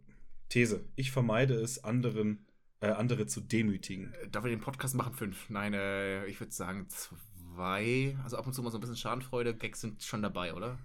These. 0.49 0.85
Ich 0.97 1.13
vermeide 1.13 1.55
es, 1.55 1.85
anderen, 1.85 2.45
äh, 2.81 2.89
andere 2.89 3.27
zu 3.27 3.41
demütigen. 3.41 4.13
Äh, 4.15 4.29
Da 4.29 4.43
wir 4.43 4.51
den 4.51 4.61
Podcast 4.61 4.95
machen, 4.95 5.15
5. 5.15 5.51
Nein, 5.51 5.75
äh, 5.75 6.27
ich 6.27 6.41
würde 6.41 6.53
sagen 6.53 6.89
2. 6.89 8.17
Also 8.25 8.37
ab 8.37 8.47
und 8.47 8.53
zu 8.53 8.63
mal 8.63 8.71
so 8.71 8.79
ein 8.79 8.81
bisschen 8.81 8.97
Schadenfreude. 8.97 9.55
Gags 9.55 9.81
sind 9.81 10.03
schon 10.03 10.23
dabei, 10.23 10.55
oder? 10.55 10.79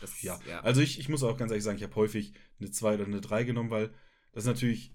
Das, 0.00 0.22
Ja, 0.22 0.38
ja. 0.48 0.60
also 0.60 0.80
ich, 0.80 0.98
ich 0.98 1.08
muss 1.08 1.22
auch 1.22 1.36
ganz 1.36 1.50
ehrlich 1.50 1.64
sagen, 1.64 1.76
ich 1.78 1.82
habe 1.82 1.94
häufig 1.96 2.32
eine 2.60 2.70
2 2.70 2.94
oder 2.94 3.04
eine 3.06 3.20
3 3.20 3.44
genommen, 3.44 3.70
weil 3.70 3.88
das 4.32 4.44
ist 4.44 4.48
natürlich 4.48 4.92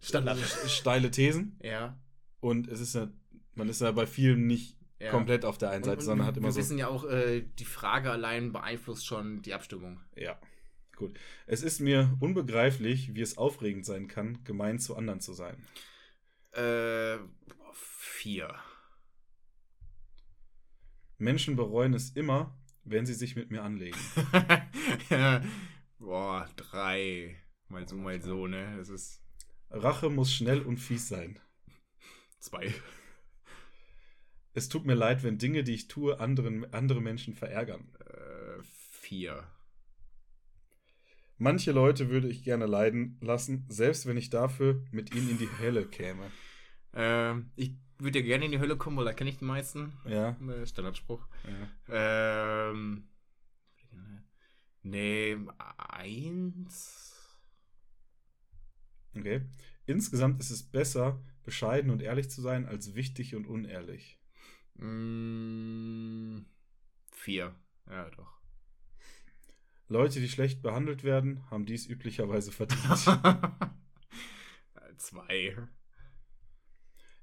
Standard. 0.00 0.38
äh, 0.38 0.68
steile 0.68 1.10
Thesen 1.10 1.58
ja. 1.62 1.98
und 2.40 2.68
es 2.68 2.80
ist 2.80 2.94
ja, 2.94 3.10
man 3.54 3.68
ist 3.68 3.80
ja 3.82 3.92
bei 3.92 4.06
vielen 4.06 4.46
nicht 4.46 4.76
ja. 4.98 5.10
komplett 5.10 5.44
auf 5.44 5.58
der 5.58 5.70
einen 5.70 5.82
Und, 5.82 5.84
Seite, 5.90 5.98
und 6.00 6.04
sondern 6.06 6.26
hat 6.26 6.36
immer 6.38 6.48
wir 6.48 6.52
so. 6.52 6.58
wissen 6.58 6.78
ja 6.78 6.88
auch, 6.88 7.04
äh, 7.04 7.42
die 7.58 7.64
Frage 7.66 8.10
allein 8.10 8.52
beeinflusst 8.52 9.06
schon 9.06 9.42
die 9.42 9.52
Abstimmung. 9.54 10.00
Ja, 10.16 10.38
gut. 11.02 11.18
Es 11.46 11.62
ist 11.62 11.80
mir 11.80 12.16
unbegreiflich, 12.20 13.14
wie 13.14 13.20
es 13.20 13.38
aufregend 13.38 13.84
sein 13.84 14.08
kann, 14.08 14.42
gemein 14.44 14.78
zu 14.78 14.96
anderen 14.96 15.20
zu 15.20 15.32
sein. 15.32 15.56
Äh, 16.52 17.18
4. 17.72 18.54
Menschen 21.18 21.56
bereuen 21.56 21.94
es 21.94 22.10
immer, 22.10 22.56
wenn 22.84 23.06
sie 23.06 23.14
sich 23.14 23.36
mit 23.36 23.50
mir 23.50 23.62
anlegen. 23.62 23.98
Boah, 25.98 26.48
3. 26.56 27.36
Mal 27.68 27.88
so, 27.88 27.96
mal 27.96 28.20
so, 28.20 28.46
ne? 28.46 28.76
Das 28.76 28.88
ist 28.88 29.22
Rache 29.70 30.10
muss 30.10 30.32
schnell 30.32 30.60
und 30.60 30.76
fies 30.76 31.08
sein. 31.08 31.40
2. 32.40 32.72
Es 34.54 34.68
tut 34.68 34.84
mir 34.84 34.94
leid, 34.94 35.22
wenn 35.22 35.38
Dinge, 35.38 35.64
die 35.64 35.74
ich 35.74 35.88
tue, 35.88 36.20
anderen, 36.20 36.72
andere 36.74 37.00
Menschen 37.00 37.34
verärgern. 37.34 37.88
Äh, 38.00 38.62
4. 38.90 39.42
Manche 41.42 41.72
Leute 41.72 42.08
würde 42.08 42.28
ich 42.28 42.44
gerne 42.44 42.66
leiden 42.66 43.18
lassen, 43.20 43.66
selbst 43.68 44.06
wenn 44.06 44.16
ich 44.16 44.30
dafür 44.30 44.80
mit 44.92 45.12
ihnen 45.12 45.28
in 45.28 45.38
die 45.38 45.48
Hölle 45.58 45.88
käme. 45.88 46.30
Ähm, 46.94 47.50
ich 47.56 47.74
würde 47.98 48.20
ja 48.20 48.24
gerne 48.24 48.44
in 48.44 48.52
die 48.52 48.60
Hölle 48.60 48.76
kommen, 48.76 48.96
weil 48.96 49.06
da 49.06 49.12
kenne 49.12 49.30
ich 49.30 49.38
die 49.38 49.44
meisten. 49.44 49.92
Ja. 50.04 50.36
Äh, 50.48 50.64
Standardspruch. 50.64 51.26
ja. 51.88 52.38
Ähm. 52.70 53.08
Nee, 54.84 55.36
eins. 55.78 57.36
Okay. 59.16 59.42
Insgesamt 59.86 60.38
ist 60.38 60.50
es 60.50 60.62
besser, 60.62 61.20
bescheiden 61.42 61.90
und 61.90 62.02
ehrlich 62.02 62.30
zu 62.30 62.40
sein, 62.40 62.66
als 62.66 62.94
wichtig 62.94 63.34
und 63.34 63.46
unehrlich. 63.46 64.20
Mm, 64.74 66.42
vier. 67.10 67.52
Ja, 67.90 68.10
doch. 68.10 68.41
Leute, 69.92 70.20
die 70.20 70.28
schlecht 70.28 70.62
behandelt 70.62 71.04
werden, 71.04 71.44
haben 71.50 71.66
dies 71.66 71.86
üblicherweise 71.86 72.50
verdient. 72.50 72.82
Zwei. 74.96 75.56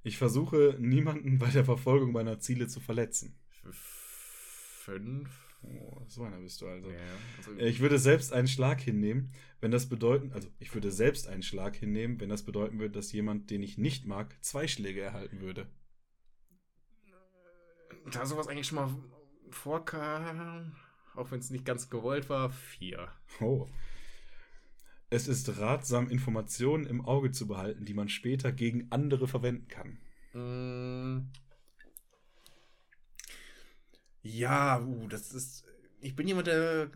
Ich 0.04 0.18
versuche, 0.18 0.76
niemanden 0.80 1.40
bei 1.40 1.50
der 1.50 1.66
Verfolgung 1.66 2.12
meiner 2.12 2.40
Ziele 2.40 2.68
zu 2.68 2.80
verletzen. 2.80 3.38
Fünf. 3.72 5.30
Oh, 5.62 6.02
so 6.08 6.24
einer 6.24 6.40
bist 6.40 6.62
du 6.62 6.68
also. 6.68 6.90
Ja, 6.90 6.98
also, 7.38 7.52
Äh, 7.54 7.68
Ich 7.68 7.80
würde 7.82 8.00
selbst 8.00 8.32
einen 8.32 8.48
Schlag 8.48 8.80
hinnehmen, 8.80 9.34
wenn 9.60 9.72
das 9.72 9.90
bedeuten, 9.90 10.32
also 10.32 10.48
ich 10.60 10.74
würde 10.74 10.92
selbst 10.92 11.28
einen 11.28 11.44
Schlag 11.44 11.76
hinnehmen, 11.76 12.20
wenn 12.22 12.30
das 12.30 12.44
bedeuten 12.44 12.80
würde, 12.80 12.94
dass 12.94 13.12
jemand, 13.12 13.50
den 13.50 13.62
ich 13.62 13.78
nicht 13.78 14.06
mag, 14.06 14.38
zwei 14.42 14.68
Schläge 14.68 15.02
erhalten 15.02 15.42
würde. 15.42 15.68
da 18.12 18.26
sowas 18.26 18.48
eigentlich 18.48 18.68
schon 18.68 18.78
mal 18.78 18.90
vorkam, 19.52 20.76
auch 21.16 21.32
wenn 21.32 21.40
es 21.40 21.50
nicht 21.50 21.66
ganz 21.66 21.90
gewollt 21.90 22.30
war, 22.30 22.50
vier. 22.50 23.10
Oh. 23.40 23.68
Es 25.10 25.28
ist 25.28 25.58
ratsam, 25.60 26.10
Informationen 26.10 26.86
im 26.86 27.04
Auge 27.04 27.32
zu 27.32 27.48
behalten, 27.48 27.86
die 27.86 27.94
man 27.94 28.10
später 28.10 28.52
gegen 28.52 28.88
andere 28.92 29.28
verwenden 29.28 29.68
kann. 29.68 29.98
Mm. 30.34 31.32
Ja, 34.22 34.82
uh, 34.82 35.08
das 35.08 35.32
ist. 35.32 35.66
Ich 36.02 36.16
bin 36.16 36.28
jemand, 36.28 36.48
der 36.48 36.92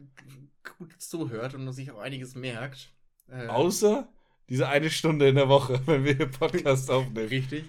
gut 0.78 1.02
zuhört 1.02 1.56
und 1.56 1.72
sich 1.74 1.92
auch 1.92 2.00
einiges 2.00 2.36
merkt. 2.36 2.94
Äh, 3.28 3.48
Außer 3.48 4.08
diese 4.50 4.68
eine 4.68 4.90
Stunde 4.90 5.28
in 5.28 5.36
der 5.36 5.50
Woche, 5.50 5.82
wenn 5.88 6.04
wir 6.04 6.16
hier 6.16 6.28
Podcast 6.28 6.92
aufnehmen. 6.92 7.28
Richtig. 7.28 7.66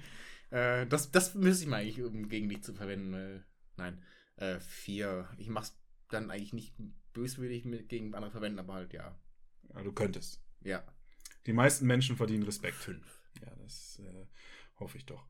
Äh, 0.50 0.86
das, 0.86 1.10
das 1.10 1.34
müsste 1.34 1.64
ich 1.64 1.70
mal 1.70 1.78
eigentlich, 1.80 2.02
um 2.02 2.28
gegen 2.28 2.48
dich 2.48 2.62
zu 2.62 2.74
verwenden. 2.74 3.12
Weil, 3.12 3.44
nein. 3.76 4.02
Äh, 4.36 4.60
vier. 4.60 5.28
Ich 5.38 5.48
mach's 5.48 5.76
dann 6.08 6.30
eigentlich 6.30 6.52
nicht 6.52 6.74
böswillig 7.12 7.64
mit 7.64 7.88
gegen 7.88 8.14
andere 8.14 8.30
verwenden, 8.30 8.58
aber 8.58 8.74
halt 8.74 8.92
ja. 8.92 9.18
Ja, 9.74 9.82
du 9.82 9.92
könntest. 9.92 10.42
Ja. 10.62 10.84
Die 11.46 11.52
meisten 11.52 11.86
Menschen 11.86 12.16
verdienen 12.16 12.42
Respekt. 12.42 12.76
Fünf. 12.76 13.20
Ja, 13.40 13.52
das 13.62 14.00
äh, 14.00 14.26
hoffe 14.80 14.98
ich 14.98 15.06
doch. 15.06 15.26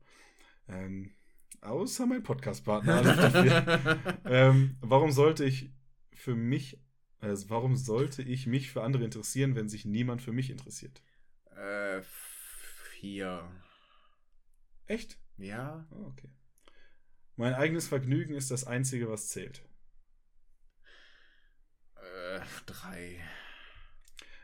Ähm, 0.67 1.13
außer 1.61 2.05
mein 2.05 2.23
Podcast-Partner. 2.23 3.01
Dafür. 3.01 4.19
ähm, 4.25 4.77
warum 4.81 5.11
sollte 5.11 5.45
ich 5.45 5.71
für 6.13 6.35
mich, 6.35 6.79
also 7.19 7.49
warum 7.49 7.75
sollte 7.75 8.21
ich 8.21 8.47
mich 8.47 8.71
für 8.71 8.83
andere 8.83 9.03
interessieren, 9.03 9.55
wenn 9.55 9.69
sich 9.69 9.85
niemand 9.85 10.21
für 10.21 10.31
mich 10.31 10.49
interessiert? 10.49 11.01
äh, 11.55 12.01
vier. 12.01 13.49
Echt? 14.87 15.17
Ja. 15.37 15.87
Oh, 15.91 16.05
okay. 16.07 16.29
Mein 17.35 17.53
eigenes 17.53 17.87
Vergnügen 17.87 18.33
ist 18.33 18.51
das 18.51 18.65
Einzige, 18.65 19.09
was 19.09 19.29
zählt. 19.29 19.63
Drei. 22.65 23.19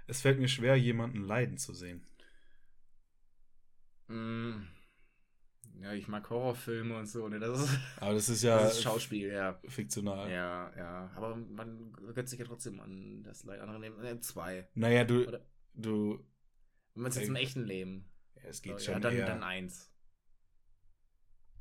Es 0.07 0.21
fällt 0.21 0.39
mir 0.39 0.47
schwer, 0.47 0.75
jemanden 0.75 1.23
leiden 1.23 1.57
zu 1.57 1.73
sehen. 1.73 2.05
Mm. 4.07 4.67
Ja, 5.81 5.93
ich 5.93 6.07
mag 6.07 6.29
Horrorfilme 6.29 6.97
und 6.97 7.07
so, 7.07 7.27
ne? 7.27 7.39
Das 7.39 7.59
ist, 7.61 7.79
Aber 7.97 8.13
das 8.13 8.29
ist 8.29 8.43
ja 8.43 8.59
das 8.59 8.73
ist 8.77 8.83
Schauspiel, 8.83 9.29
ja. 9.31 9.59
fiktional. 9.67 10.29
Ja, 10.29 10.71
ja. 10.75 11.11
Aber 11.15 11.35
man 11.35 11.93
gönnt 12.13 12.29
sich 12.29 12.39
ja 12.39 12.45
trotzdem 12.45 12.79
an 12.79 13.23
das 13.23 13.43
Leid 13.45 13.61
anderer 13.61 13.79
nehmen. 13.79 14.03
Äh, 14.03 14.19
zwei. 14.19 14.67
Naja, 14.75 15.05
du, 15.05 15.27
Oder- 15.27 15.45
du, 15.73 16.23
Wenn 16.93 17.03
man 17.03 17.09
es 17.11 17.17
jetzt 17.17 17.29
im 17.29 17.35
echten 17.35 17.63
Leben. 17.63 18.11
ja, 18.35 18.43
es 18.49 18.61
geht 18.61 18.73
ja, 18.73 18.79
schon 18.79 19.01
dann, 19.01 19.15
eher. 19.15 19.25
dann 19.25 19.43
eins. 19.43 19.91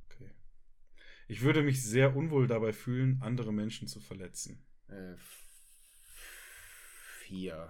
Okay. 0.07 0.31
Ich 1.29 1.41
würde 1.43 1.63
mich 1.63 1.83
sehr 1.83 2.15
unwohl 2.15 2.47
dabei 2.47 2.73
fühlen, 2.73 3.21
andere 3.23 3.53
Menschen 3.53 3.89
zu 3.89 4.01
verletzen. 4.01 4.67
Äh, 4.89 5.15
f- 7.31 7.39
vier. 7.39 7.69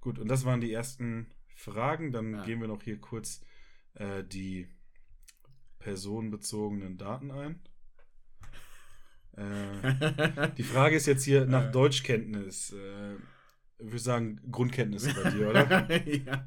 Gut, 0.00 0.18
und 0.18 0.28
das 0.28 0.44
waren 0.44 0.60
die 0.60 0.72
ersten 0.72 1.26
Fragen. 1.56 2.12
Dann 2.12 2.32
Ja. 2.34 2.44
gehen 2.44 2.60
wir 2.60 2.68
noch 2.68 2.82
hier 2.82 2.98
kurz 3.00 3.44
äh, 3.94 4.24
die 4.24 4.68
personenbezogenen 5.78 6.96
Daten 6.98 7.30
ein. 7.30 7.60
Äh, 9.36 10.48
die 10.56 10.62
Frage 10.62 10.96
ist 10.96 11.06
jetzt 11.06 11.24
hier 11.24 11.46
nach 11.46 11.68
Äh. 11.68 11.72
Deutschkenntnis. 11.72 12.72
Äh, 12.72 13.14
ich 13.14 13.86
würde 13.86 13.98
sagen, 13.98 14.40
Grundkenntnisse 14.50 15.14
bei 15.14 15.30
dir, 15.30 15.50
oder? 15.50 15.90
ja. 16.06 16.46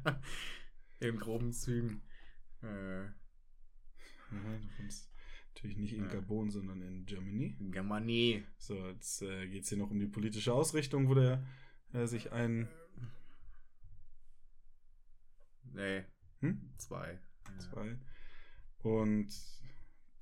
In 1.00 1.18
groben 1.18 1.52
Zügen. 1.52 2.02
Äh, 2.62 3.06
kommst 4.76 5.10
natürlich 5.54 5.76
nicht 5.76 5.92
in 5.94 6.04
Ja. 6.04 6.08
Gabon, 6.10 6.50
sondern 6.50 6.80
in 6.82 7.04
Germany. 7.06 7.56
Germanie. 7.72 8.44
So, 8.58 8.88
jetzt 8.88 9.22
äh, 9.22 9.48
geht 9.48 9.64
es 9.64 9.68
hier 9.68 9.78
noch 9.78 9.90
um 9.90 9.98
die 9.98 10.06
politische 10.06 10.52
Ausrichtung, 10.52 11.08
wo 11.08 11.14
der 11.14 11.44
äh, 11.94 12.06
sich 12.06 12.32
ein. 12.32 12.68
Nee, 15.72 16.04
Hm? 16.40 16.70
zwei. 16.76 17.18
Zwei. 17.58 17.96
Und 18.82 19.28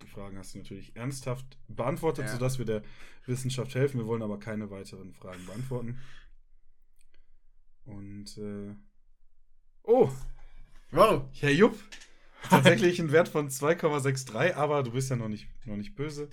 die 0.03 0.07
Fragen 0.07 0.39
hast 0.39 0.55
du 0.55 0.59
natürlich 0.59 0.95
ernsthaft 0.97 1.59
beantwortet, 1.69 2.27
Ja. 2.27 2.33
sodass 2.33 2.59
wir 2.59 2.65
der 2.65 2.83
Wissenschaft 3.27 3.75
helfen. 3.75 3.99
Wir 3.99 4.07
wollen 4.07 4.23
aber 4.23 4.39
keine 4.39 4.71
weiteren 4.71 5.13
Fragen 5.13 5.45
beantworten. 5.47 5.99
Und 7.85 8.37
äh, 8.39 8.75
oh, 9.83 10.11
Wow. 10.91 11.25
Herr 11.41 11.51
Jupp, 11.51 11.79
tatsächlich 12.43 13.01
ein 13.01 13.13
Wert 13.13 13.29
von 13.29 13.49
2,63, 13.49 14.53
aber 14.55 14.83
du 14.83 14.93
bist 14.93 15.09
ja 15.11 15.17
noch 15.17 15.29
nicht, 15.29 15.49
noch 15.67 15.77
nicht 15.77 15.95
böse. 15.95 16.29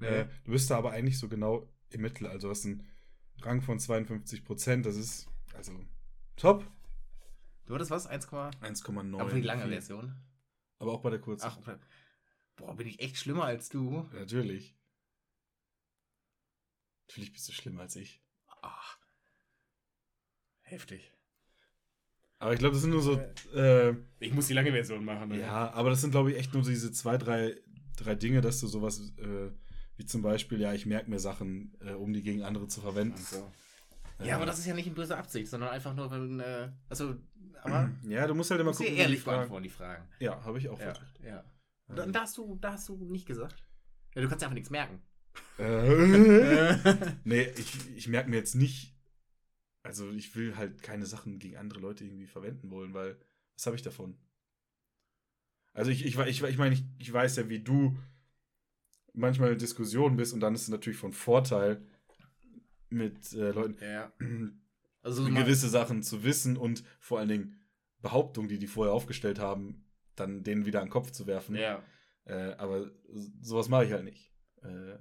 Äh, 0.00 0.26
du 0.44 0.52
bist 0.52 0.70
da 0.70 0.78
aber 0.78 0.92
eigentlich 0.92 1.18
so 1.18 1.28
genau 1.28 1.68
im 1.90 2.00
Mittel. 2.00 2.26
Also 2.26 2.48
hast 2.48 2.64
einen 2.64 2.86
Rang 3.42 3.62
von 3.62 3.78
52 3.78 4.44
Prozent. 4.44 4.86
Das 4.86 4.96
ist 4.96 5.28
also 5.54 5.72
top. 6.36 6.64
Du 7.66 7.74
hattest 7.74 7.90
was? 7.90 8.06
1, 8.06 8.28
1,9. 8.28 9.20
aber 9.20 9.30
für 9.30 9.36
die 9.36 9.42
lange 9.42 9.68
Version. 9.68 10.14
Aber 10.78 10.92
auch 10.92 11.02
bei 11.02 11.10
der 11.10 11.20
kurzen. 11.20 11.46
Ach, 11.46 11.58
boah, 12.56 12.76
bin 12.76 12.86
ich 12.86 13.00
echt 13.00 13.16
schlimmer 13.16 13.44
als 13.44 13.68
du. 13.68 14.08
Natürlich. 14.12 14.76
Natürlich 17.06 17.32
bist 17.32 17.48
du 17.48 17.52
schlimmer 17.52 17.82
als 17.82 17.96
ich. 17.96 18.22
Ach. 18.62 18.98
Heftig. 20.62 21.12
Aber 22.38 22.52
ich 22.52 22.58
glaube, 22.58 22.74
das 22.74 22.82
sind 22.82 22.90
nur 22.90 23.02
so. 23.02 23.18
Äh, 23.54 23.96
Ich 24.20 24.32
muss 24.32 24.46
die 24.46 24.54
lange 24.54 24.70
Version 24.70 25.04
machen. 25.04 25.30
ne? 25.30 25.40
ja, 25.40 25.72
aber 25.72 25.90
das 25.90 26.00
sind, 26.00 26.10
glaube 26.12 26.30
ich, 26.30 26.38
echt 26.38 26.54
nur 26.54 26.62
diese 26.62 26.92
zwei, 26.92 27.16
drei, 27.18 27.56
drei 27.96 28.14
Dinge, 28.14 28.40
dass 28.40 28.60
du 28.60 28.66
sowas 28.68 29.00
äh, 29.18 29.50
wie 29.98 30.06
zum 30.06 30.22
Beispiel, 30.22 30.60
ja, 30.60 30.72
ich 30.72 30.86
merke 30.86 31.10
mir 31.10 31.18
Sachen, 31.20 31.76
äh, 31.80 31.92
um 31.92 32.12
die 32.12 32.22
gegen 32.22 32.42
andere 32.42 32.66
zu 32.68 32.80
verwenden. 32.80 33.14
Ach 33.18 33.20
so. 33.32 33.52
Äh, 34.20 34.28
Ja, 34.28 34.36
aber 34.36 34.46
das 34.46 34.58
ist 34.58 34.66
ja 34.66 34.74
nicht 34.74 34.86
in 34.86 34.94
böser 34.94 35.18
Absicht, 35.18 35.48
sondern 35.48 35.68
einfach 35.70 35.94
nur, 35.94 36.10
wenn, 36.10 36.40
äh, 36.40 36.70
also, 36.88 37.16
aber 37.62 37.90
Ja, 38.08 38.26
du 38.26 38.34
musst 38.34 38.50
halt 38.50 38.60
immer 38.60 38.70
musst 38.70 38.80
du 38.80 38.84
gucken. 38.84 38.94
wie 38.94 38.96
die 38.98 39.02
ehrlich 39.02 39.20
Fragen- 39.20 39.36
beantworten, 39.38 39.62
die 39.64 39.70
Fragen. 39.70 40.08
Ja, 40.20 40.42
habe 40.44 40.58
ich 40.58 40.68
auch 40.68 40.78
Ja, 40.80 40.94
versucht. 40.94 41.20
ja. 41.22 41.44
Da, 41.88 42.06
da, 42.06 42.20
hast 42.22 42.36
du, 42.38 42.56
da 42.60 42.72
hast 42.72 42.88
du 42.88 42.96
nicht 43.10 43.26
gesagt. 43.26 43.62
Ja, 44.14 44.22
du 44.22 44.28
kannst 44.28 44.42
einfach 44.44 44.54
nichts 44.54 44.70
merken. 44.70 45.00
Äh, 45.58 46.76
nee, 47.24 47.42
ich, 47.56 47.96
ich 47.96 48.08
merke 48.08 48.30
mir 48.30 48.36
jetzt 48.36 48.54
nicht. 48.54 48.94
Also, 49.82 50.10
ich 50.10 50.34
will 50.36 50.56
halt 50.56 50.82
keine 50.82 51.06
Sachen 51.06 51.38
gegen 51.38 51.56
andere 51.56 51.80
Leute 51.80 52.04
irgendwie 52.04 52.26
verwenden 52.26 52.70
wollen, 52.70 52.92
weil 52.94 53.18
was 53.56 53.66
habe 53.66 53.76
ich 53.76 53.82
davon? 53.82 54.18
Also, 55.72 55.90
ich, 55.90 56.04
ich, 56.04 56.18
ich, 56.18 56.28
ich, 56.28 56.42
ich 56.42 56.58
meine, 56.58 56.74
ich, 56.74 56.84
ich 56.98 57.12
weiß 57.12 57.36
ja, 57.36 57.48
wie 57.48 57.60
du 57.60 57.96
manchmal 59.18 59.52
in 59.52 59.58
Diskussionen 59.58 60.16
bist 60.16 60.32
und 60.32 60.40
dann 60.40 60.54
ist 60.54 60.62
es 60.62 60.68
natürlich 60.68 60.98
von 60.98 61.12
Vorteil, 61.12 61.82
mit 62.90 63.32
äh, 63.34 63.50
Leuten 63.50 63.76
ja. 63.82 64.12
Also, 65.00 65.24
gewisse 65.24 65.68
Sachen 65.68 66.02
zu 66.02 66.24
wissen 66.24 66.56
und 66.56 66.82
vor 66.98 67.18
allen 67.18 67.28
Dingen 67.28 67.60
Behauptungen, 68.02 68.48
die 68.48 68.58
die 68.58 68.66
vorher 68.66 68.92
aufgestellt 68.92 69.38
haben, 69.38 69.86
dann 70.16 70.42
denen 70.42 70.66
wieder 70.66 70.80
an 70.80 70.86
den 70.86 70.92
Kopf 70.92 71.12
zu 71.12 71.26
werfen. 71.26 71.54
Ja. 71.54 71.82
Äh, 72.24 72.54
aber 72.58 72.90
sowas 73.40 73.68
mache 73.68 73.86
ich 73.86 73.92
halt 73.92 74.04
nicht. 74.04 74.34
Äh, 74.62 74.98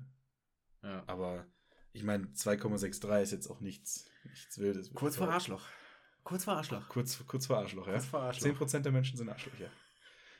ja. 0.83 1.03
aber 1.07 1.47
ich 1.93 2.03
meine, 2.03 2.27
2,63 2.27 3.21
ist 3.21 3.31
jetzt 3.31 3.49
auch 3.49 3.59
nichts, 3.59 4.09
nichts 4.23 4.59
Wildes. 4.59 4.93
Kurz 4.93 5.17
vor 5.17 5.29
Arschloch. 5.29 5.65
Kurz 6.23 6.43
vor 6.43 6.53
Arschloch. 6.53 6.87
Kurz, 6.89 7.25
kurz 7.25 7.47
vor 7.47 7.57
Arschloch, 7.57 7.87
ja. 7.87 7.93
Kurz 7.93 8.05
vor 8.05 8.21
Arschloch. 8.21 8.61
10% 8.61 8.79
der 8.81 8.91
Menschen 8.91 9.17
sind 9.17 9.29
Arschlöcher. 9.29 9.71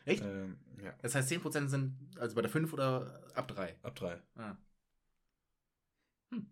Echt? 0.08 0.24
Ähm, 0.24 0.58
ja, 0.84 0.94
Das 1.02 1.16
heißt, 1.16 1.30
10% 1.30 1.68
sind 1.68 1.96
also 2.18 2.36
bei 2.36 2.42
der 2.42 2.50
5 2.52 2.72
oder 2.74 3.22
ab 3.36 3.48
3. 3.50 3.76
ab 3.84 3.96
3. 3.96 4.22
Ah. 4.36 4.56
Hm. 6.32 6.48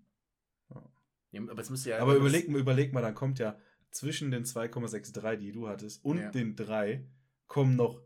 Ja. 0.73 0.83
Ja, 1.31 1.41
aber 1.49 1.61
es 1.61 1.69
müsste 1.69 1.89
ja. 1.91 1.99
Aber 1.99 2.15
überleg, 2.15 2.49
mal- 2.49 2.59
überleg 2.59 2.93
mal, 2.93 3.01
dann 3.01 3.15
kommt 3.15 3.39
ja 3.39 3.57
zwischen 3.91 4.31
den 4.31 4.43
2,63, 4.45 5.37
die 5.37 5.51
du 5.51 5.67
hattest, 5.67 6.03
und 6.03 6.17
Ja. 6.19 6.31
den 6.31 6.55
3 6.55 7.07
kommen 7.47 7.75
noch 7.75 8.01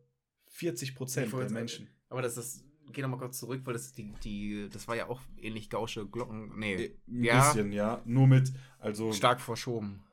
40% 0.51 0.83
Ich 0.83 0.99
wollte 0.99 1.45
der 1.45 1.49
sagen, 1.49 1.53
Menschen. 1.53 1.87
Aber 2.09 2.21
das 2.21 2.37
ist. 2.37 2.65
Geh 2.91 3.03
nochmal 3.03 3.19
kurz 3.19 3.37
zurück, 3.37 3.61
weil 3.65 3.73
das 3.73 3.91
die, 3.93 4.13
die. 4.23 4.67
Das 4.71 4.87
war 4.87 4.95
ja 4.95 5.07
auch 5.07 5.21
ähnlich 5.37 5.69
gausche 5.69 6.07
Glocken. 6.07 6.57
Nee. 6.57 6.73
Äh, 6.85 6.97
Ein 7.07 7.23
ja. 7.23 7.39
bisschen, 7.47 7.71
ja. 7.71 8.01
Nur 8.05 8.25
mit, 8.27 8.51
also. 8.79 9.13
Stark 9.13 9.39
verschoben. 9.41 10.03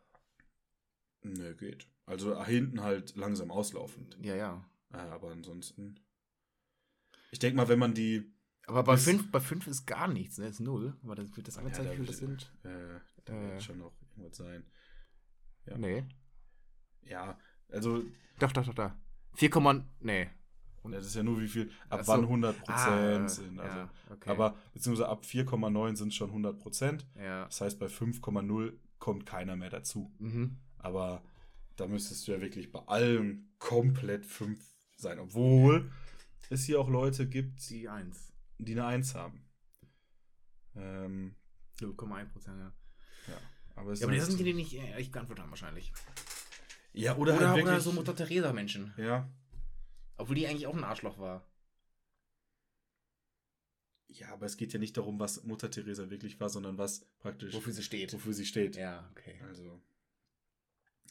Nö, 1.23 1.55
geht. 1.55 1.89
Also 2.05 2.43
hinten 2.45 2.83
halt 2.83 3.17
langsam 3.17 3.51
auslaufend. 3.51 4.19
Ja, 4.21 4.35
ja. 4.37 4.63
Äh, 4.97 5.11
aber 5.11 5.31
ansonsten. 5.33 6.01
Ich 7.31 7.39
denke 7.39 7.57
mal, 7.57 7.69
wenn 7.69 7.79
man 7.79 7.95
die. 7.95 8.33
Aber 8.67 8.83
bei 8.83 8.95
Das- 8.95 9.05
5 9.05 9.31
bei 9.31 9.41
fünf 9.41 9.67
ist 9.67 9.87
gar 9.87 10.09
nichts, 10.09 10.39
ne? 10.39 10.49
Ist 10.49 10.61
null. 10.61 10.97
Aber 11.05 11.15
das 11.15 11.37
wird 11.37 11.47
das 11.47 11.59
angezeigt, 11.59 11.85
Ja, 11.87 11.93
wie 11.93 11.97
da 11.97 12.03
viel 12.03 12.07
das 12.07 12.19
sind. 12.19 12.53
Äh, 12.65 13.01
da 13.25 13.33
Äh. 13.35 13.51
wird 13.53 13.63
schon 13.63 13.79
noch 13.79 13.93
irgendwas 14.17 14.37
sein. 14.37 14.65
Ja. 15.67 15.79
Nee. 15.79 16.05
Ja, 17.03 17.39
also. 17.71 18.03
Doch, 18.39 18.53
doch, 18.53 18.65
doch, 18.67 18.75
da. 18.75 18.99
4, 19.35 19.85
nee. 20.01 20.31
Ja, 20.85 20.91
das 20.93 21.07
ist 21.07 21.17
ja 21.17 21.23
nur 21.25 21.41
wie 21.41 21.49
viel, 21.49 21.71
ab 21.89 22.05
so. 22.05 22.13
wann 22.13 22.27
100 22.29 22.59
Prozent 22.59 23.25
Ah, 23.25 23.29
sind. 23.29 23.59
Also, 23.61 23.77
ja, 23.79 23.91
okay. 24.11 24.31
Aber 24.31 24.57
beziehungsweise 24.73 25.09
ab 25.09 25.25
4,9 25.25 25.97
sind 25.97 26.09
es 26.09 26.15
schon 26.15 26.31
100 26.31 26.59
Prozent. 26.61 27.07
Ja. 27.17 27.45
Das 27.47 27.61
heißt, 27.61 27.79
bei 27.81 27.89
5,0 27.89 28.79
kommt 28.99 29.27
keiner 29.27 29.57
mehr 29.57 29.71
dazu. 29.71 30.15
Mhm. 30.19 30.59
Aber 30.79 31.23
da 31.77 31.87
müsstest 31.89 32.27
du 32.29 32.33
ja 32.33 32.41
wirklich 32.41 32.71
bei 32.71 32.81
allem 32.87 33.49
komplett 33.59 34.25
5 34.27 34.76
sein. 34.97 35.19
Obwohl 35.19 35.91
es 36.51 36.65
hier 36.65 36.81
auch 36.81 36.89
Leute 36.89 37.29
gibt, 37.29 37.69
Die 37.71 37.89
1. 37.89 38.33
die 38.59 38.73
eine 38.73 38.87
1 38.87 39.15
haben. 39.15 39.45
Ähm, 40.75 41.37
0,1 41.81 42.27
Prozent, 42.33 42.59
ja. 42.59 42.73
ja. 43.29 43.41
Aber, 43.77 43.93
es 43.93 44.01
Ja, 44.01 44.07
aber 44.07 44.17
das 44.17 44.27
sind- 44.27 44.39
die, 44.39 44.45
die 44.45 44.55
nicht 44.55 44.75
äh, 44.75 44.95
echt 44.95 45.13
geantwortet 45.13 45.43
haben 45.43 45.51
wahrscheinlich. 45.51 45.93
Ja, 46.93 47.17
oder, 47.17 47.37
Oder, 47.37 47.51
halt 47.51 47.63
oder 47.63 47.73
wirklich, 47.73 47.85
so 47.85 47.93
Mutter 47.93 48.15
Teresa 48.17 48.53
Menschen. 48.53 48.95
Ja. 48.97 49.31
Obwohl 50.17 50.37
die 50.37 50.47
eigentlich 50.47 50.67
auch 50.67 50.75
ein 50.77 50.85
Arschloch 50.85 51.19
war. 51.19 51.47
Ja, 54.09 54.33
aber 54.33 54.47
es 54.47 54.57
geht 54.57 54.73
ja 54.73 54.79
nicht 54.79 54.97
darum, 54.97 55.19
was 55.19 55.45
Mutter 55.45 55.71
Teresa 55.71 56.09
wirklich 56.09 56.41
war, 56.41 56.49
sondern 56.49 56.79
was 56.79 57.05
praktisch 57.19 57.53
Wofür 57.53 57.73
sie 57.75 57.83
steht. 57.83 58.13
wofür 58.15 58.33
sie 58.33 58.47
steht. 58.47 58.77
Ja, 58.77 59.07
okay. 59.11 59.39
Also, 59.43 59.83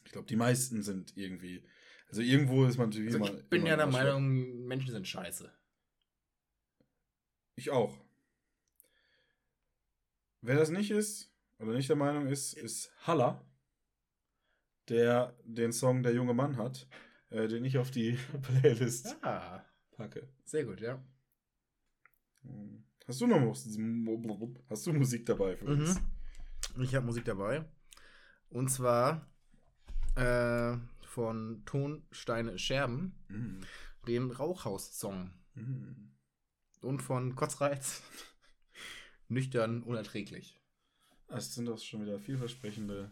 ich 0.04 0.10
glaube, 0.12 0.26
die 0.26 0.34
meisten 0.36 0.82
sind 0.82 1.16
irgendwie. 1.16 1.62
Also 2.08 2.22
irgendwo 2.22 2.64
ist 2.64 2.78
man 2.78 2.88
natürlich 2.90 3.12
Also 3.14 3.26
immer. 3.26 3.38
ich 3.38 3.48
bin 3.48 3.60
immer 3.62 3.70
ja 3.70 3.76
der 3.76 3.86
Arschloch. 3.86 4.02
Meinung, 4.02 4.66
Menschen 4.66 4.92
sind 4.92 5.06
scheiße. 5.08 5.52
Ich 7.56 7.70
auch. 7.70 7.98
Wer 10.42 10.56
das 10.56 10.70
nicht 10.70 10.90
ist, 10.90 11.32
oder 11.58 11.72
nicht 11.72 11.88
der 11.88 11.96
Meinung 11.96 12.26
ist, 12.28 12.52
ist 12.52 12.92
Halla, 13.06 13.44
der 14.88 15.36
den 15.44 15.72
Song 15.72 16.02
Der 16.02 16.12
junge 16.14 16.34
Mann 16.34 16.56
hat, 16.56 16.86
äh, 17.30 17.48
den 17.48 17.64
ich 17.64 17.78
auf 17.78 17.90
die 17.90 18.12
Playlist 18.42 19.16
Ah, 19.22 19.64
packe. 19.90 20.28
sehr 20.44 20.64
gut, 20.64 20.80
ja. 20.80 21.02
Hm. 22.42 22.84
Hast 23.06 23.20
du 23.20 23.26
noch 23.26 23.40
hast 24.68 24.86
du 24.86 24.92
Musik 24.92 25.26
dabei 25.26 25.56
für 25.56 25.64
uns? 25.66 26.00
Mhm. 26.74 26.82
Ich 26.82 26.94
habe 26.94 27.06
Musik 27.06 27.24
dabei. 27.24 27.64
Und 28.50 28.68
zwar 28.68 29.28
äh, 30.16 30.76
von 31.16 31.62
Tonsteine 31.64 32.58
Scherben, 32.58 33.14
Mhm. 33.28 33.60
den 34.06 34.30
Rauchhaus-Song. 34.30 35.32
Mhm. 35.54 36.12
Und 36.82 37.00
von 37.00 37.34
Kotzreiz, 37.34 38.02
nüchtern, 39.28 39.82
unerträglich. 39.82 40.60
Das 41.28 41.54
sind 41.54 41.64
doch 41.64 41.78
schon 41.78 42.02
wieder 42.02 42.18
vielversprechende 42.18 43.10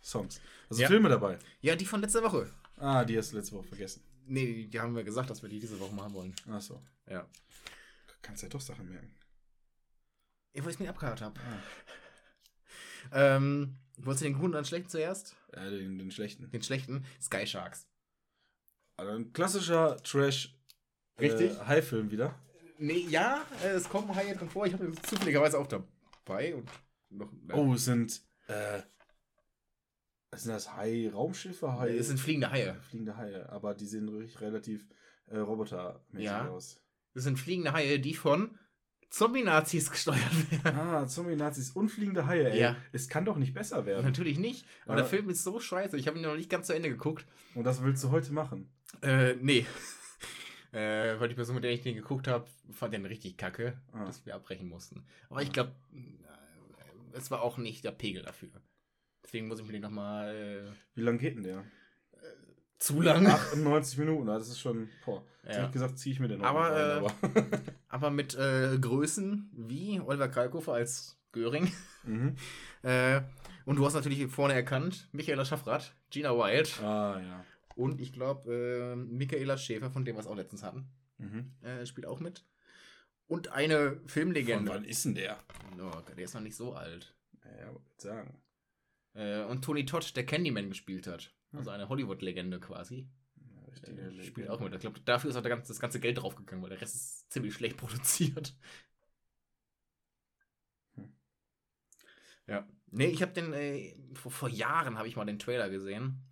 Songs. 0.00 0.40
Also 0.70 0.82
Ja. 0.82 0.88
Filme 0.88 1.08
dabei. 1.08 1.36
Ja, 1.60 1.74
die 1.74 1.84
von 1.84 2.00
letzter 2.00 2.22
Woche. 2.22 2.48
Ah, 2.76 3.04
die 3.04 3.18
hast 3.18 3.32
du 3.32 3.36
letzte 3.38 3.56
Woche 3.56 3.66
vergessen. 3.66 4.04
Nee, 4.24 4.66
die, 4.68 4.78
haben 4.78 4.94
wir 4.94 5.02
gesagt, 5.02 5.28
dass 5.28 5.42
wir 5.42 5.48
die 5.48 5.58
diese 5.58 5.80
Woche 5.80 5.94
machen 5.96 6.14
wollen. 6.14 6.34
Ach 6.48 6.60
so. 6.60 6.80
Ja. 7.08 7.28
Kannst 8.22 8.44
ja 8.44 8.48
doch 8.50 8.60
Sachen 8.60 8.88
merken. 8.88 9.12
Ja, 10.54 10.62
weil 10.62 10.70
ich 10.70 10.76
es 10.76 10.80
mir 10.80 10.90
abgehört 10.90 11.20
habe. 11.22 11.40
Ah. 11.40 11.58
Ähm, 13.10 13.78
wolltest 13.98 14.22
du 14.22 14.24
den 14.28 14.34
guten 14.34 14.48
oder 14.50 14.60
den 14.62 14.64
schlechten 14.66 14.88
zuerst? 14.88 15.36
Ja, 15.54 15.68
den, 15.70 15.98
den 15.98 16.10
schlechten. 16.10 16.50
Den 16.50 16.62
schlechten? 16.62 17.04
Sky 17.20 17.46
Sharks. 17.46 17.86
Also 18.96 19.12
ein 19.12 19.32
klassischer 19.32 19.96
Trash 20.02 20.56
Richtig. 21.20 21.52
Äh, 21.52 21.64
High-Film 21.66 22.10
wieder. 22.10 22.34
Nee, 22.78 23.06
ja, 23.08 23.44
äh, 23.62 23.68
es 23.68 23.88
kommt 23.88 24.08
ein 24.10 24.16
High 24.16 24.36
drin 24.36 24.48
vor. 24.48 24.66
Ich 24.66 24.72
habe 24.72 24.90
zufälligerweise 25.02 25.58
auch 25.58 25.66
dabei. 25.66 26.54
Und 26.54 26.68
noch, 27.10 27.30
ja. 27.48 27.54
Oh, 27.54 27.74
es 27.74 27.84
sind 27.84 28.22
äh, 28.48 28.80
sind 30.34 30.52
das 30.52 30.74
Hai-Raumschiffe? 30.74 31.78
Hai 31.78 31.96
es 31.96 32.08
sind 32.08 32.18
fliegende 32.18 32.50
Haie. 32.50 32.74
fliegende 32.88 33.16
Haie, 33.16 33.48
aber 33.50 33.74
die 33.74 33.86
sehen 33.86 34.08
richtig 34.08 34.40
relativ 34.40 34.86
äh, 35.26 35.36
robotermäßig 35.38 36.24
Ja. 36.24 36.48
aus. 36.48 36.80
Es 37.14 37.24
sind 37.24 37.38
fliegende 37.38 37.72
Haie, 37.74 38.00
die 38.00 38.14
von 38.14 38.58
Zombie-Nazis 39.12 39.90
gesteuert 39.90 40.50
werden. 40.64 40.78
Ah, 40.78 41.06
Zombie-Nazis 41.06 41.70
und 41.72 41.90
fliegende 41.90 42.26
Haie, 42.26 42.50
ey. 42.50 42.58
Ja. 42.60 42.76
Es 42.92 43.08
kann 43.08 43.26
doch 43.26 43.36
nicht 43.36 43.52
besser 43.52 43.84
werden. 43.84 44.04
Natürlich 44.06 44.38
nicht. 44.38 44.64
Aber 44.84 44.92
Aber- 44.94 45.02
der 45.02 45.10
Film 45.10 45.28
ist 45.28 45.44
so 45.44 45.60
scheiße. 45.60 45.98
Ich 45.98 46.06
habe 46.08 46.16
ihn 46.18 46.22
noch 46.24 46.34
nicht 46.34 46.48
ganz 46.48 46.66
zu 46.68 46.72
Ende 46.74 46.88
geguckt. 46.88 47.26
Und 47.54 47.64
das 47.64 47.82
willst 47.82 48.02
du 48.02 48.10
heute 48.10 48.32
machen? 48.32 48.70
Äh, 49.02 49.34
nee. 49.34 49.66
äh, 50.72 51.20
weil 51.20 51.28
die 51.28 51.34
Person, 51.34 51.54
mit 51.56 51.64
der 51.64 51.72
ich 51.72 51.82
den 51.82 51.94
geguckt 51.94 52.26
habe, 52.26 52.46
fand 52.70 52.94
den 52.94 53.04
richtig 53.04 53.36
kacke, 53.36 53.78
Ah. 53.92 54.06
dass 54.06 54.24
wir 54.24 54.34
abbrechen 54.34 54.68
mussten. 54.68 55.04
Aber 55.28 55.42
ich 55.42 55.52
glaube, 55.52 55.72
es 57.12 57.30
war 57.30 57.42
auch 57.42 57.58
nicht 57.58 57.84
der 57.84 57.90
Pegel 57.92 58.22
dafür. 58.22 58.48
Deswegen 59.22 59.46
muss 59.46 59.60
ich 59.60 59.66
mir 59.66 59.72
den 59.72 59.82
nochmal 59.82 60.34
äh, 60.34 60.96
Wie 60.96 61.02
lang 61.02 61.18
geht 61.18 61.36
denn 61.36 61.42
der? 61.44 61.64
Zu 62.82 63.00
lang. 63.00 63.26
98 63.26 63.98
Minuten, 63.98 64.26
das 64.26 64.48
ist 64.48 64.58
schon, 64.60 64.88
boah. 65.04 65.22
Ja. 65.44 65.56
hab 65.58 65.66
ich 65.66 65.72
gesagt, 65.72 65.98
ziehe 65.98 66.12
ich 66.12 66.20
mir 66.20 66.28
den 66.28 66.38
noch 66.40 66.46
Aber, 66.46 66.62
mit 66.70 66.72
rein, 66.78 67.34
äh, 67.34 67.40
aber. 67.40 67.62
Aber 67.88 68.10
mit 68.10 68.34
äh, 68.36 68.78
Größen 68.80 69.50
wie 69.52 70.00
Oliver 70.00 70.28
Kalkofer 70.28 70.74
als 70.74 71.18
Göring. 71.32 71.70
mhm. 72.04 72.36
Äh, 72.84 73.22
und 73.64 73.76
du 73.76 73.86
hast 73.86 73.94
natürlich 73.94 74.26
vorne 74.26 74.54
erkannt, 74.54 75.08
Michaela 75.12 75.44
Schaffrath, 75.44 75.94
Gina 76.10 76.30
Wild 76.36 76.82
Ah, 76.82 77.20
ja. 77.20 77.44
und 77.76 78.00
ich 78.00 78.12
glaube, 78.12 78.52
äh, 78.52 78.96
Michaela 78.96 79.56
Schäfer, 79.56 79.88
von 79.92 80.04
dem 80.04 80.16
wir 80.16 80.20
es 80.20 80.26
auch 80.26 80.34
letztens 80.34 80.64
hatten, 80.64 80.88
Mhm. 81.18 81.52
äh, 81.62 81.86
spielt 81.86 82.08
auch 82.08 82.18
mit. 82.18 82.44
Und 83.28 83.52
eine 83.52 83.92
Von 84.00 84.08
Filmlegende. 84.08 84.72
wann 84.72 84.84
ist 84.84 85.04
denn 85.04 85.14
der? 85.14 85.38
Oh, 85.80 85.92
der 86.16 86.24
ist 86.24 86.34
noch 86.34 86.40
nicht 86.40 86.56
so 86.56 86.74
alt. 86.74 87.14
Ja, 87.44 87.68
wollte 87.68 87.90
ich 87.96 88.02
sagen. 88.02 88.42
Äh, 89.14 89.44
und 89.44 89.62
Tony 89.64 89.86
Todd, 89.86 90.16
der 90.16 90.26
Candyman 90.26 90.68
gespielt 90.70 91.06
hat. 91.06 91.32
Also 91.52 91.70
eine 91.70 91.88
Hollywood-Legende 91.88 92.60
quasi. 92.60 93.08
Ja, 93.36 93.88
Äh, 93.92 94.22
spielt 94.24 94.48
auch 94.48 94.60
mit. 94.60 94.74
Ich 94.74 94.80
glaube, 94.80 95.00
dafür 95.00 95.30
ist 95.30 95.36
auch 95.36 95.42
ganze, 95.42 95.68
das 95.68 95.80
ganze 95.80 96.00
Geld 96.00 96.18
draufgegangen, 96.18 96.62
weil 96.62 96.70
der 96.70 96.80
Rest 96.80 96.94
ist 96.94 97.32
ziemlich 97.32 97.54
schlecht 97.54 97.76
produziert. 97.78 98.56
Hm. 100.94 101.12
Ja. 102.46 102.66
Nee, 102.90 103.06
ich 103.06 103.22
habe 103.22 103.32
den, 103.32 103.52
äh, 103.52 103.96
vor, 104.14 104.30
vor 104.30 104.48
Jahren 104.48 104.98
habe 104.98 105.08
ich 105.08 105.16
mal 105.16 105.24
den 105.24 105.38
Trailer 105.38 105.70
gesehen. 105.70 106.22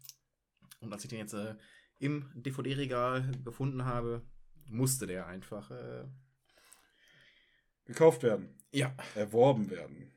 Und 0.80 0.92
als 0.92 1.04
ich 1.04 1.10
den 1.10 1.18
jetzt 1.18 1.34
äh, 1.34 1.56
im 1.98 2.30
DVD-Regal 2.34 3.30
gefunden 3.44 3.84
habe, 3.84 4.22
musste 4.66 5.06
der 5.06 5.26
einfach. 5.26 5.70
Äh, 5.70 6.04
Gekauft 7.84 8.22
werden. 8.22 8.54
ja. 8.72 8.94
Erworben 9.14 9.68
werden. 9.70 10.12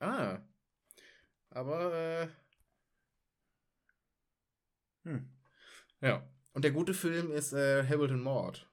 Ah. 0.00 0.38
Aber, 1.50 1.94
äh, 1.94 2.28
Hm. 5.08 5.26
ja. 6.02 6.28
Und 6.52 6.64
der 6.64 6.72
gute 6.72 6.92
Film 6.92 7.30
ist 7.30 7.52
äh, 7.54 7.86
Hamilton 7.86 8.22
Maud. 8.22 8.68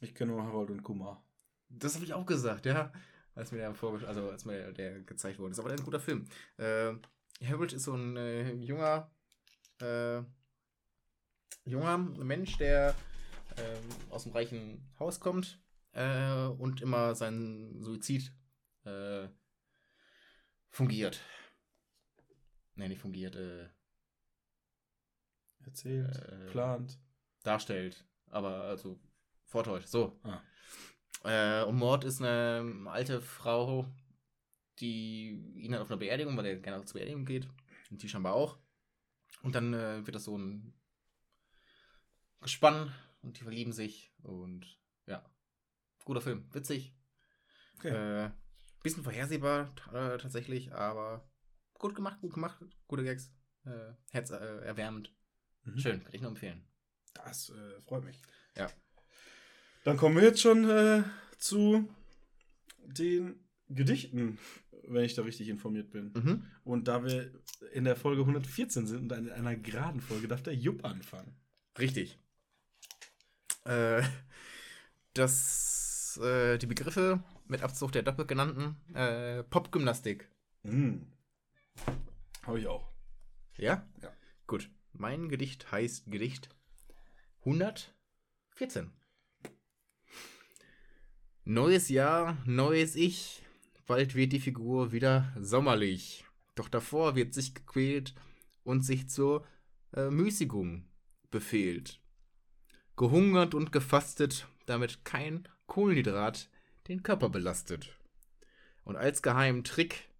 Ich 0.00 0.14
kenne 0.14 0.32
nur 0.32 0.42
Harold 0.42 0.70
und 0.70 0.82
Kumar. 0.82 1.22
Das 1.68 1.94
habe 1.94 2.04
ich 2.04 2.14
auch 2.14 2.24
gesagt, 2.24 2.64
ja. 2.64 2.92
Als 3.34 3.52
mir 3.52 3.58
der 3.58 3.74
vorge 3.74 4.06
also 4.08 4.30
als 4.30 4.44
mir 4.44 4.72
der 4.72 5.00
gezeigt 5.00 5.38
wurde. 5.38 5.52
Ist 5.52 5.58
aber 5.58 5.70
ein 5.70 5.84
guter 5.84 6.00
Film. 6.00 6.26
Äh, 6.56 6.94
Harold 7.44 7.74
ist 7.74 7.84
so 7.84 7.94
ein 7.94 8.16
äh, 8.16 8.52
junger, 8.54 9.10
äh, 9.80 10.22
junger 11.64 11.98
Mensch, 11.98 12.56
der 12.56 12.94
äh, 13.56 14.10
aus 14.10 14.24
einem 14.24 14.34
reichen 14.34 14.90
Haus 14.98 15.20
kommt 15.20 15.60
äh, 15.92 16.46
und 16.46 16.80
immer 16.80 17.14
seinen 17.14 17.82
Suizid 17.82 18.32
äh, 18.84 19.28
fungiert. 20.70 21.20
Nee, 22.76 22.88
nicht 22.88 23.00
fungiert, 23.00 23.36
äh, 23.36 23.68
Erzählt, 25.64 26.16
Äh, 26.16 26.46
plant. 26.50 26.98
darstellt. 27.42 28.04
Aber 28.30 28.64
also 28.64 28.98
vortäuscht. 29.44 29.88
So. 29.88 30.18
Ah. 30.22 30.40
Äh, 31.24 31.64
und 31.64 31.76
Mord 31.76 32.04
ist 32.04 32.20
eine 32.22 32.86
alte 32.86 33.20
Frau, 33.20 33.86
die 34.78 35.30
ihn 35.56 35.74
hat 35.74 35.80
auf 35.82 35.90
einer 35.90 35.98
Beerdigung, 35.98 36.36
weil 36.36 36.46
er 36.46 36.56
gerne 36.56 36.84
zur 36.84 36.94
Beerdigung 36.94 37.24
geht. 37.24 37.48
Und 37.90 38.02
die 38.02 38.08
scheinbar 38.08 38.34
auch. 38.34 38.58
Und 39.42 39.54
dann 39.54 39.74
äh, 39.74 40.06
wird 40.06 40.14
das 40.14 40.24
so 40.24 40.36
ein 40.38 40.74
Gespann 42.40 42.92
und 43.22 43.38
die 43.38 43.42
verlieben 43.42 43.72
sich. 43.72 44.12
Und 44.22 44.78
ja, 45.06 45.24
guter 46.04 46.20
Film. 46.20 46.48
Witzig. 46.54 46.94
Okay. 47.78 48.24
Äh, 48.26 48.30
bisschen 48.82 49.02
vorhersehbar 49.02 49.74
äh, 49.92 50.16
tatsächlich, 50.18 50.72
aber 50.72 51.28
gut 51.74 51.94
gemacht, 51.94 52.20
gut 52.20 52.32
gemacht. 52.32 52.58
Gute 52.86 53.04
Gags. 53.04 53.32
Äh, 53.64 53.92
Herz 54.10 54.30
äh, 54.30 54.60
erwärmend. 54.64 55.14
Mhm. 55.64 55.78
Schön, 55.78 56.04
kann 56.04 56.14
ich 56.14 56.20
nur 56.20 56.30
empfehlen. 56.30 56.62
Das 57.14 57.50
äh, 57.50 57.80
freut 57.80 58.04
mich. 58.04 58.20
Ja. 58.56 58.70
Dann 59.84 59.96
kommen 59.96 60.16
wir 60.16 60.22
jetzt 60.22 60.40
schon 60.40 60.68
äh, 60.68 61.02
zu 61.38 61.88
den 62.84 63.40
Gedichten, 63.68 64.38
wenn 64.88 65.04
ich 65.04 65.14
da 65.14 65.22
richtig 65.22 65.48
informiert 65.48 65.90
bin. 65.90 66.12
Mhm. 66.12 66.46
Und 66.64 66.88
da 66.88 67.04
wir 67.04 67.32
in 67.72 67.84
der 67.84 67.96
Folge 67.96 68.22
114 68.22 68.86
sind 68.86 69.12
und 69.12 69.18
in 69.18 69.30
einer 69.30 69.56
geraden 69.56 70.00
Folge, 70.00 70.28
darf 70.28 70.42
der 70.42 70.54
Jupp 70.54 70.84
anfangen. 70.84 71.36
Richtig. 71.78 72.18
Äh, 73.64 74.02
das, 75.14 76.18
äh, 76.22 76.58
die 76.58 76.66
Begriffe 76.66 77.22
mit 77.46 77.62
Abzug 77.62 77.92
der 77.92 78.02
doppelt 78.02 78.28
genannten 78.28 78.76
äh, 78.94 79.42
Popgymnastik. 79.44 80.28
Mhm. 80.62 81.06
Habe 82.42 82.58
ich 82.58 82.66
auch. 82.66 82.90
Ja? 83.56 83.86
Ja. 84.02 84.12
Gut. 84.46 84.70
Mein 85.00 85.30
Gedicht 85.30 85.72
heißt 85.72 86.10
Gedicht 86.10 86.50
114. 87.46 88.92
Neues 91.46 91.88
Jahr, 91.88 92.36
neues 92.44 92.96
Ich. 92.96 93.42
Bald 93.86 94.14
wird 94.14 94.34
die 94.34 94.40
Figur 94.40 94.92
wieder 94.92 95.34
sommerlich. 95.40 96.26
Doch 96.54 96.68
davor 96.68 97.16
wird 97.16 97.32
sich 97.32 97.54
gequält 97.54 98.14
und 98.62 98.82
sich 98.82 99.08
zur 99.08 99.46
äh, 99.94 100.10
Müßigung 100.10 100.84
befehlt. 101.30 101.98
Gehungert 102.98 103.54
und 103.54 103.72
gefastet, 103.72 104.48
damit 104.66 105.06
kein 105.06 105.48
Kohlenhydrat 105.66 106.50
den 106.88 107.02
Körper 107.02 107.30
belastet. 107.30 107.96
Und 108.84 108.96
als 108.96 109.22
geheimen 109.22 109.64
Trick 109.64 110.10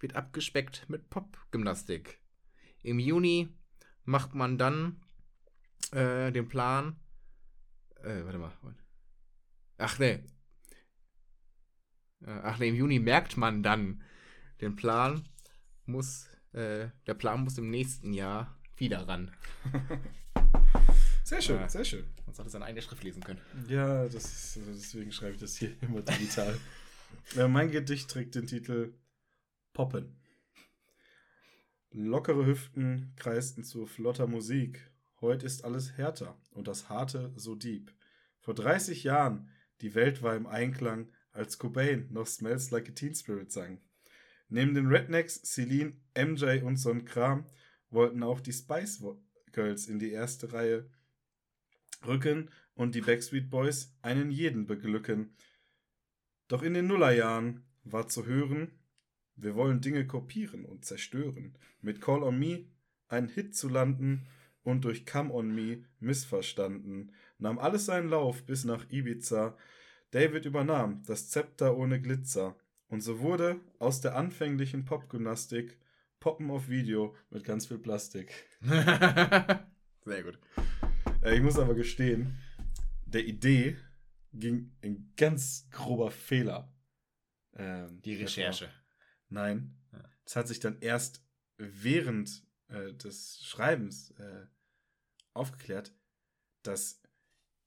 wird 0.00 0.16
abgespeckt 0.16 0.84
mit 0.90 1.08
Popgymnastik. 1.08 2.20
Im 2.82 2.98
Juni 2.98 3.48
macht 4.08 4.34
man 4.34 4.56
dann 4.58 5.00
äh, 5.92 6.32
den 6.32 6.48
Plan. 6.48 6.96
Äh, 8.02 8.24
warte 8.24 8.38
mal. 8.38 8.52
Ach 9.76 9.98
nee. 9.98 10.24
Äh, 12.24 12.40
Ach 12.42 12.58
nee, 12.58 12.68
im 12.70 12.74
Juni 12.74 12.98
merkt 12.98 13.36
man 13.36 13.62
dann 13.62 14.02
den 14.60 14.74
Plan. 14.76 15.28
Muss, 15.84 16.28
äh, 16.52 16.88
der 17.06 17.14
Plan 17.14 17.44
muss 17.44 17.58
im 17.58 17.70
nächsten 17.70 18.12
Jahr 18.12 18.58
wieder 18.76 19.06
ran. 19.06 19.30
Sehr 21.24 21.42
schön, 21.42 21.60
Ja. 21.60 21.68
sehr 21.68 21.84
schön. 21.84 22.04
Man 22.26 22.34
sollte 22.34 22.50
seine 22.50 22.64
eigene 22.64 22.82
Schrift 22.82 23.02
lesen 23.04 23.22
können. 23.22 23.40
Ja, 23.68 24.04
das 24.08 24.24
ist, 24.24 24.56
deswegen 24.66 25.12
schreibe 25.12 25.34
ich 25.34 25.40
das 25.40 25.56
hier 25.56 25.80
immer 25.82 26.00
digital. 26.02 26.58
äh, 27.36 27.46
mein 27.48 27.70
Gedicht 27.70 28.08
trägt 28.10 28.34
den 28.34 28.46
Titel 28.46 28.94
Poppen. 29.74 30.17
Lockere 31.90 32.44
Hüften 32.44 33.12
kreisten 33.16 33.64
zu 33.64 33.86
flotter 33.86 34.26
Musik. 34.26 34.90
Heut 35.20 35.42
ist 35.42 35.64
alles 35.64 35.96
härter 35.96 36.38
und 36.50 36.68
das 36.68 36.88
Harte 36.88 37.32
so 37.34 37.54
deep. 37.54 37.92
Vor 38.40 38.54
30 38.54 39.04
Jahren, 39.04 39.48
die 39.80 39.94
Welt 39.94 40.22
war 40.22 40.36
im 40.36 40.46
Einklang, 40.46 41.10
als 41.32 41.58
Cobain 41.58 42.06
noch 42.10 42.26
Smells 42.26 42.70
Like 42.70 42.90
a 42.90 42.92
Teen 42.92 43.14
Spirit 43.14 43.50
sang. 43.50 43.80
Neben 44.48 44.74
den 44.74 44.88
Rednecks, 44.88 45.40
Celine, 45.42 45.94
MJ 46.14 46.62
und 46.62 46.76
so'n 46.76 47.04
Kram 47.04 47.46
wollten 47.90 48.22
auch 48.22 48.40
die 48.40 48.52
Spice 48.52 49.02
Girls 49.52 49.86
in 49.86 49.98
die 49.98 50.10
erste 50.10 50.52
Reihe 50.52 50.90
rücken 52.06 52.50
und 52.74 52.94
die 52.94 53.00
Backstreet 53.00 53.50
Boys 53.50 53.94
einen 54.02 54.30
jeden 54.30 54.66
beglücken. 54.66 55.34
Doch 56.48 56.62
in 56.62 56.74
den 56.74 56.86
Nullerjahren 56.86 57.64
war 57.84 58.08
zu 58.08 58.26
hören, 58.26 58.72
wir 59.40 59.54
wollen 59.54 59.80
Dinge 59.80 60.06
kopieren 60.06 60.64
und 60.64 60.84
zerstören. 60.84 61.56
Mit 61.80 62.00
Call 62.00 62.22
on 62.22 62.38
Me 62.38 62.66
einen 63.08 63.28
Hit 63.28 63.54
zu 63.56 63.68
landen 63.68 64.26
und 64.62 64.84
durch 64.84 65.06
Come 65.06 65.32
on 65.32 65.54
Me 65.54 65.84
missverstanden. 66.00 67.12
Nahm 67.38 67.58
alles 67.58 67.86
seinen 67.86 68.08
Lauf 68.08 68.44
bis 68.44 68.64
nach 68.64 68.90
Ibiza. 68.90 69.56
David 70.10 70.44
übernahm 70.44 71.02
das 71.06 71.30
Zepter 71.30 71.76
ohne 71.76 72.00
Glitzer. 72.00 72.56
Und 72.88 73.00
so 73.02 73.20
wurde 73.20 73.60
aus 73.78 74.00
der 74.00 74.16
anfänglichen 74.16 74.84
Popgymnastik 74.84 75.78
Poppen 76.20 76.50
auf 76.50 76.68
Video 76.68 77.14
mit 77.30 77.44
ganz 77.44 77.66
viel 77.66 77.78
Plastik. 77.78 78.32
Sehr 78.60 80.22
gut. 80.24 80.38
Äh, 81.22 81.36
ich 81.36 81.42
muss 81.42 81.58
aber 81.58 81.74
gestehen, 81.74 82.38
der 83.06 83.24
Idee 83.24 83.76
ging 84.32 84.72
ein 84.82 85.12
ganz 85.16 85.68
grober 85.70 86.10
Fehler. 86.10 86.72
ähm, 87.56 88.00
Die. 88.02 88.16
Recherche. 88.16 88.68
Nein. 89.28 89.76
Ja. 89.92 90.04
Es 90.24 90.36
hat 90.36 90.48
sich 90.48 90.60
dann 90.60 90.80
erst 90.80 91.24
während 91.56 92.44
äh, 92.68 92.92
des 92.94 93.40
Schreibens 93.44 94.10
äh, 94.12 94.46
aufgeklärt, 95.34 95.94
dass 96.62 97.02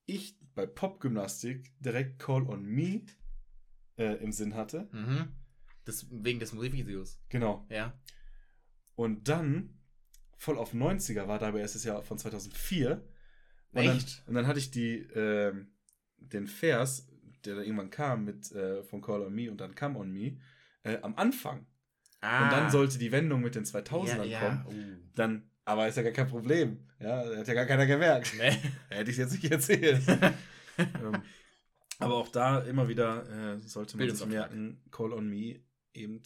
ich 0.05 0.37
bei 0.55 0.65
Popgymnastik 0.65 1.73
direkt 1.79 2.19
Call 2.19 2.47
on 2.47 2.65
Me 2.65 3.05
äh, 3.97 4.15
im 4.23 4.31
Sinn 4.31 4.55
hatte. 4.55 4.89
Mhm. 4.91 5.29
Das, 5.85 6.07
wegen 6.11 6.39
des 6.39 6.53
Musikvideos. 6.53 7.19
Genau. 7.29 7.65
Ja. 7.69 7.99
Und 8.95 9.27
dann 9.27 9.79
voll 10.37 10.57
auf 10.57 10.73
90er 10.73 11.27
war, 11.27 11.39
dabei 11.39 11.61
ist 11.61 11.75
es 11.75 11.83
ja 11.83 12.01
von 12.01 12.17
2004. 12.17 13.03
Und 13.73 13.85
dann, 13.85 13.97
Echt? 13.97 14.23
und 14.27 14.33
dann 14.33 14.47
hatte 14.47 14.59
ich 14.59 14.71
die, 14.71 14.97
ähm, 15.15 15.73
den 16.17 16.47
Vers, 16.47 17.07
der 17.45 17.55
dann 17.55 17.63
irgendwann 17.63 17.89
kam 17.89 18.25
mit 18.25 18.51
äh, 18.51 18.83
von 18.83 19.01
Call 19.01 19.21
on 19.21 19.33
Me 19.33 19.49
und 19.49 19.61
dann 19.61 19.75
Come 19.75 19.97
on 19.97 20.11
Me, 20.11 20.37
äh, 20.83 20.97
am 21.01 21.15
Anfang. 21.15 21.65
Ah. 22.21 22.43
Und 22.43 22.51
dann 22.51 22.71
sollte 22.71 22.97
die 22.97 23.11
Wendung 23.11 23.41
mit 23.41 23.55
den 23.55 23.65
2000ern 23.65 24.23
ja, 24.23 24.39
kommen. 24.39 24.65
ja. 24.65 24.65
Uh. 24.67 24.97
Dann, 25.15 25.49
aber 25.65 25.87
ist 25.87 25.97
ja 25.97 26.03
gar 26.03 26.11
kein 26.11 26.27
Problem. 26.27 26.87
Ja, 26.99 27.23
hat 27.37 27.47
ja 27.47 27.53
gar 27.53 27.65
keiner 27.65 27.85
gemerkt. 27.85 28.33
Nee. 28.37 28.57
Hätte 28.89 29.11
ich 29.11 29.17
jetzt 29.17 29.33
nicht 29.33 29.51
erzählt. 29.51 30.01
ähm, 30.77 31.23
aber 31.99 32.15
auch 32.15 32.29
da 32.29 32.59
immer 32.59 32.87
wieder 32.87 33.23
äh, 33.27 33.59
sollte 33.59 33.97
man 33.97 34.09
sich 34.09 34.19
Bildungsauftrag. 34.19 34.51
merken, 34.51 34.81
Call 34.91 35.13
on 35.13 35.27
Me 35.27 35.59
eben 35.93 36.21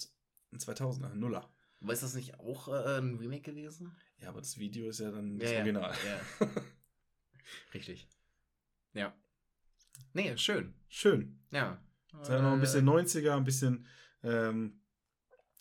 ein 0.51 0.59
2000er, 0.59 1.11
ein 1.11 1.19
Nuller. 1.19 1.49
Aber 1.81 1.93
ist 1.93 2.03
das 2.03 2.15
nicht 2.15 2.39
auch 2.39 2.67
äh, 2.67 2.97
ein 2.97 3.15
Remake 3.15 3.51
gewesen? 3.51 3.95
Ja, 4.17 4.29
aber 4.29 4.39
das 4.39 4.57
Video 4.57 4.89
ist 4.89 4.99
ja 4.99 5.11
dann 5.11 5.37
das 5.37 5.51
ja. 5.51 5.57
Original. 5.57 5.93
Ja. 6.05 6.47
Richtig. 7.73 8.07
Ja. 8.93 9.13
Nee, 10.13 10.37
schön. 10.37 10.73
Schön. 10.87 11.39
Ja. 11.51 11.81
Es 12.21 12.29
hat 12.29 12.41
noch 12.41 12.53
ein 12.53 12.61
bisschen 12.61 12.87
90er, 12.87 13.35
ein 13.35 13.43
bisschen, 13.43 13.85
ähm, 14.25 14.81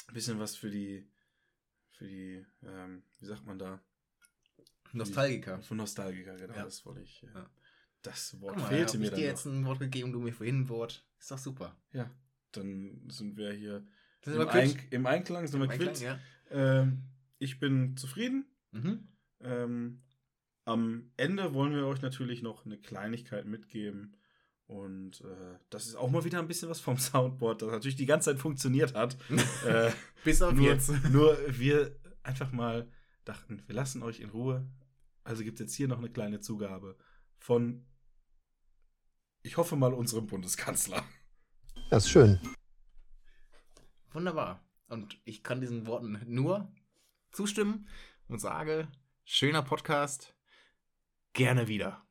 ein 0.08 0.14
bisschen 0.14 0.38
was 0.38 0.56
für 0.56 0.70
die, 0.70 1.06
für 1.92 2.06
die, 2.06 2.44
ähm, 2.62 3.02
wie 3.20 3.26
sagt 3.26 3.44
man 3.46 3.58
da? 3.58 3.80
Nostalgiker. 4.92 5.60
Von 5.62 5.78
Nostalgiker, 5.78 6.36
genau, 6.36 6.54
Ja. 6.54 6.64
das 6.64 6.84
wollte 6.86 7.02
ich. 7.02 7.22
Ja. 7.22 7.30
Ja. 7.34 7.50
Das 8.02 8.38
Wort 8.40 8.56
mal, 8.58 8.68
fehlte 8.68 8.98
mir 8.98 9.04
ich 9.04 9.10
dann 9.10 9.18
dir 9.18 9.26
noch. 9.26 9.30
jetzt 9.32 9.46
ein 9.46 9.64
Wort 9.64 9.80
gegeben, 9.80 10.12
du 10.12 10.20
mir 10.20 10.32
vorhin 10.32 10.60
ein 10.62 10.68
Wort. 10.68 11.06
Ist 11.18 11.30
doch 11.30 11.38
super. 11.38 11.76
Ja, 11.92 12.10
dann 12.52 13.08
sind 13.08 13.36
wir 13.36 13.52
hier 13.52 13.86
Sind 14.22 14.34
im, 14.34 14.38
wir 14.40 14.46
quitt? 14.46 14.62
Eink 14.62 14.92
im 14.92 15.06
Einklang, 15.06 15.46
sind 15.46 15.60
wir 15.60 15.70
Im 15.72 15.78
quitt. 15.78 15.88
Einklang, 15.88 16.18
Ähm, 16.50 17.02
ich 17.38 17.58
bin 17.58 17.96
zufrieden. 17.96 18.44
Mhm. 18.72 19.08
Ähm, 19.40 20.02
am 20.64 21.10
Ende 21.16 21.54
wollen 21.54 21.74
wir 21.74 21.86
euch 21.86 22.02
natürlich 22.02 22.42
noch 22.42 22.64
eine 22.66 22.78
Kleinigkeit 22.78 23.46
mitgeben. 23.46 24.16
Und 24.74 25.20
äh, 25.20 25.58
das 25.70 25.86
ist 25.86 25.94
auch 25.94 26.10
mal 26.10 26.24
wieder 26.24 26.40
ein 26.40 26.48
bisschen 26.48 26.68
was 26.68 26.80
vom 26.80 26.98
Soundboard, 26.98 27.62
das 27.62 27.70
natürlich 27.70 27.94
die 27.94 28.06
ganze 28.06 28.30
Zeit 28.30 28.40
funktioniert 28.40 28.94
hat. 28.94 29.16
äh, 29.66 29.92
Bis 30.24 30.42
auf 30.42 30.52
nur, 30.52 30.66
jetzt. 30.66 30.90
nur 31.12 31.38
wir 31.48 31.96
einfach 32.24 32.50
mal 32.50 32.90
dachten, 33.24 33.62
wir 33.66 33.74
lassen 33.74 34.02
euch 34.02 34.18
in 34.18 34.30
Ruhe. 34.30 34.68
Also 35.22 35.44
gibt 35.44 35.60
es 35.60 35.66
jetzt 35.66 35.74
hier 35.76 35.86
noch 35.86 35.98
eine 35.98 36.10
kleine 36.10 36.40
Zugabe 36.40 36.98
von, 37.38 37.86
ich 39.42 39.56
hoffe 39.58 39.76
mal, 39.76 39.94
unserem 39.94 40.26
Bundeskanzler. 40.26 41.04
Das 41.90 42.06
ist 42.06 42.10
schön. 42.10 42.40
Wunderbar. 44.10 44.60
Und 44.88 45.20
ich 45.24 45.44
kann 45.44 45.60
diesen 45.60 45.86
Worten 45.86 46.20
nur 46.26 46.72
zustimmen 47.30 47.88
und 48.26 48.40
sage, 48.40 48.88
schöner 49.22 49.62
Podcast, 49.62 50.34
gerne 51.32 51.68
wieder. 51.68 52.03